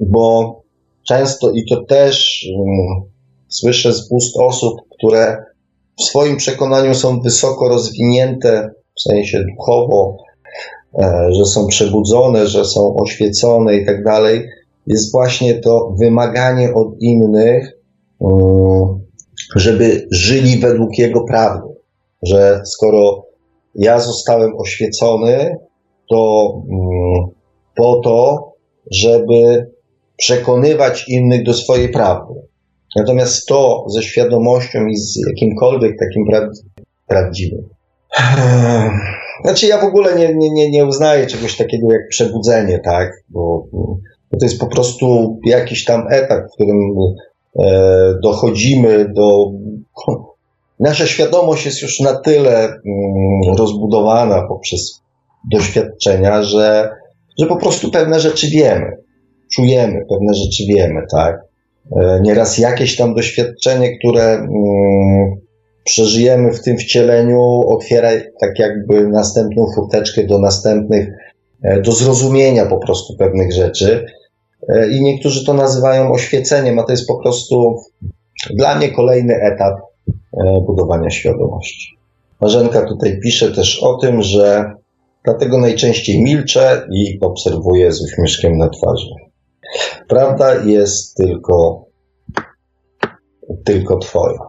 bo 0.00 0.56
często 1.08 1.50
i 1.50 1.64
to 1.70 1.84
też 1.84 2.44
yy, 2.44 3.10
słyszę 3.48 3.92
z 3.92 4.08
ust 4.10 4.36
osób, 4.36 4.74
które 4.98 5.44
w 5.98 6.02
swoim 6.02 6.36
przekonaniu 6.36 6.94
są 6.94 7.20
wysoko 7.20 7.68
rozwinięte, 7.68 8.70
w 8.98 9.02
sensie 9.02 9.44
duchowo, 9.56 10.16
yy, 10.98 11.04
że 11.38 11.44
są 11.44 11.66
przebudzone, 11.66 12.46
że 12.46 12.64
są 12.64 12.96
oświecone 12.96 13.76
i 13.76 13.86
tak 13.86 14.04
dalej, 14.04 14.48
jest 14.86 15.12
właśnie 15.12 15.60
to 15.60 15.94
wymaganie 16.00 16.74
od 16.74 16.88
innych, 17.00 17.72
yy, 18.20 18.28
żeby 19.56 20.08
żyli 20.10 20.58
według 20.58 20.98
Jego 20.98 21.24
prawdy. 21.24 21.68
Że 22.22 22.60
skoro 22.64 23.26
ja 23.74 24.00
zostałem 24.00 24.56
oświecony, 24.58 25.56
to 26.10 26.52
mm, 26.70 27.36
po 27.76 28.00
to, 28.04 28.52
żeby 28.90 29.70
przekonywać 30.16 31.08
innych 31.08 31.44
do 31.44 31.54
swojej 31.54 31.88
prawdy. 31.88 32.34
Natomiast 32.96 33.46
to 33.46 33.84
ze 33.88 34.02
świadomością 34.02 34.86
i 34.86 34.96
z 34.96 35.18
jakimkolwiek 35.28 35.96
takim 35.98 36.26
pra 36.26 36.48
prawdziwym. 37.06 37.68
Znaczy, 39.44 39.66
ja 39.66 39.80
w 39.80 39.84
ogóle 39.84 40.18
nie, 40.18 40.34
nie, 40.34 40.50
nie, 40.50 40.70
nie 40.70 40.86
uznaję 40.86 41.26
czegoś 41.26 41.56
takiego 41.56 41.92
jak 41.92 42.08
przebudzenie, 42.08 42.78
tak? 42.78 43.12
Bo, 43.28 43.66
bo 43.72 44.38
to 44.40 44.46
jest 44.46 44.60
po 44.60 44.66
prostu 44.66 45.38
jakiś 45.44 45.84
tam 45.84 46.06
etap, 46.10 46.44
w 46.50 46.54
którym 46.54 46.94
E, 47.58 48.14
dochodzimy 48.22 49.12
do. 49.14 49.50
Nasza 50.80 51.06
świadomość 51.06 51.66
jest 51.66 51.82
już 51.82 52.00
na 52.00 52.14
tyle 52.14 52.64
mm, 52.64 53.56
rozbudowana 53.58 54.42
poprzez 54.48 55.00
doświadczenia, 55.52 56.42
że, 56.42 56.90
że 57.38 57.46
po 57.46 57.56
prostu 57.56 57.90
pewne 57.90 58.20
rzeczy 58.20 58.50
wiemy, 58.50 58.96
czujemy, 59.56 60.04
pewne 60.08 60.34
rzeczy 60.34 60.64
wiemy, 60.68 61.02
tak? 61.10 61.40
E, 61.96 62.20
nieraz 62.22 62.58
jakieś 62.58 62.96
tam 62.96 63.14
doświadczenie, 63.14 63.98
które 63.98 64.22
mm, 64.22 65.36
przeżyjemy 65.84 66.52
w 66.52 66.62
tym 66.62 66.76
wcieleniu, 66.76 67.62
otwiera 67.66 68.08
tak 68.40 68.58
jakby 68.58 69.08
następną 69.08 69.66
furteczkę 69.74 70.26
do 70.26 70.38
następnych, 70.38 71.08
e, 71.62 71.80
do 71.80 71.92
zrozumienia 71.92 72.66
po 72.66 72.78
prostu 72.78 73.16
pewnych 73.16 73.52
rzeczy. 73.52 74.06
E, 74.68 74.90
i 74.90 75.02
niektórzy 75.02 75.44
to 75.44 75.54
nazywają 75.54 76.12
oświeceniem, 76.12 76.78
a 76.78 76.82
to 76.82 76.92
jest 76.92 77.08
po 77.08 77.18
prostu 77.22 77.76
dla 78.50 78.74
mnie 78.74 78.88
kolejny 78.92 79.34
etap 79.34 79.74
budowania 80.66 81.10
świadomości. 81.10 81.96
Marzenka 82.40 82.86
tutaj 82.86 83.20
pisze 83.22 83.52
też 83.52 83.82
o 83.82 83.94
tym, 83.94 84.22
że 84.22 84.72
dlatego 85.24 85.58
najczęściej 85.58 86.22
milczę 86.22 86.86
i 86.92 87.18
obserwuję 87.20 87.92
z 87.92 88.02
uśmieszkiem 88.02 88.58
na 88.58 88.68
twarzy. 88.68 89.25
Prawda 90.08 90.64
jest 90.64 91.16
tylko, 91.16 91.84
tylko 93.64 93.98
Twoja. 93.98 94.40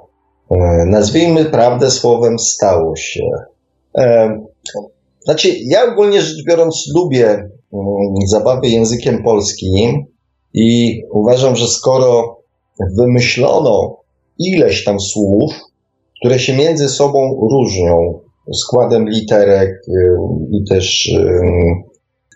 E, 0.51 0.55
nazwijmy 0.85 1.45
prawdę 1.45 1.91
słowem 1.91 2.39
stało 2.39 2.95
się. 2.95 3.23
Znaczy, 5.23 5.49
ja 5.65 5.91
ogólnie 5.91 6.21
rzecz 6.21 6.43
biorąc 6.47 6.91
lubię 6.95 7.49
Mm, 7.73 8.27
zabawy 8.27 8.67
językiem 8.67 9.23
polskim 9.23 10.05
i 10.53 11.01
uważam, 11.11 11.55
że 11.55 11.67
skoro 11.67 12.37
wymyślono 12.97 13.97
ileś 14.39 14.83
tam 14.83 14.99
słów, 14.99 15.53
które 16.19 16.39
się 16.39 16.57
między 16.57 16.89
sobą 16.89 17.47
różnią 17.51 18.19
składem 18.53 19.09
literek 19.09 19.69
i 20.51 20.69
też 20.69 21.11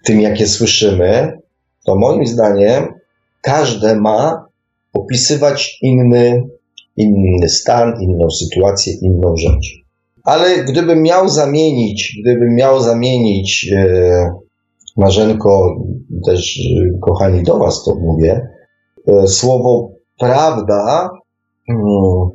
tym, 0.05 0.21
jakie 0.21 0.47
słyszymy, 0.47 1.40
to 1.85 1.95
moim 1.95 2.25
zdaniem 2.27 2.93
każde 3.41 3.95
ma 3.95 4.45
opisywać 4.93 5.77
inny, 5.81 6.43
inny 6.97 7.49
stan, 7.49 7.93
inną 8.01 8.29
sytuację, 8.29 8.93
inną 9.01 9.35
rzecz. 9.37 9.81
Ale 10.23 10.63
gdybym 10.63 11.01
miał 11.01 11.29
zamienić, 11.29 12.17
gdybym 12.21 12.55
miał 12.55 12.81
zamienić 12.81 13.69
y, 13.73 14.25
Marzenko, 14.97 15.75
też 16.25 16.57
y, 16.57 16.99
kochani 17.01 17.43
do 17.43 17.57
Was 17.57 17.83
to 17.83 17.95
mówię, 17.95 18.47
e, 19.07 19.27
słowo 19.27 19.91
prawda, 20.19 21.09
mm, 21.69 22.29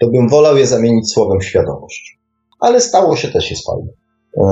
to 0.00 0.08
bym 0.08 0.28
wolał 0.28 0.56
je 0.56 0.66
zamienić 0.66 1.12
słowem 1.12 1.40
świadomość. 1.40 2.18
Ale 2.60 2.80
stało 2.80 3.16
się 3.16 3.28
też 3.28 3.50
jest 3.50 3.66
fajne. 3.66 3.92
E, 4.36 4.42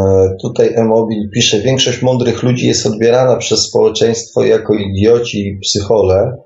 tutaj 0.43 0.75
Emobil 0.75 1.31
pisze, 1.31 1.61
większość 1.61 2.03
mądrych 2.03 2.43
ludzi 2.43 2.67
jest 2.67 2.87
odbierana 2.87 3.37
przez 3.37 3.63
społeczeństwo 3.63 4.45
jako 4.45 4.75
idioci 4.75 5.49
i 5.49 5.59
psychole, 5.59 6.37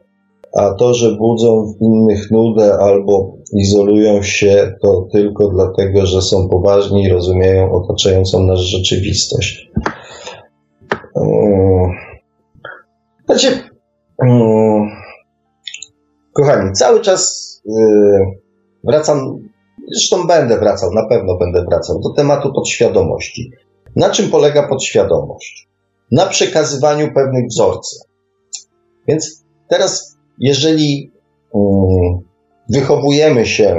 a 0.57 0.75
to, 0.75 0.95
że 0.95 1.17
budzą 1.17 1.73
w 1.73 1.83
innych 1.83 2.31
nudę 2.31 2.79
albo 2.81 3.37
izolują 3.53 4.23
się, 4.23 4.73
to 4.83 5.09
tylko 5.13 5.49
dlatego, 5.49 6.07
że 6.07 6.23
są 6.23 6.49
poważni 6.49 7.03
i 7.03 7.09
rozumieją 7.09 7.73
otaczającą 7.73 8.45
nas 8.45 8.61
rzeczywistość. 8.61 9.71
Mm. 11.17 11.91
Znaczy, 13.27 13.49
mm, 14.23 14.89
kochani, 16.33 16.73
cały 16.73 17.01
czas 17.01 17.53
y, 17.67 17.71
wracam, 18.85 19.48
zresztą 19.93 20.27
będę 20.27 20.59
wracał, 20.59 20.91
na 20.95 21.07
pewno 21.07 21.37
będę 21.37 21.65
wracał 21.65 22.01
do 22.01 22.11
tematu 22.11 22.53
podświadomości. 22.53 23.51
Na 23.97 24.11
czym 24.11 24.31
polega 24.31 24.69
podświadomość? 24.69 25.69
Na 26.13 26.27
przekazywaniu 26.27 27.15
pewnych 27.15 27.47
wzorców. 27.47 28.03
Więc 29.09 29.45
teraz, 29.69 30.17
jeżeli 30.39 31.11
um, 31.53 32.19
wychowujemy 32.69 33.47
się 33.47 33.77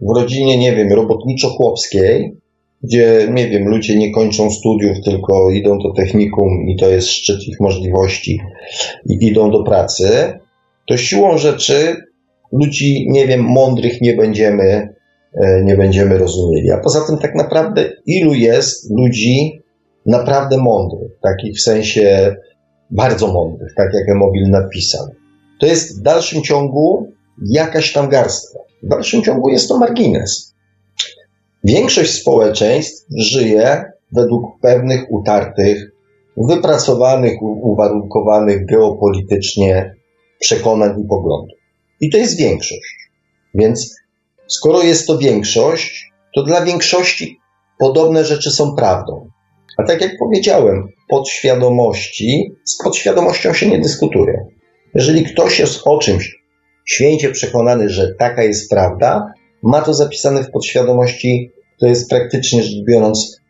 w 0.00 0.16
rodzinie, 0.16 0.58
nie 0.58 0.76
wiem, 0.76 0.88
robotniczo-chłopskiej, 0.92 2.36
gdzie, 2.82 3.28
nie 3.32 3.48
wiem, 3.48 3.68
ludzie 3.68 3.98
nie 3.98 4.12
kończą 4.12 4.50
studiów, 4.50 4.96
tylko 5.04 5.50
idą 5.50 5.78
do 5.78 5.92
technikum 5.92 6.66
i 6.68 6.76
to 6.76 6.88
jest 6.88 7.08
szczyt 7.08 7.48
ich 7.48 7.60
możliwości 7.60 8.40
i 9.08 9.26
idą 9.26 9.50
do 9.50 9.62
pracy, 9.62 10.38
to 10.88 10.96
siłą 10.96 11.38
rzeczy 11.38 11.96
ludzi, 12.52 13.06
nie 13.10 13.26
wiem, 13.26 13.40
mądrych 13.40 14.00
nie 14.00 14.14
będziemy, 14.16 14.93
nie 15.64 15.76
będziemy 15.76 16.18
rozumieli. 16.18 16.70
A 16.70 16.78
poza 16.78 17.06
tym 17.06 17.18
tak 17.18 17.34
naprawdę 17.34 17.90
ilu 18.06 18.34
jest 18.34 18.90
ludzi 18.90 19.62
naprawdę 20.06 20.56
mądrych, 20.56 21.12
takich 21.22 21.56
w 21.56 21.62
sensie 21.62 22.36
bardzo 22.90 23.32
mądrych, 23.32 23.74
tak 23.76 23.88
jak 23.94 24.08
Emobil 24.08 24.50
napisał. 24.50 25.06
To 25.60 25.66
jest 25.66 26.00
w 26.00 26.02
dalszym 26.02 26.42
ciągu 26.42 27.06
jakaś 27.46 27.92
tam 27.92 28.08
garstka. 28.08 28.58
W 28.82 28.88
dalszym 28.88 29.22
ciągu 29.22 29.48
jest 29.48 29.68
to 29.68 29.78
margines. 29.78 30.54
Większość 31.64 32.12
społeczeństw 32.12 33.06
żyje 33.18 33.84
według 34.12 34.60
pewnych 34.60 35.12
utartych, 35.12 35.92
wypracowanych, 36.36 37.42
uwarunkowanych 37.42 38.66
geopolitycznie 38.66 39.94
przekonań 40.40 41.00
i 41.00 41.08
poglądów. 41.08 41.58
I 42.00 42.10
to 42.10 42.18
jest 42.18 42.38
większość. 42.38 43.10
Więc 43.54 43.96
skoro 44.56 44.82
jest 44.82 45.06
to 45.06 45.18
większość, 45.18 46.10
to 46.34 46.42
dla 46.42 46.64
większości 46.64 47.38
podobne 47.78 48.24
rzeczy 48.24 48.50
są 48.50 48.74
prawdą. 48.74 49.28
A 49.78 49.82
tak 49.82 50.00
jak 50.00 50.18
powiedziałem, 50.18 50.88
podświadomości, 51.08 52.52
z 52.64 52.78
podświadomością 52.84 53.52
się 53.52 53.68
nie 53.68 53.78
dyskutuje. 53.78 54.46
Jeżeli 54.94 55.24
ktoś 55.24 55.58
jest 55.58 55.80
o 55.84 55.98
czymś 55.98 56.44
święcie 56.84 57.30
przekonany, 57.30 57.88
że 57.88 58.14
taka 58.18 58.42
jest 58.42 58.70
prawda, 58.70 59.32
ma 59.62 59.80
to 59.82 59.94
zapisane 59.94 60.44
w 60.44 60.50
podświadomości, 60.50 61.50
to 61.80 61.86
jest 61.86 62.10
praktycznie 62.10 62.62
rzecz 62.62 62.84
biorąc 62.88 63.40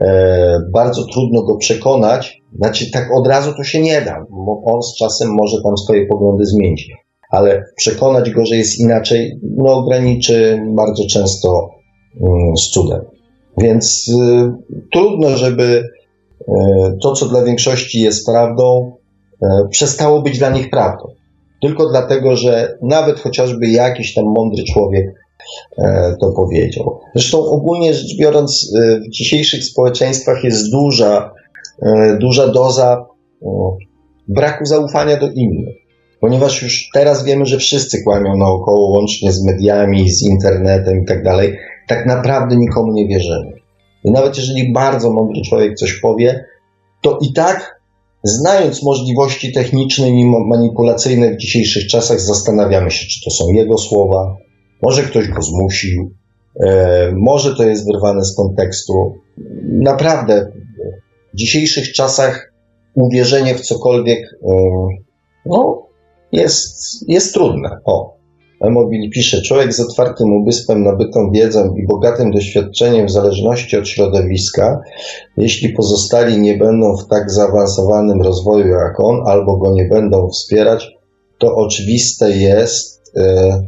e, 0.00 0.58
bardzo 0.72 1.06
trudno 1.06 1.42
go 1.42 1.56
przekonać. 1.56 2.42
Znaczy, 2.58 2.90
tak 2.90 3.08
od 3.14 3.26
razu 3.26 3.54
to 3.56 3.64
się 3.64 3.80
nie 3.80 4.00
da, 4.00 4.26
bo 4.30 4.62
on 4.64 4.82
z 4.82 4.96
czasem 4.96 5.28
może 5.34 5.62
tam 5.62 5.76
swoje 5.76 6.06
poglądy 6.06 6.46
zmienić 6.46 6.88
ale 7.34 7.64
przekonać 7.76 8.30
go, 8.30 8.46
że 8.46 8.56
jest 8.56 8.80
inaczej, 8.80 9.40
no 9.56 9.82
graniczy 9.82 10.62
bardzo 10.66 11.02
często 11.10 11.70
mm, 12.20 12.56
z 12.56 12.70
cudem. 12.70 13.00
Więc 13.58 14.08
y, 14.08 14.52
trudno, 14.92 15.28
żeby 15.36 15.82
y, 16.40 16.44
to, 17.02 17.12
co 17.12 17.26
dla 17.26 17.44
większości 17.44 18.00
jest 18.00 18.26
prawdą, 18.26 18.92
y, 19.42 19.46
przestało 19.70 20.22
być 20.22 20.38
dla 20.38 20.50
nich 20.50 20.70
prawdą. 20.70 21.08
Tylko 21.62 21.88
dlatego, 21.90 22.36
że 22.36 22.78
nawet 22.82 23.20
chociażby 23.20 23.66
jakiś 23.66 24.14
tam 24.14 24.24
mądry 24.24 24.64
człowiek 24.72 25.24
to 26.20 26.32
powiedział. 26.32 27.00
Zresztą 27.14 27.38
ogólnie 27.38 27.94
rzecz 27.94 28.16
biorąc, 28.18 28.72
w 29.06 29.10
dzisiejszych 29.10 29.64
społeczeństwach 29.64 30.44
jest 30.44 30.70
duża, 30.70 31.32
duża 32.20 32.48
doza 32.48 33.06
braku 34.28 34.64
zaufania 34.64 35.16
do 35.16 35.30
innych 35.30 35.83
ponieważ 36.24 36.62
już 36.62 36.88
teraz 36.94 37.24
wiemy, 37.24 37.46
że 37.46 37.58
wszyscy 37.58 38.02
kłamią 38.02 38.36
naokoło, 38.36 38.90
łącznie 38.90 39.32
z 39.32 39.44
mediami, 39.44 40.10
z 40.10 40.22
internetem 40.22 41.02
i 41.02 41.06
tak 41.06 41.22
dalej, 41.22 41.56
tak 41.88 42.06
naprawdę 42.06 42.56
nikomu 42.56 42.92
nie 42.92 43.08
wierzymy. 43.08 43.52
I 44.04 44.10
nawet 44.10 44.36
jeżeli 44.36 44.72
bardzo 44.72 45.10
mądry 45.10 45.42
człowiek 45.42 45.74
coś 45.74 46.00
powie, 46.00 46.44
to 47.02 47.18
i 47.22 47.32
tak, 47.32 47.80
znając 48.22 48.82
możliwości 48.82 49.52
techniczne 49.52 50.10
i 50.10 50.26
manipulacyjne 50.26 51.30
w 51.30 51.36
dzisiejszych 51.36 51.86
czasach, 51.86 52.20
zastanawiamy 52.20 52.90
się, 52.90 53.06
czy 53.06 53.24
to 53.24 53.30
są 53.30 53.52
jego 53.52 53.78
słowa, 53.78 54.36
może 54.82 55.02
ktoś 55.02 55.28
go 55.28 55.42
zmusił, 55.42 56.14
e, 56.60 57.12
może 57.16 57.56
to 57.56 57.62
jest 57.64 57.86
wyrwane 57.92 58.24
z 58.24 58.36
kontekstu. 58.36 59.14
Naprawdę, 59.64 60.52
w 61.34 61.36
dzisiejszych 61.36 61.92
czasach 61.92 62.52
uwierzenie 62.94 63.54
w 63.54 63.60
cokolwiek, 63.60 64.18
e, 64.48 64.54
no, 65.46 65.84
jest, 66.34 67.04
jest 67.08 67.34
trudne. 67.34 67.78
O, 67.84 68.14
Emobil 68.60 69.10
pisze, 69.10 69.42
człowiek 69.42 69.74
z 69.74 69.80
otwartym 69.80 70.32
umysłem, 70.32 70.82
nabytą 70.82 71.30
wiedzą 71.30 71.74
i 71.74 71.86
bogatym 71.86 72.30
doświadczeniem 72.30 73.06
w 73.06 73.10
zależności 73.10 73.76
od 73.76 73.88
środowiska, 73.88 74.80
jeśli 75.36 75.68
pozostali 75.68 76.40
nie 76.40 76.56
będą 76.56 76.96
w 76.96 77.08
tak 77.08 77.30
zaawansowanym 77.30 78.22
rozwoju 78.22 78.68
jak 78.68 79.00
on, 79.00 79.20
albo 79.26 79.56
go 79.56 79.72
nie 79.72 79.84
będą 79.84 80.28
wspierać, 80.28 80.90
to 81.38 81.54
oczywiste 81.54 82.30
jest, 82.30 83.02
e, 83.16 83.60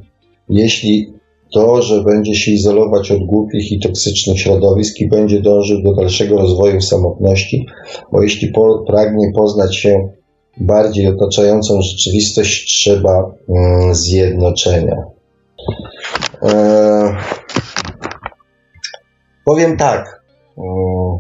jeśli 0.48 1.12
to, 1.52 1.82
że 1.82 2.04
będzie 2.04 2.34
się 2.34 2.52
izolować 2.52 3.10
od 3.10 3.26
głupich 3.26 3.72
i 3.72 3.80
toksycznych 3.80 4.40
środowisk 4.40 5.00
i 5.00 5.08
będzie 5.08 5.40
dążył 5.40 5.82
do 5.82 5.94
dalszego 5.94 6.36
rozwoju 6.36 6.80
w 6.80 6.84
samotności, 6.84 7.66
bo 8.12 8.22
jeśli 8.22 8.48
po, 8.48 8.84
pragnie 8.86 9.32
poznać 9.34 9.76
się 9.76 10.08
bardziej 10.56 11.06
otaczającą 11.06 11.82
rzeczywistość 11.82 12.80
trzeba 12.80 13.30
mm, 13.48 13.94
zjednoczenia. 13.94 14.96
E, 16.42 17.16
powiem 19.44 19.76
tak. 19.76 20.22
Mm, 20.58 21.18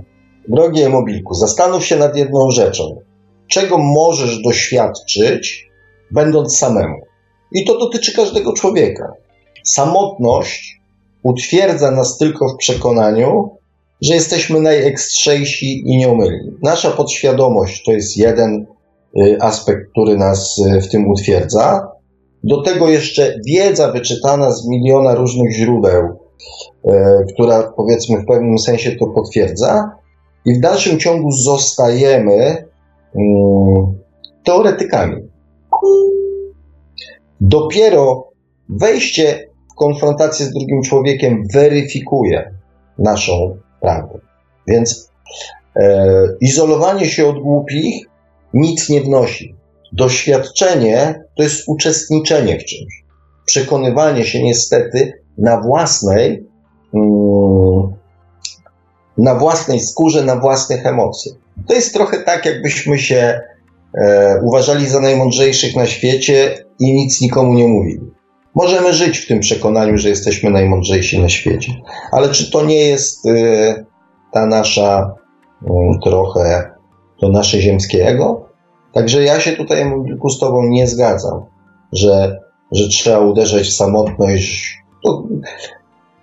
drogi 0.48 0.82
Emobilku, 0.82 1.34
zastanów 1.34 1.84
się 1.84 1.96
nad 1.96 2.16
jedną 2.16 2.50
rzeczą. 2.50 3.00
Czego 3.48 3.78
możesz 3.78 4.42
doświadczyć, 4.42 5.70
będąc 6.10 6.58
samemu? 6.58 6.96
I 7.52 7.64
to 7.64 7.78
dotyczy 7.78 8.12
każdego 8.16 8.52
człowieka. 8.52 9.12
Samotność 9.64 10.80
utwierdza 11.22 11.90
nas 11.90 12.18
tylko 12.18 12.48
w 12.48 12.56
przekonaniu, 12.56 13.50
że 14.02 14.14
jesteśmy 14.14 14.60
najekstrzejsi 14.60 15.82
i 15.86 15.96
nieomylni. 15.96 16.50
Nasza 16.62 16.90
podświadomość 16.90 17.84
to 17.84 17.92
jest 17.92 18.16
jeden 18.16 18.66
aspekt, 19.40 19.90
który 19.90 20.16
nas 20.16 20.58
y, 20.58 20.80
w 20.80 20.88
tym 20.88 21.10
utwierdza. 21.10 21.88
Do 22.44 22.62
tego 22.62 22.88
jeszcze 22.88 23.34
wiedza 23.46 23.92
wyczytana 23.92 24.50
z 24.50 24.68
miliona 24.68 25.14
różnych 25.14 25.52
źródeł, 25.52 26.04
y, 26.04 26.90
która 27.34 27.72
powiedzmy 27.76 28.18
w 28.18 28.26
pewnym 28.26 28.58
sensie 28.58 28.96
to 28.96 29.06
potwierdza, 29.06 29.90
i 30.44 30.54
w 30.54 30.60
dalszym 30.60 30.98
ciągu 30.98 31.32
zostajemy 31.32 32.66
teoretykami. 34.44 35.28
Dopiero 37.40 38.28
wejście 38.68 39.48
w 39.72 39.74
konfrontację 39.74 40.46
z 40.46 40.52
drugim 40.52 40.82
człowiekiem 40.82 41.42
weryfikuje 41.54 42.54
naszą 42.98 43.56
prawdę. 43.80 44.18
Więc 44.68 45.10
e, 45.76 46.12
izolowanie 46.40 47.06
się 47.06 47.26
od 47.26 47.42
głupich 47.42 48.06
nic 48.56 48.88
nie 48.88 49.00
wnosi. 49.00 49.54
Doświadczenie 49.92 51.24
to 51.36 51.42
jest 51.42 51.68
uczestniczenie 51.68 52.58
w 52.58 52.64
czymś. 52.64 53.04
Przekonywanie 53.46 54.24
się 54.24 54.42
niestety 54.42 55.12
na 55.38 55.60
własnej, 55.60 56.46
mm, 56.94 57.96
na 59.18 59.34
własnej 59.34 59.80
skórze, 59.80 60.24
na 60.24 60.36
własnych 60.36 60.86
emocjach. 60.86 61.36
To 61.68 61.74
jest 61.74 61.94
trochę 61.94 62.18
tak, 62.18 62.46
jakbyśmy 62.46 62.98
się 62.98 63.40
e, 64.00 64.40
uważali 64.42 64.86
za 64.86 65.00
najmądrzejszych 65.00 65.76
na 65.76 65.86
świecie 65.86 66.64
i 66.78 66.92
nic 66.94 67.20
nikomu 67.20 67.54
nie 67.54 67.68
mówili. 67.68 68.10
Możemy 68.54 68.92
żyć 68.92 69.18
w 69.18 69.28
tym 69.28 69.40
przekonaniu, 69.40 69.98
że 69.98 70.08
jesteśmy 70.08 70.50
najmądrzejsi 70.50 71.22
na 71.22 71.28
świecie, 71.28 71.72
ale 72.12 72.28
czy 72.28 72.50
to 72.50 72.64
nie 72.64 72.80
jest 72.80 73.26
e, 73.26 73.84
ta 74.32 74.46
nasza 74.46 75.14
mm, 75.70 76.00
trochę 76.04 76.70
to 77.20 77.28
nasze 77.28 77.60
ziemskie 77.60 78.06
ego? 78.06 78.45
Także 78.96 79.22
ja 79.22 79.40
się 79.40 79.52
tutaj, 79.52 79.84
z 80.30 80.38
Tobą 80.38 80.62
nie 80.66 80.86
zgadzam, 80.86 81.44
że, 81.92 82.40
że 82.72 82.88
trzeba 82.88 83.18
uderzać 83.18 83.68
w 83.68 83.76
samotność. 83.76 84.78
To 85.04 85.24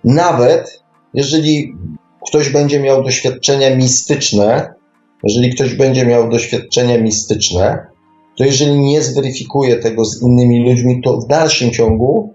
nawet 0.04 0.84
jeżeli 1.14 1.76
ktoś 2.28 2.50
będzie 2.50 2.80
miał 2.80 3.04
doświadczenia 3.04 3.76
mistyczne, 3.76 4.74
jeżeli 5.24 5.50
ktoś 5.56 5.76
będzie 5.76 6.06
miał 6.06 6.30
doświadczenia 6.30 6.98
mistyczne, 6.98 7.88
to 8.38 8.44
jeżeli 8.44 8.80
nie 8.80 9.02
zweryfikuje 9.02 9.76
tego 9.76 10.06
z 10.06 10.22
innymi 10.22 10.70
ludźmi, 10.70 11.02
to 11.02 11.18
w 11.18 11.28
dalszym 11.28 11.72
ciągu 11.72 12.34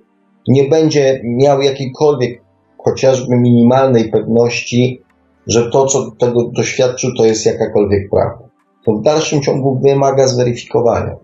nie 0.49 0.65
będzie 0.65 1.21
miał 1.25 1.63
jakiejkolwiek, 1.63 2.43
chociażby 2.85 3.37
minimalnej 3.37 4.11
pewności, 4.11 5.03
że 5.47 5.71
to, 5.71 5.87
co 5.87 6.11
tego 6.11 6.51
doświadczył, 6.57 7.11
to 7.17 7.25
jest 7.25 7.47
jakakolwiek 7.47 8.11
prawda. 8.11 8.48
To 8.89 8.95
w 8.95 9.03
dalszym 9.03 9.43
ciągu 9.43 9.81
wymaga 9.83 10.27
zweryfikowania. 10.27 11.17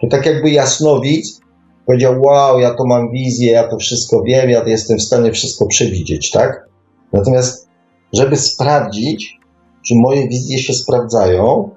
To 0.00 0.06
tak 0.06 0.26
jakby 0.26 0.50
jasnowic 0.50 1.40
powiedział, 1.86 2.22
wow, 2.22 2.60
ja 2.60 2.74
to 2.74 2.86
mam 2.86 3.10
wizję, 3.10 3.52
ja 3.52 3.68
to 3.68 3.76
wszystko 3.76 4.22
wiem, 4.22 4.50
ja 4.50 4.64
jestem 4.66 4.98
w 4.98 5.02
stanie 5.02 5.32
wszystko 5.32 5.66
przewidzieć, 5.66 6.30
tak? 6.30 6.68
Natomiast, 7.12 7.68
żeby 8.12 8.36
sprawdzić, 8.36 9.38
czy 9.86 9.94
moje 9.94 10.28
wizje 10.28 10.58
się 10.58 10.72
sprawdzają, 10.72 11.70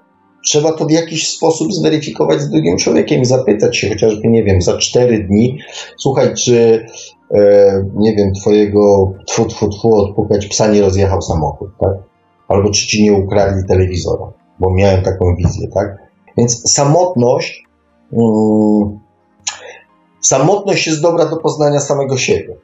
trzeba 0.45 0.71
to 0.71 0.85
w 0.85 0.91
jakiś 0.91 1.29
sposób 1.29 1.73
zweryfikować 1.73 2.41
z 2.41 2.49
drugim 2.49 2.77
człowiekiem 2.77 3.25
zapytać 3.25 3.77
się 3.77 3.89
chociażby, 3.89 4.27
nie 4.27 4.43
wiem, 4.43 4.61
za 4.61 4.77
cztery 4.77 5.27
dni, 5.27 5.59
słuchaj, 5.97 6.33
czy, 6.35 6.85
e, 7.31 7.85
nie 7.95 8.15
wiem, 8.15 8.33
twojego 8.33 9.13
tfu, 9.27 9.45
tfu, 9.45 9.69
tfu, 9.69 9.95
odpukać 9.95 10.47
psa 10.47 10.67
nie 10.67 10.81
rozjechał 10.81 11.21
samochód, 11.21 11.69
tak? 11.79 11.93
Albo 12.47 12.71
czy 12.71 12.87
ci 12.87 13.03
nie 13.03 13.13
ukradli 13.13 13.67
telewizora, 13.67 14.42
bo 14.59 14.73
miałem 14.73 15.01
taką 15.03 15.35
wizję, 15.35 15.67
tak? 15.67 15.97
Więc 16.37 16.71
samotność, 16.71 17.63
mm, 18.13 18.99
samotność 20.21 20.87
jest 20.87 21.01
dobra 21.01 21.25
do 21.25 21.37
poznania 21.37 21.79
samego 21.79 22.17
siebie. 22.17 22.55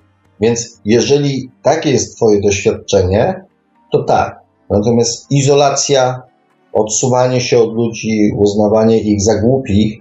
Więc 0.41 0.81
jeżeli 0.85 1.51
takie 1.61 1.91
jest 1.91 2.15
twoje 2.15 2.41
doświadczenie, 2.41 3.45
to 3.91 4.03
tak. 4.03 4.39
Natomiast 4.69 5.31
izolacja, 5.31 6.21
odsuwanie 6.73 7.41
się 7.41 7.59
od 7.59 7.73
ludzi, 7.73 8.31
uznawanie 8.37 9.01
ich 9.01 9.21
za 9.21 9.41
głupich, 9.41 9.99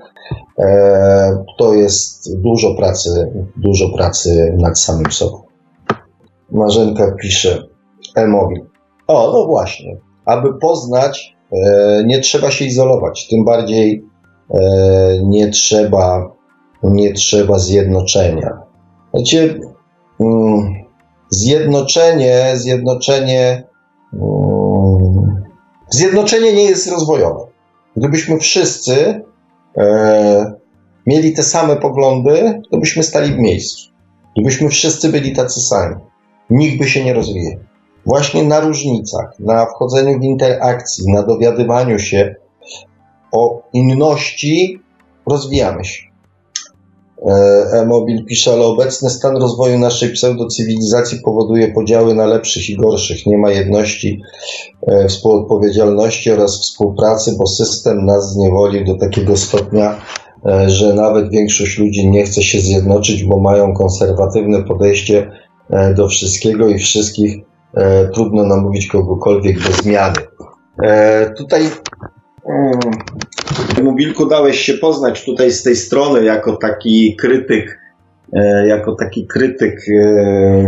e, 0.58 1.44
to 1.58 1.74
jest 1.74 2.40
dużo 2.40 2.74
pracy, 2.74 3.32
dużo 3.56 3.88
pracy 3.96 4.56
nad 4.58 4.80
samym 4.80 5.12
sobą. 5.12 5.42
Marzenka 6.50 7.12
pisze, 7.22 7.62
e-mobil. 8.16 8.66
O, 9.06 9.32
no 9.32 9.46
właśnie. 9.46 9.96
Aby 10.24 10.58
poznać, 10.58 11.36
nie 12.06 12.20
trzeba 12.20 12.50
się 12.50 12.64
izolować, 12.64 13.28
tym 13.28 13.44
bardziej 13.44 14.04
e, 14.50 14.60
nie 15.24 15.48
trzeba, 15.48 16.32
nie 16.82 17.12
trzeba 17.12 17.58
zjednoczenia. 17.58 18.58
Znaczy, 19.14 19.60
mm, 20.20 20.74
zjednoczenie, 21.30 22.52
zjednoczenie 22.54 23.64
mm, 24.12 25.38
Zjednoczenie 25.90 26.52
nie 26.52 26.62
jest 26.62 26.90
rozwojowe. 26.90 27.40
Gdybyśmy 27.96 28.38
wszyscy 28.38 29.22
e, 29.78 30.54
mieli 31.06 31.32
te 31.32 31.42
same 31.42 31.76
poglądy, 31.76 32.60
to 32.70 32.78
byśmy 32.78 33.02
stali 33.02 33.32
w 33.32 33.38
miejscu. 33.38 33.90
Gdybyśmy 34.36 34.68
wszyscy 34.68 35.08
byli 35.08 35.32
tacy 35.32 35.60
sami, 35.60 35.96
nikt 36.50 36.78
by 36.78 36.88
się 36.88 37.04
nie 37.04 37.14
rozwijał. 37.14 37.60
Właśnie 38.06 38.42
na 38.42 38.60
różnicach, 38.60 39.32
na 39.38 39.66
wchodzeniu 39.66 40.20
w 40.20 40.24
interakcji, 40.24 41.04
na 41.12 41.22
dowiadywaniu 41.22 41.98
się 41.98 42.34
o 43.32 43.62
inności 43.72 44.80
rozwijamy 45.26 45.84
się. 45.84 46.08
E, 47.26 47.32
E-Mobil 47.72 48.24
pisze, 48.24 48.52
ale 48.52 48.64
obecny 48.64 49.10
stan 49.10 49.36
rozwoju 49.36 49.78
naszej 49.78 50.12
pseudocywilizacji 50.12 51.18
powoduje 51.24 51.72
podziały 51.72 52.14
na 52.14 52.26
lepszych 52.26 52.70
i 52.70 52.76
gorszych. 52.76 53.26
Nie 53.26 53.38
ma 53.38 53.50
jedności, 53.50 54.20
e, 54.86 55.08
współodpowiedzialności 55.08 56.30
oraz 56.30 56.60
współpracy, 56.60 57.34
bo 57.38 57.46
system 57.46 58.06
nas 58.06 58.32
zniewolił 58.32 58.84
do 58.84 58.98
takiego 58.98 59.36
stopnia, 59.36 60.00
e, 60.46 60.70
że 60.70 60.94
nawet 60.94 61.30
większość 61.30 61.78
ludzi 61.78 62.10
nie 62.10 62.24
chce 62.24 62.42
się 62.42 62.60
zjednoczyć, 62.60 63.24
bo 63.24 63.40
mają 63.40 63.74
konserwatywne 63.74 64.62
podejście 64.62 65.30
do 65.96 66.08
wszystkiego 66.08 66.68
i 66.68 66.78
wszystkich. 66.78 67.47
Trudno 68.14 68.46
namówić 68.46 68.86
kogokolwiek 68.86 69.60
do 69.60 69.72
zmiany. 69.72 70.16
Tutaj 71.36 71.62
Mobilku 73.82 74.26
dałeś 74.26 74.60
się 74.60 74.74
poznać 74.74 75.24
tutaj 75.24 75.50
z 75.50 75.62
tej 75.62 75.76
strony 75.76 76.24
jako 76.24 76.56
taki 76.56 77.16
krytyk, 77.16 77.78
e, 78.32 78.66
jako 78.66 78.94
taki 78.94 79.26
krytyk 79.26 79.80
e, 79.88 80.66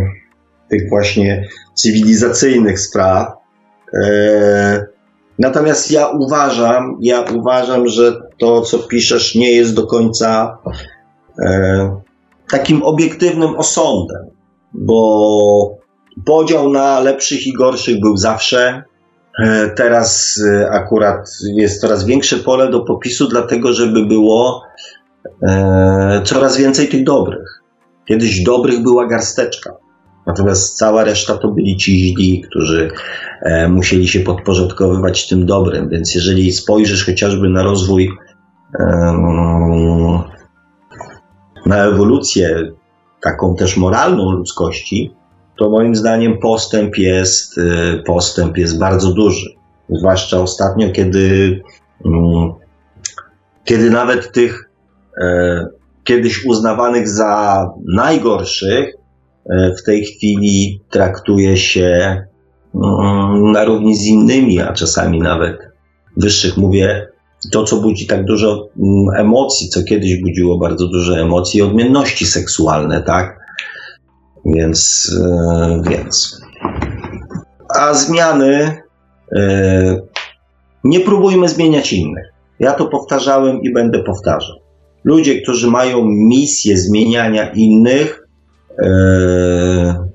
tych 0.68 0.88
właśnie 0.88 1.48
cywilizacyjnych 1.74 2.80
spraw. 2.80 3.28
E, 3.94 4.86
natomiast 5.38 5.90
ja 5.90 6.08
uważam, 6.08 6.98
ja 7.00 7.24
uważam, 7.34 7.88
że 7.88 8.20
to, 8.38 8.60
co 8.60 8.78
piszesz, 8.78 9.34
nie 9.34 9.52
jest 9.52 9.74
do 9.74 9.86
końca 9.86 10.58
takim 12.50 12.82
obiektywnym 12.82 13.56
osądem, 13.56 14.26
bo 14.72 15.79
podział 16.24 16.72
na 16.72 17.00
lepszych 17.00 17.46
i 17.46 17.52
gorszych 17.52 18.00
był 18.00 18.16
zawsze. 18.16 18.82
E, 19.38 19.70
teraz 19.70 20.40
e, 20.48 20.70
akurat 20.70 21.30
jest 21.56 21.80
coraz 21.80 22.04
większe 22.04 22.36
pole 22.36 22.70
do 22.70 22.80
popisu, 22.80 23.28
dlatego 23.28 23.72
żeby 23.72 24.06
było 24.06 24.62
e, 25.48 26.22
coraz 26.24 26.56
więcej 26.56 26.88
tych 26.88 27.04
dobrych. 27.04 27.62
Kiedyś 28.08 28.42
dobrych 28.42 28.82
była 28.82 29.06
garsteczka, 29.06 29.76
natomiast 30.26 30.76
cała 30.76 31.04
reszta 31.04 31.38
to 31.38 31.48
byli 31.48 31.76
ci 31.76 31.98
źli, 31.98 32.44
którzy 32.50 32.90
musieli 33.68 34.08
się 34.08 34.20
podporządkowywać 34.20 35.28
tym 35.28 35.46
dobrym. 35.46 35.88
Więc 35.88 36.14
jeżeli 36.14 36.52
spojrzysz 36.52 37.06
chociażby 37.06 37.48
na 37.48 37.62
rozwój, 37.62 38.10
na 41.66 41.76
ewolucję 41.76 42.72
taką 43.20 43.54
też 43.54 43.76
moralną 43.76 44.30
ludzkości, 44.30 45.14
to 45.60 45.70
moim 45.70 45.96
zdaniem 45.96 46.38
postęp 46.38 46.98
jest, 46.98 47.58
y, 47.58 48.02
postęp 48.06 48.58
jest 48.58 48.78
bardzo 48.78 49.12
duży. 49.12 49.50
Zwłaszcza 49.90 50.40
ostatnio, 50.40 50.90
kiedy, 50.90 51.60
mm, 52.06 52.52
kiedy 53.64 53.90
nawet 53.90 54.32
tych 54.32 54.70
e, 55.22 55.66
kiedyś 56.04 56.44
uznawanych 56.44 57.08
za 57.08 57.66
najgorszych 57.94 58.94
e, 59.50 59.74
w 59.74 59.82
tej 59.82 60.04
chwili 60.04 60.80
traktuje 60.90 61.56
się 61.56 62.22
mm, 62.74 63.52
na 63.52 63.64
równi 63.64 63.96
z 63.96 64.06
innymi, 64.06 64.60
a 64.60 64.72
czasami 64.72 65.20
nawet 65.20 65.58
wyższych. 66.16 66.56
Mówię 66.56 67.06
to, 67.52 67.64
co 67.64 67.76
budzi 67.76 68.06
tak 68.06 68.24
dużo 68.24 68.68
mm, 68.78 69.26
emocji, 69.26 69.68
co 69.68 69.82
kiedyś 69.82 70.20
budziło 70.22 70.58
bardzo 70.58 70.88
dużo 70.88 71.18
emocji, 71.18 71.62
odmienności 71.62 72.26
seksualne, 72.26 73.02
tak? 73.02 73.39
Więc, 74.44 75.10
e, 75.22 75.82
więc. 75.90 76.40
A 77.68 77.94
zmiany 77.94 78.82
e, 79.36 80.00
nie 80.84 81.00
próbujmy 81.00 81.48
zmieniać 81.48 81.92
innych. 81.92 82.24
Ja 82.60 82.72
to 82.72 82.86
powtarzałem 82.86 83.62
i 83.62 83.72
będę 83.72 84.02
powtarzał. 84.02 84.56
Ludzie, 85.04 85.42
którzy 85.42 85.70
mają 85.70 86.04
misję 86.04 86.78
zmieniania 86.78 87.52
innych, 87.52 88.26
e, 88.82 90.08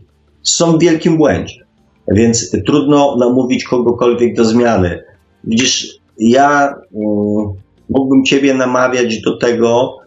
są 0.43 0.77
w 0.77 0.81
wielkim 0.81 1.17
błędzie. 1.17 1.65
Więc 2.07 2.51
trudno 2.65 3.15
namówić 3.19 3.63
kogokolwiek 3.63 4.35
do 4.35 4.45
zmiany. 4.45 5.03
Widzisz, 5.43 5.97
ja 6.19 6.67
mm, 6.67 7.53
mógłbym 7.89 8.23
Ciebie 8.25 8.53
namawiać 8.53 9.21
do 9.21 9.37
tego, 9.37 9.97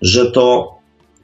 że 0.00 0.30
to 0.30 0.73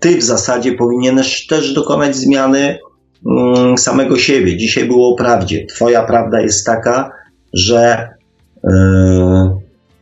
ty 0.00 0.16
w 0.18 0.22
zasadzie 0.22 0.72
powinieneś 0.72 1.46
też 1.46 1.72
dokonać 1.72 2.16
zmiany 2.16 2.78
mm, 3.26 3.78
samego 3.78 4.18
siebie. 4.18 4.56
Dzisiaj 4.56 4.84
było 4.84 5.14
o 5.14 5.16
prawdzie. 5.16 5.66
Twoja 5.66 6.02
prawda 6.02 6.40
jest 6.40 6.66
taka, 6.66 7.12
że, 7.52 8.08
yy, 8.64 8.70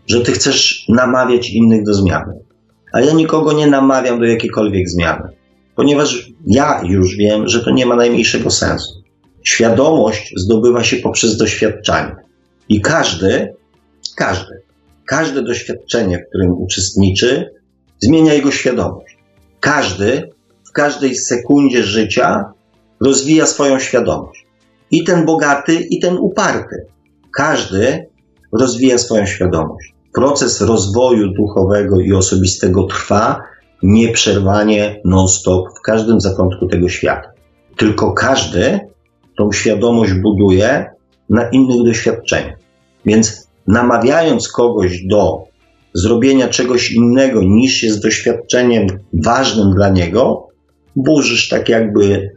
że 0.06 0.20
ty 0.20 0.32
chcesz 0.32 0.84
namawiać 0.88 1.50
innych 1.50 1.84
do 1.84 1.94
zmiany. 1.94 2.32
A 2.92 3.00
ja 3.00 3.12
nikogo 3.12 3.52
nie 3.52 3.66
namawiam 3.66 4.20
do 4.20 4.24
jakiejkolwiek 4.24 4.88
zmiany, 4.88 5.28
ponieważ 5.76 6.30
ja 6.46 6.82
już 6.84 7.16
wiem, 7.16 7.48
że 7.48 7.64
to 7.64 7.70
nie 7.70 7.86
ma 7.86 7.96
najmniejszego 7.96 8.50
sensu. 8.50 9.02
Świadomość 9.44 10.34
zdobywa 10.36 10.84
się 10.84 10.96
poprzez 10.96 11.36
doświadczanie. 11.36 12.16
I 12.68 12.80
każdy, 12.80 13.54
każdy, 14.16 14.62
każde 15.06 15.42
doświadczenie, 15.42 16.18
w 16.18 16.28
którym 16.28 16.50
uczestniczy, 16.50 17.50
zmienia 17.98 18.34
jego 18.34 18.50
świadomość. 18.50 19.07
Każdy 19.60 20.30
w 20.68 20.72
każdej 20.72 21.16
sekundzie 21.16 21.82
życia 21.82 22.52
rozwija 23.00 23.46
swoją 23.46 23.78
świadomość. 23.78 24.46
I 24.90 25.04
ten 25.04 25.24
bogaty, 25.24 25.74
i 25.74 26.00
ten 26.00 26.16
uparty. 26.18 26.86
Każdy 27.32 28.06
rozwija 28.52 28.98
swoją 28.98 29.26
świadomość. 29.26 29.94
Proces 30.14 30.60
rozwoju 30.60 31.28
duchowego 31.32 32.00
i 32.00 32.12
osobistego 32.12 32.82
trwa 32.82 33.42
nieprzerwanie, 33.82 35.00
non-stop 35.04 35.68
w 35.78 35.82
każdym 35.82 36.20
zakątku 36.20 36.66
tego 36.66 36.88
świata. 36.88 37.30
Tylko 37.76 38.12
każdy 38.12 38.80
tą 39.36 39.52
świadomość 39.52 40.12
buduje 40.12 40.90
na 41.30 41.48
innych 41.48 41.86
doświadczeniach. 41.86 42.58
Więc 43.04 43.48
namawiając 43.66 44.48
kogoś 44.48 45.06
do 45.06 45.47
zrobienia 46.02 46.48
czegoś 46.48 46.90
innego 46.90 47.42
niż 47.42 47.82
jest 47.82 48.02
doświadczeniem 48.02 48.86
ważnym 49.12 49.74
dla 49.74 49.88
niego, 49.88 50.48
burzysz 50.96 51.48
tak 51.48 51.68
jakby, 51.68 52.30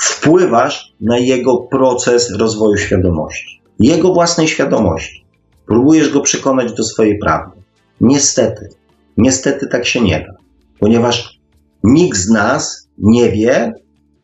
wpływasz 0.00 0.94
na 1.00 1.18
jego 1.18 1.56
proces 1.56 2.30
rozwoju 2.30 2.76
świadomości, 2.76 3.60
jego 3.78 4.14
własnej 4.14 4.48
świadomości. 4.48 5.24
Próbujesz 5.66 6.10
go 6.12 6.20
przekonać 6.20 6.72
do 6.72 6.84
swojej 6.84 7.18
prawdy. 7.18 7.62
Niestety, 8.00 8.68
niestety 9.16 9.66
tak 9.66 9.86
się 9.86 10.00
nie 10.00 10.20
da, 10.20 10.34
ponieważ 10.80 11.38
nikt 11.84 12.18
z 12.18 12.30
nas 12.30 12.88
nie 12.98 13.30
wie, 13.30 13.72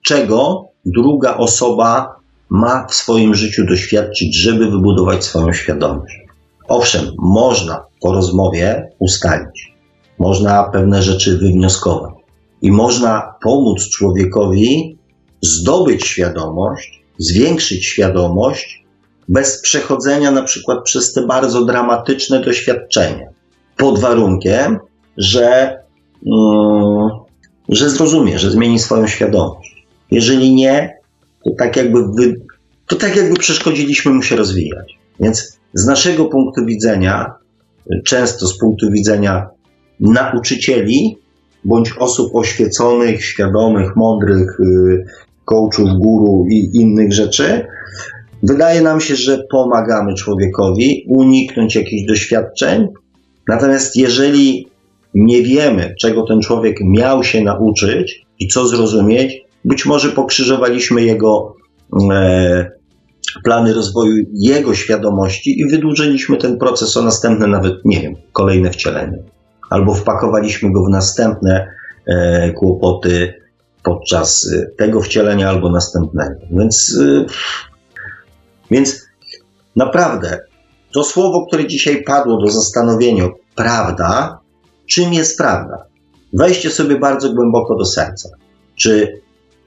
czego 0.06 0.64
druga 0.86 1.36
osoba 1.36 2.20
ma 2.48 2.86
w 2.86 2.94
swoim 2.94 3.34
życiu 3.34 3.66
doświadczyć, 3.66 4.36
żeby 4.36 4.70
wybudować 4.70 5.24
swoją 5.24 5.52
świadomość. 5.52 6.14
Owszem, 6.68 7.06
można 7.18 7.89
po 8.00 8.12
rozmowie 8.12 8.90
ustalić, 8.98 9.74
można 10.18 10.64
pewne 10.64 11.02
rzeczy 11.02 11.38
wywnioskować 11.38 12.14
i 12.62 12.72
można 12.72 13.34
pomóc 13.42 13.88
człowiekowi 13.88 14.98
zdobyć 15.42 16.06
świadomość, 16.06 17.02
zwiększyć 17.18 17.86
świadomość 17.86 18.84
bez 19.28 19.60
przechodzenia 19.60 20.30
na 20.30 20.42
przykład 20.42 20.78
przez 20.84 21.12
te 21.12 21.26
bardzo 21.26 21.64
dramatyczne 21.64 22.40
doświadczenia, 22.40 23.26
pod 23.76 23.98
warunkiem, 23.98 24.78
że, 25.16 25.78
mm, 26.26 27.08
że 27.68 27.90
zrozumie, 27.90 28.38
że 28.38 28.50
zmieni 28.50 28.78
swoją 28.78 29.06
świadomość. 29.06 29.86
Jeżeli 30.10 30.54
nie, 30.54 30.98
to 31.44 31.50
tak 31.58 31.76
jakby, 31.76 32.00
wy, 32.18 32.40
to 32.86 32.96
tak 32.96 33.16
jakby 33.16 33.36
przeszkodziliśmy 33.36 34.12
mu 34.12 34.22
się 34.22 34.36
rozwijać. 34.36 34.98
Więc 35.20 35.58
z 35.74 35.86
naszego 35.86 36.24
punktu 36.24 36.66
widzenia, 36.66 37.34
często 38.06 38.46
z 38.46 38.58
punktu 38.58 38.90
widzenia 38.90 39.46
nauczycieli, 40.00 41.16
bądź 41.64 41.92
osób 41.98 42.34
oświeconych, 42.34 43.24
świadomych, 43.24 43.96
mądrych, 43.96 44.60
y, 44.60 45.04
coachów, 45.44 45.88
guru 46.00 46.46
i 46.50 46.70
innych 46.74 47.12
rzeczy, 47.12 47.66
wydaje 48.42 48.80
nam 48.80 49.00
się, 49.00 49.16
że 49.16 49.44
pomagamy 49.50 50.14
człowiekowi 50.14 51.04
uniknąć 51.08 51.76
jakichś 51.76 52.08
doświadczeń. 52.08 52.88
Natomiast 53.48 53.96
jeżeli 53.96 54.68
nie 55.14 55.42
wiemy, 55.42 55.94
czego 56.00 56.26
ten 56.26 56.40
człowiek 56.40 56.76
miał 56.84 57.24
się 57.24 57.40
nauczyć 57.40 58.24
i 58.38 58.48
co 58.48 58.68
zrozumieć, 58.68 59.42
być 59.64 59.86
może 59.86 60.08
pokrzyżowaliśmy 60.08 61.02
jego 61.02 61.54
e, 62.12 62.79
plany 63.44 63.74
rozwoju 63.74 64.16
jego 64.32 64.74
świadomości 64.74 65.60
i 65.60 65.68
wydłużyliśmy 65.70 66.36
ten 66.36 66.58
proces 66.58 66.96
o 66.96 67.02
następne, 67.02 67.46
nawet 67.46 67.74
nie 67.84 68.00
wiem, 68.00 68.14
kolejne 68.32 68.70
wcielenie. 68.70 69.18
Albo 69.70 69.94
wpakowaliśmy 69.94 70.72
go 70.72 70.84
w 70.84 70.88
następne 70.88 71.66
e, 72.06 72.52
kłopoty 72.52 73.34
podczas 73.82 74.52
e, 74.52 74.66
tego 74.78 75.00
wcielenia 75.00 75.48
albo 75.48 75.70
następnego. 75.70 76.40
Więc, 76.50 76.98
e, 77.00 77.24
więc 78.70 79.06
naprawdę 79.76 80.38
to 80.92 81.04
słowo, 81.04 81.46
które 81.46 81.66
dzisiaj 81.66 82.02
padło 82.02 82.40
do 82.40 82.50
zastanowienia, 82.50 83.28
prawda, 83.54 84.40
czym 84.86 85.12
jest 85.12 85.38
prawda? 85.38 85.84
Weźcie 86.32 86.70
sobie 86.70 86.98
bardzo 86.98 87.32
głęboko 87.32 87.76
do 87.76 87.84
serca. 87.84 88.28
Czy 88.76 89.20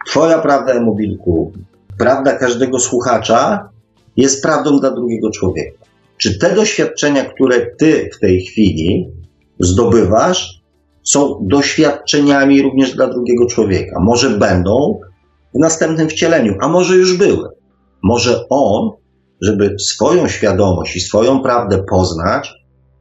Twoja 0.06 0.40
prawda, 0.40 0.74
Emobilku, 0.74 1.52
prawda 1.98 2.38
każdego 2.38 2.80
słuchacza 2.80 3.70
jest 4.18 4.44
prawdą 4.44 4.80
dla 4.80 4.92
drugiego 4.92 5.32
człowieka. 5.32 5.86
Czy 6.18 6.40
te 6.40 6.56
doświadczenia, 6.56 7.26
które 7.26 7.76
ty 7.78 8.10
w 8.14 8.20
tej 8.20 8.42
chwili 8.42 9.08
zdobywasz, 9.60 10.64
są 11.04 11.40
doświadczeniami 11.42 12.62
również 12.62 12.96
dla 12.96 13.08
drugiego 13.08 13.46
człowieka? 13.46 14.00
Może 14.00 14.30
będą 14.30 15.00
w 15.56 15.60
następnym 15.60 16.10
wcieleniu, 16.10 16.56
a 16.62 16.68
może 16.68 16.96
już 16.96 17.18
były. 17.18 17.50
Może 18.04 18.46
on, 18.50 18.90
żeby 19.42 19.76
swoją 19.80 20.28
świadomość 20.28 20.96
i 20.96 21.00
swoją 21.00 21.42
prawdę 21.42 21.84
poznać, 21.90 22.54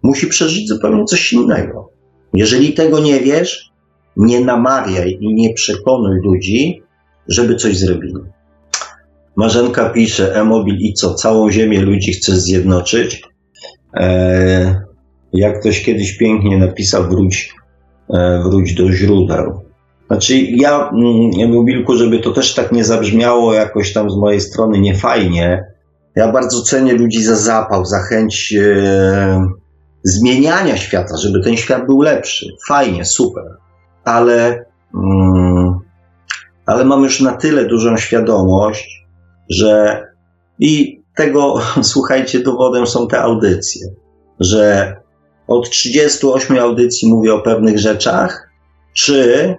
musi 0.03 0.27
przeżyć 0.27 0.69
zupełnie 0.69 1.05
coś 1.05 1.33
innego. 1.33 1.89
Jeżeli 2.35 2.75
tego 2.75 3.01
nie 3.01 3.21
wiesz, 3.21 3.71
nie 4.17 4.41
namawiaj 4.41 5.19
i 5.21 5.35
nie 5.35 5.55
przekonuj 5.55 6.21
ludzi, 6.25 6.83
żeby 7.29 7.57
coś 7.57 7.79
zrobili. 7.79 8.15
Marzenka 9.37 9.91
pisze, 9.91 10.35
e-mobil 10.35 10.77
i 10.81 10.95
co, 10.95 11.15
całą 11.15 11.51
ziemię 11.51 11.81
ludzi 11.81 12.13
chce 12.13 12.41
zjednoczyć? 12.41 13.23
E, 13.97 14.83
jak 15.33 15.61
ktoś 15.61 15.85
kiedyś 15.85 16.19
pięknie 16.19 16.59
napisał, 16.59 17.09
wróć, 17.09 17.55
e, 18.15 18.43
wróć 18.45 18.75
do 18.75 18.93
źródeł. 18.93 19.63
Znaczy, 20.07 20.41
ja, 20.41 20.91
e-mobilku, 21.43 21.97
żeby 21.97 22.19
to 22.19 22.31
też 22.33 22.55
tak 22.55 22.73
nie 22.73 22.85
zabrzmiało 22.85 23.55
jakoś 23.55 23.93
tam 23.93 24.11
z 24.11 24.17
mojej 24.17 24.41
strony 24.41 24.81
niefajnie, 24.81 25.65
ja 26.17 26.33
bardzo 26.33 26.63
cenię 26.63 26.93
ludzi 26.93 27.23
za 27.23 27.37
zapał, 27.37 27.85
za 27.85 27.99
chęć 27.99 28.55
e, 28.61 29.47
zmieniania 30.05 30.77
świata, 30.77 31.17
żeby 31.17 31.45
ten 31.45 31.57
świat 31.57 31.87
był 31.87 32.01
lepszy. 32.01 32.47
Fajnie, 32.69 33.05
super. 33.05 33.45
Ale, 34.05 34.65
mm, 34.95 35.79
ale 36.67 36.85
mam 36.85 37.03
już 37.03 37.21
na 37.21 37.33
tyle 37.33 37.65
dużą 37.65 37.97
świadomość, 37.97 39.02
że 39.51 40.03
i 40.59 41.03
tego, 41.17 41.61
słuchajcie, 41.83 42.41
dowodem 42.41 42.87
są 42.87 43.09
te 43.09 43.21
audycje, 43.21 43.87
że 44.41 44.97
od 45.49 45.71
38 45.71 46.59
audycji 46.59 47.09
mówię 47.09 47.35
o 47.35 47.41
pewnych 47.41 47.79
rzeczach, 47.79 48.51
czy 48.95 49.55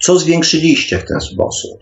co 0.00 0.18
zwiększyliście 0.18 0.98
w 0.98 1.04
ten 1.04 1.20
sposób? 1.20 1.78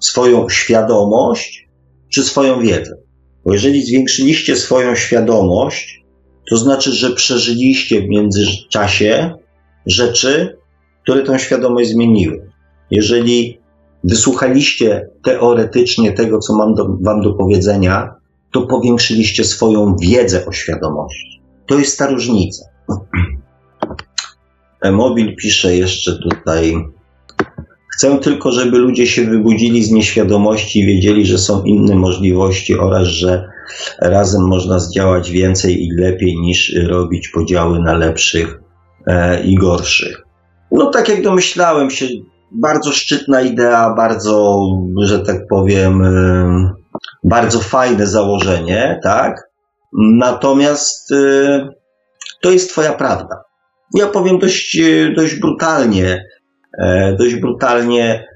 Swoją 0.00 0.48
świadomość, 0.48 1.68
czy 2.14 2.22
swoją 2.22 2.60
wiedzę? 2.60 2.96
Bo 3.44 3.52
jeżeli 3.52 3.82
zwiększyliście 3.82 4.56
swoją 4.56 4.94
świadomość, 4.94 6.04
to 6.50 6.56
znaczy, 6.56 6.92
że 6.92 7.10
przeżyliście 7.10 8.00
w 8.00 8.08
międzyczasie 8.08 9.34
rzeczy, 9.86 10.58
które 11.02 11.22
tą 11.22 11.38
świadomość 11.38 11.90
zmieniły. 11.90 12.50
Jeżeli 12.90 13.57
wysłuchaliście 14.04 15.08
teoretycznie 15.24 16.12
tego, 16.12 16.38
co 16.38 16.56
mam 16.56 16.74
do, 16.74 16.96
wam 17.00 17.22
do 17.22 17.34
powiedzenia, 17.34 18.14
to 18.52 18.62
powiększyliście 18.62 19.44
swoją 19.44 19.96
wiedzę 19.96 20.46
o 20.46 20.52
świadomości. 20.52 21.40
To 21.66 21.78
jest 21.78 21.98
ta 21.98 22.06
różnica. 22.06 22.64
Emobil 24.80 25.36
pisze 25.36 25.76
jeszcze 25.76 26.18
tutaj. 26.18 26.74
Chcę 27.94 28.18
tylko, 28.18 28.52
żeby 28.52 28.78
ludzie 28.78 29.06
się 29.06 29.24
wybudzili 29.24 29.84
z 29.84 29.90
nieświadomości 29.90 30.80
i 30.80 30.86
wiedzieli, 30.86 31.26
że 31.26 31.38
są 31.38 31.62
inne 31.62 31.94
możliwości 31.94 32.78
oraz, 32.78 33.08
że 33.08 33.48
razem 34.00 34.48
można 34.48 34.78
zdziałać 34.78 35.30
więcej 35.30 35.84
i 35.84 35.90
lepiej 35.96 36.36
niż 36.36 36.74
robić 36.86 37.28
podziały 37.28 37.80
na 37.80 37.94
lepszych 37.94 38.60
e, 39.06 39.44
i 39.44 39.54
gorszych. 39.54 40.24
No 40.72 40.90
tak 40.90 41.08
jak 41.08 41.22
domyślałem 41.22 41.90
się, 41.90 42.06
bardzo 42.52 42.92
szczytna 42.92 43.40
idea, 43.40 43.94
bardzo, 43.94 44.58
że 45.02 45.20
tak 45.20 45.46
powiem, 45.50 46.02
bardzo 47.24 47.60
fajne 47.60 48.06
założenie, 48.06 49.00
tak? 49.02 49.48
Natomiast 49.92 51.10
y, 51.10 51.68
to 52.42 52.50
jest 52.50 52.70
Twoja 52.70 52.92
prawda. 52.92 53.42
Ja 53.94 54.06
powiem 54.06 54.38
dość, 54.38 54.80
dość 55.16 55.40
brutalnie, 55.40 56.24
e, 56.82 57.16
dość 57.18 57.34
brutalnie, 57.34 58.26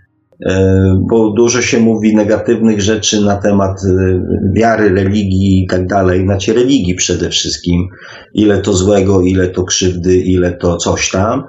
e, 0.47 0.75
bo 1.11 1.31
dużo 1.31 1.63
się 1.63 1.81
mówi 1.81 2.17
negatywnych 2.17 2.81
rzeczy 2.81 3.21
na 3.21 3.37
temat 3.37 3.85
y, 3.85 4.21
wiary, 4.57 4.89
religii 4.89 5.63
i 5.63 5.67
tak 5.67 5.87
dalej, 5.87 6.25
znaczy 6.25 6.53
religii 6.53 6.95
przede 6.95 7.31
wszystkim, 7.31 7.89
ile 8.35 8.59
to 8.59 8.73
złego, 8.73 9.21
ile 9.21 9.49
to 9.49 9.65
krzywdy, 9.65 10.17
ile 10.17 10.53
to 10.53 10.77
coś 10.77 11.11
tam. 11.11 11.45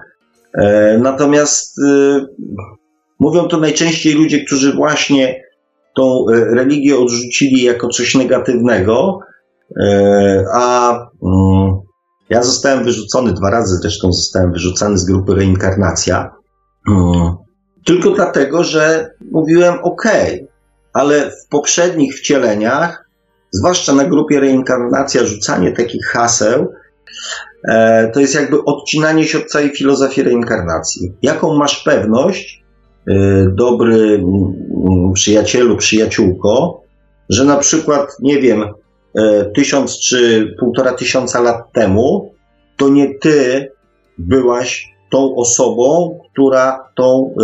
E, 0.57 0.97
natomiast 0.97 1.77
y, 1.79 2.25
mówią 3.19 3.47
to 3.47 3.57
najczęściej 3.57 4.13
ludzie, 4.13 4.45
którzy 4.45 4.73
właśnie 4.73 5.43
tą 5.95 6.25
e, 6.29 6.35
religię 6.55 6.97
odrzucili 6.97 7.63
jako 7.63 7.87
coś 7.87 8.15
negatywnego, 8.15 9.19
e, 9.81 10.45
a 10.53 10.91
mm, 11.23 11.79
ja 12.29 12.43
zostałem 12.43 12.83
wyrzucony 12.83 13.33
dwa 13.33 13.49
razy, 13.49 13.75
zresztą 13.81 14.11
zostałem 14.11 14.51
wyrzucony 14.51 14.97
z 14.97 15.05
grupy 15.05 15.35
Reinkarnacja, 15.35 16.31
mm, 16.89 17.35
tylko 17.85 18.11
dlatego, 18.11 18.63
że 18.63 19.09
mówiłem 19.31 19.73
OK, 19.83 20.03
ale 20.93 21.31
w 21.31 21.47
poprzednich 21.49 22.15
wcieleniach, 22.15 23.09
zwłaszcza 23.51 23.93
na 23.93 24.05
grupie 24.05 24.39
Reinkarnacja, 24.39 25.25
rzucanie 25.25 25.71
takich 25.71 26.05
haseł, 26.05 26.73
to 28.13 28.19
jest 28.19 28.35
jakby 28.35 28.63
odcinanie 28.63 29.25
się 29.25 29.37
od 29.37 29.45
całej 29.45 29.69
filozofii 29.69 30.23
reinkarnacji. 30.23 31.13
Jaką 31.21 31.55
masz 31.55 31.83
pewność, 31.83 32.63
e, 33.07 33.13
dobry 33.53 34.23
przyjacielu, 35.13 35.77
przyjaciółko, 35.77 36.81
że 37.29 37.45
na 37.45 37.57
przykład, 37.57 38.17
nie 38.19 38.41
wiem, 38.41 38.63
e, 39.17 39.45
tysiąc 39.55 39.99
czy 39.99 40.47
półtora 40.59 40.93
tysiąca 40.93 41.41
lat 41.41 41.71
temu, 41.73 42.33
to 42.77 42.89
nie 42.89 43.19
ty 43.19 43.71
byłaś 44.17 44.93
tą 45.11 45.35
osobą, 45.35 46.19
która 46.31 46.89
tą 46.95 47.35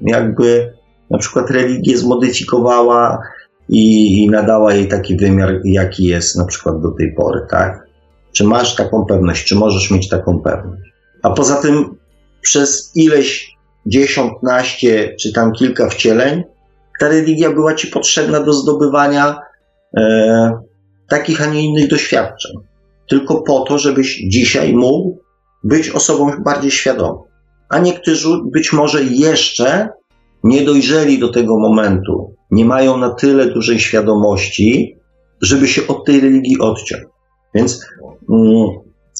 jakby 0.00 0.72
na 1.10 1.18
przykład 1.18 1.50
religię 1.50 1.96
zmodyfikowała 1.96 3.18
i, 3.68 4.14
i 4.22 4.30
nadała 4.30 4.74
jej 4.74 4.88
taki 4.88 5.16
wymiar, 5.16 5.60
jaki 5.64 6.04
jest 6.04 6.36
na 6.36 6.44
przykład 6.44 6.80
do 6.80 6.90
tej 6.90 7.14
pory, 7.14 7.40
tak? 7.50 7.89
Czy 8.32 8.44
masz 8.44 8.76
taką 8.76 9.04
pewność, 9.04 9.44
czy 9.44 9.56
możesz 9.56 9.90
mieć 9.90 10.08
taką 10.08 10.40
pewność? 10.40 10.82
A 11.22 11.30
poza 11.30 11.62
tym 11.62 11.96
przez 12.40 12.92
ileś 12.94 13.56
dziesiątnaście 13.86 15.14
czy 15.20 15.32
tam 15.32 15.52
kilka 15.52 15.88
wcieleń 15.88 16.42
ta 17.00 17.08
religia 17.08 17.50
była 17.50 17.74
ci 17.74 17.86
potrzebna 17.86 18.40
do 18.40 18.52
zdobywania 18.52 19.38
e, 19.96 20.52
takich, 21.08 21.42
a 21.42 21.46
nie 21.46 21.62
innych 21.62 21.88
doświadczeń. 21.88 22.52
Tylko 23.08 23.42
po 23.42 23.60
to, 23.60 23.78
żebyś 23.78 24.22
dzisiaj 24.28 24.74
mógł 24.74 25.18
być 25.64 25.90
osobą 25.90 26.32
bardziej 26.44 26.70
świadomą. 26.70 27.24
A 27.68 27.78
niektórzy 27.78 28.28
być 28.52 28.72
może 28.72 29.02
jeszcze 29.02 29.88
nie 30.44 30.62
dojrzeli 30.62 31.18
do 31.18 31.28
tego 31.28 31.58
momentu, 31.58 32.34
nie 32.50 32.64
mają 32.64 32.96
na 32.96 33.14
tyle 33.14 33.46
dużej 33.46 33.80
świadomości, 33.80 34.96
żeby 35.42 35.68
się 35.68 35.86
od 35.86 36.04
tej 36.06 36.20
religii 36.20 36.58
odciąć. 36.58 37.02
Więc, 37.54 37.86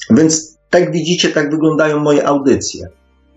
więc 0.09 0.57
tak 0.69 0.91
widzicie, 0.91 1.29
tak 1.29 1.51
wyglądają 1.51 1.99
moje 1.99 2.27
audycje. 2.27 2.87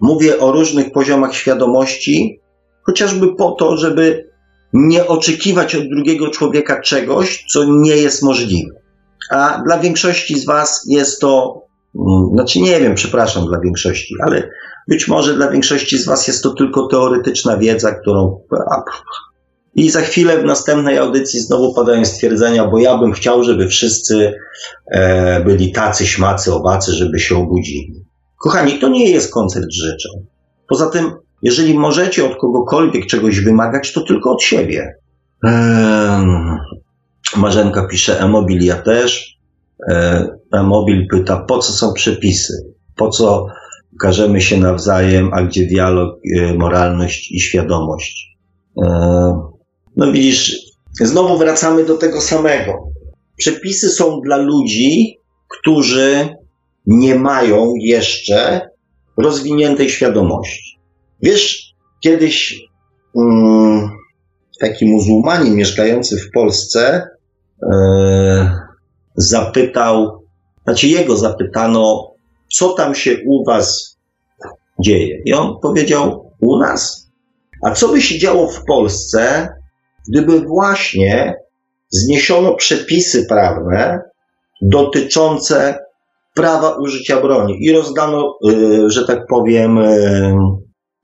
Mówię 0.01 0.39
o 0.39 0.53
różnych 0.53 0.93
poziomach 0.93 1.35
świadomości, 1.35 2.41
chociażby 2.83 3.35
po 3.37 3.51
to, 3.51 3.77
żeby 3.77 4.31
nie 4.73 5.07
oczekiwać 5.07 5.75
od 5.75 5.89
drugiego 5.89 6.29
człowieka 6.29 6.81
czegoś, 6.81 7.45
co 7.53 7.65
nie 7.65 7.97
jest 7.97 8.23
możliwe. 8.23 8.75
A 9.31 9.63
dla 9.67 9.79
większości 9.79 10.39
z 10.39 10.47
Was 10.47 10.85
jest 10.89 11.21
to, 11.21 11.63
mm, 11.95 12.31
znaczy 12.35 12.61
nie 12.61 12.81
wiem, 12.81 12.95
przepraszam 12.95 13.47
dla 13.47 13.61
większości, 13.61 14.15
ale 14.27 14.51
być 14.89 15.09
może 15.09 15.35
dla 15.35 15.51
większości 15.51 15.99
z 15.99 16.07
Was 16.07 16.29
jest 16.29 16.43
to 16.43 16.51
tylko 16.51 16.87
teoretyczna 16.87 17.57
wiedza, 17.57 17.95
którą. 17.95 18.41
I 19.75 19.91
za 19.91 20.01
chwilę 20.01 20.39
w 20.39 20.45
następnej 20.45 20.99
audycji 20.99 21.41
znowu 21.41 21.75
padają 21.75 22.05
stwierdzenia, 22.05 22.67
bo 22.67 22.79
ja 22.79 22.99
bym 22.99 23.13
chciał, 23.13 23.45
żeby 23.45 23.69
wszyscy 23.69 24.35
e, 24.91 25.45
byli 25.45 25.73
tacy, 25.73 26.07
śmacy, 26.07 26.55
owacy, 26.55 26.93
żeby 26.93 27.19
się 27.19 27.37
obudzili. 27.37 28.05
Kochani, 28.37 28.79
to 28.79 28.89
nie 28.89 29.11
jest 29.11 29.33
koncert 29.33 29.73
życzeń. 29.73 30.27
Poza 30.69 30.91
tym, 30.91 31.13
jeżeli 31.43 31.79
możecie 31.79 32.25
od 32.25 32.37
kogokolwiek 32.37 33.07
czegoś 33.07 33.41
wymagać, 33.41 33.93
to 33.93 34.01
tylko 34.01 34.33
od 34.33 34.43
siebie. 34.43 34.95
Ehm, 35.47 36.59
Marzenka 37.37 37.87
pisze, 37.87 38.21
e-mobil 38.21 38.65
ja 38.65 38.77
też. 38.77 39.39
E, 39.91 40.27
e-mobil 40.53 41.07
pyta, 41.11 41.37
po 41.37 41.59
co 41.59 41.73
są 41.73 41.93
przepisy? 41.93 42.75
Po 42.97 43.09
co 43.09 43.47
każemy 44.01 44.41
się 44.41 44.59
nawzajem, 44.59 45.31
a 45.33 45.43
gdzie 45.43 45.67
dialog, 45.67 46.19
e, 46.37 46.55
moralność 46.55 47.33
i 47.33 47.41
świadomość? 47.41 48.37
E, 48.83 49.54
no 49.97 50.13
widzisz, 50.13 50.57
znowu 51.01 51.39
wracamy 51.39 51.85
do 51.85 51.97
tego 51.97 52.21
samego. 52.21 52.73
Przepisy 53.37 53.91
są 53.91 54.21
dla 54.21 54.37
ludzi, 54.37 55.19
którzy 55.49 56.29
nie 56.87 57.15
mają 57.15 57.73
jeszcze 57.81 58.69
rozwiniętej 59.17 59.91
świadomości. 59.91 60.79
Wiesz, 61.23 61.75
kiedyś 62.01 62.61
um, 63.15 63.91
taki 64.61 64.87
muzułmanin 64.87 65.55
mieszkający 65.55 66.17
w 66.17 66.31
Polsce 66.31 67.09
e, 67.73 68.59
zapytał, 69.17 70.25
znaczy 70.65 70.89
jego 70.89 71.17
zapytano, 71.17 72.11
co 72.53 72.73
tam 72.73 72.95
się 72.95 73.17
u 73.27 73.45
was 73.45 73.99
dzieje. 74.81 75.23
I 75.25 75.33
on 75.33 75.55
powiedział, 75.63 76.33
u 76.41 76.59
nas? 76.59 77.11
A 77.63 77.71
co 77.71 77.89
by 77.89 78.03
się 78.03 78.19
działo 78.19 78.49
w 78.49 78.65
Polsce, 78.65 79.49
gdyby 80.09 80.41
właśnie 80.41 81.35
zniesiono 81.91 82.55
przepisy 82.55 83.27
prawne 83.29 84.01
dotyczące 84.63 85.79
prawa 86.35 86.77
użycia 86.77 87.21
broni 87.21 87.65
i 87.65 87.73
rozdano, 87.73 88.39
y, 88.49 88.91
że 88.91 89.07
tak 89.07 89.27
powiem, 89.29 89.79
y, 89.79 90.37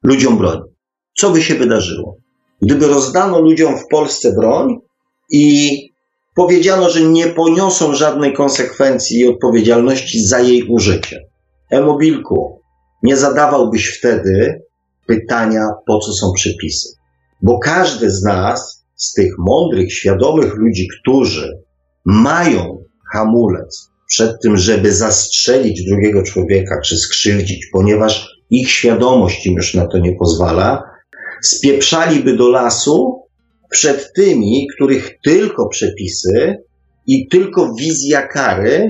ludziom 0.03 0.39
broń. 0.39 0.61
Co 1.19 1.31
by 1.31 1.43
się 1.43 1.55
wydarzyło? 1.55 2.17
Gdyby 2.63 2.87
rozdano 2.89 3.41
ludziom 3.41 3.79
w 3.79 3.87
Polsce 3.91 4.33
broń 4.33 4.79
i 5.31 5.77
powiedziano, 6.35 6.91
że 6.91 7.01
nie 7.01 7.27
poniosą 7.27 7.95
żadnej 7.95 8.33
konsekwencji 8.33 9.21
i 9.21 9.29
odpowiedzialności 9.29 10.27
za 10.27 10.41
jej 10.41 10.69
użycie. 10.69 11.21
E-mobilku, 11.71 12.61
nie 13.03 13.17
zadawałbyś 13.17 13.99
wtedy 13.99 14.63
pytania, 15.07 15.67
po 15.87 15.99
co 15.99 16.13
są 16.13 16.33
przepisy. 16.35 16.89
Bo 17.43 17.59
każdy 17.59 18.11
z 18.11 18.23
nas, 18.23 18.80
z 19.01 19.13
tych 19.13 19.33
mądrych, 19.39 19.93
świadomych 19.93 20.55
ludzi, 20.55 20.89
którzy 21.01 21.59
mają 22.05 22.85
hamulec 23.13 23.91
przed 24.09 24.43
tym, 24.43 24.57
żeby 24.57 24.95
zastrzelić 24.95 25.85
drugiego 25.85 26.23
człowieka 26.23 26.81
czy 26.85 26.97
skrzywdzić, 26.97 27.67
ponieważ 27.73 28.29
ich 28.51 28.71
świadomość 28.71 29.47
im 29.47 29.55
już 29.55 29.75
na 29.75 29.87
to 29.87 29.99
nie 29.99 30.17
pozwala, 30.17 30.83
spieprzaliby 31.43 32.37
do 32.37 32.49
lasu 32.49 33.23
przed 33.71 34.13
tymi, 34.17 34.67
których 34.75 35.19
tylko 35.23 35.69
przepisy 35.69 36.57
i 37.07 37.29
tylko 37.29 37.75
wizja 37.75 38.27
kary 38.27 38.89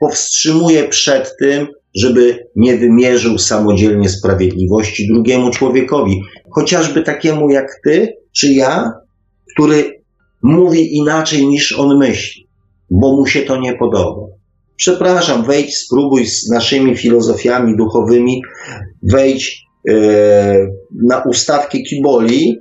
powstrzymuje 0.00 0.88
przed 0.88 1.36
tym, 1.40 1.66
żeby 1.96 2.46
nie 2.56 2.76
wymierzył 2.76 3.38
samodzielnie 3.38 4.08
sprawiedliwości 4.08 5.08
drugiemu 5.08 5.50
człowiekowi, 5.50 6.20
chociażby 6.50 7.02
takiemu 7.02 7.50
jak 7.50 7.66
ty 7.84 8.08
czy 8.32 8.52
ja, 8.52 8.92
który 9.58 10.02
mówi 10.42 10.96
inaczej 10.96 11.46
niż 11.46 11.78
on 11.78 11.98
myśli, 11.98 12.48
bo 12.90 13.12
mu 13.16 13.26
się 13.26 13.42
to 13.42 13.60
nie 13.60 13.74
podoba. 13.74 14.26
Przepraszam, 14.76 15.44
wejdź, 15.44 15.76
spróbuj 15.76 16.26
z 16.26 16.50
naszymi 16.50 16.96
filozofiami 16.96 17.76
duchowymi, 17.76 18.42
wejdź 19.02 19.62
e, 19.88 19.94
na 21.06 21.22
ustawki 21.22 21.82
Kiboli 21.82 22.58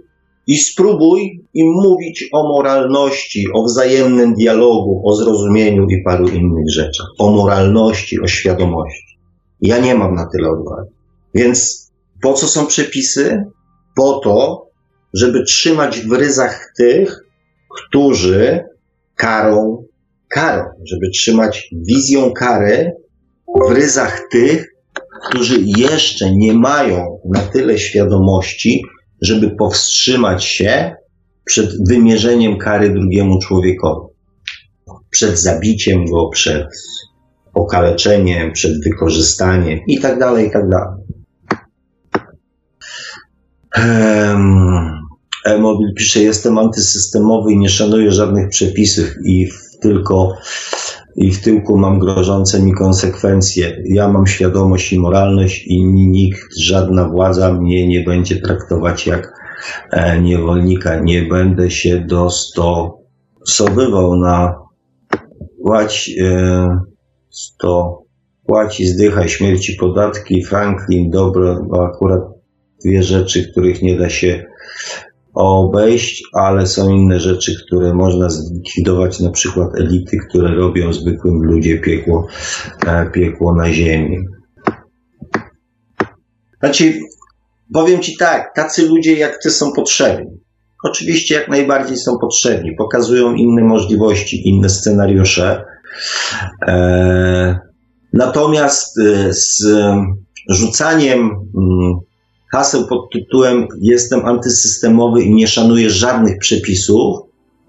i 0.47 0.57
spróbuj 0.57 1.41
im 1.53 1.67
mówić 1.67 2.29
o 2.33 2.47
moralności, 2.47 3.45
o 3.53 3.63
wzajemnym 3.63 4.33
dialogu, 4.33 5.01
o 5.05 5.15
zrozumieniu 5.15 5.85
i 5.89 6.03
paru 6.05 6.27
innych 6.27 6.71
rzeczach. 6.73 7.07
O 7.19 7.31
moralności, 7.31 8.19
o 8.19 8.27
świadomości. 8.27 9.17
Ja 9.61 9.79
nie 9.79 9.95
mam 9.95 10.15
na 10.15 10.29
tyle 10.31 10.49
odwagi. 10.49 10.89
Więc 11.33 11.91
po 12.21 12.33
co 12.33 12.47
są 12.47 12.65
przepisy? 12.65 13.43
Po 13.95 14.19
to, 14.23 14.66
żeby 15.19 15.43
trzymać 15.43 15.99
w 15.99 16.11
ryzach 16.11 16.71
tych, 16.77 17.19
którzy 17.69 18.63
karą 19.15 19.87
karą, 20.27 20.63
żeby 20.85 21.09
trzymać 21.09 21.69
wizją 21.87 22.31
kary 22.33 22.91
w 23.67 23.71
ryzach 23.71 24.21
tych, 24.31 24.67
którzy 25.29 25.59
jeszcze 25.77 26.35
nie 26.35 26.53
mają 26.53 27.19
na 27.25 27.39
tyle 27.39 27.77
świadomości, 27.77 28.83
żeby 29.21 29.49
powstrzymać 29.49 30.45
się 30.45 30.95
przed 31.45 31.87
wymierzeniem 31.89 32.57
kary 32.57 32.89
drugiemu 32.89 33.39
człowiekowi. 33.39 34.07
Przed 35.09 35.39
zabiciem 35.39 36.05
go, 36.05 36.29
przed 36.29 36.67
okaleczeniem, 37.53 38.51
przed 38.51 38.83
wykorzystaniem 38.83 39.79
i 39.87 39.99
tak 39.99 40.19
dalej, 40.19 40.47
i 40.47 40.51
tak 40.51 40.69
dalej. 40.69 41.03
E-mobil 45.47 45.93
pisze, 45.93 46.19
jestem 46.19 46.57
antysystemowy 46.57 47.51
i 47.51 47.57
nie 47.57 47.69
szanuję 47.69 48.11
żadnych 48.11 48.49
przepisów 48.49 49.05
i 49.25 49.49
tylko 49.81 50.37
i 51.15 51.31
w 51.31 51.41
tyłku 51.41 51.77
mam 51.77 51.99
grożące 51.99 52.61
mi 52.61 52.73
konsekwencje. 52.73 53.83
Ja 53.85 54.07
mam 54.07 54.27
świadomość 54.27 54.93
i 54.93 54.99
moralność 54.99 55.67
i 55.67 55.85
nikt, 55.85 56.59
żadna 56.59 57.09
władza 57.09 57.53
mnie 57.53 57.87
nie 57.87 58.03
będzie 58.03 58.41
traktować 58.41 59.07
jak 59.07 59.33
e, 59.91 60.21
niewolnika. 60.21 60.99
Nie 60.99 61.21
będę 61.21 61.71
się 61.71 62.05
dostosowywał 62.07 64.15
na 64.15 64.55
płać 65.63 66.11
e, 66.21 66.67
sto 67.29 68.01
płaci, 68.45 68.87
zdychaj, 68.87 69.29
śmierci, 69.29 69.77
podatki, 69.79 70.43
Franklin, 70.43 71.09
dobro, 71.09 71.65
bo 71.69 71.85
akurat 71.85 72.21
dwie 72.85 73.03
rzeczy, 73.03 73.51
których 73.51 73.81
nie 73.81 73.97
da 73.97 74.09
się 74.09 74.45
obejść, 75.37 76.23
ale 76.33 76.67
są 76.67 76.89
inne 76.89 77.19
rzeczy, 77.19 77.51
które 77.65 77.93
można 77.93 78.29
zlikwidować, 78.29 79.19
na 79.19 79.31
przykład 79.31 79.69
elity, 79.79 80.17
które 80.29 80.55
robią 80.55 80.93
zwykłym 80.93 81.43
ludzie 81.43 81.79
piekło, 81.79 82.27
e, 82.87 83.09
piekło 83.11 83.55
na 83.55 83.71
ziemi. 83.71 84.17
Znaczy, 86.59 86.93
powiem 87.73 88.01
Ci 88.01 88.17
tak, 88.17 88.55
tacy 88.55 88.87
ludzie 88.87 89.13
jak 89.13 89.37
Ty 89.43 89.49
są 89.49 89.71
potrzebni. 89.71 90.31
Oczywiście 90.83 91.35
jak 91.35 91.47
najbardziej 91.47 91.97
są 91.97 92.17
potrzebni, 92.21 92.75
pokazują 92.77 93.33
inne 93.33 93.61
możliwości, 93.61 94.49
inne 94.49 94.69
scenariusze. 94.69 95.63
E, 96.67 97.67
Natomiast 98.13 98.97
y, 98.97 99.33
z 99.33 99.65
rzucaniem 100.49 101.19
mm, 101.19 101.99
haseł 102.51 102.87
pod 102.87 103.11
tytułem 103.11 103.67
Jestem 103.81 104.25
antysystemowy 104.25 105.23
i 105.23 105.33
nie 105.33 105.47
szanuję 105.47 105.89
żadnych 105.89 106.37
przepisów 106.39 107.19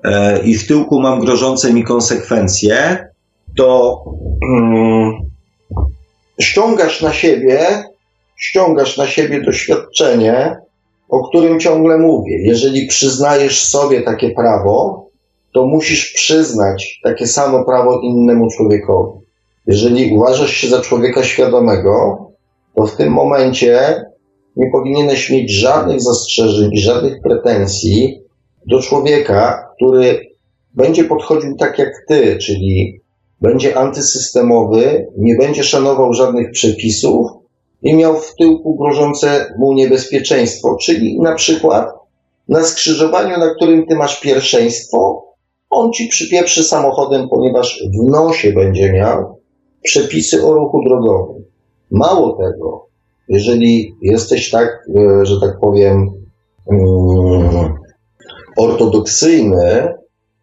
e, 0.04 0.42
i 0.44 0.54
w 0.54 0.66
tyłku 0.66 1.00
mam 1.00 1.20
grożące 1.20 1.72
mi 1.72 1.84
konsekwencje, 1.84 3.08
to 3.56 4.02
um, 4.52 5.12
ściągasz 6.40 7.02
na 7.02 7.12
siebie, 7.12 7.84
ściągasz 8.36 8.96
na 8.96 9.06
siebie 9.06 9.42
doświadczenie, 9.42 10.56
o 11.08 11.28
którym 11.28 11.60
ciągle 11.60 11.98
mówię. 11.98 12.36
Jeżeli 12.42 12.86
przyznajesz 12.86 13.64
sobie 13.64 14.02
takie 14.02 14.30
prawo, 14.30 15.06
to 15.54 15.66
musisz 15.66 16.12
przyznać 16.12 17.00
takie 17.04 17.26
samo 17.26 17.64
prawo 17.64 18.00
innemu 18.02 18.48
człowiekowi. 18.56 19.18
Jeżeli 19.66 20.16
uważasz 20.16 20.50
się 20.50 20.68
za 20.68 20.80
człowieka 20.80 21.24
świadomego, 21.24 22.26
to 22.74 22.86
w 22.86 22.96
tym 22.96 23.12
momencie 23.12 24.02
nie 24.58 24.70
powinieneś 24.70 25.30
mieć 25.30 25.50
żadnych 25.50 26.00
zastrzeżeń 26.00 26.70
i 26.72 26.80
żadnych 26.80 27.20
pretensji 27.22 28.22
do 28.66 28.80
człowieka, 28.80 29.68
który 29.76 30.20
będzie 30.74 31.04
podchodził 31.04 31.56
tak 31.56 31.78
jak 31.78 31.92
ty, 32.08 32.38
czyli 32.38 33.00
będzie 33.40 33.76
antysystemowy, 33.76 35.06
nie 35.18 35.34
będzie 35.34 35.64
szanował 35.64 36.12
żadnych 36.12 36.50
przepisów 36.50 37.26
i 37.82 37.94
miał 37.94 38.16
w 38.16 38.34
tyłku 38.34 38.76
grożące 38.76 39.54
mu 39.58 39.72
niebezpieczeństwo, 39.72 40.76
czyli 40.82 41.20
na 41.20 41.34
przykład 41.34 41.88
na 42.48 42.64
skrzyżowaniu, 42.64 43.38
na 43.38 43.54
którym 43.54 43.86
ty 43.86 43.94
masz 43.94 44.20
pierwszeństwo, 44.20 45.24
on 45.70 45.92
ci 45.92 46.08
przypieprzy 46.08 46.64
samochodem, 46.64 47.28
ponieważ 47.28 47.82
w 47.98 48.10
nosie 48.10 48.52
będzie 48.52 48.92
miał 48.92 49.40
przepisy 49.82 50.46
o 50.46 50.52
ruchu 50.52 50.82
drogowym. 50.88 51.44
Mało 51.90 52.32
tego, 52.32 52.87
jeżeli 53.28 53.94
jesteś 54.02 54.50
tak, 54.50 54.88
e, 54.96 55.26
że 55.26 55.40
tak 55.40 55.60
powiem, 55.60 56.10
mm, 56.70 57.74
ortodoksyjny, 58.56 59.94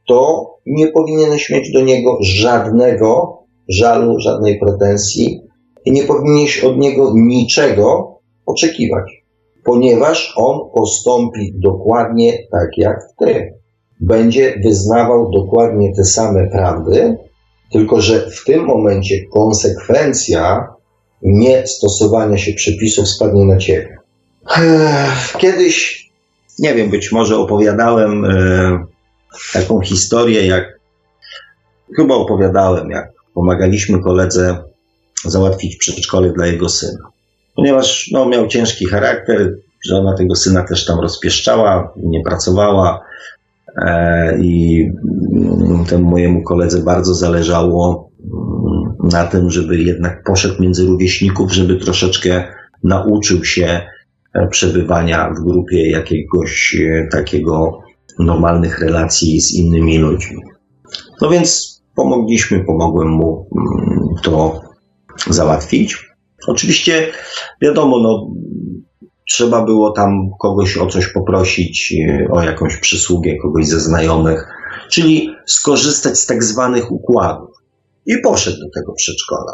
to 0.07 0.51
nie 0.65 0.87
powinieneś 0.87 1.49
mieć 1.49 1.71
do 1.71 1.81
niego 1.81 2.17
żadnego 2.21 3.39
żalu, 3.69 4.19
żadnej 4.19 4.59
pretensji 4.59 5.41
i 5.85 5.91
nie 5.91 6.03
powinieneś 6.03 6.63
od 6.63 6.77
niego 6.77 7.13
niczego 7.15 8.15
oczekiwać, 8.45 9.23
ponieważ 9.63 10.33
on 10.37 10.59
postąpi 10.73 11.53
dokładnie 11.55 12.33
tak 12.51 12.69
jak 12.77 12.99
ty. 13.19 13.53
Będzie 13.99 14.59
wyznawał 14.63 15.31
dokładnie 15.31 15.93
te 15.95 16.03
same 16.03 16.47
prawdy, 16.47 17.17
tylko 17.71 18.01
że 18.01 18.29
w 18.31 18.45
tym 18.45 18.65
momencie 18.65 19.15
konsekwencja 19.33 20.74
nie 21.25 21.67
stosowania 21.67 22.37
się 22.37 22.53
przepisów 22.53 23.07
spadnie 23.07 23.45
na 23.45 23.57
ciebie. 23.57 23.97
Kiedyś, 25.37 26.05
nie 26.59 26.73
wiem, 26.73 26.89
być 26.89 27.11
może 27.11 27.37
opowiadałem 27.37 28.25
e, 28.25 28.85
taką 29.53 29.81
historię, 29.81 30.47
jak 30.47 30.79
chyba 31.95 32.15
opowiadałem, 32.15 32.89
jak 32.89 33.11
pomagaliśmy 33.33 33.99
koledze 33.99 34.63
załatwić 35.25 35.75
przedszkole 35.75 36.33
dla 36.33 36.47
jego 36.47 36.69
syna. 36.69 37.09
Ponieważ 37.55 38.09
no, 38.11 38.25
miał 38.25 38.47
ciężki 38.47 38.85
charakter, 38.85 39.55
żona 39.89 40.17
tego 40.17 40.35
syna 40.35 40.63
też 40.63 40.85
tam 40.85 40.99
rozpieszczała, 40.99 41.93
nie 41.97 42.23
pracowała 42.23 43.01
e, 43.77 44.37
i 44.41 44.85
mm, 45.33 45.85
temu 45.85 46.09
mojemu 46.09 46.43
koledze 46.43 46.79
bardzo 46.81 47.13
zależało 47.13 48.04
na 49.05 49.25
tym, 49.25 49.49
żeby 49.49 49.77
jednak 49.77 50.23
poszedł 50.23 50.61
między 50.61 50.85
rówieśników, 50.85 51.51
żeby 51.51 51.75
troszeczkę 51.75 52.43
nauczył 52.83 53.45
się 53.45 53.81
e, 54.33 54.47
przebywania 54.47 55.29
w 55.29 55.43
grupie 55.43 55.89
jakiegoś 55.91 56.75
e, 56.75 57.07
takiego 57.11 57.79
normalnych 58.19 58.79
relacji 58.79 59.41
z 59.41 59.53
innymi 59.53 59.97
ludźmi. 59.97 60.41
No 61.21 61.29
więc 61.29 61.81
pomogliśmy, 61.95 62.63
pomogłem 62.65 63.09
mu 63.09 63.47
mm, 63.57 63.99
to 64.23 64.61
załatwić. 65.29 65.97
Oczywiście, 66.47 67.07
wiadomo, 67.61 67.99
no, 67.99 68.27
trzeba 69.29 69.65
było 69.65 69.91
tam 69.91 70.29
kogoś 70.39 70.77
o 70.77 70.87
coś 70.87 71.07
poprosić, 71.07 71.93
e, 72.09 72.27
o 72.31 72.43
jakąś 72.43 72.77
przysługę, 72.77 73.31
kogoś 73.41 73.67
ze 73.67 73.79
znajomych, 73.79 74.47
czyli 74.91 75.29
skorzystać 75.45 76.19
z 76.19 76.25
tak 76.25 76.43
zwanych 76.43 76.91
układów. 76.91 77.54
I 78.05 78.17
poszedł 78.17 78.57
do 78.57 78.79
tego 78.79 78.93
przedszkola. 78.93 79.53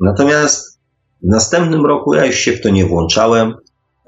Natomiast 0.00 0.78
w 1.22 1.26
następnym 1.26 1.86
roku 1.86 2.14
ja 2.14 2.26
już 2.26 2.36
się 2.36 2.52
w 2.52 2.60
to 2.60 2.68
nie 2.68 2.86
włączałem 2.86 3.54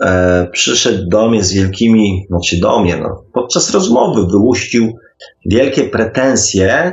e, 0.01 0.47
przyszedł 0.52 1.09
do 1.09 1.28
mnie 1.28 1.44
z 1.44 1.52
wielkimi, 1.52 2.27
znaczy 2.28 2.60
do 2.60 2.81
mnie, 2.81 2.97
no, 2.97 3.24
podczas 3.32 3.70
rozmowy 3.70 4.27
wyłuścił 4.27 4.98
wielkie 5.47 5.85
pretensje, 5.85 6.93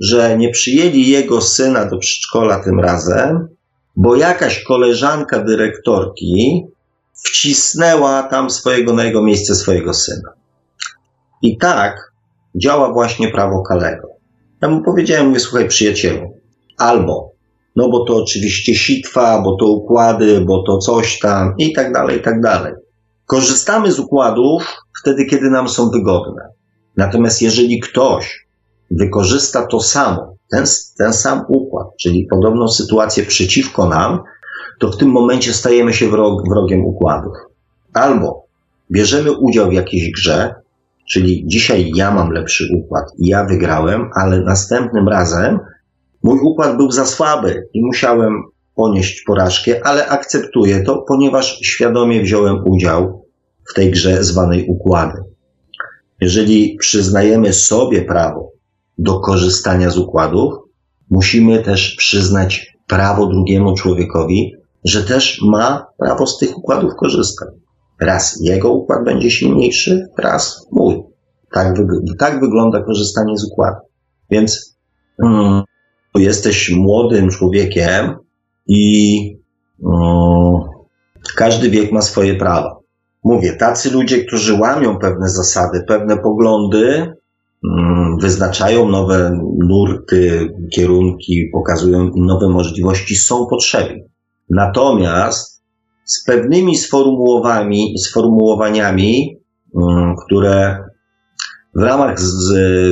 że 0.00 0.38
nie 0.38 0.50
przyjęli 0.50 1.08
jego 1.08 1.40
syna 1.40 1.84
do 1.84 1.98
przedszkola 1.98 2.64
tym 2.64 2.80
razem, 2.80 3.48
bo 3.96 4.16
jakaś 4.16 4.62
koleżanka 4.62 5.44
dyrektorki 5.44 6.66
wcisnęła 7.24 8.22
tam 8.22 8.50
swojego, 8.50 8.92
na 8.92 9.04
jego 9.04 9.22
miejsce 9.22 9.54
swojego 9.54 9.94
syna. 9.94 10.32
I 11.42 11.58
tak 11.58 12.12
działa 12.54 12.92
właśnie 12.92 13.28
prawo 13.28 13.62
Kalego. 13.62 14.07
Ja 14.62 14.68
mu 14.68 14.82
powiedziałem, 14.82 15.26
mówię, 15.26 15.40
słuchaj 15.40 15.68
przyjacielu, 15.68 16.34
albo 16.78 17.38
no 17.78 17.88
bo 17.88 18.04
to 18.04 18.16
oczywiście 18.16 18.74
sitwa, 18.74 19.42
bo 19.42 19.56
to 19.56 19.66
układy, 19.66 20.40
bo 20.40 20.62
to 20.62 20.78
coś 20.78 21.18
tam 21.18 21.54
i 21.58 21.72
tak 21.72 21.92
dalej, 21.92 22.18
i 22.18 22.22
tak 22.22 22.40
dalej. 22.40 22.72
Korzystamy 23.26 23.92
z 23.92 23.98
układów 23.98 24.76
wtedy, 25.00 25.24
kiedy 25.24 25.50
nam 25.50 25.68
są 25.68 25.90
wygodne. 25.90 26.42
Natomiast 26.96 27.42
jeżeli 27.42 27.80
ktoś 27.80 28.46
wykorzysta 28.90 29.66
to 29.66 29.80
samo, 29.80 30.36
ten, 30.50 30.64
ten 30.98 31.12
sam 31.12 31.44
układ, 31.48 31.86
czyli 32.00 32.26
podobną 32.30 32.68
sytuację 32.68 33.24
przeciwko 33.24 33.88
nam, 33.88 34.22
to 34.80 34.90
w 34.90 34.96
tym 34.96 35.08
momencie 35.08 35.52
stajemy 35.52 35.92
się 35.92 36.08
wrog, 36.08 36.48
wrogiem 36.48 36.84
układów. 36.84 37.32
Albo 37.94 38.46
bierzemy 38.90 39.32
udział 39.32 39.68
w 39.70 39.72
jakiejś 39.72 40.12
grze, 40.12 40.54
czyli 41.10 41.44
dzisiaj 41.46 41.90
ja 41.94 42.14
mam 42.14 42.30
lepszy 42.30 42.68
układ 42.78 43.04
i 43.18 43.28
ja 43.28 43.44
wygrałem, 43.44 44.10
ale 44.14 44.40
następnym 44.40 45.08
razem 45.08 45.58
Mój 46.22 46.38
układ 46.40 46.76
był 46.76 46.90
za 46.90 47.06
słaby 47.06 47.68
i 47.74 47.84
musiałem 47.84 48.42
ponieść 48.74 49.22
porażkę, 49.26 49.80
ale 49.84 50.06
akceptuję 50.06 50.82
to, 50.82 51.04
ponieważ 51.08 51.58
świadomie 51.62 52.22
wziąłem 52.22 52.56
udział 52.66 53.26
w 53.70 53.74
tej 53.74 53.90
grze 53.90 54.24
zwanej 54.24 54.66
układy. 54.66 55.18
Jeżeli 56.20 56.76
przyznajemy 56.80 57.52
sobie 57.52 58.02
prawo 58.02 58.52
do 58.98 59.20
korzystania 59.20 59.90
z 59.90 59.98
układów, 59.98 60.54
musimy 61.10 61.62
też 61.62 61.94
przyznać 61.98 62.66
prawo 62.86 63.26
drugiemu 63.26 63.74
człowiekowi, 63.74 64.52
że 64.84 65.04
też 65.04 65.40
ma 65.42 65.86
prawo 65.98 66.26
z 66.26 66.38
tych 66.38 66.58
układów 66.58 66.92
korzystać. 66.98 67.48
Raz 68.00 68.40
jego 68.42 68.72
układ 68.72 69.04
będzie 69.04 69.30
silniejszy, 69.30 70.06
raz 70.18 70.66
mój. 70.72 71.02
Tak, 71.52 71.74
tak 72.18 72.40
wygląda 72.40 72.82
korzystanie 72.82 73.38
z 73.38 73.52
układu. 73.52 73.80
Więc 74.30 74.76
mm, 75.24 75.62
jesteś 76.14 76.70
młodym 76.70 77.30
człowiekiem 77.30 78.14
i 78.66 79.20
um, 79.80 80.60
każdy 81.36 81.70
wiek 81.70 81.92
ma 81.92 82.02
swoje 82.02 82.34
prawa. 82.34 82.78
Mówię, 83.24 83.52
tacy 83.52 83.90
ludzie, 83.90 84.24
którzy 84.24 84.54
łamią 84.54 84.98
pewne 84.98 85.28
zasady, 85.28 85.84
pewne 85.88 86.18
poglądy, 86.18 87.12
um, 87.64 88.18
wyznaczają 88.20 88.88
nowe 88.88 89.40
nurty, 89.58 90.48
kierunki, 90.74 91.48
pokazują 91.52 92.10
nowe 92.16 92.48
możliwości, 92.48 93.16
są 93.16 93.46
potrzebni. 93.46 94.02
Natomiast 94.50 95.57
z 96.08 96.24
pewnymi 96.24 96.76
sformułowaniami, 97.98 99.38
um, 99.72 100.14
które 100.26 100.78
w 101.74 101.82
ramach 101.82 102.16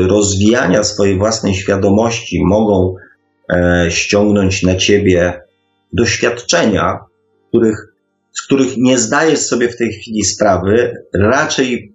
rozwijania 0.06 0.82
swojej 0.84 1.18
własnej 1.18 1.54
świadomości 1.54 2.44
mogą 2.44 2.94
e, 3.54 3.86
ściągnąć 3.90 4.62
na 4.62 4.76
ciebie 4.76 5.40
doświadczenia, 5.92 6.98
których, 7.48 7.76
z 8.32 8.46
których 8.46 8.76
nie 8.76 8.98
zdajesz 8.98 9.38
sobie 9.38 9.68
w 9.68 9.76
tej 9.76 9.92
chwili 9.92 10.24
sprawy, 10.24 10.94
raczej 11.14 11.94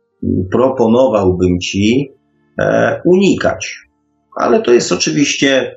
proponowałbym 0.51 1.59
ci 1.59 2.11
e, 2.59 3.01
unikać. 3.05 3.75
Ale 4.37 4.61
to 4.61 4.73
jest 4.73 4.91
oczywiście, 4.91 5.75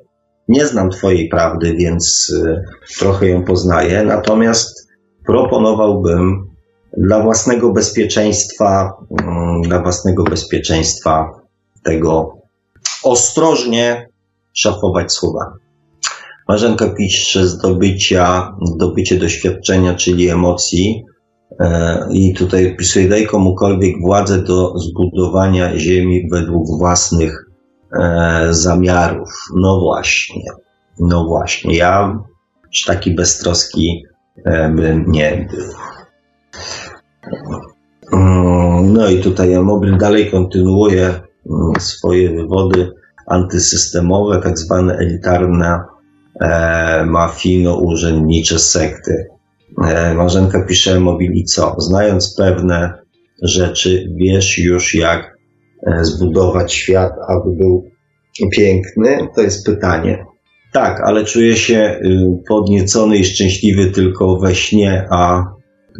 nie 0.48 0.66
znam 0.66 0.90
Twojej 0.90 1.28
prawdy, 1.28 1.74
więc 1.78 2.32
e, 2.46 2.62
trochę 2.98 3.28
ją 3.28 3.44
poznaję, 3.44 4.02
natomiast 4.02 4.83
proponowałbym 5.26 6.54
dla 6.96 7.22
własnego 7.22 7.72
bezpieczeństwa, 7.72 8.92
mm, 9.22 9.62
dla 9.62 9.82
własnego 9.82 10.24
bezpieczeństwa 10.24 11.30
tego 11.82 12.36
ostrożnie 13.02 14.08
szafować 14.52 15.12
słowami. 15.12 15.54
Marzenka 16.48 16.88
pisze 16.88 17.46
zdobycia, 17.46 18.52
zdobycie 18.62 19.18
doświadczenia, 19.18 19.94
czyli 19.94 20.28
emocji. 20.28 21.04
E, 21.60 21.98
I 22.10 22.34
tutaj 22.34 22.76
pisuje, 22.76 23.08
daj 23.08 23.26
komukolwiek 23.26 24.00
władzę 24.00 24.42
do 24.42 24.78
zbudowania 24.78 25.78
ziemi 25.78 26.28
według 26.30 26.78
własnych 26.78 27.50
e, 27.92 28.46
zamiarów. 28.50 29.28
No 29.56 29.80
właśnie, 29.80 30.42
no 30.98 31.24
właśnie. 31.24 31.76
Ja 31.76 32.18
taki 32.86 33.14
beztroski 33.14 34.04
nie. 35.06 35.48
Mm, 38.12 38.92
no 38.92 39.10
i 39.10 39.20
tutaj 39.20 39.60
Mobil 39.62 39.96
dalej 39.96 40.30
kontynuuje 40.30 41.06
mm, 41.06 41.72
swoje 41.80 42.30
wywody 42.30 42.90
antysystemowe, 43.26 44.40
tak 44.40 44.58
zwane 44.58 44.94
elitarne 44.94 45.80
e, 46.40 47.04
mafijno-urzędnicze 47.06 48.58
sekty. 48.58 49.26
E, 49.84 50.14
Marzenka 50.14 50.64
pisze 50.66 51.00
Mobili 51.00 51.44
co? 51.44 51.76
Znając 51.78 52.36
pewne 52.36 52.92
rzeczy, 53.42 54.08
wiesz 54.16 54.58
już 54.58 54.94
jak 54.94 55.38
e, 55.86 56.04
zbudować 56.04 56.72
świat, 56.72 57.12
aby 57.28 57.56
był 57.56 57.84
piękny? 58.52 59.28
To 59.36 59.42
jest 59.42 59.66
pytanie. 59.66 60.24
Tak, 60.74 61.00
ale 61.04 61.24
czuję 61.24 61.56
się 61.56 62.00
y, 62.04 62.42
podniecony 62.48 63.16
i 63.16 63.24
szczęśliwy 63.24 63.90
tylko 63.90 64.36
we 64.36 64.54
śnie, 64.54 65.06
a 65.10 65.44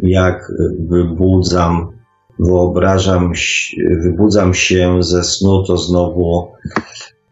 jak 0.03 0.51
wybudzam, 0.89 1.91
wyobrażam, 2.39 3.31
wybudzam 4.03 4.53
się 4.53 5.03
ze 5.03 5.23
snu, 5.23 5.63
to 5.63 5.77
znowu 5.77 6.47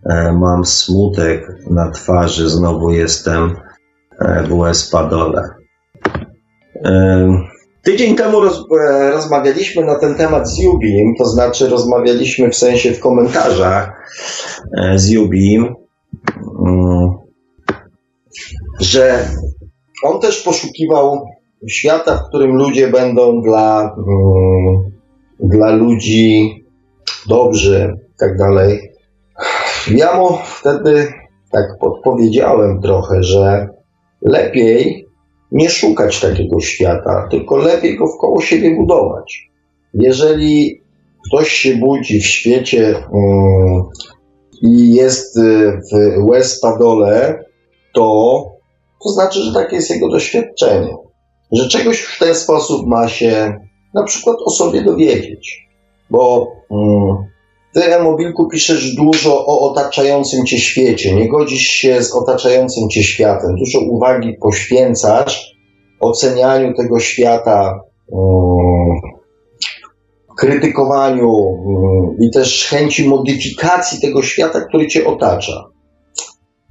e, 0.03 0.33
mam 0.33 0.65
smutek 0.65 1.47
na 1.69 1.91
twarzy, 1.91 2.49
znowu 2.49 2.91
jestem 2.91 3.55
e, 4.19 4.43
w 4.43 4.65
Espadole. 4.65 5.49
E, 6.85 7.27
tydzień 7.81 8.15
temu 8.15 8.39
roz, 8.39 8.65
rozmawialiśmy 9.11 9.85
na 9.85 9.99
ten 9.99 10.15
temat 10.15 10.49
z 10.49 10.59
Jubim, 10.59 11.15
to 11.17 11.25
znaczy 11.25 11.69
rozmawialiśmy 11.69 12.49
w 12.49 12.55
sensie 12.55 12.91
w 12.91 12.99
komentarzach 12.99 14.09
z 14.95 15.09
Jubim, 15.09 15.75
mm, 16.65 17.22
że 18.79 19.27
on 20.03 20.19
też 20.19 20.43
poszukiwał 20.43 21.25
świata, 21.69 22.17
w 22.17 22.27
którym 22.29 22.55
ludzie 22.55 22.87
będą 22.87 23.41
dla, 23.41 23.95
um, 23.97 24.91
dla 25.39 25.71
ludzi 25.71 26.49
dobrzy 27.29 27.93
i 28.15 28.17
tak 28.19 28.37
dalej. 28.37 28.91
Ja 29.91 30.17
mu 30.17 30.37
wtedy 30.45 31.13
tak 31.51 31.65
podpowiedziałem 31.79 32.81
trochę, 32.81 33.23
że 33.23 33.67
lepiej 34.21 35.07
nie 35.51 35.69
szukać 35.69 36.19
takiego 36.19 36.59
świata, 36.59 37.27
tylko 37.31 37.57
lepiej 37.57 37.97
go 37.97 38.07
wkoło 38.07 38.41
siebie 38.41 38.75
budować. 38.75 39.49
Jeżeli 39.93 40.81
ktoś 41.27 41.51
się 41.51 41.75
budzi 41.75 42.19
w 42.19 42.25
świecie 42.25 42.95
um, 43.11 43.83
i 44.61 44.93
jest 44.93 45.39
w 45.93 46.25
Westpadole, 46.29 47.43
to 47.93 48.43
to 49.03 49.09
znaczy, 49.09 49.39
że 49.39 49.53
takie 49.53 49.75
jest 49.75 49.89
jego 49.89 50.09
doświadczenie 50.09 50.95
że 51.53 51.67
czegoś 51.67 52.01
w 52.01 52.19
ten 52.19 52.35
sposób 52.35 52.87
ma 52.87 53.07
się 53.07 53.59
na 53.93 54.03
przykład 54.03 54.37
o 54.45 54.49
sobie 54.49 54.83
dowiedzieć. 54.83 55.67
Bo 56.09 56.51
mm, 56.71 57.17
ty, 57.73 57.95
Emobilku, 57.95 58.47
piszesz 58.47 58.95
dużo 58.95 59.45
o 59.45 59.71
otaczającym 59.71 60.45
cię 60.45 60.57
świecie, 60.57 61.15
nie 61.15 61.29
godzisz 61.29 61.67
się 61.67 62.03
z 62.03 62.15
otaczającym 62.15 62.89
cię 62.89 63.03
światem, 63.03 63.55
dużo 63.55 63.79
uwagi 63.89 64.33
poświęcasz 64.41 65.53
ocenianiu 65.99 66.73
tego 66.77 66.99
świata, 66.99 67.79
mm, 68.13 68.89
krytykowaniu 70.37 71.29
mm, 71.67 72.17
i 72.21 72.31
też 72.31 72.67
chęci 72.69 73.07
modyfikacji 73.07 74.01
tego 74.01 74.21
świata, 74.21 74.61
który 74.61 74.87
cię 74.87 75.05
otacza. 75.05 75.72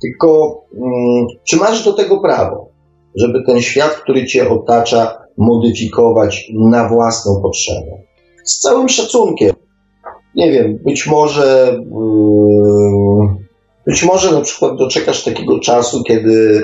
Tylko, 0.03 0.61
mm, 0.75 1.27
czy 1.45 1.57
masz 1.57 1.85
do 1.85 1.93
tego 1.93 2.21
prawo? 2.21 2.73
żeby 3.15 3.43
ten 3.47 3.61
świat, 3.61 3.91
który 3.91 4.27
cię 4.27 4.51
otacza, 4.51 5.19
modyfikować 5.39 6.51
na 6.55 6.89
własną 6.89 7.43
potrzebę. 7.43 8.03
Z 8.45 8.59
całym 8.59 8.89
szacunkiem. 8.89 9.53
Nie 10.35 10.53
wiem, 10.53 10.79
być 10.85 11.07
może, 11.07 11.77
yy, 11.77 13.29
być 13.87 14.05
może 14.05 14.33
na 14.33 14.41
przykład 14.41 14.77
doczekasz 14.77 15.25
takiego 15.25 15.61
czasu, 15.61 16.03
kiedy 16.03 16.63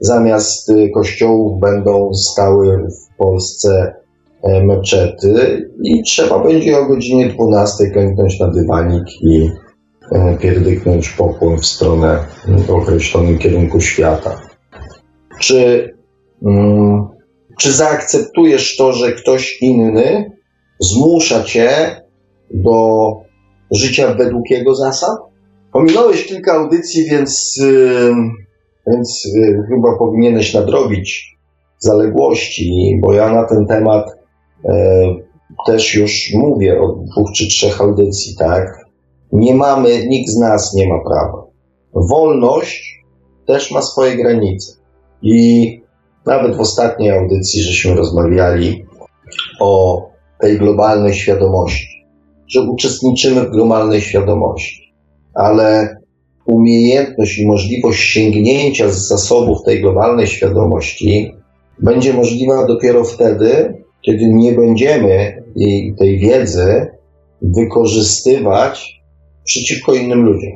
zamiast 0.00 0.72
kościołów 0.94 1.60
będą 1.60 2.14
stały 2.14 2.78
w 2.78 3.16
Polsce 3.18 3.94
e, 4.42 4.64
meczety 4.64 5.62
i 5.84 6.02
trzeba 6.02 6.38
będzie 6.38 6.78
o 6.78 6.86
godzinie 6.86 7.28
12 7.28 7.90
klęknąć 7.90 8.40
na 8.40 8.48
dywanik 8.48 9.04
i 9.22 9.50
pierdyknąć 10.40 11.08
pokłon 11.08 11.58
w 11.58 11.66
stronę 11.66 12.18
w 12.66 12.70
określonym 12.70 13.38
kierunku 13.38 13.80
świata. 13.80 14.40
Czy, 15.40 15.90
um, 16.42 17.08
czy 17.58 17.72
zaakceptujesz 17.72 18.76
to, 18.76 18.92
że 18.92 19.12
ktoś 19.12 19.62
inny 19.62 20.32
zmusza 20.80 21.44
cię 21.44 21.70
do 22.50 23.10
życia 23.70 24.14
według 24.14 24.50
jego 24.50 24.74
zasad? 24.74 25.18
Pominąłeś 25.72 26.26
kilka 26.26 26.52
audycji, 26.52 27.04
więc, 27.10 27.56
yy, 27.62 28.14
więc 28.86 29.24
yy, 29.34 29.62
chyba 29.68 29.98
powinieneś 29.98 30.54
nadrobić 30.54 31.36
zaległości, 31.78 32.98
bo 33.02 33.12
ja 33.12 33.32
na 33.32 33.44
ten 33.44 33.66
temat 33.66 34.06
yy, 34.64 34.70
też 35.66 35.94
już 35.94 36.32
mówię 36.34 36.80
od 36.80 37.04
dwóch 37.04 37.30
czy 37.34 37.48
trzech 37.48 37.80
audycji, 37.80 38.36
tak? 38.38 38.89
Nie 39.32 39.54
mamy, 39.54 40.06
nikt 40.06 40.30
z 40.30 40.38
nas 40.38 40.74
nie 40.74 40.88
ma 40.88 40.98
prawa. 40.98 41.44
Wolność 41.94 43.04
też 43.46 43.70
ma 43.70 43.82
swoje 43.82 44.16
granice. 44.16 44.72
I 45.22 45.80
nawet 46.26 46.56
w 46.56 46.60
ostatniej 46.60 47.10
audycji, 47.10 47.62
żeśmy 47.62 47.94
rozmawiali 47.94 48.86
o 49.60 50.02
tej 50.40 50.58
globalnej 50.58 51.14
świadomości, 51.14 52.06
że 52.48 52.62
uczestniczymy 52.62 53.40
w 53.40 53.50
globalnej 53.50 54.00
świadomości, 54.00 54.94
ale 55.34 55.96
umiejętność 56.46 57.38
i 57.38 57.46
możliwość 57.46 58.00
sięgnięcia 58.00 58.90
z 58.90 59.08
zasobów 59.08 59.58
tej 59.64 59.80
globalnej 59.80 60.26
świadomości 60.26 61.32
będzie 61.82 62.14
możliwa 62.14 62.66
dopiero 62.66 63.04
wtedy, 63.04 63.74
kiedy 64.02 64.28
nie 64.28 64.52
będziemy 64.52 65.42
jej, 65.56 65.94
tej 65.98 66.18
wiedzy 66.18 66.86
wykorzystywać 67.42 68.99
przeciwko 69.44 69.94
innym 69.94 70.22
ludziom. 70.22 70.52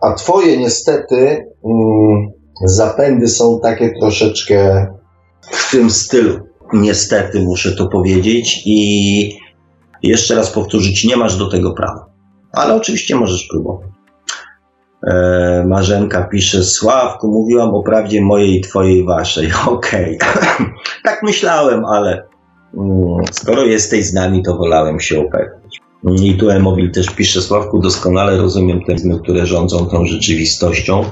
A 0.00 0.12
Twoje 0.12 0.56
niestety 0.56 1.46
mm, 1.64 2.30
zapędy 2.64 3.28
są 3.28 3.60
takie 3.62 3.92
troszeczkę 4.00 4.86
w 5.50 5.70
tym 5.70 5.90
stylu. 5.90 6.38
Niestety 6.72 7.40
muszę 7.40 7.76
to 7.76 7.88
powiedzieć 7.88 8.62
i 8.66 9.38
jeszcze 10.02 10.34
raz 10.34 10.50
powtórzyć, 10.50 11.04
nie 11.04 11.16
masz 11.16 11.36
do 11.36 11.50
tego 11.50 11.72
prawa. 11.72 12.06
Ale 12.52 12.74
oczywiście 12.74 13.16
możesz 13.16 13.48
próbować. 13.50 13.88
E, 15.06 15.64
Marzenka 15.66 16.22
pisze, 16.22 16.64
Sławku, 16.64 17.28
mówiłam 17.28 17.74
o 17.74 17.82
prawdzie 17.82 18.22
mojej, 18.22 18.60
twojej, 18.60 19.04
waszej. 19.04 19.48
Okej. 19.66 20.18
Okay. 20.18 20.70
tak 21.04 21.22
myślałem, 21.22 21.84
ale 21.84 22.26
mm, 22.74 23.24
skoro 23.32 23.62
jesteś 23.62 24.06
z 24.06 24.14
nami, 24.14 24.42
to 24.42 24.56
wolałem 24.56 25.00
się 25.00 25.20
upewnić. 25.20 25.63
I 26.12 26.36
tu 26.36 26.50
Emobil 26.50 26.90
też 26.90 27.10
pisze, 27.10 27.42
Sławku, 27.42 27.78
doskonale 27.78 28.36
rozumiem 28.36 28.80
te 28.84 28.94
które 29.22 29.46
rządzą 29.46 29.86
tą 29.86 30.06
rzeczywistością 30.06 31.04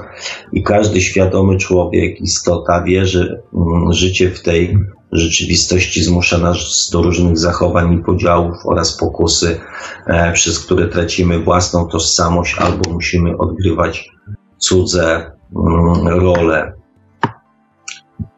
i 0.51 0.63
każdy 0.63 1.01
świadomy 1.01 1.57
człowiek, 1.57 2.21
istota 2.21 2.83
wie, 2.83 3.05
że 3.05 3.41
mm, 3.53 3.93
życie 3.93 4.29
w 4.29 4.41
tej 4.41 4.77
rzeczywistości 5.11 6.03
zmusza 6.03 6.37
nas 6.37 6.89
do 6.91 7.01
różnych 7.01 7.37
zachowań 7.37 7.93
i 7.93 8.03
podziałów 8.03 8.55
oraz 8.65 8.97
pokusy, 8.97 9.59
e, 10.07 10.33
przez 10.33 10.59
które 10.59 10.87
tracimy 10.87 11.39
własną 11.39 11.87
tożsamość 11.87 12.55
albo 12.57 12.91
musimy 12.91 13.37
odgrywać 13.37 14.09
cudze 14.57 15.31
mm, 15.55 16.07
role. 16.07 16.73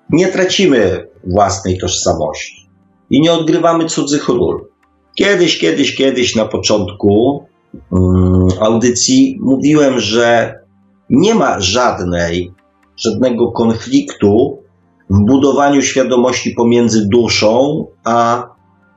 Nie 0.10 0.28
tracimy 0.28 1.08
własnej 1.24 1.78
tożsamości 1.78 2.70
i 3.10 3.22
nie 3.22 3.34
odgrywamy 3.34 3.86
cudzych 3.86 4.28
ról. 4.28 4.75
Kiedyś, 5.16 5.60
kiedyś, 5.60 5.96
kiedyś 5.96 6.36
na 6.36 6.46
początku 6.46 7.44
um, 7.92 8.48
audycji 8.60 9.40
mówiłem, 9.42 10.00
że 10.00 10.60
nie 11.10 11.36
ma 11.36 11.60
żadnej, 11.60 12.52
żadnego 12.98 13.52
konfliktu 13.52 14.60
w 15.10 15.20
budowaniu 15.20 15.82
świadomości 15.82 16.52
pomiędzy 16.52 17.08
duszą 17.08 17.86
a 18.04 18.48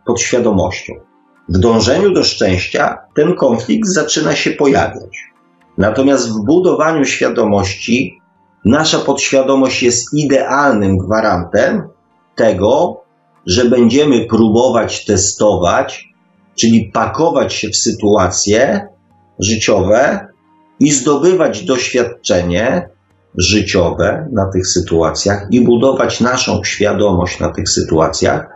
podświadomością. 0.07 0.93
W 1.49 1.59
dążeniu 1.59 2.12
do 2.12 2.24
szczęścia 2.24 2.99
ten 3.15 3.35
konflikt 3.35 3.89
zaczyna 3.89 4.35
się 4.35 4.51
pojawiać. 4.51 5.19
Natomiast 5.78 6.28
w 6.28 6.45
budowaniu 6.45 7.05
świadomości 7.05 8.20
nasza 8.65 8.99
podświadomość 8.99 9.82
jest 9.82 10.15
idealnym 10.15 10.99
gwarantem 10.99 11.89
tego, 12.36 13.01
że 13.47 13.65
będziemy 13.65 14.27
próbować 14.27 15.05
testować, 15.05 16.07
czyli 16.60 16.90
pakować 16.94 17.55
się 17.55 17.68
w 17.68 17.76
sytuacje 17.76 18.89
życiowe 19.39 20.28
i 20.80 20.90
zdobywać 20.90 21.64
doświadczenie 21.64 22.89
życiowe 23.39 24.28
na 24.32 24.47
tych 24.47 24.66
sytuacjach 24.66 25.47
i 25.51 25.60
budować 25.60 26.20
naszą 26.20 26.64
świadomość 26.64 27.40
na 27.40 27.48
tych 27.48 27.68
sytuacjach, 27.68 28.47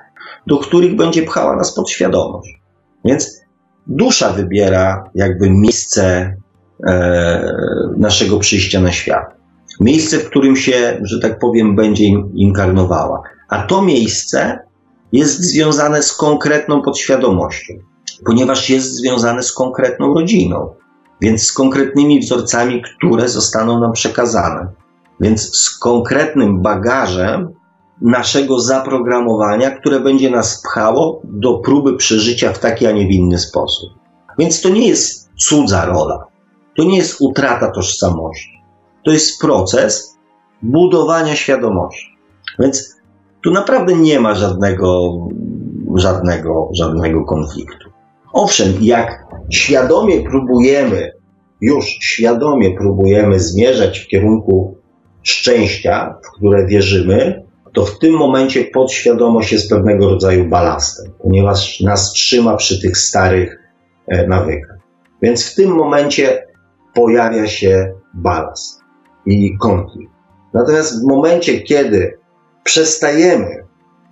do 0.47 0.59
których 0.59 0.97
będzie 0.97 1.23
pchała 1.23 1.57
nas 1.57 1.75
podświadomość. 1.75 2.61
Więc 3.05 3.41
dusza 3.87 4.33
wybiera 4.33 5.11
jakby 5.15 5.51
miejsce 5.51 6.37
e, 6.87 7.53
naszego 7.97 8.39
przyjścia 8.39 8.81
na 8.81 8.93
świat. 8.93 9.27
Miejsce, 9.81 10.19
w 10.19 10.31
którym 10.31 10.57
się, 10.57 11.01
że 11.03 11.21
tak 11.21 11.39
powiem, 11.39 11.77
będzie 11.77 12.05
inkarnowała. 12.35 13.23
A 13.49 13.63
to 13.63 13.83
miejsce 13.83 14.59
jest 15.13 15.41
związane 15.41 16.03
z 16.03 16.17
konkretną 16.17 16.83
podświadomością, 16.83 17.75
ponieważ 18.27 18.71
jest 18.71 18.95
związane 18.95 19.43
z 19.43 19.53
konkretną 19.53 20.15
rodziną, 20.15 20.75
więc 21.21 21.43
z 21.43 21.53
konkretnymi 21.53 22.21
wzorcami, 22.21 22.83
które 22.83 23.29
zostaną 23.29 23.81
nam 23.81 23.93
przekazane, 23.93 24.67
więc 25.21 25.57
z 25.57 25.79
konkretnym 25.79 26.63
bagażem 26.63 27.55
naszego 28.01 28.61
zaprogramowania, 28.61 29.71
które 29.71 30.01
będzie 30.01 30.31
nas 30.31 30.63
pchało 30.63 31.21
do 31.25 31.59
próby 31.59 31.97
przeżycia 31.97 32.53
w 32.53 32.59
taki, 32.59 32.87
a 32.87 32.93
nie 32.93 33.07
w 33.07 33.11
inny 33.11 33.39
sposób. 33.39 33.91
Więc 34.39 34.61
to 34.61 34.69
nie 34.69 34.89
jest 34.89 35.31
cudza 35.37 35.85
rola, 35.85 36.25
to 36.77 36.85
nie 36.85 36.97
jest 36.97 37.17
utrata 37.21 37.71
tożsamości, 37.71 38.63
to 39.05 39.11
jest 39.11 39.41
proces 39.41 40.19
budowania 40.63 41.37
świadomości. 41.37 42.19
Więc 42.59 42.97
tu 43.45 43.51
naprawdę 43.51 43.97
nie 43.97 44.21
ma 44.21 44.35
żadnego, 44.35 45.13
żadnego, 45.95 46.69
żadnego 46.73 47.25
konfliktu. 47.25 47.92
Owszem, 48.33 48.73
jak 48.81 49.25
świadomie 49.51 50.23
próbujemy, 50.23 51.13
już 51.61 51.87
świadomie 51.87 52.77
próbujemy 52.77 53.41
zmierzać 53.41 53.99
w 53.99 54.07
kierunku 54.07 54.77
szczęścia, 55.23 56.15
w 56.25 56.37
które 56.37 56.67
wierzymy, 56.67 57.43
to 57.73 57.85
w 57.85 57.99
tym 57.99 58.15
momencie 58.15 58.65
podświadomość 58.65 59.53
jest 59.53 59.71
pewnego 59.71 60.09
rodzaju 60.11 60.49
balastem, 60.49 61.13
ponieważ 61.23 61.81
nas 61.81 62.13
trzyma 62.13 62.57
przy 62.57 62.81
tych 62.81 62.99
starych 62.99 63.59
e, 64.09 64.27
nawykach. 64.27 64.77
Więc 65.23 65.53
w 65.53 65.55
tym 65.55 65.71
momencie 65.71 66.47
pojawia 66.95 67.47
się 67.47 67.93
balast 68.15 68.81
i 69.27 69.57
konflikt. 69.61 70.13
Natomiast 70.55 71.03
w 71.03 71.07
momencie, 71.09 71.61
kiedy 71.61 72.19
przestajemy 72.65 73.62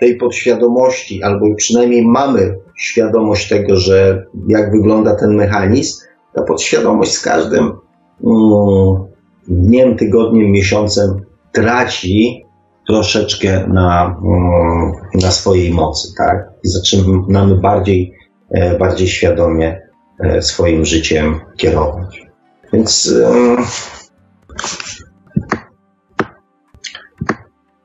tej 0.01 0.17
podświadomości, 0.17 1.23
albo 1.23 1.47
przynajmniej 1.57 2.07
mamy 2.07 2.59
świadomość 2.79 3.49
tego, 3.49 3.77
że 3.77 4.27
jak 4.49 4.73
wygląda 4.73 5.17
ten 5.17 5.35
mechanizm, 5.35 6.01
ta 6.35 6.43
podświadomość 6.43 7.13
z 7.13 7.21
każdym 7.21 7.65
mm, 7.65 9.05
dniem, 9.49 9.97
tygodniem, 9.97 10.51
miesiącem 10.51 11.11
traci 11.53 12.45
troszeczkę 12.87 13.69
na, 13.69 14.17
mm, 14.25 14.93
na 15.23 15.31
swojej 15.31 15.75
mocy, 15.75 16.09
tak? 16.19 16.51
I 16.65 16.69
zaczynamy 16.69 17.55
bardziej, 17.55 18.15
e, 18.51 18.79
bardziej 18.79 19.09
świadomie 19.09 19.81
e, 20.21 20.43
swoim 20.43 20.85
życiem 20.85 21.41
kierować. 21.57 22.27
Więc 22.73 23.15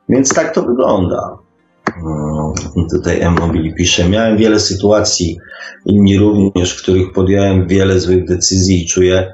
Więc 0.08 0.34
tak 0.34 0.54
to 0.54 0.62
wygląda. 0.62 1.45
Mm, 1.96 2.88
tutaj 2.90 3.20
Emobili 3.20 3.74
pisze, 3.74 4.08
miałem 4.08 4.36
wiele 4.36 4.60
sytuacji, 4.60 5.38
inni 5.86 6.18
również, 6.18 6.72
w 6.72 6.82
których 6.82 7.12
podjąłem 7.12 7.66
wiele 7.66 8.00
złych 8.00 8.24
decyzji 8.24 8.82
i 8.82 8.86
czuję 8.86 9.32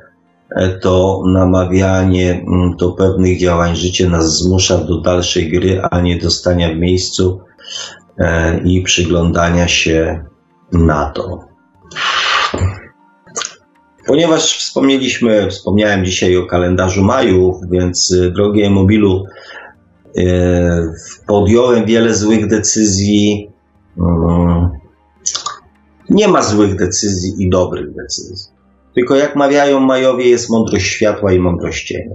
e, 0.57 0.69
to 0.69 1.23
namawianie 1.27 2.31
mm, 2.33 2.77
do 2.77 2.93
pewnych 2.93 3.39
działań. 3.39 3.77
Życie 3.77 4.09
nas 4.09 4.39
zmusza 4.39 4.79
do 4.79 5.01
dalszej 5.01 5.51
gry, 5.51 5.83
a 5.91 6.01
nie 6.01 6.19
do 6.19 6.31
stania 6.31 6.75
w 6.75 6.77
miejscu 6.77 7.41
e, 8.19 8.61
i 8.65 8.83
przyglądania 8.83 9.69
się 9.69 10.25
na 10.73 11.11
to. 11.11 11.53
Ponieważ 14.07 14.59
wspomnieliśmy, 14.59 15.51
wspomniałem 15.51 16.05
dzisiaj 16.05 16.37
o 16.37 16.47
kalendarzu 16.47 17.05
Maju, 17.05 17.61
więc 17.71 18.13
e, 18.13 18.31
drogie 18.31 18.71
Mobilu, 18.71 19.25
podjąłem 21.27 21.85
wiele 21.85 22.15
złych 22.15 22.49
decyzji. 22.49 23.51
Mm, 23.99 24.69
nie 26.11 26.29
ma 26.29 26.43
złych 26.43 26.77
decyzji 26.77 27.35
i 27.39 27.51
dobrych 27.51 27.95
decyzji. 27.95 28.53
Tylko 28.95 29.17
jak 29.17 29.37
mawiają 29.37 29.81
Majowie, 29.81 30.29
jest 30.29 30.51
mądrość 30.51 30.87
światła 30.87 31.33
i 31.33 31.39
mądrość 31.39 31.87
cienia. 31.87 32.15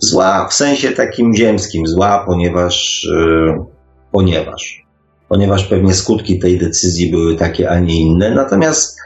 Zła 0.00 0.48
w 0.48 0.54
sensie 0.54 0.90
takim 0.90 1.34
ziemskim, 1.34 1.86
zła, 1.86 2.24
ponieważ, 2.26 3.06
e, 3.16 3.64
ponieważ, 4.12 4.86
ponieważ 5.28 5.64
pewnie 5.64 5.94
skutki 5.94 6.38
tej 6.38 6.58
decyzji 6.58 7.10
były 7.10 7.36
takie, 7.36 7.70
a 7.70 7.80
nie 7.80 8.00
inne. 8.00 8.30
Natomiast 8.30 8.98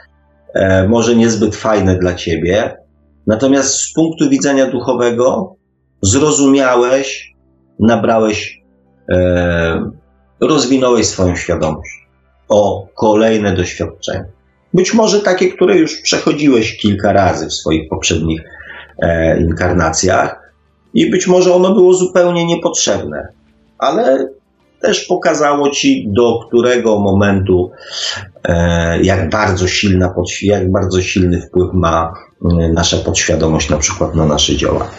e, 0.53 0.87
może 0.87 1.15
niezbyt 1.15 1.55
fajne 1.55 1.99
dla 1.99 2.13
ciebie. 2.13 2.75
Natomiast 3.27 3.75
z 3.75 3.93
punktu 3.93 4.29
widzenia 4.29 4.71
duchowego 4.71 5.55
zrozumiałeś, 6.01 7.36
nabrałeś, 7.79 8.61
e, 9.11 9.91
rozwinąłeś 10.39 11.07
swoją 11.07 11.35
świadomość 11.35 12.07
o 12.49 12.87
kolejne 12.95 13.55
doświadczenia. 13.55 14.25
Być 14.73 14.93
może 14.93 15.19
takie, 15.19 15.51
które 15.51 15.77
już 15.77 16.01
przechodziłeś 16.01 16.77
kilka 16.77 17.13
razy 17.13 17.47
w 17.47 17.53
swoich 17.53 17.89
poprzednich 17.89 18.41
e, 18.99 19.39
inkarnacjach, 19.41 20.47
i 20.93 21.09
być 21.09 21.27
może 21.27 21.53
ono 21.53 21.73
było 21.73 21.93
zupełnie 21.93 22.45
niepotrzebne, 22.45 23.27
ale 23.77 24.27
też 24.81 25.05
pokazało 25.05 25.69
ci, 25.69 26.07
do 26.09 26.39
którego 26.47 26.99
momentu, 26.99 27.71
e, 28.43 29.01
jak, 29.01 29.29
bardzo 29.29 29.67
silna, 29.67 30.13
jak 30.41 30.71
bardzo 30.71 31.01
silny 31.01 31.41
wpływ 31.41 31.73
ma 31.73 32.13
e, 32.45 32.69
nasza 32.73 32.97
podświadomość 32.97 33.69
na 33.69 33.77
przykład 33.77 34.15
na 34.15 34.25
nasze 34.25 34.55
działania. 34.55 34.91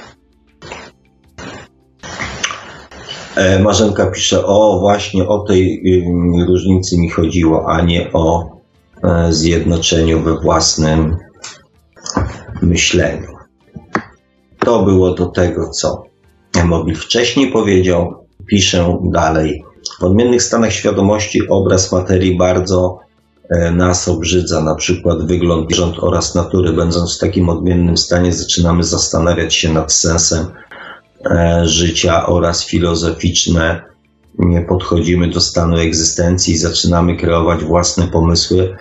Marzenka 3.60 4.06
pisze, 4.06 4.46
o 4.46 4.78
właśnie 4.80 5.28
o 5.28 5.38
tej 5.38 5.82
różnicy 6.46 6.98
mi 6.98 7.10
chodziło, 7.10 7.68
a 7.68 7.80
nie 7.80 8.12
o 8.12 8.50
e, 9.04 9.32
zjednoczeniu 9.32 10.22
we 10.22 10.40
własnym 10.40 11.16
myśleniu. 12.62 13.26
To 14.58 14.82
było 14.82 15.14
do 15.14 15.26
tego, 15.26 15.70
co 15.70 16.08
Mobil 16.64 16.94
wcześniej 16.94 17.52
powiedział. 17.52 18.26
Piszę 18.46 18.98
dalej. 19.04 19.64
W 20.00 20.04
odmiennych 20.04 20.42
stanach 20.42 20.72
świadomości 20.72 21.48
obraz 21.48 21.92
materii 21.92 22.38
bardzo 22.38 22.98
e, 23.50 23.70
nas 23.70 24.08
obrzydza, 24.08 24.60
na 24.60 24.74
przykład 24.74 25.26
wygląd 25.26 25.66
zwierząt 25.66 25.98
oraz 25.98 26.34
natury. 26.34 26.72
Będąc 26.72 27.16
w 27.16 27.20
takim 27.20 27.48
odmiennym 27.48 27.96
stanie, 27.96 28.32
zaczynamy 28.32 28.84
zastanawiać 28.84 29.54
się 29.54 29.72
nad 29.72 29.92
sensem 29.92 30.46
E, 30.46 30.67
życia 31.64 32.26
oraz 32.26 32.66
filozoficzne 32.66 33.88
podchodzimy 34.68 35.28
do 35.28 35.40
stanu 35.40 35.76
egzystencji, 35.76 36.58
zaczynamy 36.58 37.16
kreować 37.16 37.64
własne 37.64 38.06
pomysły 38.06 38.76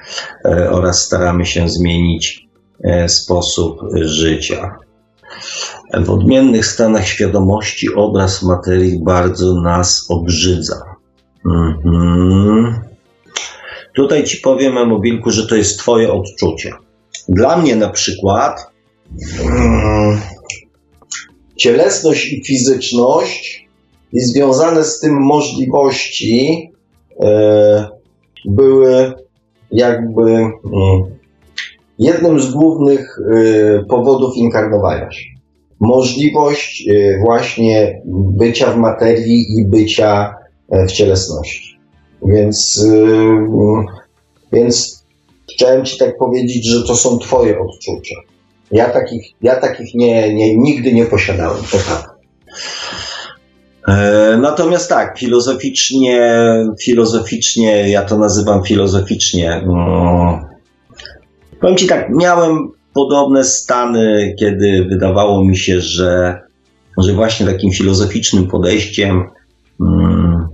e, 0.45 0.72
oraz 0.72 1.05
staramy 1.05 1.45
się 1.45 1.69
zmienić 1.69 2.47
e, 2.84 3.09
sposób 3.09 3.80
życia. 4.01 4.76
W 5.93 6.09
odmiennych 6.09 6.65
stanach 6.65 7.07
świadomości 7.07 7.93
obraz 7.93 8.43
materii 8.43 8.99
bardzo 9.03 9.61
nas 9.61 10.05
obrzydza. 10.09 10.81
Mhm. 11.45 12.80
Tutaj 13.95 14.23
ci 14.23 14.38
powiem, 14.38 14.88
Mobilku, 14.88 15.31
że 15.31 15.47
to 15.47 15.55
jest 15.55 15.80
Twoje 15.80 16.14
odczucie. 16.14 16.73
Dla 17.30 17.57
mnie 17.57 17.76
na 17.76 17.89
przykład. 17.89 18.68
Hmm, 19.38 20.22
cielesność 21.58 22.34
i 22.34 22.44
fizyczność 22.46 23.68
i 24.14 24.20
związane 24.20 24.84
z 24.84 25.00
tym 25.00 25.14
możliwości 25.14 26.72
e, 27.20 27.88
były 28.46 29.14
jakby 29.72 30.32
mm, 30.32 30.54
jednym 32.00 32.40
z 32.40 32.52
głównych 32.52 33.18
e, 33.20 33.84
powodów 33.84 34.38
inkarnowania 34.38 35.12
się. 35.12 35.26
Możliwość 35.80 36.88
e, 36.90 37.20
właśnie 37.26 38.02
bycia 38.38 38.72
w 38.72 38.78
materii 38.78 39.46
i 39.60 39.66
bycia 39.68 40.34
w 40.88 40.92
cielesności. 40.92 41.80
Więc, 42.26 42.86
więc 44.54 45.04
chciałem 45.54 45.86
Ci 45.86 45.98
tak 45.98 46.18
powiedzieć, 46.18 46.70
że 46.70 46.88
to 46.88 46.96
są 46.96 47.20
Twoje 47.20 47.60
odczucia. 47.60 48.16
Ja 48.72 48.89
takich, 48.89 49.26
ja 49.41 49.56
takich 49.56 49.95
nie, 49.95 50.34
nie, 50.34 50.57
nigdy 50.57 50.94
nie 50.94 51.06
posiadałem, 51.06 51.64
to 51.72 51.77
tak. 51.77 52.18
Natomiast 54.41 54.89
tak, 54.89 55.19
filozoficznie, 55.19 56.45
filozoficznie, 56.84 57.89
ja 57.89 58.02
to 58.02 58.18
nazywam 58.18 58.64
filozoficznie. 58.64 59.53
Mm, 59.53 60.45
powiem 61.61 61.77
Ci 61.77 61.88
tak, 61.88 62.10
miałem 62.10 62.72
podobne 62.94 63.44
stany, 63.44 64.35
kiedy 64.39 64.85
wydawało 64.89 65.45
mi 65.45 65.57
się, 65.57 65.81
że, 65.81 66.41
że 66.98 67.14
właśnie 67.14 67.45
takim 67.45 67.72
filozoficznym 67.72 68.48
podejściem 68.48 69.23
mm, 69.81 70.48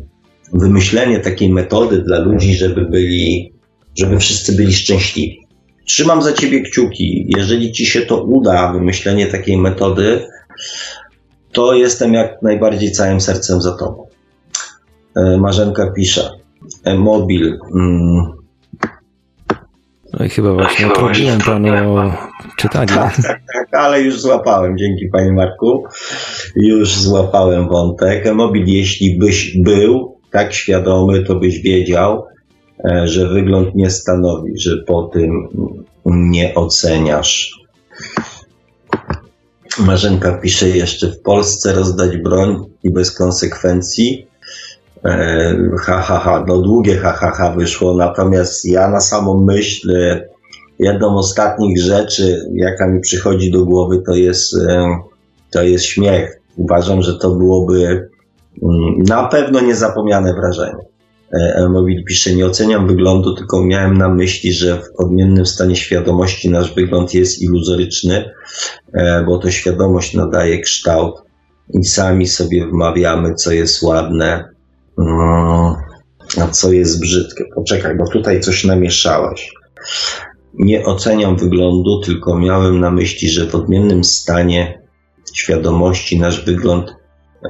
wymyślenie 0.54 1.20
takiej 1.20 1.54
metody 1.54 2.02
dla 2.02 2.20
ludzi, 2.20 2.56
żeby 2.56 2.86
byli, 2.86 3.54
żeby 3.98 4.20
wszyscy 4.20 4.56
byli 4.56 4.74
szczęśliwi. 4.74 5.43
Trzymam 5.86 6.22
za 6.22 6.34
ciebie 6.34 6.62
kciuki. 6.62 7.26
Jeżeli 7.38 7.72
ci 7.72 7.86
się 7.86 8.02
to 8.02 8.24
uda, 8.24 8.74
wymyślenie 8.74 9.28
takiej 9.28 9.58
metody, 9.58 10.28
to 11.52 11.74
jestem 11.74 12.14
jak 12.14 12.42
najbardziej 12.42 12.92
całym 12.92 13.22
sercem 13.22 13.62
za 13.62 13.78
tobą. 13.78 14.08
E, 15.16 15.38
Marzenka 15.38 15.92
pisze. 15.96 16.30
E, 16.84 16.96
mobil. 16.98 17.58
Mm. 17.76 18.44
No 20.14 20.26
i 20.26 20.30
chyba 20.30 20.54
właśnie 20.54 20.94
odrobiłem 20.94 21.40
panu 21.40 22.12
czytanie. 22.58 22.88
Tak, 22.88 23.16
tak, 23.16 23.42
tak, 23.54 23.68
ale 23.72 24.02
już 24.02 24.22
złapałem, 24.22 24.78
dzięki 24.78 25.08
panie 25.12 25.32
Marku. 25.32 25.84
Już 26.56 26.96
złapałem 26.96 27.68
wątek. 27.68 28.34
Mobil, 28.36 28.64
jeśli 28.68 29.20
byś 29.20 29.58
był 29.58 30.18
tak 30.32 30.54
świadomy, 30.54 31.24
to 31.24 31.36
byś 31.36 31.60
wiedział, 31.60 32.26
że 33.04 33.30
wygląd 33.30 33.76
nie 33.76 33.90
stanowi, 33.90 34.60
że 34.60 34.78
po 34.88 35.04
tym 35.04 35.48
nie 36.06 36.56
oceniasz. 36.56 37.64
Marzenka 39.80 40.38
pisze 40.38 40.70
jeszcze 40.70 41.08
w 41.08 41.22
Polsce 41.22 41.74
rozdać 41.74 42.18
broń 42.18 42.66
i 42.84 42.90
bez 42.90 43.12
konsekwencji. 43.12 44.28
E, 45.06 45.56
ha, 45.80 46.02
ha, 46.02 46.20
ha, 46.20 46.46
no 46.48 46.62
długie 46.62 46.98
ha, 46.98 47.12
ha, 47.12 47.32
ha 47.32 47.52
wyszło, 47.52 47.96
natomiast 47.98 48.66
ja 48.66 48.88
na 48.88 49.00
samą 49.00 49.44
myśl, 49.44 49.92
e, 49.92 50.28
jedną 50.80 51.16
ostatnich 51.16 51.82
rzeczy, 51.82 52.50
jaka 52.54 52.88
mi 52.88 53.00
przychodzi 53.00 53.52
do 53.52 53.66
głowy, 53.66 54.02
to 54.06 54.16
jest, 54.16 54.58
e, 54.70 54.98
to 55.52 55.64
jest 55.64 55.86
śmiech. 55.86 56.40
Uważam, 56.58 57.02
że 57.02 57.20
to 57.20 57.36
byłoby 57.36 58.10
mm, 58.64 59.04
na 59.08 59.28
pewno 59.28 59.62
niezapomniane 59.62 60.34
wrażenie. 60.34 60.93
Mobil 61.70 62.04
pisze, 62.04 62.36
nie 62.36 62.46
oceniam 62.46 62.88
wyglądu, 62.88 63.36
tylko 63.36 63.66
miałem 63.66 63.98
na 63.98 64.10
myśli, 64.10 64.54
że 64.54 64.78
w 64.78 65.00
odmiennym 65.00 65.46
stanie 65.46 65.76
świadomości 65.76 66.50
nasz 66.50 66.76
wygląd 66.76 67.14
jest 67.14 67.42
iluzoryczny, 67.42 68.30
e, 68.94 69.24
bo 69.24 69.38
to 69.38 69.52
świadomość 69.52 70.14
nadaje 70.14 70.62
kształt 70.62 71.16
i 71.74 71.84
sami 71.84 72.28
sobie 72.28 72.68
wmawiamy, 72.68 73.36
co 73.36 73.52
jest 73.52 73.84
ładne, 73.84 74.50
mm, 75.00 75.74
a 76.38 76.48
co 76.52 76.72
jest 76.72 77.02
brzydkie. 77.02 77.44
Poczekaj, 77.56 77.98
bo 77.98 78.08
tutaj 78.08 78.40
coś 78.40 78.64
namieszałeś. 78.64 79.54
Nie 80.54 80.86
oceniam 80.86 81.38
wyglądu, 81.38 82.02
tylko 82.02 82.40
miałem 82.40 82.80
na 82.80 82.92
myśli, 82.92 83.30
że 83.30 83.48
w 83.48 83.56
odmiennym 83.56 84.04
stanie 84.04 84.82
świadomości 85.34 86.20
nasz 86.20 86.46
wygląd 86.46 86.96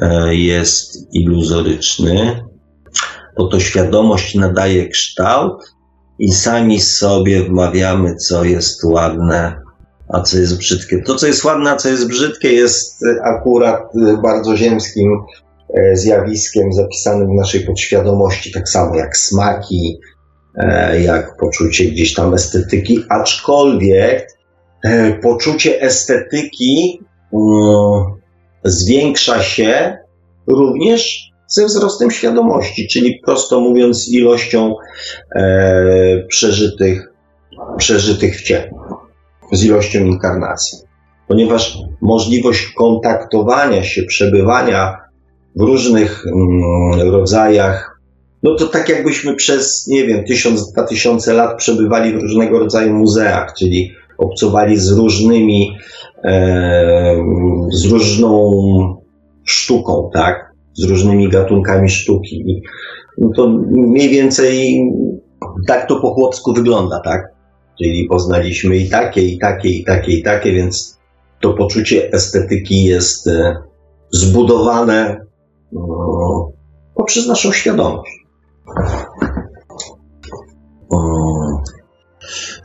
e, 0.01 0.35
jest 0.35 1.13
iluzoryczny, 1.13 2.43
bo 3.37 3.47
to 3.47 3.59
świadomość 3.59 4.35
nadaje 4.35 4.89
kształt 4.89 5.73
i 6.19 6.31
sami 6.31 6.81
sobie 6.81 7.43
wmawiamy, 7.43 8.15
co 8.15 8.43
jest 8.43 8.83
ładne, 8.83 9.61
a 10.09 10.21
co 10.21 10.37
jest 10.37 10.57
brzydkie. 10.57 11.01
To, 11.01 11.15
co 11.15 11.27
jest 11.27 11.43
ładne, 11.43 11.71
a 11.71 11.75
co 11.75 11.89
jest 11.89 12.07
brzydkie, 12.07 12.51
jest 12.53 13.03
akurat 13.23 13.81
bardzo 14.23 14.57
ziemskim 14.57 15.19
e, 15.73 15.95
zjawiskiem 15.95 16.73
zapisanym 16.73 17.27
w 17.27 17.39
naszej 17.39 17.61
podświadomości, 17.61 18.51
tak 18.51 18.69
samo 18.69 18.95
jak 18.95 19.17
smaki, 19.17 19.99
e, 20.55 21.01
jak 21.01 21.37
poczucie 21.37 21.85
gdzieś 21.85 22.13
tam 22.13 22.33
estetyki, 22.33 23.03
aczkolwiek 23.09 24.27
e, 24.83 25.13
poczucie 25.13 25.81
estetyki 25.81 26.99
mm, 27.33 28.03
zwiększa 28.63 29.41
się 29.41 29.97
również 30.47 31.32
ze 31.53 31.65
wzrostem 31.65 32.11
świadomości, 32.11 32.87
czyli 32.87 33.19
prosto 33.25 33.59
mówiąc, 33.59 34.09
ilością 34.11 34.75
e, 35.35 36.25
przeżytych, 36.27 37.11
przeżytych 37.77 38.37
w 38.37 38.43
ciele, 38.43 38.71
z 39.51 39.63
ilością 39.63 39.99
inkarnacji. 39.99 40.77
Ponieważ 41.27 41.77
możliwość 42.01 42.67
kontaktowania 42.67 43.83
się, 43.83 44.03
przebywania 44.03 44.97
w 45.55 45.61
różnych 45.61 46.25
mm, 46.27 47.11
rodzajach, 47.11 47.99
no 48.43 48.55
to 48.55 48.67
tak 48.67 48.89
jakbyśmy 48.89 49.35
przez, 49.35 49.87
nie 49.87 50.07
wiem, 50.07 50.25
tysiąc, 50.25 50.71
dwa 50.71 50.83
tysiące 50.83 51.33
lat 51.33 51.57
przebywali 51.57 52.13
w 52.13 52.21
różnego 52.21 52.59
rodzaju 52.59 52.93
muzeach, 52.93 53.53
czyli 53.59 53.91
obcowali 54.17 54.77
z 54.77 54.91
różnymi, 54.91 55.77
e, 56.23 57.15
z 57.71 57.85
różną 57.85 58.51
sztuką, 59.45 60.09
tak? 60.13 60.52
Z 60.73 60.83
różnymi 60.83 61.29
gatunkami 61.29 61.89
sztuki. 61.89 62.61
No 63.17 63.29
to 63.35 63.47
mniej 63.71 64.09
więcej 64.09 64.81
tak 65.67 65.87
to 65.87 65.99
po 65.99 66.13
chłopsku 66.13 66.53
wygląda, 66.53 66.99
tak? 66.99 67.33
Czyli 67.77 68.05
poznaliśmy 68.05 68.77
i 68.77 68.89
takie, 68.89 69.21
i 69.21 69.39
takie, 69.39 69.69
i 69.69 69.83
takie, 69.83 70.11
i 70.11 70.23
takie, 70.23 70.51
więc 70.51 70.99
to 71.41 71.53
poczucie 71.53 72.11
estetyki 72.13 72.83
jest 72.83 73.27
e, 73.27 73.57
zbudowane 74.11 75.25
no, 75.71 76.51
poprzez 76.95 77.27
naszą 77.27 77.51
świadomość. 77.51 78.11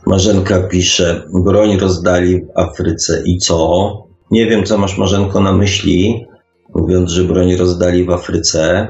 Marzenka 0.05 0.59
pisze, 0.67 1.23
broń 1.43 1.77
rozdali 1.77 2.41
w 2.41 2.59
Afryce 2.59 3.21
i 3.25 3.37
co? 3.37 3.91
Nie 4.31 4.45
wiem, 4.45 4.63
co 4.63 4.77
masz 4.77 4.97
Marzenko 4.97 5.41
na 5.41 5.53
myśli, 5.53 6.25
mówiąc, 6.75 7.11
że 7.11 7.23
broń 7.23 7.55
rozdali 7.55 8.05
w 8.05 8.09
Afryce. 8.09 8.87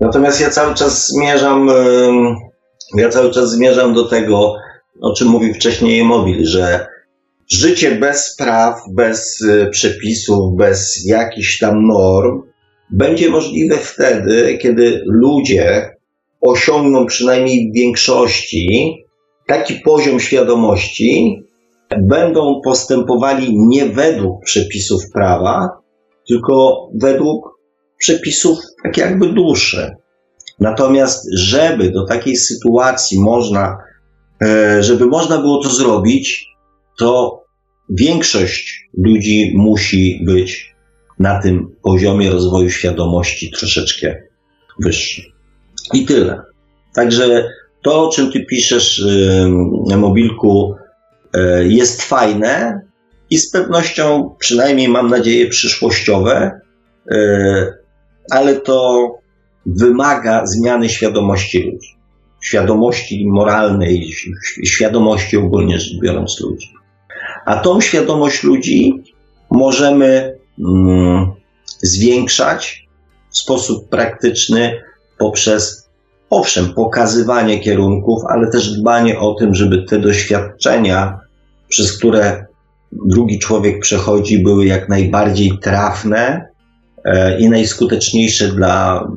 Natomiast 0.00 0.40
ja 0.40 0.50
cały 0.50 0.74
czas 0.74 1.08
zmierzam, 1.08 1.70
ja 2.96 3.08
cały 3.08 3.30
czas 3.30 3.50
zmierzam 3.50 3.94
do 3.94 4.04
tego, 4.04 4.54
o 5.02 5.14
czym 5.14 5.28
mówił 5.28 5.54
wcześniej 5.54 6.04
Mobil, 6.04 6.46
że 6.46 6.86
życie 7.52 7.94
bez 7.94 8.36
praw, 8.36 8.80
bez 8.94 9.40
y, 9.40 9.68
przepisów, 9.70 10.56
bez 10.56 11.06
jakichś 11.06 11.58
tam 11.58 11.86
norm 11.86 12.42
będzie 12.90 13.30
możliwe 13.30 13.76
wtedy, 13.76 14.58
kiedy 14.62 15.02
ludzie 15.06 15.90
osiągną 16.40 17.06
przynajmniej 17.06 17.70
w 17.70 17.76
większości 17.76 18.96
taki 19.46 19.74
poziom 19.74 20.20
świadomości, 20.20 21.42
będą 22.02 22.60
postępowali 22.64 23.56
nie 23.56 23.86
według 23.86 24.44
przepisów 24.44 25.02
prawa, 25.12 25.68
tylko 26.28 26.88
według 26.94 27.54
przepisów 27.98 28.58
tak 28.82 28.96
jakby 28.96 29.28
duszy. 29.28 29.90
Natomiast, 30.60 31.28
żeby 31.32 31.90
do 31.90 32.06
takiej 32.06 32.36
sytuacji 32.36 33.20
można, 33.20 33.78
e, 34.42 34.82
żeby 34.82 35.06
można 35.06 35.38
było 35.38 35.62
to 35.62 35.68
zrobić, 35.68 36.46
to 36.98 37.42
większość 37.90 38.88
ludzi 38.98 39.52
musi 39.56 40.20
być 40.26 40.74
na 41.18 41.42
tym 41.42 41.76
poziomie 41.82 42.30
rozwoju 42.30 42.70
świadomości 42.70 43.50
troszeczkę 43.50 44.22
wyższy. 44.78 45.22
I 45.92 46.06
tyle. 46.06 46.42
Także 46.94 47.48
to, 47.82 48.08
o 48.08 48.12
czym 48.12 48.32
ty 48.32 48.44
piszesz 48.44 49.04
mobilku, 49.96 50.74
e, 51.34 51.64
jest 51.64 52.02
fajne, 52.02 52.80
i 53.34 53.38
z 53.38 53.50
pewnością, 53.50 54.34
przynajmniej 54.38 54.88
mam 54.88 55.10
nadzieję, 55.10 55.48
przyszłościowe, 55.48 56.60
e, 57.12 57.74
ale 58.30 58.56
to 58.56 59.08
wymaga 59.66 60.46
zmiany 60.46 60.88
świadomości 60.88 61.58
ludzi. 61.58 61.96
Świadomości 62.42 63.26
moralnej, 63.26 64.12
świadomości 64.64 65.36
ogólnie 65.36 65.80
rzecz 65.80 66.00
biorąc 66.02 66.40
ludzi. 66.40 66.74
A 67.46 67.56
tą 67.56 67.80
świadomość 67.80 68.42
ludzi 68.42 69.02
możemy 69.50 70.38
mm, 70.58 71.32
zwiększać 71.82 72.88
w 73.30 73.38
sposób 73.38 73.88
praktyczny 73.88 74.80
poprzez, 75.18 75.88
owszem, 76.30 76.74
pokazywanie 76.74 77.60
kierunków, 77.60 78.22
ale 78.28 78.50
też 78.50 78.72
dbanie 78.80 79.18
o 79.18 79.34
tym, 79.34 79.54
żeby 79.54 79.82
te 79.82 79.98
doświadczenia, 79.98 81.20
przez 81.68 81.98
które 81.98 82.43
drugi 83.06 83.38
człowiek 83.38 83.80
przechodzi, 83.80 84.42
były 84.42 84.66
jak 84.66 84.88
najbardziej 84.88 85.58
trafne 85.62 86.48
e, 87.04 87.38
i 87.40 87.48
najskuteczniejsze 87.48 88.48
dla 88.48 89.08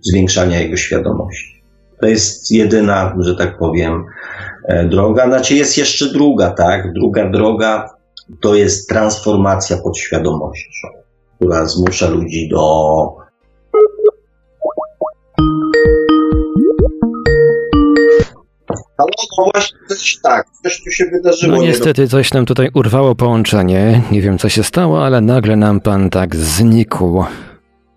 zwiększania 0.00 0.60
jego 0.60 0.76
świadomości. 0.76 1.62
To 2.00 2.06
jest 2.06 2.50
jedyna, 2.50 3.16
że 3.20 3.36
tak 3.36 3.58
powiem, 3.58 4.04
e, 4.68 4.88
droga. 4.88 5.26
Znaczy 5.26 5.54
jest 5.54 5.78
jeszcze 5.78 6.12
druga, 6.12 6.50
tak? 6.50 6.92
Druga 6.92 7.30
droga 7.30 7.90
to 8.40 8.54
jest 8.54 8.88
transformacja 8.88 9.76
podświadomości. 9.76 10.70
która 11.36 11.66
zmusza 11.66 12.08
ludzi 12.08 12.48
do 12.48 13.25
Ale 18.98 19.08
no 19.38 19.50
właśnie 19.54 19.78
coś 19.88 20.18
tak, 20.22 20.46
coś 20.62 20.84
tu 20.84 20.90
się 20.90 21.04
wydarzyło. 21.04 21.56
No 21.56 21.62
nie 21.62 21.68
niestety 21.68 22.08
coś 22.08 22.32
nam 22.32 22.46
tutaj 22.46 22.70
urwało 22.74 23.14
połączenie. 23.14 24.02
Nie 24.10 24.22
wiem 24.22 24.38
co 24.38 24.48
się 24.48 24.62
stało, 24.62 25.04
ale 25.04 25.20
nagle 25.20 25.56
nam 25.56 25.80
pan 25.80 26.10
tak 26.10 26.36
znikł. 26.36 27.24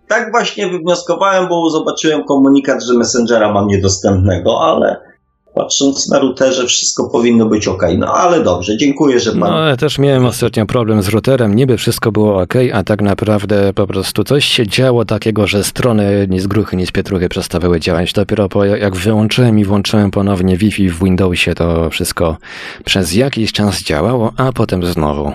Tak 0.08 0.30
właśnie 0.30 0.68
wywnioskowałem, 0.68 1.48
bo 1.48 1.70
zobaczyłem 1.70 2.24
komunikat, 2.24 2.84
że 2.84 2.98
Messengera 2.98 3.52
mam 3.52 3.66
niedostępnego, 3.66 4.60
ale 4.60 5.09
patrząc 5.54 6.08
na 6.08 6.18
routerze 6.18 6.66
wszystko 6.66 7.10
powinno 7.10 7.46
być 7.46 7.68
ok. 7.68 7.82
No 7.98 8.06
ale 8.14 8.42
dobrze, 8.42 8.76
dziękuję, 8.76 9.20
że 9.20 9.30
pan... 9.30 9.40
No 9.40 9.58
ale 9.58 9.76
też 9.76 9.98
miałem 9.98 10.24
ostatnio 10.26 10.66
problem 10.66 11.02
z 11.02 11.08
routerem. 11.08 11.54
Niby 11.54 11.76
wszystko 11.76 12.12
było 12.12 12.40
ok, 12.42 12.54
a 12.72 12.82
tak 12.82 13.02
naprawdę 13.02 13.72
po 13.72 13.86
prostu 13.86 14.24
coś 14.24 14.44
się 14.44 14.66
działo 14.66 15.04
takiego, 15.04 15.46
że 15.46 15.64
strony 15.64 16.26
ni 16.30 16.40
z 16.40 16.46
gruchy, 16.46 16.76
ni 16.76 16.86
z 16.86 16.92
pietruchy 16.92 17.28
przestawały 17.28 17.80
działać. 17.80 18.12
Dopiero 18.12 18.48
po, 18.48 18.64
jak 18.64 18.96
wyłączyłem 18.96 19.58
i 19.58 19.64
włączyłem 19.64 20.10
ponownie 20.10 20.56
Wi-Fi 20.56 20.88
w 20.88 21.04
Windowsie, 21.04 21.54
to 21.54 21.90
wszystko 21.90 22.36
przez 22.84 23.14
jakiś 23.14 23.52
czas 23.52 23.82
działało, 23.82 24.32
a 24.36 24.52
potem 24.52 24.86
znowu. 24.86 25.32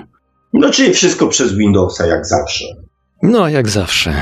No 0.54 0.70
czyli 0.70 0.94
wszystko 0.94 1.28
przez 1.28 1.54
Windowsa, 1.58 2.08
jak 2.08 2.26
zawsze. 2.26 2.66
No, 3.24 3.50
jak 3.50 3.70
zawsze. 3.70 4.14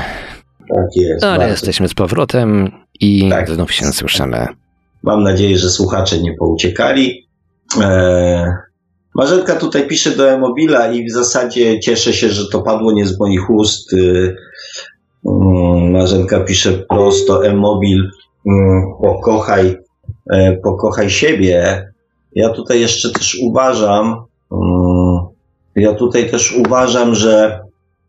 Tak 0.74 0.86
jest. 0.96 1.24
Ale 1.24 1.38
bardzo. 1.38 1.50
jesteśmy 1.52 1.88
z 1.88 1.94
powrotem 1.94 2.70
i 3.00 3.30
Tak. 3.30 3.50
znów 3.50 3.72
się 3.72 3.86
słyszymy. 3.86 4.46
Mam 5.04 5.22
nadzieję, 5.22 5.58
że 5.58 5.70
słuchacze 5.70 6.18
nie 6.18 6.34
pouciekali. 6.34 7.28
Eee, 7.80 8.52
Marzenka 9.14 9.56
tutaj 9.56 9.88
pisze 9.88 10.10
do 10.10 10.30
Emobila 10.30 10.92
i 10.92 11.04
w 11.04 11.12
zasadzie 11.12 11.80
cieszę 11.80 12.12
się, 12.12 12.28
że 12.30 12.48
to 12.48 12.62
padło 12.62 12.92
nie 12.92 13.06
z 13.06 13.20
moich 13.20 13.50
ust. 13.50 13.92
Yy, 13.92 14.36
mm, 15.26 15.92
Marzenka 15.92 16.40
pisze 16.40 16.72
prosto 16.72 17.46
Emobil, 17.46 18.10
mm, 18.46 18.82
pokochaj, 19.02 19.76
e, 20.30 20.56
pokochaj 20.56 21.10
siebie. 21.10 21.86
Ja 22.34 22.48
tutaj 22.50 22.80
jeszcze 22.80 23.10
też 23.10 23.36
uważam, 23.42 24.24
mm, 24.52 25.20
ja 25.76 25.94
tutaj 25.94 26.30
też 26.30 26.56
uważam, 26.56 27.14
że 27.14 27.60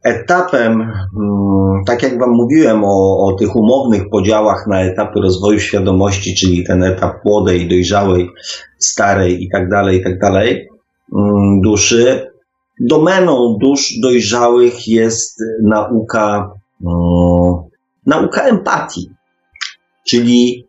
etapem, 0.05 0.81
mm, 0.81 1.83
tak 1.85 2.03
jak 2.03 2.19
Wam 2.19 2.29
mówiłem 2.29 2.83
o, 2.83 3.27
o 3.27 3.35
tych 3.39 3.55
umownych 3.55 4.09
podziałach 4.09 4.67
na 4.67 4.81
etapy 4.81 5.19
rozwoju 5.21 5.59
świadomości, 5.59 6.35
czyli 6.35 6.63
ten 6.63 6.83
etap 6.83 7.25
młodej, 7.25 7.67
dojrzałej, 7.67 8.29
starej 8.79 9.43
i 9.43 9.49
tak 9.49 9.69
dalej, 9.69 9.99
i 9.99 10.03
tak 10.03 10.19
dalej, 10.19 10.67
mm, 11.15 11.61
duszy, 11.61 12.31
domeną 12.79 13.57
dusz 13.61 13.93
dojrzałych 14.01 14.87
jest 14.87 15.39
nauka, 15.63 16.51
mm, 16.85 17.53
nauka 18.05 18.41
empatii, 18.41 19.09
czyli 20.07 20.65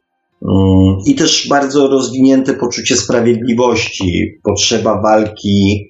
i 1.07 1.15
też 1.15 1.49
bardzo 1.49 1.89
rozwinięte 1.89 2.55
poczucie 2.55 2.97
sprawiedliwości, 2.97 4.41
potrzeba 4.43 5.03
walki 5.03 5.89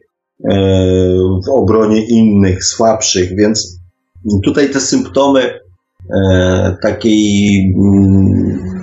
w 1.47 1.51
obronie 1.51 2.07
innych, 2.07 2.65
słabszych, 2.65 3.37
więc 3.37 3.81
tutaj 4.45 4.71
te 4.71 4.81
symptomy 4.81 5.61
e, 6.21 6.77
takiej 6.83 7.75
mm, 7.79 8.77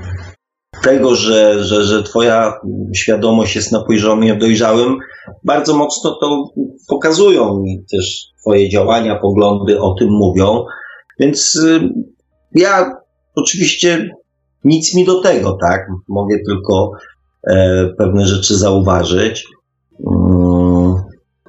tego, 0.83 1.15
że, 1.15 1.63
że, 1.63 1.83
że 1.83 2.03
twoja 2.03 2.53
świadomość 2.95 3.55
jest 3.55 3.71
na 3.71 3.83
poziomie 3.83 4.35
dojrzałym, 4.35 4.97
bardzo 5.43 5.75
mocno 5.75 6.17
to 6.21 6.43
pokazują 6.87 7.63
i 7.63 7.85
też 7.91 8.25
twoje 8.41 8.69
działania, 8.69 9.19
poglądy 9.19 9.81
o 9.81 9.95
tym 9.99 10.09
mówią. 10.11 10.65
Więc 11.19 11.55
y, 11.55 11.89
ja 12.55 12.91
oczywiście 13.35 14.09
nic 14.63 14.95
mi 14.95 15.05
do 15.05 15.21
tego, 15.21 15.57
tak? 15.61 15.87
Mogę 16.07 16.37
tylko 16.47 16.91
e, 17.47 17.85
pewne 17.97 18.25
rzeczy 18.25 18.57
zauważyć. 18.57 19.43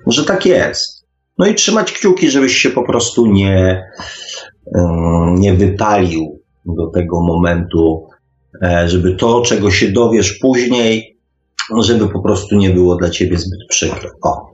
Że 0.06 0.24
tak 0.24 0.46
jest. 0.46 1.04
No 1.38 1.46
i 1.46 1.54
trzymać 1.54 1.92
kciuki, 1.92 2.30
żebyś 2.30 2.56
się 2.56 2.70
po 2.70 2.82
prostu 2.82 3.26
nie, 3.26 3.82
nie 5.34 5.54
wypalił 5.54 6.40
do 6.66 6.86
tego 6.86 7.20
momentu, 7.20 8.08
e, 8.62 8.88
żeby 8.88 9.16
to, 9.16 9.42
czego 9.42 9.70
się 9.70 9.92
dowiesz 9.92 10.32
później, 10.32 11.18
żeby 11.80 12.08
po 12.08 12.22
prostu 12.22 12.56
nie 12.56 12.70
było 12.70 12.96
dla 12.96 13.10
ciebie 13.10 13.38
zbyt 13.38 13.60
przykre. 13.68 14.10
O. 14.22 14.50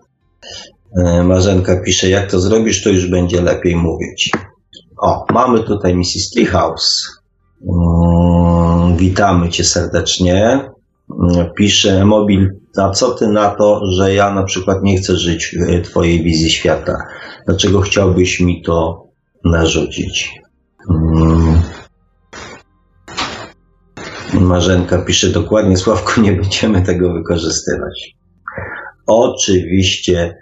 E, 0.96 1.22
Marzenka 1.22 1.82
pisze, 1.84 2.08
jak 2.08 2.30
to 2.30 2.40
zrobisz, 2.40 2.82
to 2.82 2.90
już 2.90 3.10
będzie 3.10 3.42
lepiej 3.42 3.76
mówić. 3.76 4.30
O, 4.98 5.24
mamy 5.32 5.62
tutaj 5.62 5.94
Mrs. 5.94 6.30
Treehouse. 6.34 7.06
Mm, 7.62 8.96
witamy 8.96 9.50
cię 9.50 9.64
serdecznie. 9.64 10.69
Mm, 11.18 11.50
Pisze 11.56 12.04
Mobil, 12.04 12.48
a 12.76 12.90
co 12.90 13.10
ty 13.10 13.26
na 13.26 13.50
to, 13.50 13.80
że 13.92 14.14
ja 14.14 14.34
na 14.34 14.42
przykład 14.42 14.82
nie 14.82 14.98
chcę 14.98 15.16
żyć 15.16 15.56
e, 15.68 15.80
twojej 15.80 16.22
wizji 16.22 16.50
świata? 16.50 16.98
Dlaczego 17.46 17.80
chciałbyś 17.80 18.40
mi 18.40 18.62
to 18.62 19.06
narzucić? 19.44 20.40
Mm. 20.90 21.60
Marzenka 24.40 24.98
pisze 24.98 25.28
dokładnie, 25.28 25.76
Sławku, 25.76 26.20
nie 26.20 26.32
będziemy 26.32 26.82
tego 26.82 27.12
wykorzystywać. 27.12 28.14
Oczywiście, 29.06 30.34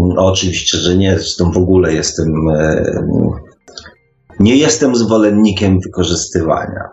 mm, 0.00 0.18
oczywiście, 0.18 0.78
że 0.78 0.96
nie, 0.96 1.18
zresztą 1.18 1.52
w 1.52 1.56
ogóle 1.56 1.94
jestem, 1.94 2.32
e, 2.58 2.84
nie 4.40 4.56
jestem 4.56 4.96
zwolennikiem 4.96 5.80
wykorzystywania. 5.80 6.84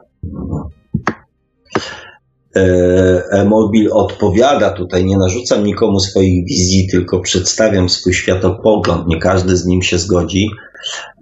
E, 2.55 3.45
Mobil 3.45 3.89
odpowiada 3.93 4.69
tutaj, 4.69 5.05
nie 5.05 5.17
narzucam 5.17 5.63
nikomu 5.63 5.99
swoich 5.99 6.45
wizji, 6.45 6.87
tylko 6.91 7.19
przedstawiam 7.19 7.89
swój 7.89 8.13
światopogląd. 8.13 9.07
Nie 9.07 9.19
każdy 9.19 9.57
z 9.57 9.65
nim 9.65 9.81
się 9.81 9.97
zgodzi, 9.97 10.49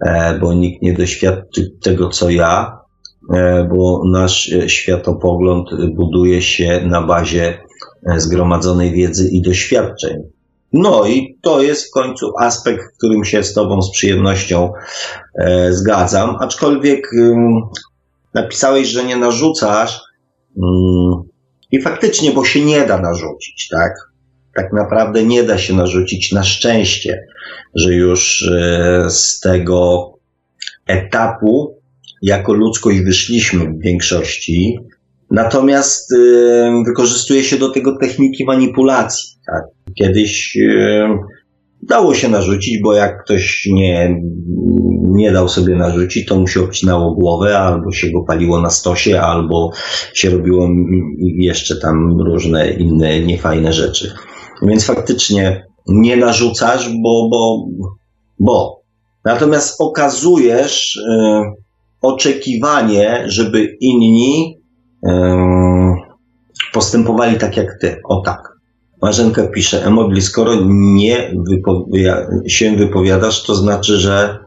e, 0.06 0.38
bo 0.38 0.54
nikt 0.54 0.82
nie 0.82 0.92
doświadczy 0.92 1.70
tego, 1.82 2.08
co 2.08 2.30
ja, 2.30 2.78
e, 3.34 3.68
bo 3.74 4.02
nasz 4.12 4.54
światopogląd 4.66 5.68
buduje 5.94 6.42
się 6.42 6.80
na 6.86 7.02
bazie 7.02 7.58
zgromadzonej 8.16 8.92
wiedzy 8.92 9.28
i 9.28 9.42
doświadczeń. 9.42 10.16
No 10.72 11.06
i 11.06 11.38
to 11.42 11.62
jest 11.62 11.88
w 11.88 11.90
końcu 11.90 12.32
aspekt, 12.40 12.84
w 12.84 12.98
którym 12.98 13.24
się 13.24 13.42
z 13.42 13.54
Tobą 13.54 13.82
z 13.82 13.90
przyjemnością 13.90 14.72
zgadzam, 15.70 16.36
aczkolwiek 16.40 17.10
napisałeś, 18.34 18.88
że 18.88 19.04
nie 19.04 19.16
narzucasz, 19.16 20.03
I 21.72 21.82
faktycznie, 21.82 22.32
bo 22.32 22.44
się 22.44 22.64
nie 22.64 22.86
da 22.86 23.00
narzucić, 23.00 23.68
tak? 23.68 23.92
Tak 24.54 24.72
naprawdę 24.72 25.24
nie 25.24 25.42
da 25.42 25.58
się 25.58 25.74
narzucić 25.74 26.32
na 26.32 26.44
szczęście, 26.44 27.26
że 27.74 27.94
już 27.94 28.42
e, 28.52 29.10
z 29.10 29.40
tego 29.40 30.10
etapu 30.86 31.80
jako 32.22 32.52
ludzkość 32.52 33.00
wyszliśmy 33.00 33.64
w 33.64 33.80
większości. 33.80 34.78
Natomiast 35.30 36.12
e, 36.12 36.82
wykorzystuje 36.86 37.44
się 37.44 37.56
do 37.56 37.70
tego 37.70 37.98
techniki 38.00 38.44
manipulacji. 38.44 39.28
Tak? 39.46 39.64
Kiedyś 39.94 40.56
e, 40.56 41.18
dało 41.88 42.14
się 42.14 42.28
narzucić, 42.28 42.82
bo 42.82 42.92
jak 42.92 43.24
ktoś 43.24 43.68
nie, 43.72 44.20
nie 45.02 45.32
dał 45.32 45.48
sobie 45.48 45.76
narzucić, 45.76 46.26
to 46.26 46.40
mu 46.40 46.46
się 46.46 46.60
obcinało 46.60 47.14
głowę, 47.14 47.58
albo 47.58 47.92
się 47.92 48.10
go 48.10 48.22
paliło 48.22 48.60
na 48.60 48.70
stosie, 48.70 49.20
albo 49.20 49.70
się 50.14 50.30
robiło 50.30 50.68
jeszcze 51.38 51.76
tam 51.76 52.20
różne 52.20 52.70
inne 52.70 53.20
niefajne 53.20 53.72
rzeczy. 53.72 54.14
Więc 54.62 54.86
faktycznie 54.86 55.66
nie 55.88 56.16
narzucasz, 56.16 56.88
bo, 57.02 57.28
bo, 57.30 57.66
bo. 58.40 58.84
Natomiast 59.24 59.80
okazujesz 59.80 60.98
e, 61.10 61.42
oczekiwanie, 62.02 63.24
żeby 63.26 63.76
inni 63.80 64.58
e, 65.06 65.36
postępowali 66.72 67.38
tak 67.38 67.56
jak 67.56 67.78
ty. 67.80 67.96
O 68.08 68.22
tak. 68.24 68.53
Marzenka 69.04 69.46
pisze, 69.46 69.84
Emobli, 69.86 70.22
skoro 70.22 70.54
nie 70.68 71.34
się 72.46 72.76
wypowiadasz, 72.76 73.42
to 73.42 73.54
znaczy, 73.54 73.96
że 73.96 74.38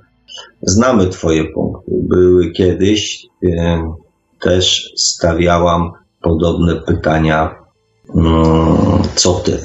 znamy 0.61 1.07
Twoje 1.07 1.45
punkty. 1.45 1.91
Były 1.91 2.51
kiedyś, 2.51 3.25
też 4.41 4.93
stawiałam 4.95 5.91
podobne 6.21 6.75
pytania, 6.75 7.55
mm, 8.15 9.01
co 9.15 9.33
Ty. 9.33 9.59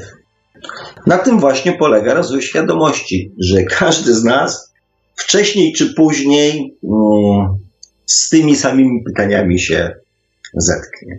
Na 1.06 1.18
tym 1.18 1.40
właśnie 1.40 1.72
polega 1.72 2.14
rozwój 2.14 2.42
świadomości, 2.42 3.32
że 3.38 3.62
każdy 3.62 4.14
z 4.14 4.24
nas 4.24 4.72
wcześniej 5.16 5.72
czy 5.72 5.94
później 5.94 6.76
mm, 6.84 7.58
z 8.06 8.28
tymi 8.28 8.56
samymi 8.56 9.04
pytaniami 9.04 9.60
się 9.60 9.94
zetknie. 10.54 11.18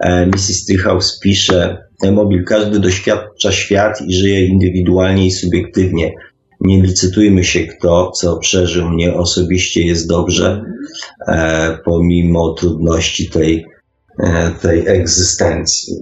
E, 0.00 0.26
Mrs. 0.26 0.66
Treehouse 0.66 1.18
pisze, 1.22 1.83
Mobil, 2.12 2.44
każdy 2.44 2.80
doświadcza 2.80 3.52
świat 3.52 4.02
i 4.06 4.14
żyje 4.14 4.46
indywidualnie 4.46 5.26
i 5.26 5.30
subiektywnie. 5.30 6.12
nie 6.60 6.82
licytujmy 6.82 7.44
się, 7.44 7.60
kto 7.60 8.10
co 8.10 8.38
przeżył. 8.38 8.88
Mnie 8.88 9.14
osobiście 9.14 9.86
jest 9.86 10.08
dobrze, 10.08 10.62
e, 11.28 11.78
pomimo 11.84 12.52
trudności 12.52 13.30
tej, 13.30 13.64
e, 14.22 14.50
tej 14.62 14.88
egzystencji. 14.88 15.94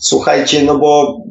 Słuchajcie, 0.00 0.62
no 0.64 0.78
bo 0.78 1.22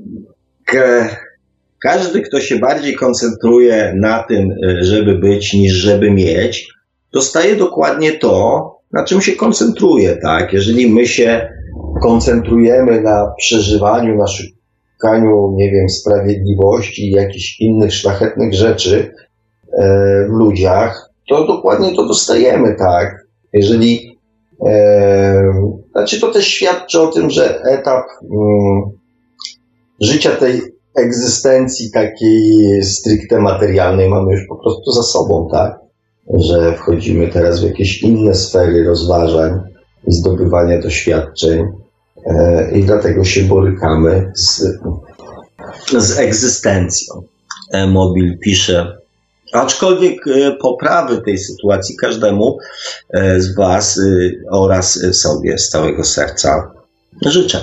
każdy, 1.81 2.21
kto 2.21 2.39
się 2.39 2.59
bardziej 2.59 2.95
koncentruje 2.95 3.93
na 3.95 4.23
tym, 4.23 4.51
e, 4.51 4.83
żeby 4.83 5.15
być, 5.15 5.53
niż 5.53 5.73
żeby 5.73 6.11
mieć, 6.11 6.67
dostaje 7.13 7.55
dokładnie 7.55 8.11
to, 8.11 8.71
na 8.91 9.03
czym 9.03 9.21
się 9.21 9.31
koncentruje, 9.31 10.17
tak? 10.21 10.53
Jeżeli 10.53 10.89
my 10.89 11.07
się 11.07 11.49
koncentrujemy 11.99 13.01
na 13.01 13.33
przeżywaniu, 13.37 14.15
na 14.15 14.25
szukaniu, 14.27 15.53
nie 15.55 15.71
wiem, 15.71 15.89
sprawiedliwości 15.89 17.07
i 17.07 17.11
jakichś 17.11 17.59
innych 17.59 17.93
szlachetnych 17.93 18.53
rzeczy 18.53 19.11
e, 19.77 20.25
w 20.29 20.31
ludziach, 20.31 21.07
to 21.29 21.47
dokładnie 21.47 21.95
to 21.95 22.07
dostajemy, 22.07 22.75
tak? 22.75 23.27
Jeżeli 23.53 24.17
e, 24.67 25.43
znaczy 25.91 26.21
to 26.21 26.31
też 26.31 26.47
świadczy 26.47 27.01
o 27.01 27.07
tym, 27.07 27.29
że 27.29 27.61
etap 27.61 28.05
mm, 28.21 28.81
życia 30.01 30.31
tej 30.31 30.61
egzystencji 30.95 31.91
takiej 31.91 32.83
stricte 32.83 33.39
materialnej 33.39 34.09
mamy 34.09 34.31
już 34.31 34.47
po 34.49 34.55
prostu 34.55 34.91
za 34.91 35.03
sobą, 35.03 35.47
tak? 35.51 35.79
Że 36.33 36.73
wchodzimy 36.73 37.27
teraz 37.27 37.59
w 37.59 37.63
jakieś 37.63 38.03
inne 38.03 38.33
sfery 38.33 38.83
rozważań, 38.83 39.59
zdobywania 40.07 40.81
doświadczeń 40.81 41.63
i 42.73 42.83
dlatego 42.83 43.23
się 43.23 43.43
borykamy 43.43 44.31
z, 44.35 44.63
z 45.97 46.19
egzystencją. 46.19 47.23
E-mobil 47.71 48.39
pisze, 48.39 48.97
aczkolwiek 49.53 50.27
e, 50.27 50.51
poprawy 50.51 51.21
tej 51.21 51.37
sytuacji 51.37 51.95
każdemu 51.95 52.57
e, 53.13 53.41
z 53.41 53.55
Was 53.55 53.99
oraz 54.51 54.99
sobie 55.11 55.57
z 55.57 55.69
całego 55.69 56.03
serca 56.03 56.71
życzę. 57.25 57.61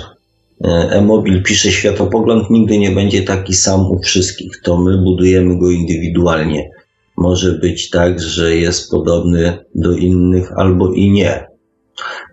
E-mobil 0.63 1.43
pisze, 1.43 1.71
światopogląd 1.71 2.49
nigdy 2.49 2.77
nie 2.77 2.91
będzie 2.91 3.23
taki 3.23 3.53
sam 3.53 3.91
u 3.91 3.99
wszystkich. 3.99 4.61
To 4.63 4.77
my 4.77 4.97
budujemy 4.97 5.59
go 5.59 5.69
indywidualnie. 5.69 6.69
Może 7.17 7.51
być 7.51 7.89
tak, 7.89 8.21
że 8.21 8.55
jest 8.55 8.91
podobny 8.91 9.57
do 9.75 9.91
innych 9.91 10.51
albo 10.55 10.93
i 10.93 11.11
nie. 11.11 11.47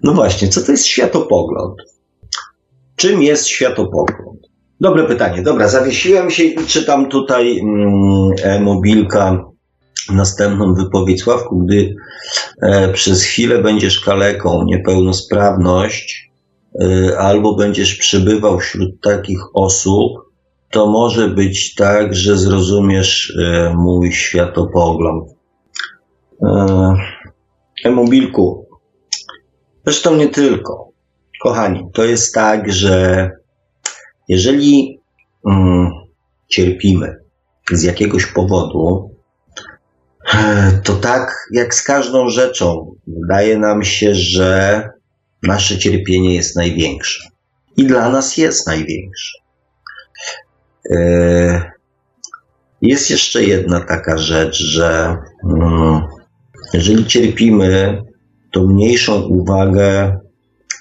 No 0.03 0.15
właśnie, 0.15 0.49
co 0.49 0.61
to 0.61 0.73
jest 0.73 0.87
światopogląd? 0.87 1.75
Czym 3.03 3.23
jest 3.23 3.49
światopogląd? 3.49 4.41
Dobre 4.81 5.05
pytanie. 5.05 5.43
Dobra, 5.43 5.69
zawiesiłem 5.69 6.31
się 6.31 6.45
i 6.45 6.67
czytam 6.67 7.09
tutaj 7.09 7.59
mm, 7.59 8.31
e-mobilka 8.43 9.45
następną 10.13 10.75
wypowiedź 10.75 11.23
Sławku, 11.23 11.59
gdy 11.59 11.95
e, 12.63 12.93
przez 12.93 13.23
chwilę 13.23 13.63
będziesz 13.63 14.01
kaleką, 14.01 14.65
niepełnosprawność, 14.65 16.33
Y, 16.81 17.19
albo 17.19 17.55
będziesz 17.55 17.95
przebywał 17.95 18.59
wśród 18.59 19.01
takich 19.01 19.41
osób, 19.55 20.13
to 20.71 20.87
może 20.87 21.29
być 21.29 21.75
tak, 21.75 22.15
że 22.15 22.39
zrozumiesz 22.39 23.31
y, 23.31 23.75
mój 23.75 24.13
światopogląd. 24.13 25.31
Y, 25.31 26.47
e-mobilku. 27.85 28.67
Zresztą 29.87 30.17
nie 30.17 30.29
tylko. 30.29 30.92
Kochani, 31.43 31.87
to 31.93 32.05
jest 32.05 32.35
tak, 32.35 32.73
że 32.73 33.31
jeżeli 34.29 35.01
mm, 35.51 35.91
cierpimy 36.49 37.17
z 37.73 37.83
jakiegoś 37.83 38.27
powodu, 38.27 39.11
to 40.85 40.95
tak 40.95 41.35
jak 41.53 41.75
z 41.75 41.83
każdą 41.83 42.29
rzeczą, 42.29 42.95
wydaje 43.07 43.59
nam 43.59 43.85
się, 43.85 44.15
że 44.15 44.89
nasze 45.43 45.79
cierpienie 45.79 46.35
jest 46.35 46.57
największe. 46.57 47.29
I 47.77 47.85
dla 47.85 48.09
nas 48.09 48.37
jest 48.37 48.67
największe. 48.67 49.39
E, 50.91 51.71
jest 52.83 53.11
jeszcze 53.11 53.45
jedna 53.45 53.81
taka 53.81 54.19
rzecz, 54.19 54.57
że 54.57 55.17
mm, 55.45 56.03
jeżeli 56.75 57.07
cierpimy, 57.07 58.03
to 58.53 58.67
mniejszą 58.67 59.23
uwagę 59.23 60.19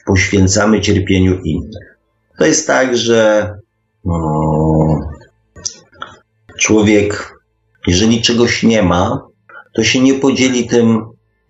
poświęcamy 0.05 0.81
cierpieniu 0.81 1.41
innych. 1.43 1.97
To 2.39 2.45
jest 2.45 2.67
tak, 2.67 2.97
że 2.97 3.49
mm, 4.05 4.99
człowiek, 6.59 7.35
jeżeli 7.87 8.21
czegoś 8.21 8.63
nie 8.63 8.83
ma, 8.83 9.27
to 9.73 9.83
się 9.83 9.99
nie 9.99 10.13
podzieli 10.13 10.67
tym 10.67 11.05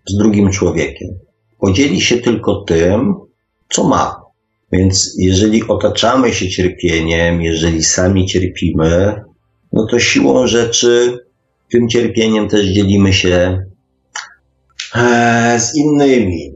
z 0.07 0.17
drugim 0.17 0.51
człowiekiem 0.51 1.09
podzieli 1.61 2.01
się 2.01 2.17
tylko 2.17 2.63
tym, 2.67 3.15
co 3.69 3.83
ma. 3.83 4.21
Więc 4.71 5.15
jeżeli 5.17 5.67
otaczamy 5.67 6.33
się 6.33 6.49
cierpieniem, 6.49 7.41
jeżeli 7.41 7.83
sami 7.83 8.25
cierpimy, 8.25 9.21
no 9.73 9.87
to 9.91 9.99
siłą 9.99 10.47
rzeczy 10.47 11.17
tym 11.71 11.89
cierpieniem 11.89 12.49
też 12.49 12.65
dzielimy 12.65 13.13
się 13.13 13.65
e, 14.95 15.59
z 15.59 15.75
innymi. 15.75 16.53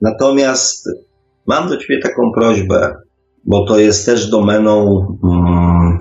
Natomiast 0.00 0.88
mam 1.46 1.68
do 1.68 1.76
Ciebie 1.76 1.98
taką 2.02 2.32
prośbę, 2.34 2.94
bo 3.44 3.66
to 3.66 3.78
jest 3.78 4.06
też 4.06 4.30
domeną 4.30 5.06
mm, 5.24 5.98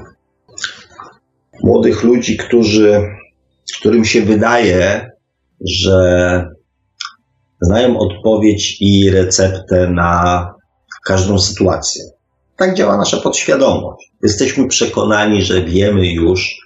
młodych 1.64 2.04
ludzi, 2.04 2.38
którzy, 2.38 3.08
którym 3.80 4.06
się 4.06 4.22
wydaje, 4.22 5.12
że 5.66 6.50
znają 7.62 7.98
odpowiedź 7.98 8.78
i 8.82 9.10
receptę 9.10 9.90
na 9.90 10.48
każdą 11.06 11.40
sytuację. 11.40 12.04
Tak 12.58 12.76
działa 12.76 12.98
nasza 12.98 13.18
podświadomość. 13.18 14.12
Jesteśmy 14.24 14.68
przekonani, 14.68 15.42
że 15.42 15.62
wiemy 15.62 16.08
już 16.08 16.62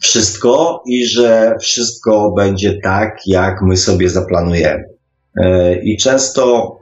wszystko 0.00 0.82
i 0.86 1.06
że 1.06 1.56
wszystko 1.60 2.32
będzie 2.36 2.78
tak, 2.82 3.16
jak 3.26 3.62
my 3.62 3.76
sobie 3.76 4.10
zaplanujemy. 4.10 4.84
E, 5.40 5.74
I 5.82 5.96
często 5.96 6.76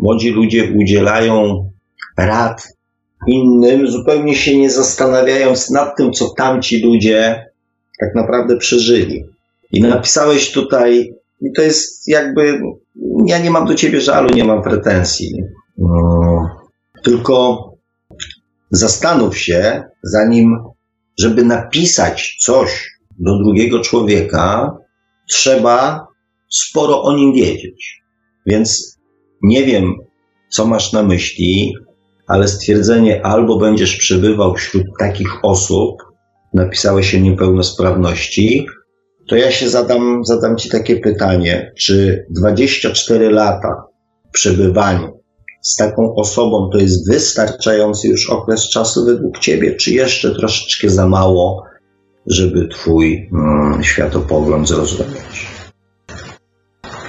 młodzi 0.00 0.30
ludzie 0.30 0.72
udzielają 0.78 1.70
rad 2.18 2.68
innym, 3.26 3.86
zupełnie 3.86 4.34
się 4.34 4.58
nie 4.58 4.70
zastanawiając 4.70 5.70
nad 5.70 5.96
tym, 5.96 6.12
co 6.12 6.30
tamci 6.36 6.82
ludzie 6.82 7.44
tak 8.00 8.14
naprawdę 8.14 8.56
przeżyli. 8.56 9.24
I 9.72 9.80
napisałeś 9.80 10.52
tutaj, 10.52 11.14
i 11.40 11.52
to 11.56 11.62
jest 11.62 12.08
jakby 12.08 12.60
ja 13.26 13.38
nie 13.38 13.50
mam 13.50 13.66
do 13.66 13.74
ciebie 13.74 14.00
żalu, 14.00 14.34
nie 14.34 14.44
mam 14.44 14.62
pretensji. 14.62 15.42
No, 15.78 16.48
tylko 17.04 17.64
zastanów 18.70 19.38
się, 19.38 19.82
zanim, 20.02 20.56
żeby 21.18 21.44
napisać 21.44 22.36
coś 22.40 22.90
do 23.18 23.38
drugiego 23.38 23.80
człowieka, 23.80 24.76
trzeba 25.28 26.06
sporo 26.48 27.02
o 27.02 27.16
nim 27.16 27.32
wiedzieć. 27.32 28.02
Więc 28.46 28.99
nie 29.42 29.64
wiem, 29.64 29.94
co 30.48 30.66
masz 30.66 30.92
na 30.92 31.02
myśli, 31.02 31.74
ale 32.26 32.48
stwierdzenie 32.48 33.26
albo 33.26 33.58
będziesz 33.58 33.96
przebywał 33.96 34.54
wśród 34.54 34.84
takich 34.98 35.44
osób, 35.44 35.96
napisałeś 36.54 37.14
o 37.14 37.18
niepełnosprawności, 37.18 38.66
to 39.28 39.36
ja 39.36 39.50
się 39.50 39.68
zadam, 39.68 40.24
zadam 40.24 40.56
Ci 40.56 40.68
takie 40.68 40.96
pytanie, 40.96 41.72
czy 41.78 42.26
24 42.30 43.30
lata 43.30 43.84
przebywania 44.32 45.08
z 45.62 45.76
taką 45.76 46.14
osobą 46.14 46.70
to 46.72 46.78
jest 46.78 47.10
wystarczający 47.10 48.08
już 48.08 48.30
okres 48.30 48.70
czasu 48.70 49.04
według 49.04 49.38
Ciebie, 49.38 49.76
czy 49.76 49.90
jeszcze 49.90 50.34
troszeczkę 50.34 50.90
za 50.90 51.08
mało, 51.08 51.64
żeby 52.26 52.68
Twój 52.68 53.28
mm, 53.32 53.84
światopogląd 53.84 54.68
zrozumieć? 54.68 55.59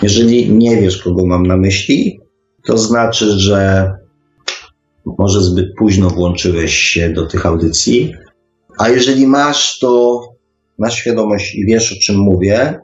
Jeżeli 0.01 0.51
nie 0.51 0.81
wiesz, 0.81 1.03
kogo 1.03 1.25
mam 1.25 1.45
na 1.45 1.57
myśli, 1.57 2.19
to 2.65 2.77
znaczy, 2.77 3.39
że 3.39 3.91
może 5.05 5.41
zbyt 5.41 5.65
późno 5.77 6.09
włączyłeś 6.09 6.73
się 6.73 7.09
do 7.09 7.27
tych 7.27 7.45
audycji, 7.45 8.13
a 8.77 8.89
jeżeli 8.89 9.27
masz, 9.27 9.79
to 9.79 10.21
masz 10.77 10.95
świadomość 10.95 11.55
i 11.55 11.65
wiesz, 11.65 11.91
o 11.91 11.95
czym 12.01 12.17
mówię, 12.17 12.79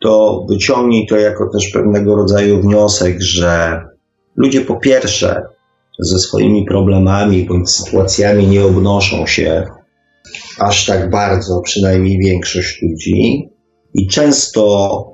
to 0.00 0.44
wyciągnij 0.48 1.06
to 1.06 1.16
jako 1.16 1.50
też 1.52 1.68
pewnego 1.68 2.16
rodzaju 2.16 2.60
wniosek, 2.60 3.20
że 3.20 3.80
ludzie 4.36 4.60
po 4.60 4.76
pierwsze 4.76 5.42
ze 5.98 6.18
swoimi 6.18 6.64
problemami 6.64 7.46
bądź 7.46 7.70
sytuacjami 7.70 8.46
nie 8.46 8.64
obnoszą 8.64 9.26
się 9.26 9.66
aż 10.58 10.86
tak 10.86 11.10
bardzo, 11.10 11.60
przynajmniej 11.64 12.18
większość 12.18 12.82
ludzi, 12.82 13.48
i 13.94 14.06
często 14.06 15.11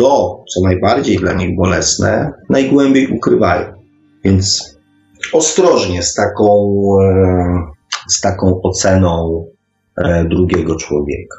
to, 0.00 0.44
co 0.54 0.60
najbardziej 0.64 1.16
dla 1.16 1.32
nich 1.32 1.56
bolesne, 1.56 2.32
najgłębiej 2.50 3.08
ukrywają. 3.08 3.72
Więc 4.24 4.76
ostrożnie 5.32 6.02
z 6.02 6.14
taką, 6.14 6.82
e, 7.02 7.62
z 8.08 8.20
taką 8.20 8.60
oceną 8.62 9.44
e, 9.96 10.24
drugiego 10.24 10.76
człowieka. 10.76 11.36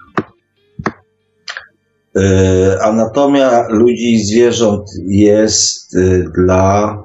E, 2.15 2.83
anatomia 2.83 3.67
ludzi 3.69 4.13
i 4.13 4.25
zwierząt 4.25 4.83
jest 5.07 5.97
dla 6.35 6.97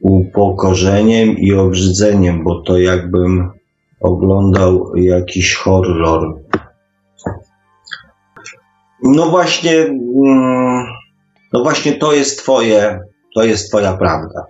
upokorzeniem 0.00 1.38
i 1.38 1.52
obrzydzeniem, 1.52 2.44
bo 2.44 2.62
to 2.62 2.78
jakbym 2.78 3.50
oglądał 4.00 4.96
jakiś 4.96 5.54
horror. 5.54 6.40
No 9.02 9.30
właśnie, 9.30 9.72
mm, 9.72 10.86
no 11.52 11.62
właśnie 11.62 11.92
to 11.92 12.12
jest 12.12 12.38
twoje, 12.38 13.00
to 13.34 13.44
jest 13.44 13.68
twoja 13.68 13.96
prawda. 13.96 14.44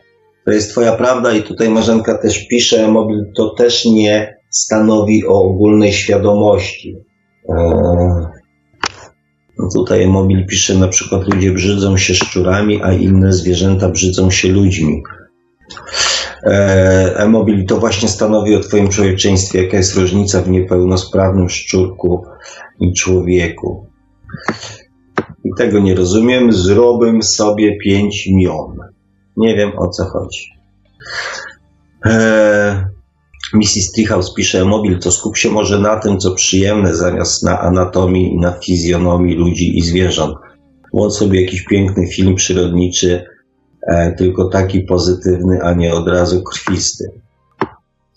To 0.45 0.51
jest 0.51 0.71
twoja 0.71 0.93
prawda 0.93 1.33
i 1.33 1.43
tutaj 1.43 1.71
Marzenka 1.71 2.19
też 2.19 2.49
pisze, 2.49 2.89
mobil 2.89 3.33
to 3.37 3.55
też 3.55 3.85
nie 3.85 4.37
stanowi 4.51 5.27
o 5.27 5.43
ogólnej 5.43 5.93
świadomości. 5.93 6.97
Eee, 7.49 8.27
no 9.59 9.69
tutaj 9.75 10.07
mobil 10.07 10.47
pisze 10.47 10.75
na 10.75 10.89
przykład 10.89 11.35
ludzie 11.35 11.53
brzydzą 11.53 11.97
się 11.97 12.15
szczurami, 12.15 12.83
a 12.83 12.93
inne 12.93 13.33
zwierzęta 13.33 13.89
brzydzą 13.89 14.31
się 14.31 14.49
ludźmi. 14.49 15.03
E, 16.45 17.17
e-mobil 17.17 17.67
to 17.67 17.77
właśnie 17.77 18.09
stanowi 18.09 18.57
o 18.57 18.61
Twoim 18.61 18.89
człowieczeństwie, 18.89 19.63
jaka 19.63 19.77
jest 19.77 19.97
różnica 19.97 20.43
w 20.43 20.51
niepełnosprawnym 20.51 21.49
szczurku 21.49 22.25
i 22.81 22.93
człowieku. 22.93 23.87
I 25.45 25.51
tego 25.57 25.79
nie 25.79 25.95
rozumiem. 25.95 26.53
Zrobim 26.53 27.23
sobie 27.23 27.79
pięć 27.79 28.29
mion. 28.33 28.77
Nie 29.37 29.57
wiem 29.57 29.71
o 29.79 29.89
co 29.89 30.05
chodzi. 30.05 30.51
E, 32.07 32.91
Mrs. 33.55 33.93
Treehouse 33.95 34.35
pisze, 34.35 34.65
mobil 34.65 34.99
to 34.99 35.13
skup 35.13 35.37
się 35.37 35.51
może 35.51 35.79
na 35.79 35.97
tym, 35.97 36.19
co 36.19 36.35
przyjemne, 36.35 36.95
zamiast 36.95 37.43
na 37.43 37.61
anatomii 37.61 38.33
i 38.33 38.39
na 38.39 38.53
fizjonomii 38.53 39.37
ludzi 39.37 39.79
i 39.79 39.83
zwierząt. 39.83 40.37
Włącz 40.93 41.13
sobie 41.13 41.43
jakiś 41.43 41.65
piękny 41.65 42.07
film 42.07 42.35
przyrodniczy, 42.35 43.25
e, 43.87 44.13
tylko 44.13 44.49
taki 44.49 44.81
pozytywny, 44.81 45.59
a 45.63 45.75
nie 45.75 45.95
od 45.95 46.09
razu 46.09 46.43
krwisty. 46.43 47.05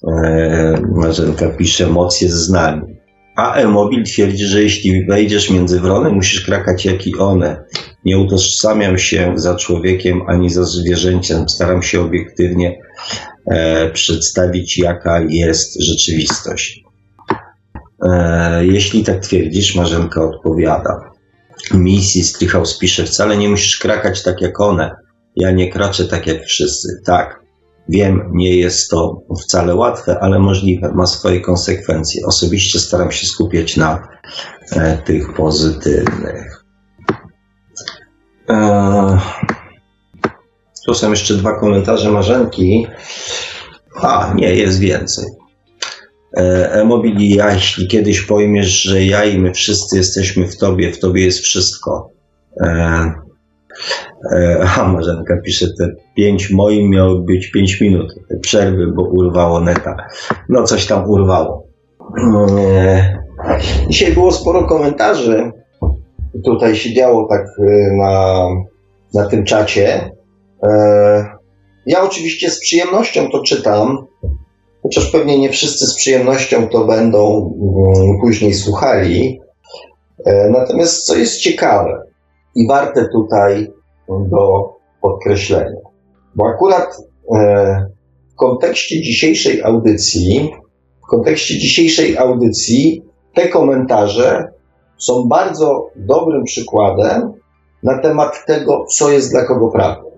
E, 0.07 0.81
Marzenka 0.95 1.49
pisze, 1.49 1.87
moc 1.87 2.21
jest 2.21 2.35
z 2.35 2.49
nami. 2.49 2.92
A 3.35 3.53
e-mobil 3.55 4.03
twierdzi, 4.03 4.45
że 4.45 4.63
jeśli 4.63 5.05
wejdziesz 5.05 5.49
między 5.49 5.79
wrony, 5.79 6.09
musisz 6.09 6.45
krakać 6.45 6.85
jak 6.85 7.07
i 7.07 7.15
one. 7.15 7.63
Nie 8.05 8.17
utożsamiam 8.17 8.97
się 8.97 9.33
za 9.35 9.55
człowiekiem 9.55 10.21
ani 10.27 10.49
za 10.49 10.63
zwierzęciem. 10.63 11.49
Staram 11.49 11.81
się 11.81 12.01
obiektywnie 12.01 12.79
e, 13.51 13.89
przedstawić, 13.91 14.77
jaka 14.77 15.21
jest 15.29 15.81
rzeczywistość. 15.81 16.83
E, 18.05 18.65
jeśli 18.65 19.03
tak 19.03 19.19
twierdzisz, 19.19 19.75
Marzenka 19.75 20.23
odpowiada. 20.23 21.11
Mrs. 21.73 22.33
Treehouse 22.33 22.77
pisze, 22.79 23.03
wcale 23.03 23.37
nie 23.37 23.49
musisz 23.49 23.77
krakać 23.77 24.23
tak 24.23 24.41
jak 24.41 24.61
one. 24.61 24.91
Ja 25.35 25.51
nie 25.51 25.71
kraczę 25.71 26.05
tak 26.05 26.27
jak 26.27 26.43
wszyscy. 26.45 27.01
Tak, 27.05 27.42
wiem, 27.89 28.29
nie 28.33 28.55
jest 28.57 28.89
to 28.89 29.21
wcale 29.43 29.75
łatwe, 29.75 30.19
ale 30.19 30.39
możliwe. 30.39 30.91
Ma 30.95 31.05
swoje 31.05 31.41
konsekwencje. 31.41 32.25
Osobiście 32.25 32.79
staram 32.79 33.11
się 33.11 33.27
skupiać 33.27 33.77
na 33.77 34.07
e, 34.71 34.97
tych 34.97 35.33
pozytywnych. 35.33 36.63
E, 38.49 39.19
tu 40.85 40.93
są 40.93 41.09
jeszcze 41.09 41.33
dwa 41.33 41.59
komentarze 41.59 42.11
Marzenki. 42.11 42.87
A, 44.01 44.33
nie, 44.35 44.55
jest 44.55 44.79
więcej. 44.79 45.25
E-mobili, 46.37 47.35
ja, 47.35 47.53
jeśli 47.53 47.87
kiedyś 47.87 48.21
pojmiesz, 48.21 48.81
że 48.81 49.03
ja 49.03 49.25
i 49.25 49.39
my 49.39 49.53
wszyscy 49.53 49.97
jesteśmy 49.97 50.47
w 50.47 50.57
tobie, 50.57 50.91
w 50.91 50.99
tobie 50.99 51.25
jest 51.25 51.39
wszystko. 51.39 52.09
E, 52.61 52.67
e, 52.67 53.22
a 54.77 54.87
Marzenka 54.87 55.37
pisze, 55.45 55.67
te 55.79 55.89
pięć 56.15 56.51
moim 56.51 56.89
miało 56.89 57.19
być 57.19 57.51
pięć 57.51 57.81
minut 57.81 58.13
te 58.29 58.39
przerwy, 58.39 58.87
bo 58.95 59.03
urwało 59.03 59.59
neta. 59.59 59.95
No 60.49 60.63
coś 60.63 60.85
tam 60.85 61.09
urwało. 61.09 61.67
E, 62.59 63.19
dzisiaj 63.89 64.13
było 64.13 64.31
sporo 64.31 64.63
komentarzy. 64.63 65.51
Tutaj 66.45 66.75
się 66.75 66.93
działo 66.93 67.27
tak 67.29 67.45
e, 67.59 67.97
na, 67.97 68.47
na 69.13 69.29
tym 69.29 69.43
czacie. 69.43 70.11
E, 70.63 71.25
ja 71.85 72.03
oczywiście 72.03 72.49
z 72.49 72.59
przyjemnością 72.59 73.29
to 73.31 73.41
czytam, 73.41 73.97
chociaż 74.83 75.11
pewnie 75.11 75.39
nie 75.39 75.49
wszyscy 75.49 75.85
z 75.85 75.95
przyjemnością 75.95 76.67
to 76.67 76.85
będą 76.85 77.53
mm, 77.61 78.21
później 78.21 78.53
słuchali. 78.53 79.39
E, 80.25 80.49
natomiast 80.49 81.05
co 81.05 81.15
jest 81.15 81.39
ciekawe 81.39 82.01
i 82.55 82.67
warte 82.67 83.09
tutaj 83.09 83.67
do 84.09 84.73
podkreślenia, 85.01 85.81
bo 86.35 86.47
akurat 86.47 86.87
e, 87.35 87.85
w 88.33 88.35
kontekście 88.35 89.01
dzisiejszej 89.01 89.63
audycji, 89.63 90.51
w 91.03 91.09
kontekście 91.09 91.59
dzisiejszej 91.59 92.17
audycji 92.17 93.03
te 93.33 93.47
komentarze 93.47 94.53
są 94.97 95.27
bardzo 95.27 95.89
dobrym 95.95 96.43
przykładem 96.43 97.33
na 97.83 97.99
temat 97.99 98.45
tego, 98.47 98.85
co 98.85 99.11
jest 99.11 99.31
dla 99.31 99.45
kogo 99.45 99.71
prawdą. 99.71 100.11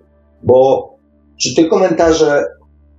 Bo 0.44 0.90
czy 1.41 1.56
te 1.56 1.70
komentarze, 1.70 2.44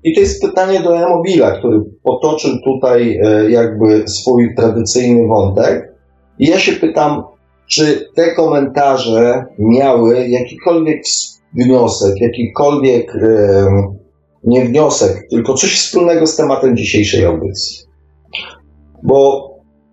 i 0.04 0.14
to 0.14 0.20
jest 0.20 0.42
pytanie 0.42 0.80
do 0.80 0.96
Emobila, 0.96 1.58
który 1.58 1.80
potoczył 2.02 2.50
tutaj 2.64 3.18
e, 3.24 3.50
jakby 3.50 4.08
swój 4.08 4.54
tradycyjny 4.54 5.28
wątek, 5.28 5.92
i 6.38 6.46
ja 6.46 6.58
się 6.58 6.72
pytam, 6.72 7.22
czy 7.68 8.08
te 8.14 8.34
komentarze 8.34 9.44
miały 9.58 10.28
jakikolwiek 10.28 11.02
wniosek, 11.54 12.20
jakikolwiek, 12.20 13.12
nie 14.44 14.64
wniosek, 14.64 15.26
tylko 15.30 15.54
coś 15.54 15.78
wspólnego 15.78 16.26
z 16.26 16.36
tematem 16.36 16.76
dzisiejszej 16.76 17.24
audycji. 17.24 17.86
Bo 19.02 19.50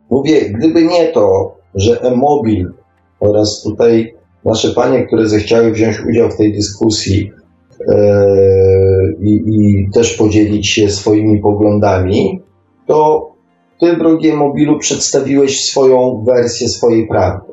mówię, 0.09 0.49
gdyby 0.49 0.83
nie 0.83 1.07
to, 1.07 1.55
że 1.75 2.01
Emobil 2.01 2.73
oraz 3.19 3.63
tutaj 3.63 4.13
nasze 4.45 4.69
panie, 4.69 5.07
które 5.07 5.27
zechciały 5.27 5.71
wziąć 5.71 5.99
udział 6.09 6.29
w 6.29 6.37
tej 6.37 6.53
dyskusji, 6.53 7.31
E, 7.89 8.27
i, 9.21 9.89
też 9.93 10.17
podzielić 10.17 10.69
się 10.69 10.89
swoimi 10.89 11.39
poglądami, 11.39 12.41
to 12.87 13.29
ty, 13.79 13.97
drogie 13.97 14.35
mobilu, 14.35 14.79
przedstawiłeś 14.79 15.65
swoją 15.65 16.23
wersję 16.25 16.67
swojej 16.69 17.07
prawdy. 17.07 17.52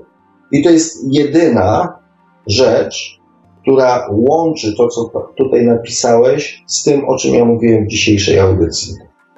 I 0.52 0.62
to 0.62 0.70
jest 0.70 0.98
jedyna 1.10 1.98
rzecz, 2.46 3.20
która 3.62 4.08
łączy 4.12 4.76
to, 4.76 4.88
co 4.88 5.10
tutaj 5.36 5.66
napisałeś, 5.66 6.64
z 6.66 6.82
tym, 6.82 7.08
o 7.08 7.16
czym 7.16 7.34
ja 7.34 7.44
mówiłem 7.44 7.84
w 7.84 7.88
dzisiejszej 7.88 8.38
audycji. 8.38 8.94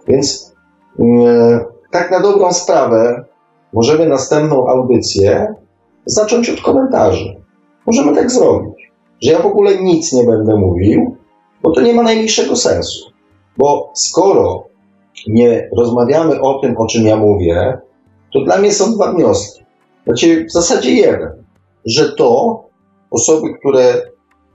Więc 0.09 0.55
e, 1.01 1.65
tak 1.91 2.11
na 2.11 2.21
dobrą 2.21 2.53
sprawę 2.53 3.25
możemy 3.73 4.07
następną 4.07 4.69
audycję 4.69 5.55
zacząć 6.07 6.51
od 6.51 6.61
komentarzy. 6.61 7.37
Możemy 7.87 8.15
tak 8.15 8.31
zrobić 8.31 8.83
że 9.23 9.33
ja 9.33 9.43
w 9.43 9.47
ogóle 9.47 9.83
nic 9.83 10.13
nie 10.13 10.25
będę 10.25 10.57
mówił, 10.57 11.17
bo 11.63 11.71
to 11.71 11.81
nie 11.81 11.95
ma 11.95 12.03
najmniejszego 12.03 12.57
sensu. 12.57 13.11
Bo 13.57 13.91
skoro 13.95 14.65
nie 15.27 15.69
rozmawiamy 15.77 16.41
o 16.41 16.59
tym, 16.59 16.77
o 16.79 16.87
czym 16.87 17.07
ja 17.07 17.17
mówię, 17.17 17.79
to 18.33 18.41
dla 18.41 18.59
mnie 18.59 18.73
są 18.73 18.95
dwa 18.95 19.13
wnioski. 19.13 19.62
Znaczy, 20.05 20.45
w 20.45 20.53
zasadzie 20.53 20.93
jeden, 20.93 21.45
że 21.87 22.13
to 22.13 22.61
osoby, 23.11 23.55
które 23.59 24.03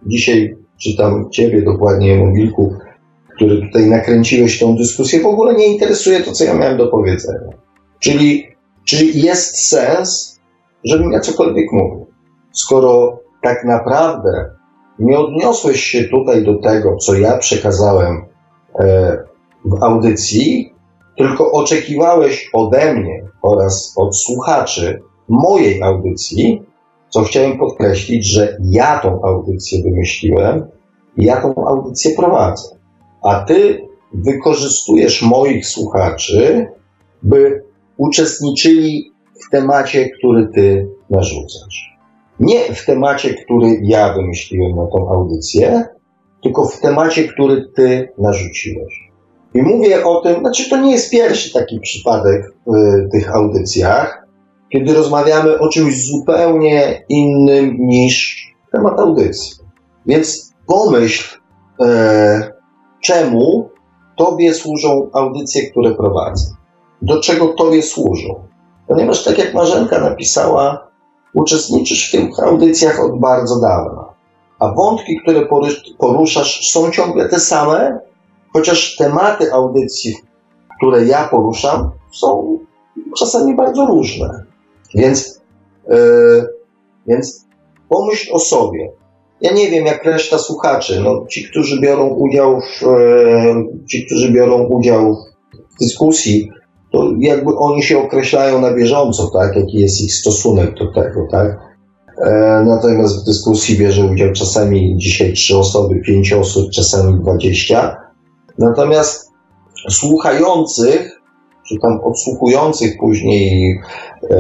dzisiaj 0.06 0.56
czytam 0.84 1.30
Ciebie 1.30 1.61
dokładnie, 1.61 2.18
Mobilku, 2.18 2.74
który 3.36 3.61
tutaj 3.61 3.90
nakręciłeś 3.90 4.60
tą 4.60 4.76
dyskusję, 4.76 5.22
w 5.22 5.26
ogóle 5.26 5.56
nie 5.56 5.68
interesuje 5.68 6.19
to, 6.19 6.32
co 6.32 6.44
ja 6.44 6.53
miałem 6.53 6.78
do 6.78 6.88
powiedzenia. 6.88 7.49
Czyli, 7.99 8.48
czy 8.86 9.06
jest 9.06 9.68
sens, 9.68 10.40
żebym 10.84 11.11
ja 11.11 11.19
cokolwiek 11.19 11.72
mówił? 11.72 12.06
Skoro 12.52 13.19
tak 13.44 13.65
naprawdę 13.65 14.49
nie 14.99 15.19
odniosłeś 15.19 15.84
się 15.84 16.03
tutaj 16.03 16.44
do 16.44 16.60
tego, 16.60 16.95
co 16.95 17.15
ja 17.15 17.38
przekazałem 17.38 18.26
e, 18.80 19.18
w 19.65 19.84
audycji, 19.84 20.74
tylko 21.18 21.52
oczekiwałeś 21.52 22.49
ode 22.53 22.94
mnie 22.94 23.24
oraz 23.41 23.94
od 23.98 24.18
słuchaczy 24.18 25.02
mojej 25.29 25.83
audycji, 25.83 26.61
co 27.09 27.23
chciałem 27.23 27.57
podkreślić, 27.57 28.25
że 28.25 28.57
ja 28.63 28.99
tą 28.99 29.21
audycję 29.23 29.83
wymyśliłem 29.83 30.67
i 31.17 31.25
ja 31.25 31.41
tą 31.41 31.67
audycję 31.67 32.15
prowadzę. 32.15 32.69
A 33.23 33.39
ty 33.39 33.81
wykorzystujesz 34.13 35.21
moich 35.21 35.67
słuchaczy, 35.67 36.67
by 37.23 37.63
uczestniczyli 37.97 39.11
w 39.47 39.51
temacie, 39.51 40.09
który 40.09 40.47
ty 40.47 40.87
narzucasz. 41.09 41.97
Nie 42.39 42.73
w 42.73 42.85
temacie, 42.85 43.33
który 43.33 43.79
ja 43.83 44.13
wymyśliłem 44.13 44.75
na 44.75 44.85
tą 44.85 45.09
audycję, 45.09 45.85
tylko 46.43 46.65
w 46.65 46.79
temacie, 46.79 47.27
który 47.27 47.65
ty 47.75 48.09
narzuciłeś. 48.17 49.07
I 49.53 49.61
mówię 49.61 50.05
o 50.05 50.21
tym, 50.21 50.39
znaczy 50.39 50.69
to 50.69 50.77
nie 50.77 50.91
jest 50.91 51.11
pierwszy 51.11 51.53
taki 51.53 51.79
przypadek 51.79 52.53
w 52.67 53.11
tych 53.11 53.35
audycjach. 53.35 54.26
Kiedy 54.69 54.94
rozmawiamy 54.94 55.60
o 55.60 55.69
czymś 55.69 56.07
zupełnie 56.07 57.03
innym 57.10 57.76
niż 57.80 58.48
temat 58.72 58.99
audycji. 58.99 59.56
Więc 60.06 60.53
pomyśl, 60.68 61.38
e, 61.81 62.53
czemu 63.02 63.69
Tobie 64.18 64.53
służą 64.53 65.10
audycje, 65.14 65.72
które 65.72 65.95
prowadzę. 65.95 66.45
Do 67.02 67.22
czego 67.22 67.48
Tobie 67.48 67.84
służą? 67.84 68.48
Ponieważ, 68.88 69.23
tak 69.23 69.38
jak 69.38 69.53
Marzenka 69.53 69.99
napisała, 69.99 70.88
uczestniczysz 71.34 72.07
w 72.07 72.11
tych 72.11 72.39
audycjach 72.39 72.99
od 72.99 73.19
bardzo 73.19 73.60
dawna. 73.60 74.06
A 74.60 74.73
wątki, 74.73 75.19
które 75.22 75.48
poruszasz, 75.98 76.72
są 76.72 76.91
ciągle 76.91 77.30
te 77.30 77.39
same, 77.39 77.99
chociaż 78.53 78.95
tematy 78.95 79.53
audycji, 79.53 80.15
które 80.77 81.06
ja 81.06 81.27
poruszam, 81.27 81.91
są 82.14 82.60
czasami 83.18 83.56
bardzo 83.56 83.85
różne. 83.85 84.47
Więc, 84.95 85.41
yy, 85.89 86.47
więc 87.07 87.45
pomyśl 87.89 88.34
o 88.34 88.39
sobie. 88.39 88.91
Ja 89.41 89.53
nie 89.53 89.72
wiem, 89.72 89.85
jak 89.85 90.05
reszta 90.05 90.38
słuchaczy, 90.38 91.01
no, 91.03 91.26
ci, 91.30 91.49
którzy 91.49 91.81
biorą 91.81 92.07
udział 92.07 92.61
w, 92.61 92.81
yy, 92.81 93.85
ci, 93.89 94.05
którzy 94.05 94.31
biorą 94.31 94.64
udział 94.64 95.15
w 95.76 95.84
dyskusji, 95.84 96.51
to 96.91 97.11
jakby 97.19 97.57
oni 97.57 97.84
się 97.84 97.99
określają 97.99 98.61
na 98.61 98.73
bieżąco, 98.73 99.30
tak, 99.34 99.55
jaki 99.55 99.77
jest 99.77 100.01
ich 100.01 100.14
stosunek 100.14 100.73
do 100.73 100.93
tego, 100.93 101.27
tak. 101.31 101.68
E, 102.26 102.64
natomiast 102.68 103.22
w 103.22 103.26
dyskusji 103.26 103.77
bierze 103.77 104.05
udział 104.05 104.34
czasami 104.34 104.97
dzisiaj 104.97 105.34
trzy 105.34 105.57
osoby, 105.57 106.01
pięć 106.05 106.34
osób, 106.34 106.72
czasami 106.72 107.19
dwadzieścia. 107.19 107.97
Natomiast 108.57 109.31
słuchających 109.89 111.16
czy 111.69 111.76
tam 111.81 111.99
odsłuchujących 112.03 112.98
później 112.99 113.80
e, 114.23 114.38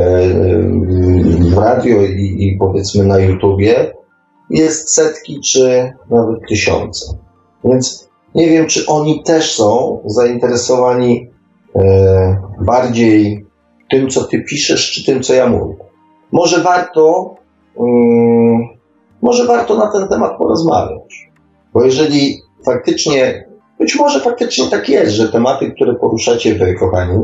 w 1.39 1.57
radio 1.57 2.01
i, 2.01 2.35
i 2.39 2.57
powiedzmy 2.59 3.03
na 3.03 3.19
YouTubie 3.19 3.93
jest 4.49 4.95
setki 4.95 5.39
czy 5.39 5.93
nawet 6.09 6.39
tysiące. 6.49 7.17
Więc 7.63 8.09
nie 8.35 8.47
wiem, 8.47 8.67
czy 8.67 8.85
oni 8.85 9.23
też 9.23 9.55
są 9.55 10.01
zainteresowani 10.05 11.29
e, 11.75 12.41
bardziej 12.65 13.45
tym, 13.89 14.09
co 14.09 14.23
ty 14.23 14.43
piszesz, 14.43 14.91
czy 14.91 15.05
tym, 15.05 15.23
co 15.23 15.33
ja 15.33 15.49
mówię. 15.49 15.75
Może 16.31 16.63
warto, 16.63 17.35
um, 17.75 18.67
może 19.21 19.45
warto 19.45 19.77
na 19.77 19.91
ten 19.91 20.07
temat 20.07 20.37
porozmawiać. 20.37 21.29
Bo 21.73 21.83
jeżeli 21.83 22.41
faktycznie 22.65 23.46
być 23.79 23.95
może 23.95 24.19
faktycznie 24.19 24.65
tak 24.71 24.89
jest, 24.89 25.11
że 25.11 25.29
tematy, 25.29 25.71
które 25.71 25.95
poruszacie 25.95 26.55
wy, 26.55 26.73
kochani, 26.73 27.23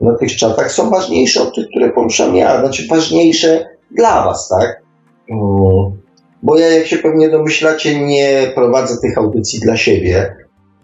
na 0.00 0.14
tych 0.14 0.36
czatach 0.36 0.72
są 0.72 0.90
ważniejsze 0.90 1.42
od 1.42 1.54
tych, 1.54 1.66
które 1.68 1.90
poruszam 1.90 2.36
ja, 2.36 2.60
znaczy 2.60 2.86
ważniejsze 2.90 3.66
dla 3.90 4.24
was, 4.24 4.48
tak? 4.48 4.82
Mm. 5.30 5.98
Bo 6.42 6.58
ja, 6.58 6.68
jak 6.68 6.86
się 6.86 6.96
pewnie 6.96 7.28
domyślacie, 7.28 8.00
nie 8.06 8.52
prowadzę 8.54 8.96
tych 9.02 9.18
audycji 9.18 9.60
dla 9.60 9.76
siebie, 9.76 10.36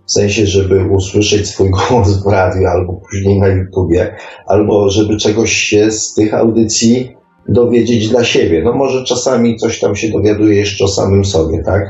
w 0.06 0.12
sensie, 0.12 0.46
żeby 0.46 0.84
usłyszeć 0.90 1.48
swój 1.48 1.70
głos 1.90 2.22
w 2.24 2.26
radiu 2.26 2.66
albo 2.66 2.92
później 2.92 3.40
na 3.40 3.48
YouTubie, 3.48 4.16
albo 4.46 4.90
żeby 4.90 5.16
czegoś 5.16 5.52
się 5.52 5.90
z 5.90 6.14
tych 6.14 6.34
audycji 6.34 7.16
dowiedzieć 7.48 8.08
dla 8.08 8.24
siebie. 8.24 8.62
No 8.64 8.72
może 8.72 9.04
czasami 9.04 9.56
coś 9.56 9.80
tam 9.80 9.96
się 9.96 10.08
dowiaduje 10.08 10.56
jeszcze 10.56 10.84
o 10.84 10.88
samym 10.88 11.24
sobie, 11.24 11.62
tak? 11.62 11.82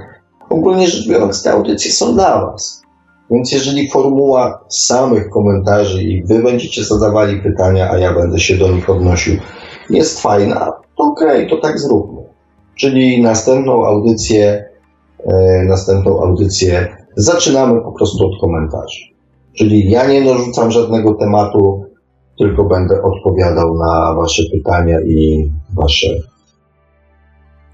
Ogólnie 0.50 0.88
rzecz 0.88 1.08
biorąc, 1.08 1.42
te 1.42 1.52
audycje 1.52 1.92
są 1.92 2.14
dla 2.14 2.46
Was. 2.46 2.83
Więc 3.34 3.52
jeżeli 3.52 3.90
formuła 3.90 4.64
samych 4.68 5.30
komentarzy 5.30 6.02
i 6.02 6.24
wy 6.24 6.42
będziecie 6.42 6.84
zadawali 6.84 7.42
pytania, 7.42 7.90
a 7.90 7.98
ja 7.98 8.14
będę 8.14 8.40
się 8.40 8.56
do 8.56 8.72
nich 8.72 8.90
odnosił, 8.90 9.36
jest 9.90 10.20
fajna, 10.20 10.72
to 10.96 11.04
okej, 11.04 11.46
okay, 11.46 11.50
to 11.50 11.56
tak 11.56 11.78
zróbmy. 11.78 12.22
Czyli 12.76 13.22
następną 13.22 13.86
audycję, 13.86 14.64
e, 15.26 15.64
następną 15.68 16.22
audycję 16.22 16.96
zaczynamy 17.16 17.80
po 17.80 17.92
prostu 17.92 18.26
od 18.26 18.40
komentarzy. 18.40 19.00
Czyli 19.58 19.90
ja 19.90 20.06
nie 20.06 20.20
narzucam 20.20 20.70
żadnego 20.70 21.14
tematu, 21.14 21.84
tylko 22.38 22.64
będę 22.64 23.02
odpowiadał 23.02 23.74
na 23.78 24.14
Wasze 24.14 24.42
pytania 24.52 25.00
i 25.00 25.50
Wasze, 25.74 26.08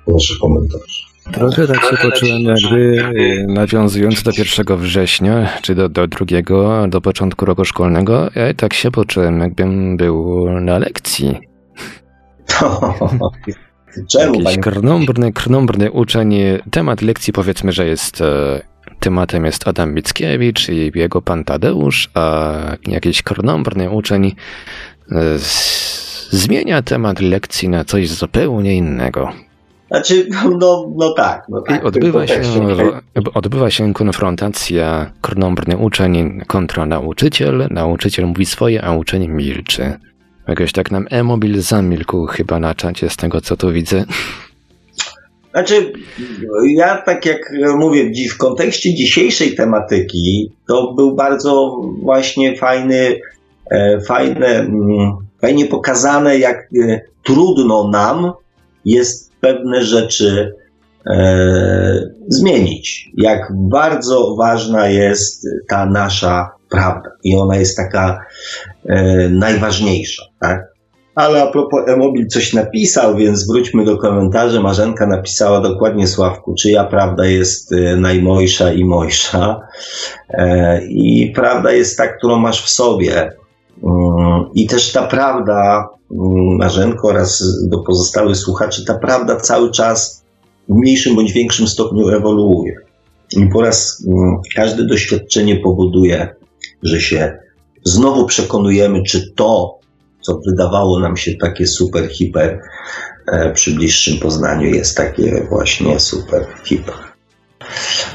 Wasze 0.06 0.34
komentarze. 0.40 1.09
Trochę 1.32 1.66
tak 1.66 1.84
się 1.84 1.96
poczułem, 1.96 2.42
jakby 2.42 2.76
y, 3.20 3.46
nawiązując 3.48 4.22
do 4.22 4.30
1 4.38 4.76
września, 4.76 5.48
czy 5.62 5.74
do, 5.74 5.88
do 5.88 6.06
drugiego, 6.06 6.86
do 6.88 7.00
początku 7.00 7.44
roku 7.44 7.64
szkolnego, 7.64 8.30
ja 8.34 8.54
tak 8.54 8.74
się 8.74 8.90
poczułem, 8.90 9.40
jakbym 9.40 9.96
był 9.96 10.46
na 10.60 10.78
lekcji. 10.78 11.38
Czemu? 14.12 14.40
Jakiś 14.40 14.58
krnąbrny, 14.58 15.32
krnąbrny 15.32 15.90
uczeń. 15.90 16.34
Temat 16.70 17.02
lekcji 17.02 17.32
powiedzmy, 17.32 17.72
że 17.72 17.86
jest 17.86 18.20
e, 18.20 18.60
tematem 19.00 19.44
jest 19.44 19.68
Adam 19.68 19.94
Mickiewicz 19.94 20.68
i 20.68 20.92
jego 20.94 21.22
pan 21.22 21.44
Tadeusz, 21.44 22.10
a 22.14 22.52
jakiś 22.86 23.22
krnąbrny 23.22 23.90
uczeń 23.90 24.26
e, 24.26 24.34
zmienia 26.30 26.82
temat 26.82 27.20
lekcji 27.20 27.68
na 27.68 27.84
coś 27.84 28.08
zupełnie 28.08 28.76
innego. 28.76 29.32
Znaczy, 29.90 30.26
no, 30.60 30.92
no 30.96 31.12
tak. 31.12 31.46
No 31.48 31.62
tak 31.62 31.84
odbywa, 31.84 32.26
się, 32.26 32.40
odbywa 33.34 33.70
się 33.70 33.94
konfrontacja 33.94 35.12
krnąbrny 35.20 35.76
uczeń 35.76 36.40
kontra 36.46 36.86
nauczyciel. 36.86 37.68
Nauczyciel 37.70 38.26
mówi 38.26 38.46
swoje, 38.46 38.84
a 38.84 38.92
uczeń 38.92 39.28
milczy. 39.28 39.92
Jakoś 40.48 40.72
tak 40.72 40.90
nam 40.90 41.06
e-mobil 41.10 41.60
zamilkł 41.60 42.26
chyba 42.26 42.60
na 42.60 42.74
czacie 42.74 43.10
z 43.10 43.16
tego, 43.16 43.40
co 43.40 43.56
tu 43.56 43.72
widzę. 43.72 44.04
Znaczy, 45.50 45.92
ja 46.76 47.02
tak 47.02 47.26
jak 47.26 47.52
mówię, 47.76 48.10
w 48.30 48.38
kontekście 48.38 48.94
dzisiejszej 48.94 49.54
tematyki, 49.54 50.52
to 50.68 50.92
był 50.92 51.14
bardzo 51.14 51.80
właśnie 52.02 52.56
fajny, 52.56 53.20
e, 53.70 54.00
fajne, 54.00 54.46
mm, 54.46 55.12
fajnie 55.40 55.66
pokazane, 55.66 56.38
jak 56.38 56.56
e, 56.56 57.00
trudno 57.22 57.88
nam 57.88 58.32
jest 58.84 59.29
pewne 59.40 59.82
rzeczy 59.82 60.54
e, 61.06 62.10
zmienić. 62.28 63.10
Jak 63.16 63.52
bardzo 63.52 64.34
ważna 64.38 64.88
jest 64.88 65.46
ta 65.68 65.86
nasza 65.86 66.50
prawda 66.70 67.10
i 67.24 67.36
ona 67.36 67.56
jest 67.56 67.76
taka 67.76 68.24
e, 68.86 69.28
najważniejsza, 69.28 70.22
tak? 70.40 70.70
Ale 71.14 71.42
a 71.42 71.46
propos 71.46 71.88
Emobil 71.88 72.26
coś 72.26 72.52
napisał, 72.52 73.16
więc 73.16 73.46
wróćmy 73.46 73.84
do 73.84 73.98
komentarzy. 73.98 74.60
Marzenka 74.60 75.06
napisała 75.06 75.60
dokładnie 75.60 76.06
Sławku, 76.06 76.54
czyja 76.54 76.84
prawda 76.84 77.26
jest 77.26 77.72
e, 77.72 77.96
najmojsza 77.96 78.72
i 78.72 78.84
mojsza. 78.84 79.60
E, 80.30 80.80
I 80.84 81.32
prawda 81.34 81.72
jest 81.72 81.96
ta, 81.96 82.08
którą 82.08 82.38
masz 82.38 82.64
w 82.64 82.70
sobie. 82.70 83.32
Mm, 83.84 84.44
I 84.54 84.66
też 84.66 84.92
ta 84.92 85.06
prawda, 85.06 85.88
mm, 86.10 86.56
Marzenko 86.56 87.08
oraz 87.08 87.42
do 87.68 87.78
pozostałych 87.78 88.36
słuchaczy, 88.36 88.84
ta 88.84 88.98
prawda 88.98 89.36
cały 89.36 89.70
czas 89.70 90.24
w 90.68 90.74
mniejszym 90.74 91.14
bądź 91.14 91.32
większym 91.32 91.68
stopniu 91.68 92.08
ewoluuje. 92.08 92.76
I 93.36 93.46
po 93.46 93.62
raz 93.62 94.06
mm, 94.08 94.36
każde 94.54 94.86
doświadczenie 94.86 95.56
powoduje, 95.56 96.34
że 96.82 97.00
się 97.00 97.38
znowu 97.84 98.26
przekonujemy, 98.26 99.02
czy 99.02 99.32
to, 99.32 99.78
co 100.20 100.40
wydawało 100.46 101.00
nam 101.00 101.16
się 101.16 101.34
takie 101.36 101.66
super, 101.66 102.08
hiper, 102.08 102.60
e, 103.32 103.52
przy 103.52 103.74
bliższym 103.74 104.18
poznaniu 104.18 104.74
jest 104.74 104.96
takie 104.96 105.46
właśnie 105.50 106.00
super, 106.00 106.46
hiper. 106.64 107.09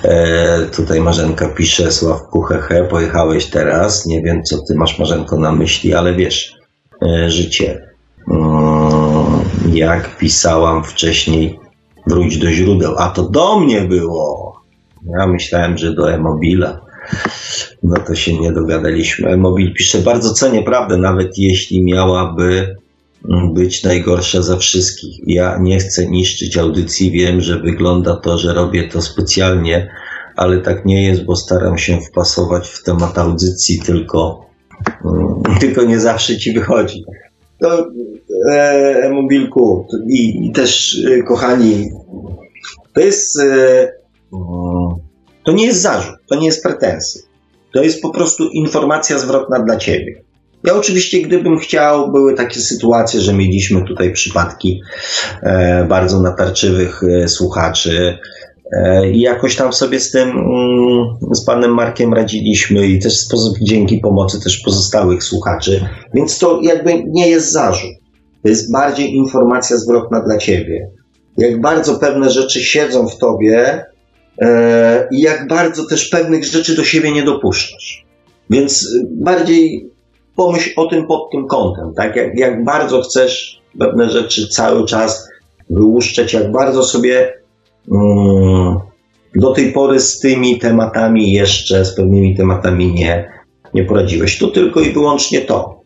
E, 0.04 0.66
tutaj 0.76 1.02
Marzenka 1.02 1.50
pisze, 1.50 1.92
Sławku, 1.92 2.42
hehe, 2.42 2.84
pojechałeś 2.84 3.46
teraz. 3.46 4.06
Nie 4.06 4.22
wiem, 4.22 4.44
co 4.44 4.58
ty 4.58 4.76
masz, 4.76 5.00
Marzenko, 5.00 5.40
na 5.40 5.52
myśli, 5.52 5.94
ale 5.94 6.14
wiesz, 6.14 6.54
e, 7.04 7.30
życie. 7.30 7.82
Mm, 8.32 9.40
jak 9.74 10.18
pisałam 10.18 10.84
wcześniej, 10.84 11.60
wróć 12.08 12.38
do 12.38 12.52
źródeł. 12.52 12.96
A 12.98 13.10
to 13.10 13.24
do 13.24 13.60
mnie 13.60 13.82
było. 13.82 14.56
Ja 15.18 15.28
myślałem, 15.28 15.78
że 15.78 15.94
do 15.94 16.14
Emobila. 16.14 16.82
No 17.84 17.96
to 18.08 18.16
się 18.16 18.40
nie 18.40 18.52
dogadaliśmy. 18.52 19.30
Emobil 19.30 19.74
pisze, 19.74 19.98
bardzo 19.98 20.34
cenię 20.34 20.64
prawdę, 20.64 20.98
nawet 20.98 21.38
jeśli 21.38 21.84
miałaby 21.84 22.76
być 23.54 23.84
najgorsza 23.84 24.42
za 24.42 24.58
wszystkich. 24.58 25.18
Ja 25.28 25.58
nie 25.62 25.80
chcę 25.80 26.06
niszczyć 26.06 26.58
audycji, 26.58 27.12
wiem, 27.12 27.42
że 27.42 27.60
wygląda 27.60 28.16
to, 28.16 28.38
że 28.38 28.54
robię 28.54 28.88
to 28.88 29.02
specjalnie, 29.02 29.90
ale 30.36 30.62
tak 30.62 30.86
nie 30.86 31.08
jest, 31.08 31.24
bo 31.24 31.36
staram 31.36 31.78
się 31.78 32.00
wpasować 32.02 32.70
w 32.70 32.84
temat 32.84 33.18
audycji, 33.18 33.80
tylko, 33.80 34.46
um, 35.04 35.44
tylko 35.60 35.84
nie 35.84 36.00
zawsze 36.00 36.38
ci 36.38 36.54
wychodzi. 36.54 37.04
To 37.60 37.88
e, 38.52 39.10
mobilku 39.14 39.88
i, 40.10 40.48
i 40.48 40.52
też 40.52 41.02
e, 41.06 41.24
kochani, 41.24 41.90
to 42.94 43.02
jest 43.02 43.40
e, 43.40 43.92
to 45.44 45.52
nie 45.52 45.66
jest 45.66 45.82
zarzut, 45.82 46.16
to 46.28 46.36
nie 46.36 46.46
jest 46.46 46.64
pretensja. 46.64 47.22
To 47.74 47.84
jest 47.84 48.02
po 48.02 48.10
prostu 48.10 48.50
informacja 48.50 49.20
zwrotna 49.20 49.60
dla 49.60 49.78
ciebie. 49.78 50.25
Ja 50.66 50.74
oczywiście, 50.74 51.22
gdybym 51.22 51.58
chciał, 51.60 52.12
były 52.12 52.34
takie 52.34 52.60
sytuacje, 52.60 53.22
że 53.22 53.34
mieliśmy 53.34 53.84
tutaj 53.84 54.12
przypadki 54.12 54.82
e, 55.44 55.86
bardzo 55.90 56.22
natarczywych 56.22 57.02
e, 57.04 57.28
słuchaczy, 57.28 58.18
e, 58.72 59.10
i 59.12 59.22
jakoś 59.22 59.56
tam 59.56 59.74
sobie 59.74 60.00
z 60.00 60.12
tym, 60.12 60.30
mm, 60.30 61.36
z 61.36 61.46
panem 61.46 61.74
Markiem 61.74 62.14
radziliśmy 62.14 62.88
i 62.88 63.00
też 63.00 63.26
dzięki 63.62 63.98
pomocy 63.98 64.44
też 64.44 64.58
pozostałych 64.58 65.24
słuchaczy. 65.24 65.88
Więc 66.14 66.40
to 66.40 66.60
jakby 66.64 67.04
nie 67.08 67.30
jest 67.30 67.52
zarzut. 67.52 67.92
To 68.44 68.50
jest 68.50 68.72
bardziej 68.72 69.16
informacja 69.16 69.78
zwrotna 69.78 70.22
dla 70.22 70.38
ciebie. 70.38 70.90
Jak 71.38 71.62
bardzo 71.62 71.96
pewne 71.96 72.30
rzeczy 72.30 72.60
siedzą 72.64 73.08
w 73.08 73.18
tobie 73.18 73.86
e, 74.42 75.08
i 75.12 75.22
jak 75.22 75.48
bardzo 75.48 75.86
też 75.86 76.10
pewnych 76.10 76.46
rzeczy 76.46 76.76
do 76.76 76.84
siebie 76.84 77.12
nie 77.12 77.24
dopuszczasz. 77.24 78.06
Więc 78.50 78.88
bardziej 79.12 79.90
pomyśl 80.36 80.70
o 80.76 80.86
tym 80.86 81.08
pod 81.08 81.32
tym 81.32 81.48
kątem, 81.48 81.94
tak? 81.94 82.16
Jak, 82.16 82.38
jak 82.38 82.64
bardzo 82.64 83.02
chcesz 83.02 83.62
pewne 83.80 84.10
rzeczy 84.10 84.48
cały 84.48 84.86
czas 84.86 85.30
wyłuszczać, 85.70 86.34
jak 86.34 86.52
bardzo 86.52 86.84
sobie 86.84 87.34
mm, 87.92 88.80
do 89.36 89.52
tej 89.52 89.74
pory 89.74 90.00
z 90.00 90.20
tymi 90.20 90.60
tematami 90.60 91.32
jeszcze, 91.32 91.86
z 91.86 91.96
pewnymi 91.96 92.38
tematami 92.38 92.94
nie, 92.94 93.30
nie 93.74 93.84
poradziłeś. 93.84 94.38
To 94.38 94.48
tylko 94.48 94.82
i 94.82 94.92
wyłącznie 94.92 95.42
to. 95.42 95.82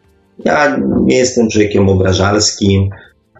Ja 0.46 0.80
nie 1.02 1.18
jestem 1.18 1.50
człowiekiem 1.50 1.90
obrażalskim, 1.90 2.90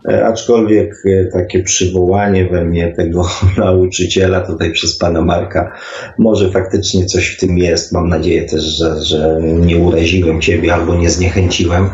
aczkolwiek 0.06 0.96
e, 1.06 1.26
takie 1.26 1.64
przywołanie 1.64 2.50
we 2.50 2.66
mnie 2.66 2.94
tego 2.98 3.26
nauczyciela 3.58 4.42
tutaj 4.42 4.72
przez 4.72 4.98
pana 4.98 5.22
Marka, 5.22 5.72
może 6.20 6.50
faktycznie 6.50 7.06
coś 7.06 7.36
w 7.36 7.40
tym 7.40 7.58
jest. 7.58 7.92
Mam 7.92 8.10
nadzieję 8.10 8.46
też, 8.46 8.64
że, 8.64 9.02
że 9.02 9.40
nie 9.42 9.78
uraziłem 9.78 10.42
ciebie 10.42 10.74
albo 10.74 10.96
nie 10.96 11.10
zniechęciłem. 11.10 11.90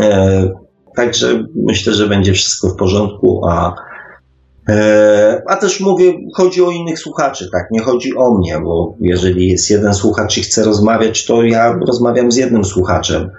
E, 0.00 0.48
także 0.96 1.44
myślę, 1.54 1.94
że 1.94 2.08
będzie 2.08 2.32
wszystko 2.32 2.68
w 2.68 2.76
porządku, 2.76 3.40
a 3.48 3.74
a 5.48 5.56
też 5.56 5.80
mówię, 5.80 6.14
chodzi 6.34 6.62
o 6.62 6.70
innych 6.70 6.98
słuchaczy, 6.98 7.48
tak? 7.52 7.66
Nie 7.70 7.80
chodzi 7.80 8.16
o 8.16 8.38
mnie, 8.38 8.60
bo 8.60 8.94
jeżeli 9.00 9.48
jest 9.48 9.70
jeden 9.70 9.94
słuchacz 9.94 10.38
i 10.38 10.42
chce 10.42 10.64
rozmawiać, 10.64 11.24
to 11.24 11.42
ja 11.42 11.78
rozmawiam 11.86 12.32
z 12.32 12.36
jednym 12.36 12.64
słuchaczem. 12.64 13.30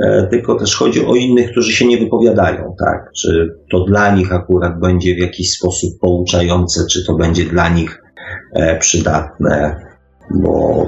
E, 0.00 0.26
tylko 0.30 0.54
też 0.54 0.76
chodzi 0.76 1.06
o 1.06 1.14
innych, 1.14 1.50
którzy 1.50 1.72
się 1.72 1.86
nie 1.86 1.98
wypowiadają, 1.98 2.74
tak? 2.78 3.10
Czy 3.22 3.56
to 3.70 3.84
dla 3.84 4.14
nich 4.16 4.32
akurat 4.32 4.80
będzie 4.80 5.14
w 5.14 5.18
jakiś 5.18 5.52
sposób 5.52 5.90
pouczające, 6.00 6.86
czy 6.90 7.06
to 7.06 7.14
będzie 7.14 7.44
dla 7.44 7.68
nich 7.68 8.02
e, 8.52 8.78
przydatne, 8.78 9.80
bo 10.30 10.86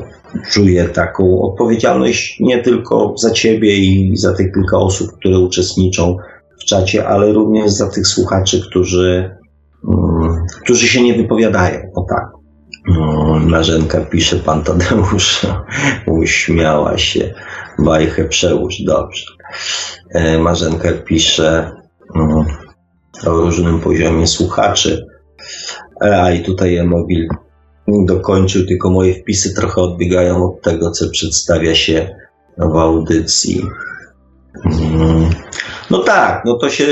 czuję 0.53 0.85
taką 0.85 1.43
odpowiedzialność 1.43 2.37
nie 2.41 2.63
tylko 2.63 3.15
za 3.17 3.31
ciebie 3.31 3.77
i 3.77 4.17
za 4.17 4.33
tych 4.35 4.53
kilka 4.53 4.79
osób, 4.79 5.13
które 5.13 5.39
uczestniczą 5.39 6.17
w 6.61 6.65
czacie, 6.65 7.09
ale 7.09 7.33
również 7.33 7.71
za 7.71 7.91
tych 7.91 8.07
słuchaczy, 8.07 8.61
którzy, 8.71 9.31
um, 9.85 10.47
którzy 10.63 10.89
się 10.89 11.03
nie 11.03 11.15
wypowiadają, 11.15 11.81
o 11.95 12.07
tak. 12.09 12.29
Um, 12.99 13.49
Marzenka 13.49 14.01
pisze, 14.01 14.37
pan 14.37 14.63
Tadeusz 14.63 15.47
uśmiała 16.23 16.99
się 16.99 17.35
bajkę 17.79 18.25
przełóż, 18.25 18.75
dobrze. 18.87 19.27
E, 20.11 20.39
Marzenka 20.39 20.89
pisze 20.93 21.71
mm, 22.17 22.45
o 23.27 23.31
różnym 23.31 23.81
poziomie 23.81 24.27
słuchaczy, 24.27 25.07
e, 26.05 26.23
a 26.23 26.33
i 26.33 26.43
tutaj 26.43 26.77
Emobil 26.77 27.29
dokończył, 27.89 28.67
tylko 28.67 28.91
moje 28.91 29.15
wpisy 29.15 29.55
trochę 29.55 29.81
odbiegają 29.81 30.45
od 30.45 30.63
tego, 30.63 30.91
co 30.91 31.11
przedstawia 31.11 31.75
się 31.75 32.17
w 32.59 32.77
audycji. 32.77 33.63
Mm. 34.65 35.31
No 35.91 35.99
tak, 35.99 36.43
no 36.45 36.59
to 36.59 36.71
się, 36.71 36.85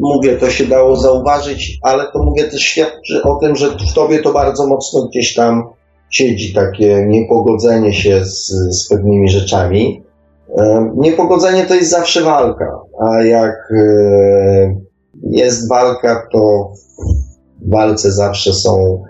mówię, 0.00 0.36
to 0.36 0.50
się 0.50 0.66
dało 0.66 0.96
zauważyć, 0.96 1.78
ale 1.82 2.04
to 2.12 2.18
mówię 2.22 2.44
też 2.44 2.60
świadczy 2.60 3.22
o 3.22 3.34
tym, 3.34 3.56
że 3.56 3.70
w 3.70 3.94
tobie 3.94 4.18
to 4.18 4.32
bardzo 4.32 4.66
mocno 4.66 5.02
gdzieś 5.02 5.34
tam 5.34 5.62
siedzi 6.10 6.54
takie 6.54 7.06
niepogodzenie 7.08 7.92
się 7.92 8.24
z, 8.24 8.48
z 8.70 8.88
pewnymi 8.88 9.30
rzeczami. 9.30 10.02
E, 10.58 10.90
niepogodzenie 10.96 11.64
to 11.64 11.74
jest 11.74 11.90
zawsze 11.90 12.22
walka, 12.22 12.80
a 13.08 13.22
jak 13.22 13.72
e, 13.76 14.76
jest 15.30 15.68
walka, 15.68 16.26
to 16.32 16.72
w 17.62 17.70
walce 17.70 18.12
zawsze 18.12 18.52
są 18.52 19.02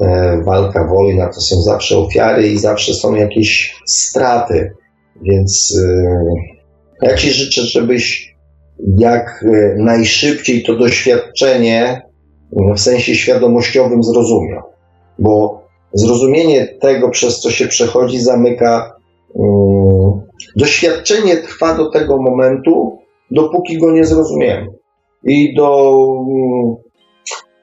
e, 0.00 0.40
walka, 0.44 0.84
wojna, 0.84 1.26
to 1.26 1.40
są 1.40 1.62
zawsze 1.62 1.98
ofiary 1.98 2.48
i 2.48 2.58
zawsze 2.58 2.94
są 2.94 3.14
jakieś 3.14 3.76
straty. 3.86 4.72
Więc 5.22 5.78
ja 7.02 7.16
Ci 7.16 7.30
życzę, 7.30 7.62
żebyś 7.62 8.36
jak 8.98 9.44
najszybciej 9.76 10.62
to 10.62 10.76
doświadczenie 10.76 12.02
w 12.74 12.80
sensie 12.80 13.14
świadomościowym 13.14 14.02
zrozumiał. 14.02 14.62
Bo 15.18 15.62
zrozumienie 15.94 16.66
tego, 16.66 17.10
przez 17.10 17.40
co 17.40 17.50
się 17.50 17.66
przechodzi, 17.66 18.20
zamyka 18.20 18.96
Doświadczenie 20.56 21.36
trwa 21.36 21.74
do 21.74 21.90
tego 21.90 22.16
momentu, 22.22 22.98
dopóki 23.30 23.78
go 23.78 23.92
nie 23.92 24.04
zrozumiemy. 24.04 24.66
I 25.24 25.54
do 25.54 25.98
mm, 26.28 26.74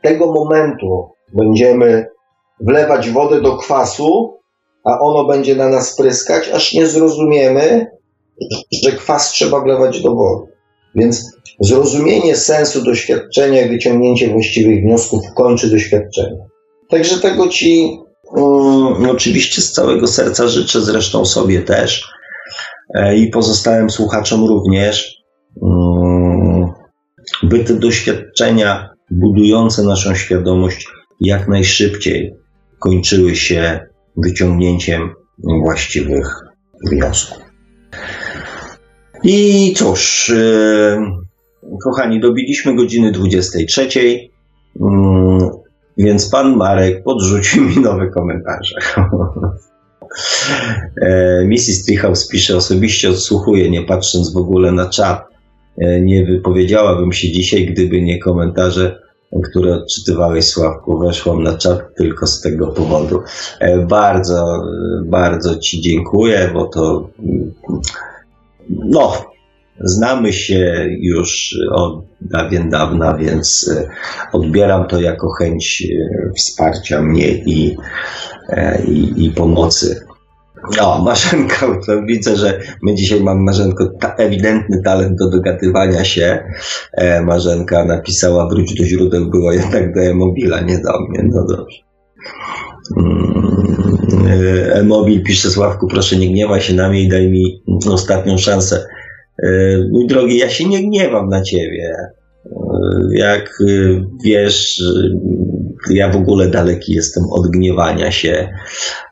tego 0.01 0.33
momentu 0.33 1.09
będziemy 1.33 2.05
wlewać 2.59 3.09
wodę 3.09 3.41
do 3.41 3.57
kwasu, 3.57 4.37
a 4.83 4.99
ono 4.99 5.25
będzie 5.25 5.55
na 5.55 5.69
nas 5.69 5.95
pryskać, 5.95 6.49
aż 6.49 6.73
nie 6.73 6.87
zrozumiemy, 6.87 7.87
że 8.83 8.91
kwas 8.91 9.31
trzeba 9.31 9.61
wlewać 9.61 10.01
do 10.01 10.15
wody. 10.15 10.51
Więc 10.95 11.37
zrozumienie 11.59 12.35
sensu 12.35 12.83
doświadczenia 12.83 13.61
i 13.61 13.69
wyciągnięcie 13.69 14.29
właściwych 14.29 14.81
wniosków 14.81 15.19
kończy 15.35 15.69
doświadczenie. 15.69 16.37
Także 16.89 17.17
tego 17.17 17.47
Ci 17.47 17.99
um, 18.31 19.09
oczywiście 19.09 19.61
z 19.61 19.71
całego 19.71 20.07
serca 20.07 20.47
życzę, 20.47 20.81
zresztą 20.81 21.25
sobie 21.25 21.61
też. 21.61 22.13
E, 22.89 23.17
i 23.17 23.27
pozostałym 23.27 23.89
słuchaczom 23.89 24.45
również, 24.45 25.23
mm, 25.61 26.69
by 27.43 27.59
te 27.59 27.73
doświadczenia 27.73 28.89
budujące 29.11 29.83
naszą 29.83 30.15
świadomość 30.15 30.87
jak 31.21 31.47
najszybciej 31.47 32.35
kończyły 32.79 33.35
się 33.35 33.79
wyciągnięciem 34.17 35.09
właściwych 35.63 36.39
wniosków. 36.91 37.37
I 39.23 39.73
cóż, 39.77 40.29
e, 40.29 41.23
kochani, 41.83 42.19
dobiliśmy 42.19 42.75
godziny 42.75 43.11
23, 43.11 44.29
mm, 44.81 45.49
więc 45.97 46.29
pan 46.29 46.55
Marek 46.55 47.03
podrzucił 47.03 47.63
mi 47.63 47.79
nowe 47.79 48.09
komentarze. 48.09 48.75
E, 51.01 51.45
Mrs. 51.45 51.85
Treehouse 51.85 52.27
pisze, 52.27 52.57
osobiście 52.57 53.09
odsłuchuję, 53.09 53.69
nie 53.69 53.83
patrząc 53.83 54.33
w 54.33 54.37
ogóle 54.37 54.71
na 54.71 54.89
czat. 54.89 55.23
E, 55.77 56.01
nie 56.01 56.25
wypowiedziałabym 56.25 57.13
się 57.13 57.31
dzisiaj, 57.31 57.65
gdyby 57.65 58.01
nie 58.01 58.19
komentarze, 58.19 58.99
które 59.43 59.73
odczytywałeś, 59.73 60.45
Sławku. 60.45 60.99
Weszłam 60.99 61.43
na 61.43 61.57
czat 61.57 61.95
tylko 61.97 62.27
z 62.27 62.41
tego 62.41 62.67
powodu. 62.67 63.21
E, 63.59 63.85
bardzo, 63.85 64.63
bardzo 65.05 65.55
Ci 65.55 65.81
dziękuję, 65.81 66.49
bo 66.53 66.65
to 66.65 67.09
no, 68.69 69.13
znamy 69.79 70.33
się 70.33 70.89
już 70.99 71.55
od 71.71 72.03
dawien 72.21 72.69
dawna, 72.69 73.17
więc 73.17 73.71
odbieram 74.33 74.87
to 74.87 75.01
jako 75.01 75.29
chęć 75.29 75.87
wsparcia 76.35 77.01
mnie 77.01 77.27
i 77.27 77.75
i, 78.87 79.25
i 79.25 79.31
pomocy. 79.31 80.05
O, 80.81 81.03
Marzenka, 81.03 81.79
to 81.85 82.01
widzę, 82.01 82.35
że 82.35 82.59
my 82.81 82.95
dzisiaj 82.95 83.23
mamy 83.23 83.41
Marzenko 83.41 83.89
ta, 83.99 84.15
ewidentny 84.15 84.81
talent 84.81 85.17
do 85.19 85.29
dogadywania 85.29 86.03
się. 86.03 86.43
E, 86.93 87.21
Marzenka 87.21 87.85
napisała 87.85 88.49
wróć 88.49 88.73
do 88.73 88.85
źródeł, 88.85 89.29
było 89.29 89.51
jednak 89.51 89.93
do 89.95 90.01
e-mobila, 90.01 90.61
nie 90.61 90.77
do 90.79 90.99
mnie, 90.99 91.29
no 91.33 91.45
dobrze. 91.47 91.77
Mm, 92.97 94.27
e, 94.27 94.73
e-mobil 94.73 95.23
pisze 95.23 95.49
Sławku, 95.49 95.87
proszę 95.87 96.15
nie 96.15 96.27
gniewaj 96.27 96.61
się 96.61 96.73
na 96.73 96.89
mnie 96.89 97.01
i 97.01 97.09
daj 97.09 97.27
mi 97.27 97.63
ostatnią 97.91 98.37
szansę. 98.37 98.85
E, 99.43 99.49
mój 99.91 100.07
drogi, 100.07 100.37
ja 100.37 100.49
się 100.49 100.69
nie 100.69 100.83
gniewam 100.83 101.29
na 101.29 101.41
ciebie. 101.41 101.95
Jak 103.11 103.57
wiesz, 104.23 104.83
ja 105.89 106.09
w 106.09 106.15
ogóle 106.15 106.47
daleki 106.49 106.93
jestem 106.93 107.23
od 107.31 107.47
gniewania 107.47 108.11
się. 108.11 108.49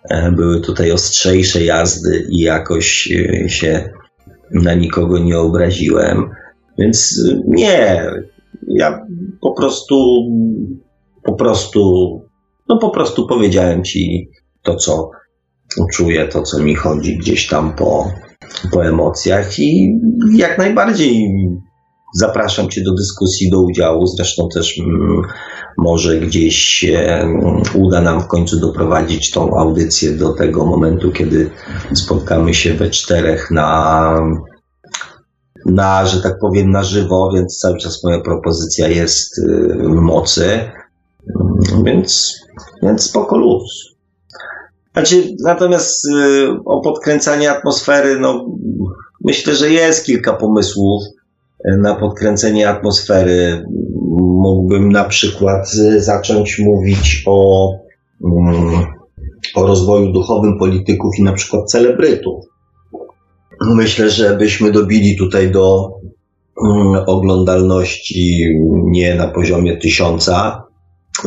E, 0.09 0.31
były 0.31 0.61
tutaj 0.61 0.91
ostrzejsze 0.91 1.63
jazdy 1.63 2.27
i 2.29 2.39
jakoś 2.39 3.11
e, 3.11 3.49
się 3.49 3.89
na 4.51 4.73
nikogo 4.73 5.19
nie 5.19 5.37
obraziłem. 5.37 6.29
Więc 6.77 7.23
nie, 7.47 8.05
ja 8.67 9.05
po 9.41 9.53
prostu, 9.53 9.95
po 11.23 11.33
prostu, 11.33 11.81
no 12.69 12.77
po 12.77 12.89
prostu 12.89 13.27
powiedziałem 13.27 13.83
ci 13.83 14.29
to, 14.63 14.75
co 14.75 15.09
czuję, 15.93 16.27
to, 16.27 16.41
co 16.41 16.59
mi 16.59 16.75
chodzi 16.75 17.17
gdzieś 17.17 17.47
tam 17.47 17.75
po, 17.75 18.11
po 18.71 18.85
emocjach 18.85 19.59
i 19.59 19.99
jak 20.35 20.57
najbardziej 20.57 21.27
zapraszam 22.13 22.69
Cię 22.69 22.83
do 22.83 22.93
dyskusji, 22.93 23.49
do 23.49 23.61
udziału. 23.61 24.07
Zresztą 24.07 24.47
też 24.53 24.79
mm, 24.79 25.21
może 25.77 26.19
gdzieś 26.19 26.55
się 26.55 27.27
uda 27.73 28.01
nam 28.01 28.21
w 28.21 28.27
końcu 28.27 28.59
doprowadzić 28.59 29.31
tą 29.31 29.57
audycję 29.57 30.11
do 30.11 30.33
tego 30.33 30.65
momentu, 30.65 31.11
kiedy 31.11 31.49
spotkamy 31.93 32.53
się 32.53 32.73
we 32.73 32.89
czterech 32.89 33.51
na, 33.51 34.15
na 35.65 36.05
że 36.05 36.21
tak 36.21 36.39
powiem, 36.39 36.71
na 36.71 36.83
żywo, 36.83 37.31
więc 37.35 37.57
cały 37.57 37.77
czas 37.77 38.03
moja 38.03 38.19
propozycja 38.19 38.87
jest 38.87 39.37
y, 39.37 39.77
mocy. 39.83 40.59
Mm, 41.39 41.83
więc, 41.83 42.35
więc 42.83 43.03
spoko 43.03 43.37
luz. 43.37 43.91
Znaczy, 44.93 45.35
natomiast 45.43 46.05
y, 46.05 46.49
o 46.65 46.81
podkręcanie 46.81 47.51
atmosfery, 47.51 48.19
no 48.19 48.45
myślę, 49.23 49.55
że 49.55 49.69
jest 49.69 50.05
kilka 50.05 50.33
pomysłów 50.33 51.03
na 51.65 51.95
podkręcenie 51.95 52.69
atmosfery. 52.69 53.65
Mógłbym 54.17 54.91
na 54.91 55.03
przykład 55.03 55.71
zacząć 55.97 56.59
mówić 56.59 57.23
o, 57.27 57.69
mm, 58.25 58.85
o 59.55 59.67
rozwoju 59.67 60.11
duchowym 60.11 60.59
polityków 60.59 61.19
i 61.19 61.23
na 61.23 61.33
przykład 61.33 61.71
celebrytów. 61.71 62.45
Myślę, 63.65 64.09
że 64.09 64.37
byśmy 64.37 64.71
dobili 64.71 65.17
tutaj 65.17 65.51
do 65.51 65.89
mm, 66.65 67.03
oglądalności 67.07 68.45
nie 68.85 69.15
na 69.15 69.27
poziomie 69.27 69.77
tysiąca, 69.77 70.63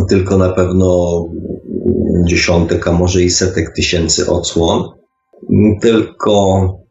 tylko 0.09 0.39
na 0.39 0.49
pewno 0.49 1.23
dziesiątek, 2.29 2.89
a 2.89 2.93
może 2.93 3.23
i 3.23 3.31
setek 3.31 3.73
tysięcy 3.77 4.31
odsłon. 4.31 4.89
Tylko 5.81 6.84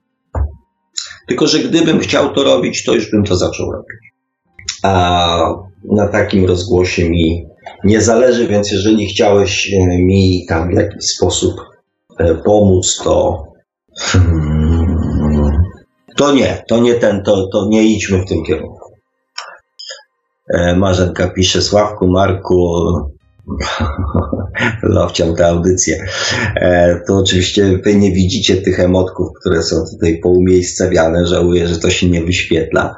tylko, 1.27 1.47
że 1.47 1.59
gdybym 1.59 1.99
chciał 1.99 2.33
to 2.33 2.43
robić, 2.43 2.83
to 2.83 2.93
już 2.93 3.11
bym 3.11 3.23
to 3.23 3.35
zaczął 3.35 3.71
robić. 3.71 4.13
A 4.83 5.53
na 5.83 6.07
takim 6.07 6.45
rozgłosie 6.45 7.09
mi 7.09 7.45
nie 7.83 8.01
zależy, 8.01 8.47
więc 8.47 8.71
jeżeli 8.71 9.05
chciałeś 9.05 9.73
e, 9.73 10.01
mi 10.01 10.45
tam 10.49 10.69
w 10.69 10.73
jakiś 10.73 11.05
sposób 11.05 11.53
e, 12.19 12.35
pomóc, 12.35 13.01
to 13.03 13.43
to 16.17 16.33
nie, 16.33 16.63
to 16.69 16.79
nie 16.79 16.93
ten, 16.93 17.23
to, 17.23 17.47
to 17.47 17.67
nie 17.69 17.83
idźmy 17.83 18.21
w 18.21 18.29
tym 18.29 18.43
kierunku. 18.43 18.93
E, 20.53 20.75
Marzenka 20.75 21.29
pisze, 21.29 21.61
Sławku, 21.61 22.07
Marku, 22.07 22.83
Lowciam 24.83 25.35
tę 25.35 25.47
audycję. 25.47 26.05
E, 26.55 26.99
to 27.07 27.17
oczywiście 27.17 27.77
wy 27.77 27.95
nie 27.95 28.11
widzicie 28.11 28.57
tych 28.57 28.79
emotków, 28.79 29.27
które 29.39 29.63
są 29.63 29.75
tutaj 29.91 30.19
poumiejscawiane. 30.19 31.27
Żałuję, 31.27 31.67
że 31.67 31.79
to 31.79 31.89
się 31.89 32.09
nie 32.09 32.23
wyświetla, 32.23 32.95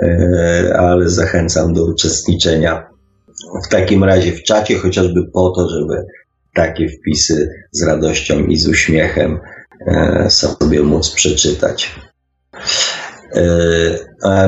e, 0.00 0.76
ale 0.78 1.08
zachęcam 1.08 1.74
do 1.74 1.84
uczestniczenia 1.84 2.90
w 3.66 3.68
takim 3.68 4.04
razie 4.04 4.32
w 4.32 4.42
czacie, 4.42 4.78
chociażby 4.78 5.26
po 5.32 5.50
to, 5.50 5.68
żeby 5.68 6.06
takie 6.54 6.88
wpisy 6.88 7.50
z 7.72 7.82
radością 7.82 8.46
i 8.46 8.56
z 8.56 8.68
uśmiechem 8.68 9.40
e, 9.86 10.26
sobie 10.30 10.82
móc 10.82 11.10
przeczytać. 11.10 11.94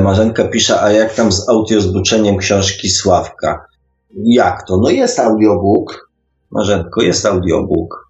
Marzenka 0.01 0.43
pisze, 0.43 0.81
a 0.81 0.91
jak 0.91 1.13
tam 1.13 1.31
z 1.31 1.49
audiozbuczeniem 1.49 2.37
książki 2.37 2.89
Sławka? 2.89 3.65
Jak 4.15 4.67
to? 4.67 4.77
No 4.77 4.89
jest 4.89 5.19
audiobook, 5.19 6.09
Marzenko, 6.51 7.01
jest 7.01 7.25
audiobook 7.25 8.09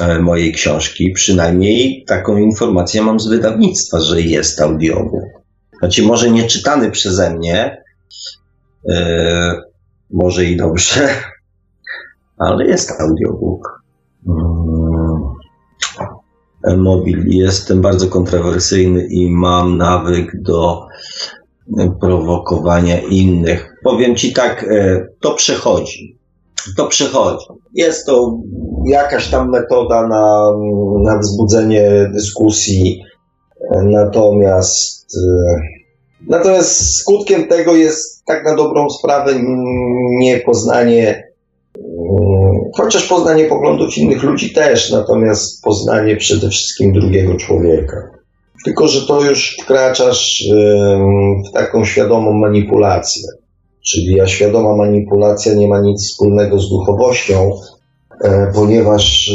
e, 0.00 0.18
mojej 0.18 0.52
książki. 0.52 1.12
Przynajmniej 1.12 2.04
taką 2.04 2.36
informację 2.36 3.02
mam 3.02 3.20
z 3.20 3.28
wydawnictwa, 3.28 4.00
że 4.00 4.20
jest 4.20 4.60
audiobook. 4.60 5.24
Znaczy, 5.78 6.02
może 6.02 6.30
nie 6.30 6.46
czytany 6.46 6.90
przeze 6.90 7.34
mnie, 7.34 7.82
yy, 8.84 8.94
może 10.10 10.44
i 10.44 10.56
dobrze, 10.56 11.08
ale 12.38 12.66
jest 12.66 13.00
audiobook. 13.00 13.82
Yy, 14.26 14.34
mobil. 16.76 17.24
Jestem 17.26 17.80
bardzo 17.80 18.08
kontrowersyjny 18.08 19.06
i 19.06 19.30
mam 19.30 19.76
nawyk 19.76 20.42
do 20.42 20.86
prowokowania 22.00 23.00
innych. 23.00 23.74
Powiem 23.84 24.16
Ci 24.16 24.32
tak, 24.32 24.66
e, 24.70 25.06
to 25.20 25.34
przechodzi. 25.34 26.18
To 26.76 26.86
przechodzi. 26.86 27.46
Jest 27.74 28.06
to 28.06 28.38
jakaś 28.86 29.28
tam 29.28 29.50
metoda 29.50 30.08
na, 30.08 30.50
na 31.04 31.18
wzbudzenie 31.18 32.10
dyskusji, 32.14 33.02
natomiast, 33.82 35.06
e, 35.16 35.56
natomiast 36.28 36.96
skutkiem 36.96 37.48
tego 37.48 37.74
jest 37.74 38.24
tak 38.24 38.44
na 38.44 38.56
dobrą 38.56 38.90
sprawę 38.90 39.34
niepoznanie, 40.18 41.30
chociaż 42.76 43.08
poznanie 43.08 43.44
poglądów 43.44 43.98
innych 43.98 44.22
ludzi 44.22 44.52
też, 44.52 44.90
natomiast 44.90 45.62
poznanie 45.62 46.16
przede 46.16 46.48
wszystkim 46.48 46.92
drugiego 46.92 47.34
człowieka. 47.36 48.19
Tylko, 48.64 48.88
że 48.88 49.06
to 49.06 49.24
już 49.24 49.56
wkraczasz 49.62 50.44
w 51.48 51.52
taką 51.52 51.84
świadomą 51.84 52.32
manipulację. 52.32 53.22
Czyli 53.86 54.20
a 54.20 54.26
świadoma 54.26 54.76
manipulacja 54.76 55.54
nie 55.54 55.68
ma 55.68 55.80
nic 55.80 56.06
wspólnego 56.06 56.58
z 56.58 56.70
duchowością, 56.70 57.50
e, 58.24 58.52
ponieważ 58.54 59.32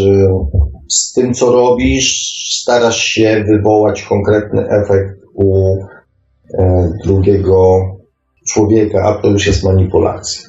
z 0.89 1.13
tym, 1.13 1.33
co 1.33 1.51
robisz, 1.51 2.35
starasz 2.61 3.03
się 3.03 3.45
wywołać 3.47 4.03
konkretny 4.03 4.69
efekt 4.69 5.19
u 5.33 5.75
e, 6.57 6.89
drugiego 7.05 7.81
człowieka, 8.51 9.03
a 9.03 9.21
to 9.21 9.27
już 9.27 9.47
jest 9.47 9.63
manipulacja. 9.63 10.41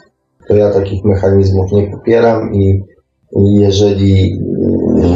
To 0.48 0.56
ja 0.56 0.72
takich 0.72 1.04
mechanizmów 1.04 1.72
nie 1.72 1.90
popieram 1.90 2.54
i 2.54 2.82
jeżeli 3.60 4.40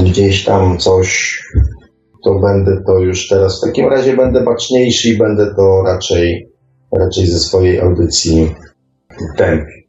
gdzieś 0.05 0.45
tam 0.45 0.79
coś 0.79 1.39
to 2.24 2.34
będę 2.34 2.82
to 2.86 2.99
już 2.99 3.28
teraz. 3.28 3.58
W 3.58 3.66
takim 3.66 3.89
razie 3.89 4.16
będę 4.16 4.44
baczniejszy 4.44 5.08
i 5.08 5.18
będę 5.18 5.55
to 5.55 5.82
raczej, 5.86 6.50
raczej 6.99 7.26
ze 7.26 7.39
swojej 7.39 7.81
audycji 7.81 8.55
tępił. 9.36 9.81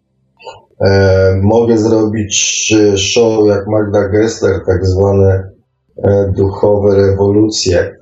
E, 0.82 1.40
mogę 1.44 1.78
zrobić 1.78 2.74
show 2.98 3.48
jak 3.48 3.68
Magda 3.68 4.10
Gessler, 4.10 4.62
tak 4.66 4.86
zwane 4.86 5.50
e, 6.04 6.32
duchowe 6.38 6.96
rewolucje. 6.96 7.96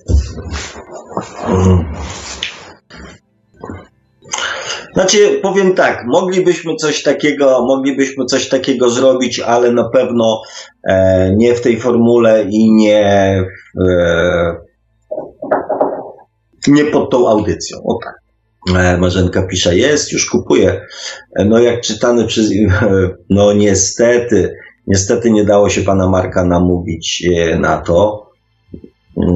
Znaczy, 4.99 5.39
powiem 5.41 5.75
tak, 5.75 6.05
moglibyśmy 6.07 6.75
coś 6.75 7.03
takiego, 7.03 7.65
moglibyśmy 7.65 8.25
coś 8.25 8.49
takiego 8.49 8.89
zrobić, 8.89 9.39
ale 9.39 9.71
na 9.71 9.89
pewno 9.89 10.41
e, 10.89 11.33
nie 11.35 11.55
w 11.55 11.61
tej 11.61 11.79
formule 11.79 12.45
i 12.49 12.71
nie, 12.71 13.43
e, 13.87 14.55
nie 16.67 16.85
pod 16.85 17.11
tą 17.11 17.29
audycją. 17.29 17.77
O 17.85 17.97
tak. 18.03 18.15
E, 18.75 18.97
Marzenka 18.97 19.41
pisze, 19.43 19.77
jest, 19.77 20.11
już 20.11 20.29
kupuję. 20.29 20.81
E, 21.35 21.45
no 21.45 21.59
jak 21.59 21.81
czytany 21.81 22.25
przez, 22.25 22.49
no 23.29 23.53
niestety, 23.53 24.55
niestety 24.87 25.31
nie 25.31 25.43
dało 25.43 25.69
się 25.69 25.81
pana 25.81 26.09
Marka 26.09 26.45
namówić 26.45 27.23
e, 27.37 27.59
na 27.59 27.77
to, 27.77 28.29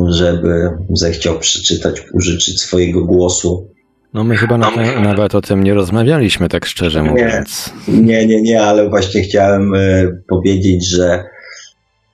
żeby 0.07 0.69
zechciał 0.93 1.39
przeczytać, 1.39 2.03
użyczyć 2.13 2.61
swojego 2.61 3.05
głosu 3.05 3.72
no 4.13 4.23
my 4.23 4.37
chyba 4.37 4.57
nawet, 4.57 5.01
nawet 5.03 5.35
o 5.35 5.41
tym 5.41 5.63
nie 5.63 5.73
rozmawialiśmy, 5.73 6.49
tak 6.49 6.65
szczerze 6.65 7.03
mówiąc. 7.03 7.73
Nie, 7.87 8.25
nie, 8.25 8.41
nie, 8.41 8.63
ale 8.63 8.89
właśnie 8.89 9.21
chciałem 9.21 9.75
y, 9.75 10.23
powiedzieć, 10.29 10.89
że 10.89 11.23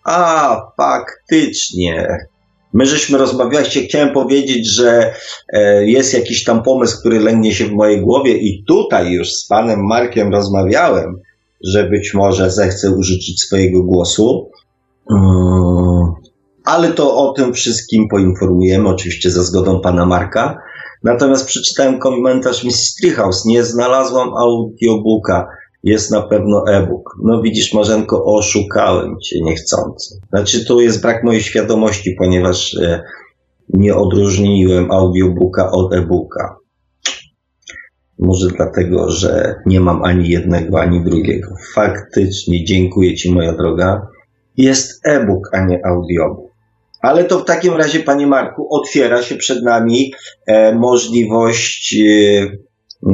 a, 0.03 0.61
faktycznie. 0.77 2.07
My 2.73 2.85
żeśmy 2.85 3.17
rozmawiali, 3.17 3.65
chciałem 3.65 4.13
powiedzieć, 4.13 4.75
że 4.75 5.13
e, 5.53 5.85
jest 5.85 6.13
jakiś 6.13 6.43
tam 6.43 6.63
pomysł, 6.63 6.99
który 6.99 7.19
lęgnie 7.19 7.53
się 7.53 7.65
w 7.65 7.71
mojej 7.71 8.01
głowie 8.01 8.37
i 8.37 8.63
tutaj 8.67 9.11
już 9.11 9.29
z 9.33 9.47
panem 9.47 9.79
Markiem 9.85 10.31
rozmawiałem, 10.31 11.15
że 11.63 11.89
być 11.89 12.13
może 12.13 12.51
zechce 12.51 12.91
użyczyć 12.91 13.41
swojego 13.41 13.83
głosu. 13.83 14.49
Mm, 15.11 16.13
ale 16.65 16.91
to 16.91 17.17
o 17.17 17.33
tym 17.33 17.53
wszystkim 17.53 18.07
poinformujemy, 18.11 18.89
oczywiście 18.89 19.31
za 19.31 19.43
zgodą 19.43 19.81
pana 19.81 20.05
Marka. 20.05 20.57
Natomiast 21.03 21.45
przeczytałem 21.45 21.99
komentarz 21.99 22.63
Miss 22.63 22.95
Treehouse. 22.95 23.45
Nie 23.45 23.63
znalazłam 23.63 24.29
audiobooka. 24.33 25.47
Jest 25.83 26.11
na 26.11 26.21
pewno 26.21 26.63
e-book. 26.67 27.15
No 27.23 27.41
widzisz, 27.41 27.73
Marzenko, 27.73 28.25
oszukałem 28.25 29.15
cię 29.19 29.41
niechcący. 29.41 30.19
Znaczy, 30.29 30.65
tu 30.65 30.81
jest 30.81 31.01
brak 31.01 31.23
mojej 31.23 31.41
świadomości, 31.41 32.15
ponieważ 32.17 32.75
e, 32.75 33.03
nie 33.69 33.95
odróżniłem 33.95 34.91
audiobooka 34.91 35.71
od 35.71 35.93
e-booka. 35.93 36.55
Może 38.19 38.47
dlatego, 38.47 39.11
że 39.11 39.55
nie 39.65 39.79
mam 39.79 40.03
ani 40.03 40.29
jednego, 40.29 40.81
ani 40.81 41.03
drugiego. 41.03 41.55
Faktycznie, 41.73 42.65
dziękuję 42.65 43.15
Ci, 43.15 43.33
moja 43.33 43.53
droga. 43.53 44.07
Jest 44.57 45.07
e-book, 45.07 45.49
a 45.53 45.65
nie 45.65 45.85
audiobook. 45.85 46.48
Ale 47.01 47.23
to 47.23 47.39
w 47.39 47.45
takim 47.45 47.73
razie, 47.73 47.99
panie 47.99 48.27
Marku, 48.27 48.67
otwiera 48.71 49.21
się 49.21 49.35
przed 49.35 49.63
nami 49.63 50.13
e, 50.47 50.75
możliwość 50.75 51.95
e, 51.95 52.41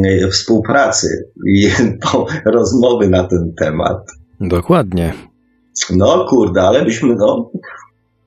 e, 0.06 0.28
współpracy 0.28 1.08
i 1.48 1.70
po, 2.04 2.26
rozmowy 2.46 3.10
na 3.10 3.24
ten 3.24 3.54
temat. 3.60 3.98
Dokładnie. 4.40 5.14
No 5.90 6.26
kurde, 6.30 6.62
ale 6.62 6.86
byśmy, 6.86 7.16
no, 7.16 7.52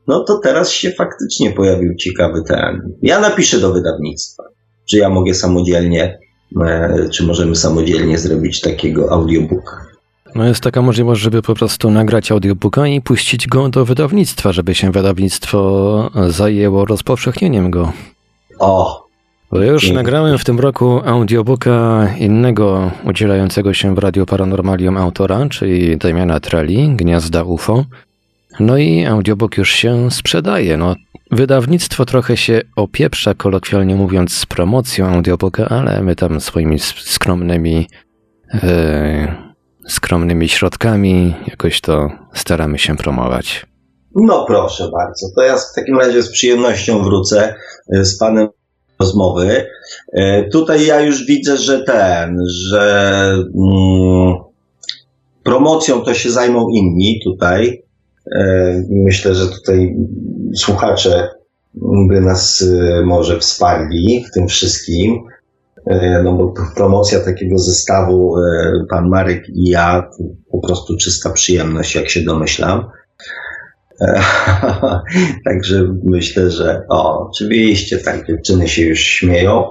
no 0.07 0.25
to 0.25 0.39
teraz 0.39 0.71
się 0.71 0.91
faktycznie 0.91 1.51
pojawił 1.51 1.95
ciekawy 1.95 2.43
ten. 2.49 2.97
Ja 3.03 3.21
napiszę 3.21 3.61
do 3.61 3.73
wydawnictwa, 3.73 4.43
czy 4.91 4.99
ja 4.99 5.09
mogę 5.09 5.35
samodzielnie, 5.35 6.19
e, 6.67 7.09
czy 7.13 7.27
możemy 7.27 7.57
samodzielnie 7.57 8.19
zrobić 8.19 8.61
takiego 8.61 9.13
audiobooka. 9.13 9.88
No 10.35 10.45
jest 10.45 10.61
taka 10.61 10.83
możliwość, 10.83 11.21
żeby 11.21 11.43
po 11.43 11.55
prostu 11.55 11.91
nagrać 11.91 12.33
audiobooka 12.33 12.87
i 12.87 13.01
puścić 13.01 13.47
go 13.47 13.69
do 13.69 13.85
wydawnictwa, 13.85 14.53
żeby 14.53 14.75
się 14.75 14.93
wydawnictwo 14.93 16.11
zajęło 16.29 16.85
rozpowszechnieniem 16.85 17.71
go. 17.71 17.93
O, 18.59 19.05
Bo 19.51 19.59
już 19.63 19.91
nagrałem 19.91 20.39
w 20.39 20.45
tym 20.45 20.61
roku 20.61 21.01
audiobooka 21.05 22.09
innego 22.19 22.91
udzielającego 23.05 23.75
się 23.75 23.95
w 23.95 23.99
Radiu 23.99 24.27
Paranormalium 24.27 24.97
autora, 24.97 25.47
czyli 25.49 25.97
Damiana 25.97 26.41
Treli, 26.41 26.89
Gniazda 26.97 27.45
UFO. 27.45 27.85
No 28.61 28.79
i 28.79 29.07
audiobook 29.07 29.57
już 29.57 29.71
się 29.71 30.11
sprzedaje. 30.11 30.77
No, 30.77 30.95
wydawnictwo 31.31 32.05
trochę 32.05 32.37
się 32.37 32.61
opieprza, 32.77 33.35
kolokwialnie 33.35 33.95
mówiąc, 33.97 34.33
z 34.33 34.47
promocją 34.47 35.07
audiobooka, 35.07 35.69
ale 35.69 36.03
my 36.03 36.17
tam 36.17 36.41
swoimi 36.41 36.79
skromnymi, 36.79 37.87
e, 38.55 39.48
skromnymi 39.89 40.49
środkami 40.49 41.35
jakoś 41.47 41.81
to 41.81 42.09
staramy 42.35 42.79
się 42.79 42.97
promować. 42.97 43.67
No 44.15 44.45
proszę 44.47 44.91
bardzo, 44.93 45.27
to 45.37 45.43
ja 45.43 45.57
w 45.57 45.75
takim 45.75 45.99
razie 45.99 46.23
z 46.23 46.31
przyjemnością 46.31 47.03
wrócę 47.03 47.55
e, 47.93 48.05
z 48.05 48.19
panem 48.19 48.49
rozmowy. 49.01 49.67
E, 50.13 50.49
Tutaj 50.49 50.87
ja 50.87 51.01
już 51.01 51.27
widzę, 51.27 51.57
że 51.57 51.85
ten, 51.85 52.37
że 52.69 53.23
mm, 53.35 54.35
promocją 55.43 56.01
to 56.01 56.15
się 56.15 56.31
zajmą 56.31 56.69
inni 56.69 57.21
tutaj. 57.25 57.83
E, 58.37 58.83
Myślę, 58.91 59.35
że 59.35 59.47
tutaj 59.49 59.97
słuchacze 60.57 61.29
by 62.09 62.21
nas 62.21 62.65
może 63.05 63.39
wsparli 63.39 64.25
w 64.29 64.35
tym 64.35 64.49
wszystkim. 64.49 65.19
E, 65.89 66.23
No 66.23 66.33
bo 66.33 66.55
promocja 66.77 67.21
takiego 67.21 67.59
zestawu, 67.59 68.39
e, 68.39 68.73
pan 68.91 69.09
Marek 69.09 69.49
i 69.49 69.71
ja, 69.71 70.03
to 70.03 70.25
po 70.51 70.67
prostu 70.67 70.97
czysta 70.97 71.31
przyjemność, 71.31 71.95
jak 71.95 72.09
się 72.09 72.23
domyślam. 72.23 72.91
E, 74.01 74.21
Także 75.49 75.95
myślę, 76.05 76.51
że 76.51 76.83
o, 76.89 77.29
oczywiście 77.29 77.99
tak, 77.99 78.27
dziewczyny 78.27 78.69
się 78.69 78.83
już 78.83 79.01
śmieją. 79.01 79.71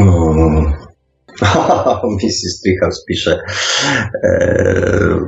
Mm. 0.00 0.72
Mrs. 2.22 2.60
Treehouse 2.64 3.04
pisze. 3.08 3.40
E, 4.24 5.20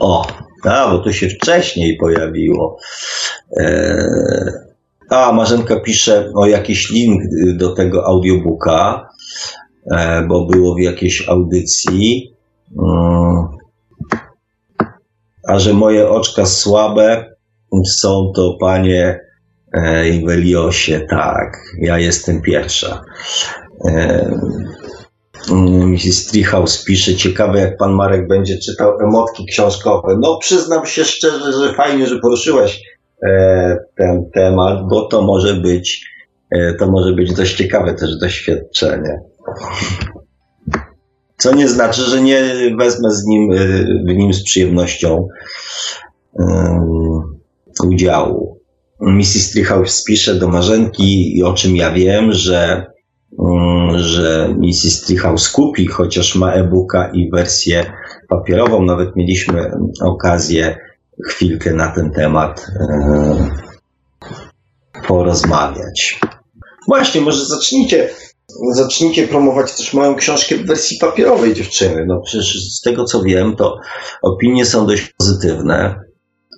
o, 0.00 0.26
a, 0.64 0.90
bo 0.90 0.98
to 0.98 1.12
się 1.12 1.28
wcześniej 1.28 1.96
pojawiło. 1.96 2.78
E, 3.60 4.65
a, 5.10 5.32
Marzenka 5.32 5.80
pisze 5.80 6.32
o 6.34 6.46
jakiś 6.46 6.90
link 6.90 7.22
do 7.56 7.74
tego 7.74 8.06
audiobooka, 8.06 9.08
e, 9.90 10.26
bo 10.28 10.46
było 10.46 10.74
w 10.74 10.80
jakiejś 10.80 11.28
audycji. 11.28 12.34
Mm. 12.78 13.46
A 15.48 15.58
że 15.58 15.74
moje 15.74 16.08
oczka 16.08 16.46
słabe 16.46 17.36
są 17.84 18.32
to 18.36 18.56
panie 18.60 19.20
e, 19.72 20.08
Iweliosie, 20.08 21.06
tak, 21.10 21.56
ja 21.80 21.98
jestem 21.98 22.42
pierwsza. 22.42 23.02
E, 23.84 24.30
mm, 25.50 25.90
Mrs. 25.90 26.26
Treehouse 26.26 26.84
pisze, 26.84 27.14
ciekawe 27.14 27.60
jak 27.60 27.76
pan 27.76 27.92
Marek 27.92 28.28
będzie 28.28 28.58
czytał 28.58 29.00
emotki 29.00 29.46
książkowe. 29.46 30.16
No 30.20 30.38
przyznam 30.38 30.86
się 30.86 31.04
szczerze, 31.04 31.52
że 31.52 31.74
fajnie, 31.74 32.06
że 32.06 32.18
poruszyłaś 32.18 32.82
ten 33.96 34.30
temat, 34.34 34.88
bo 34.90 35.08
to 35.08 35.22
może 35.22 35.54
być, 35.54 36.10
e, 36.50 36.74
to 36.74 36.90
może 36.90 37.12
być 37.12 37.34
dość 37.34 37.56
ciekawe 37.56 37.94
też 37.94 38.18
doświadczenie. 38.20 39.20
Co 41.36 41.54
nie 41.54 41.68
znaczy, 41.68 42.02
że 42.02 42.22
nie 42.22 42.42
wezmę 42.78 43.10
z 43.10 43.24
nim, 43.24 43.52
y, 43.52 43.86
w 44.08 44.14
nim 44.16 44.34
z 44.34 44.44
przyjemnością 44.44 45.28
um, 46.32 47.38
udziału. 47.84 48.60
Mrs. 49.00 49.52
Treehouse 49.52 50.04
pisze 50.04 50.34
do 50.34 50.48
Marzenki, 50.48 51.38
i 51.38 51.42
o 51.42 51.54
czym 51.54 51.76
ja 51.76 51.92
wiem, 51.92 52.32
że, 52.32 52.86
um, 53.38 53.98
że 53.98 54.54
Mrs. 54.58 55.06
Treehouse 55.06 55.48
kupi, 55.48 55.86
chociaż 55.86 56.36
ma 56.36 56.52
e-booka 56.52 57.10
i 57.14 57.30
wersję 57.30 57.84
papierową. 58.28 58.82
Nawet 58.82 59.16
mieliśmy 59.16 59.70
okazję 60.02 60.76
chwilkę 61.24 61.74
na 61.74 61.88
ten 61.88 62.10
temat 62.10 62.66
um, 62.80 63.50
porozmawiać. 65.06 66.20
Właśnie, 66.88 67.20
może 67.20 67.44
zacznijcie 67.44 68.08
zacznijcie 68.72 69.28
promować 69.28 69.76
też 69.76 69.94
moją 69.94 70.14
książkę 70.14 70.56
w 70.56 70.66
wersji 70.66 70.98
papierowej, 71.00 71.54
dziewczyny. 71.54 72.04
No 72.06 72.20
przecież 72.20 72.54
z 72.54 72.80
tego 72.80 73.04
co 73.04 73.22
wiem, 73.22 73.56
to 73.56 73.78
opinie 74.22 74.64
są 74.64 74.86
dość 74.86 75.14
pozytywne. 75.18 76.00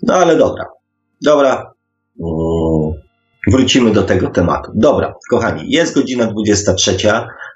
No 0.02 0.14
ale 0.14 0.36
dobra. 0.36 0.64
Dobra. 1.22 1.72
Mm, 2.20 2.92
Wrócimy 3.50 3.90
do 3.90 4.02
tego 4.02 4.30
tematu. 4.30 4.72
Dobra, 4.74 5.14
kochani, 5.30 5.70
jest 5.70 5.94
godzina 5.94 6.26
23. 6.26 6.96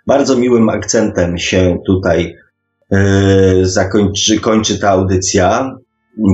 Bardzo 0.07 0.37
miłym 0.37 0.69
akcentem 0.69 1.39
się 1.39 1.79
tutaj 1.87 2.37
yy, 2.91 3.67
zakończy, 3.67 4.41
kończy 4.41 4.79
ta 4.79 4.91
audycja. 4.91 5.71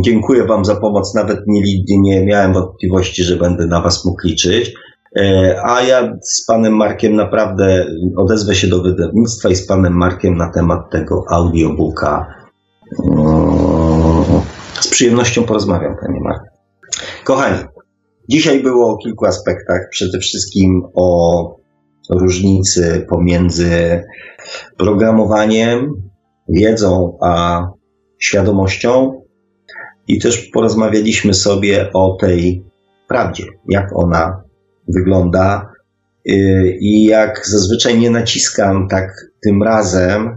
Dziękuję 0.05 0.45
Wam 0.45 0.65
za 0.65 0.77
pomoc. 0.77 1.15
Nawet 1.15 1.41
nie, 1.47 1.63
nie 1.89 2.25
miałem 2.25 2.53
wątpliwości, 2.53 3.25
że 3.25 3.37
będę 3.37 3.67
na 3.67 3.81
Was 3.81 4.05
mógł 4.05 4.27
liczyć. 4.27 4.75
E, 5.17 5.57
A 5.65 5.83
ja 5.83 6.17
z 6.23 6.47
panem 6.47 6.77
Markiem 6.77 7.17
naprawdę 7.17 7.87
odezwę 8.17 8.55
się 8.55 8.67
do 8.67 8.83
wydawnictwa 8.83 9.49
i 9.49 9.57
z 9.57 9.67
panem 9.67 9.93
Markiem 9.93 10.37
na 10.37 10.53
temat 10.53 10.91
tego 10.91 11.25
audiobooka. 11.31 12.35
mm, 13.05 14.25
Z 14.81 14.89
przyjemnością 14.89 15.45
porozmawiam, 15.45 15.97
panie 16.01 16.21
Mark. 16.21 16.43
Kochani, 17.25 17.59
dzisiaj 18.29 18.63
było 18.63 18.91
o 18.93 18.97
kilku 18.97 19.27
aspektach. 19.27 19.89
Przede 19.91 20.19
wszystkim 20.19 20.83
o 20.95 21.59
różnicy 22.11 23.07
pomiędzy 23.11 24.03
programowaniem, 24.79 25.95
wiedzą, 26.49 27.19
a 27.23 27.63
świadomością. 28.19 29.23
I 30.09 30.19
też 30.19 30.51
porozmawialiśmy 30.53 31.35
sobie 31.35 31.93
o 31.93 32.17
tej 32.21 32.65
prawdzie, 33.09 33.45
jak 33.69 33.97
ona 33.97 34.43
wygląda. 34.89 35.73
Yy, 36.25 36.77
I 36.81 37.05
jak 37.05 37.47
zazwyczaj 37.47 37.99
nie 37.99 38.11
naciskam, 38.11 38.89
tak 38.89 39.11
tym 39.43 39.63
razem 39.63 40.37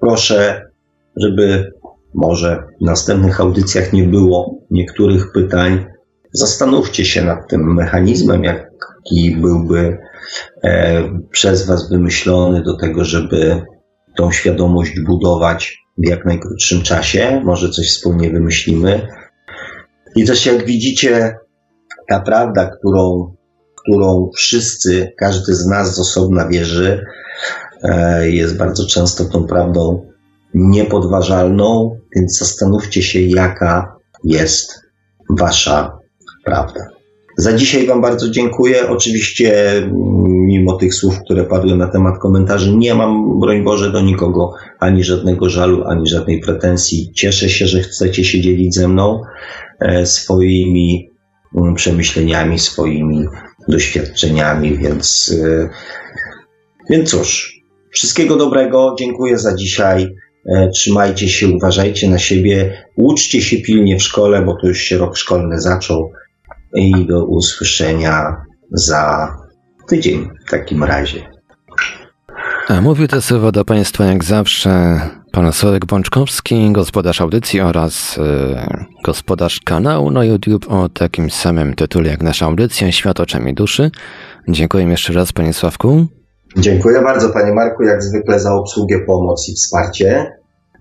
proszę, 0.00 0.70
żeby 1.16 1.72
może 2.14 2.62
w 2.80 2.84
następnych 2.84 3.40
audycjach 3.40 3.92
nie 3.92 4.04
było 4.04 4.58
niektórych 4.70 5.32
pytań. 5.32 5.86
Zastanówcie 6.32 7.04
się 7.04 7.24
nad 7.24 7.48
tym 7.48 7.74
mechanizmem, 7.74 8.44
jaki 8.44 9.36
byłby 9.40 9.98
e, 10.64 11.02
przez 11.30 11.66
Was 11.66 11.90
wymyślony 11.90 12.62
do 12.62 12.76
tego, 12.76 13.04
żeby 13.04 13.62
tą 14.16 14.30
świadomość 14.30 15.00
budować 15.00 15.81
w 15.98 16.08
jak 16.08 16.24
najkrótszym 16.24 16.82
czasie. 16.82 17.40
Może 17.44 17.70
coś 17.70 17.88
wspólnie 17.88 18.30
wymyślimy. 18.30 19.08
I 20.16 20.24
też 20.24 20.46
jak 20.46 20.64
widzicie, 20.66 21.36
ta 22.08 22.20
prawda, 22.20 22.70
którą 22.78 23.34
którą 23.82 24.30
wszyscy, 24.36 25.12
każdy 25.18 25.54
z 25.54 25.66
nas 25.66 25.94
z 25.94 25.98
osobna 25.98 26.48
wierzy, 26.48 27.04
e, 27.82 28.30
jest 28.30 28.56
bardzo 28.56 28.86
często 28.86 29.24
tą 29.24 29.46
prawdą 29.46 30.06
niepodważalną, 30.54 31.98
więc 32.16 32.38
zastanówcie 32.38 33.02
się, 33.02 33.20
jaka 33.20 33.96
jest 34.24 34.80
Wasza 35.30 35.98
prawda. 36.44 36.88
Za 37.36 37.52
dzisiaj 37.52 37.86
Wam 37.86 38.00
bardzo 38.00 38.30
dziękuję. 38.30 38.88
Oczywiście, 38.88 39.72
mm, 39.72 39.92
mimo 40.46 40.76
tych 40.76 40.94
słów, 40.94 41.18
które 41.24 41.44
padły 41.44 41.76
na 41.76 41.88
temat 41.88 42.18
komentarzy, 42.18 42.76
nie 42.76 42.94
mam, 42.94 43.40
broń 43.40 43.64
Boże, 43.64 43.90
do 43.90 44.00
nikogo 44.00 44.52
ani 44.80 45.04
żadnego 45.04 45.48
żalu, 45.48 45.84
ani 45.84 46.08
żadnej 46.08 46.40
pretensji. 46.40 47.12
Cieszę 47.14 47.48
się, 47.48 47.66
że 47.66 47.80
chcecie 47.80 48.24
się 48.24 48.40
dzielić 48.40 48.74
ze 48.74 48.88
mną 48.88 49.22
e, 49.80 50.06
swoimi 50.06 51.10
mm, 51.56 51.74
przemyśleniami, 51.74 52.58
swoimi 52.58 53.24
doświadczeniami, 53.68 54.78
więc, 54.78 55.28
yy, 55.28 55.68
więc 56.90 57.10
cóż, 57.10 57.60
wszystkiego 57.90 58.36
dobrego, 58.36 58.94
dziękuję 58.98 59.38
za 59.38 59.54
dzisiaj 59.54 60.14
E, 60.46 60.68
trzymajcie 60.68 61.28
się, 61.28 61.48
uważajcie 61.48 62.10
na 62.10 62.18
siebie, 62.18 62.84
uczcie 62.96 63.42
się 63.42 63.56
pilnie 63.56 63.98
w 63.98 64.02
szkole, 64.02 64.42
bo 64.42 64.56
to 64.60 64.66
już 64.66 64.80
się 64.80 64.98
rok 64.98 65.16
szkolny 65.16 65.60
zaczął. 65.60 66.12
I 66.74 67.06
do 67.06 67.26
usłyszenia 67.26 68.36
za 68.70 69.28
tydzień 69.88 70.28
w 70.46 70.50
takim 70.50 70.84
razie. 70.84 71.32
A 72.68 72.80
mówił 72.80 73.08
te 73.08 73.22
słowa 73.22 73.52
do 73.52 73.64
Państwa 73.64 74.04
jak 74.04 74.24
zawsze 74.24 75.00
pan 75.32 75.52
Sławek 75.52 75.86
Bączkowski, 75.86 76.72
gospodarz 76.72 77.20
audycji 77.20 77.60
oraz 77.60 78.16
yy, 78.16 78.24
gospodarz 79.04 79.60
kanału 79.64 80.10
na 80.10 80.24
YouTube 80.24 80.66
o 80.68 80.88
takim 80.88 81.30
samym 81.30 81.74
tytule 81.74 82.08
jak 82.08 82.22
nasza 82.22 82.46
audycja 82.46 82.92
Świat 82.92 83.20
oczami 83.20 83.54
duszy. 83.54 83.90
Dziękuję 84.48 84.84
jeszcze 84.84 85.12
raz 85.12 85.32
Panie 85.32 85.52
Sławku. 85.52 86.06
Dziękuję 86.56 87.02
bardzo 87.02 87.28
Panie 87.28 87.52
Marku, 87.52 87.82
jak 87.82 88.02
zwykle 88.02 88.40
za 88.40 88.54
obsługę, 88.54 88.98
pomoc 89.06 89.48
i 89.48 89.54
wsparcie. 89.54 90.32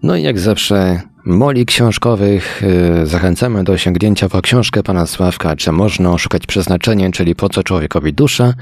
No 0.04 0.16
i 0.16 0.24
jak 0.24 0.40
zawsze 0.40 1.02
moli 1.26 1.66
książkowych 1.66 2.62
yy, 3.00 3.06
zachęcamy 3.06 3.64
do 3.64 3.78
sięgnięcia 3.78 4.30
po 4.30 4.42
książkę 4.42 4.84
Pana 4.84 5.06
Sławka, 5.06 5.56
czy 5.56 5.72
można 5.72 6.18
szukać 6.18 6.46
przeznaczenia, 6.46 7.12
czyli 7.12 7.36
po 7.36 7.50
co 7.50 7.64
człowiekowi 7.64 8.14
dusza. 8.14 8.54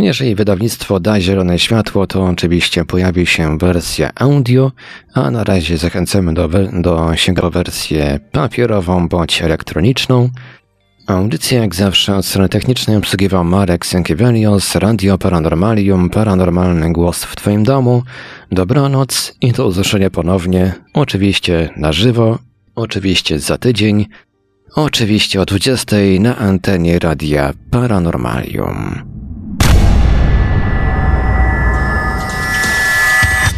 Jeżeli 0.00 0.34
wydawnictwo 0.34 1.00
da 1.00 1.20
zielone 1.20 1.58
światło, 1.58 2.06
to 2.06 2.24
oczywiście 2.24 2.84
pojawi 2.84 3.26
się 3.26 3.58
wersja 3.58 4.10
audio, 4.14 4.72
a 5.14 5.30
na 5.30 5.44
razie 5.44 5.78
zachęcamy 5.78 6.34
do, 6.34 6.48
do 6.72 7.10
sięgania 7.14 7.50
wersję 7.50 8.20
papierową 8.32 9.08
bądź 9.08 9.42
elektroniczną. 9.42 10.30
Audycję 11.06 11.58
jak 11.58 11.74
zawsze 11.74 12.16
od 12.16 12.26
strony 12.26 12.48
technicznej 12.48 12.96
obsługiwał 12.96 13.44
Marek 13.44 13.86
Sękiewelios, 13.86 14.74
Radio 14.74 15.18
Paranormalium, 15.18 16.10
Paranormalny 16.10 16.92
Głos 16.92 17.24
w 17.24 17.36
Twoim 17.36 17.64
domu. 17.64 18.02
Dobranoc 18.52 19.34
i 19.40 19.52
do 19.52 19.66
usłyszenia 19.66 20.10
ponownie, 20.10 20.72
oczywiście 20.94 21.70
na 21.76 21.92
żywo, 21.92 22.38
oczywiście 22.74 23.38
za 23.38 23.58
tydzień, 23.58 24.06
Oczywiście 24.76 25.40
o 25.40 25.44
20 25.44 25.96
na 26.20 26.36
antenie 26.36 26.98
Radia 26.98 27.52
Paranormalium. 27.70 29.02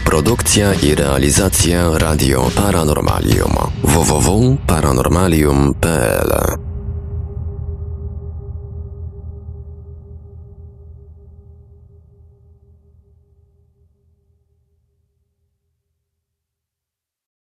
Produkcja 0.05 0.75
i 0.75 0.95
realizacja 0.95 1.99
Radio 1.99 2.51
Paranormalium 2.57 3.53
www.paranormalium.pl 3.83 6.68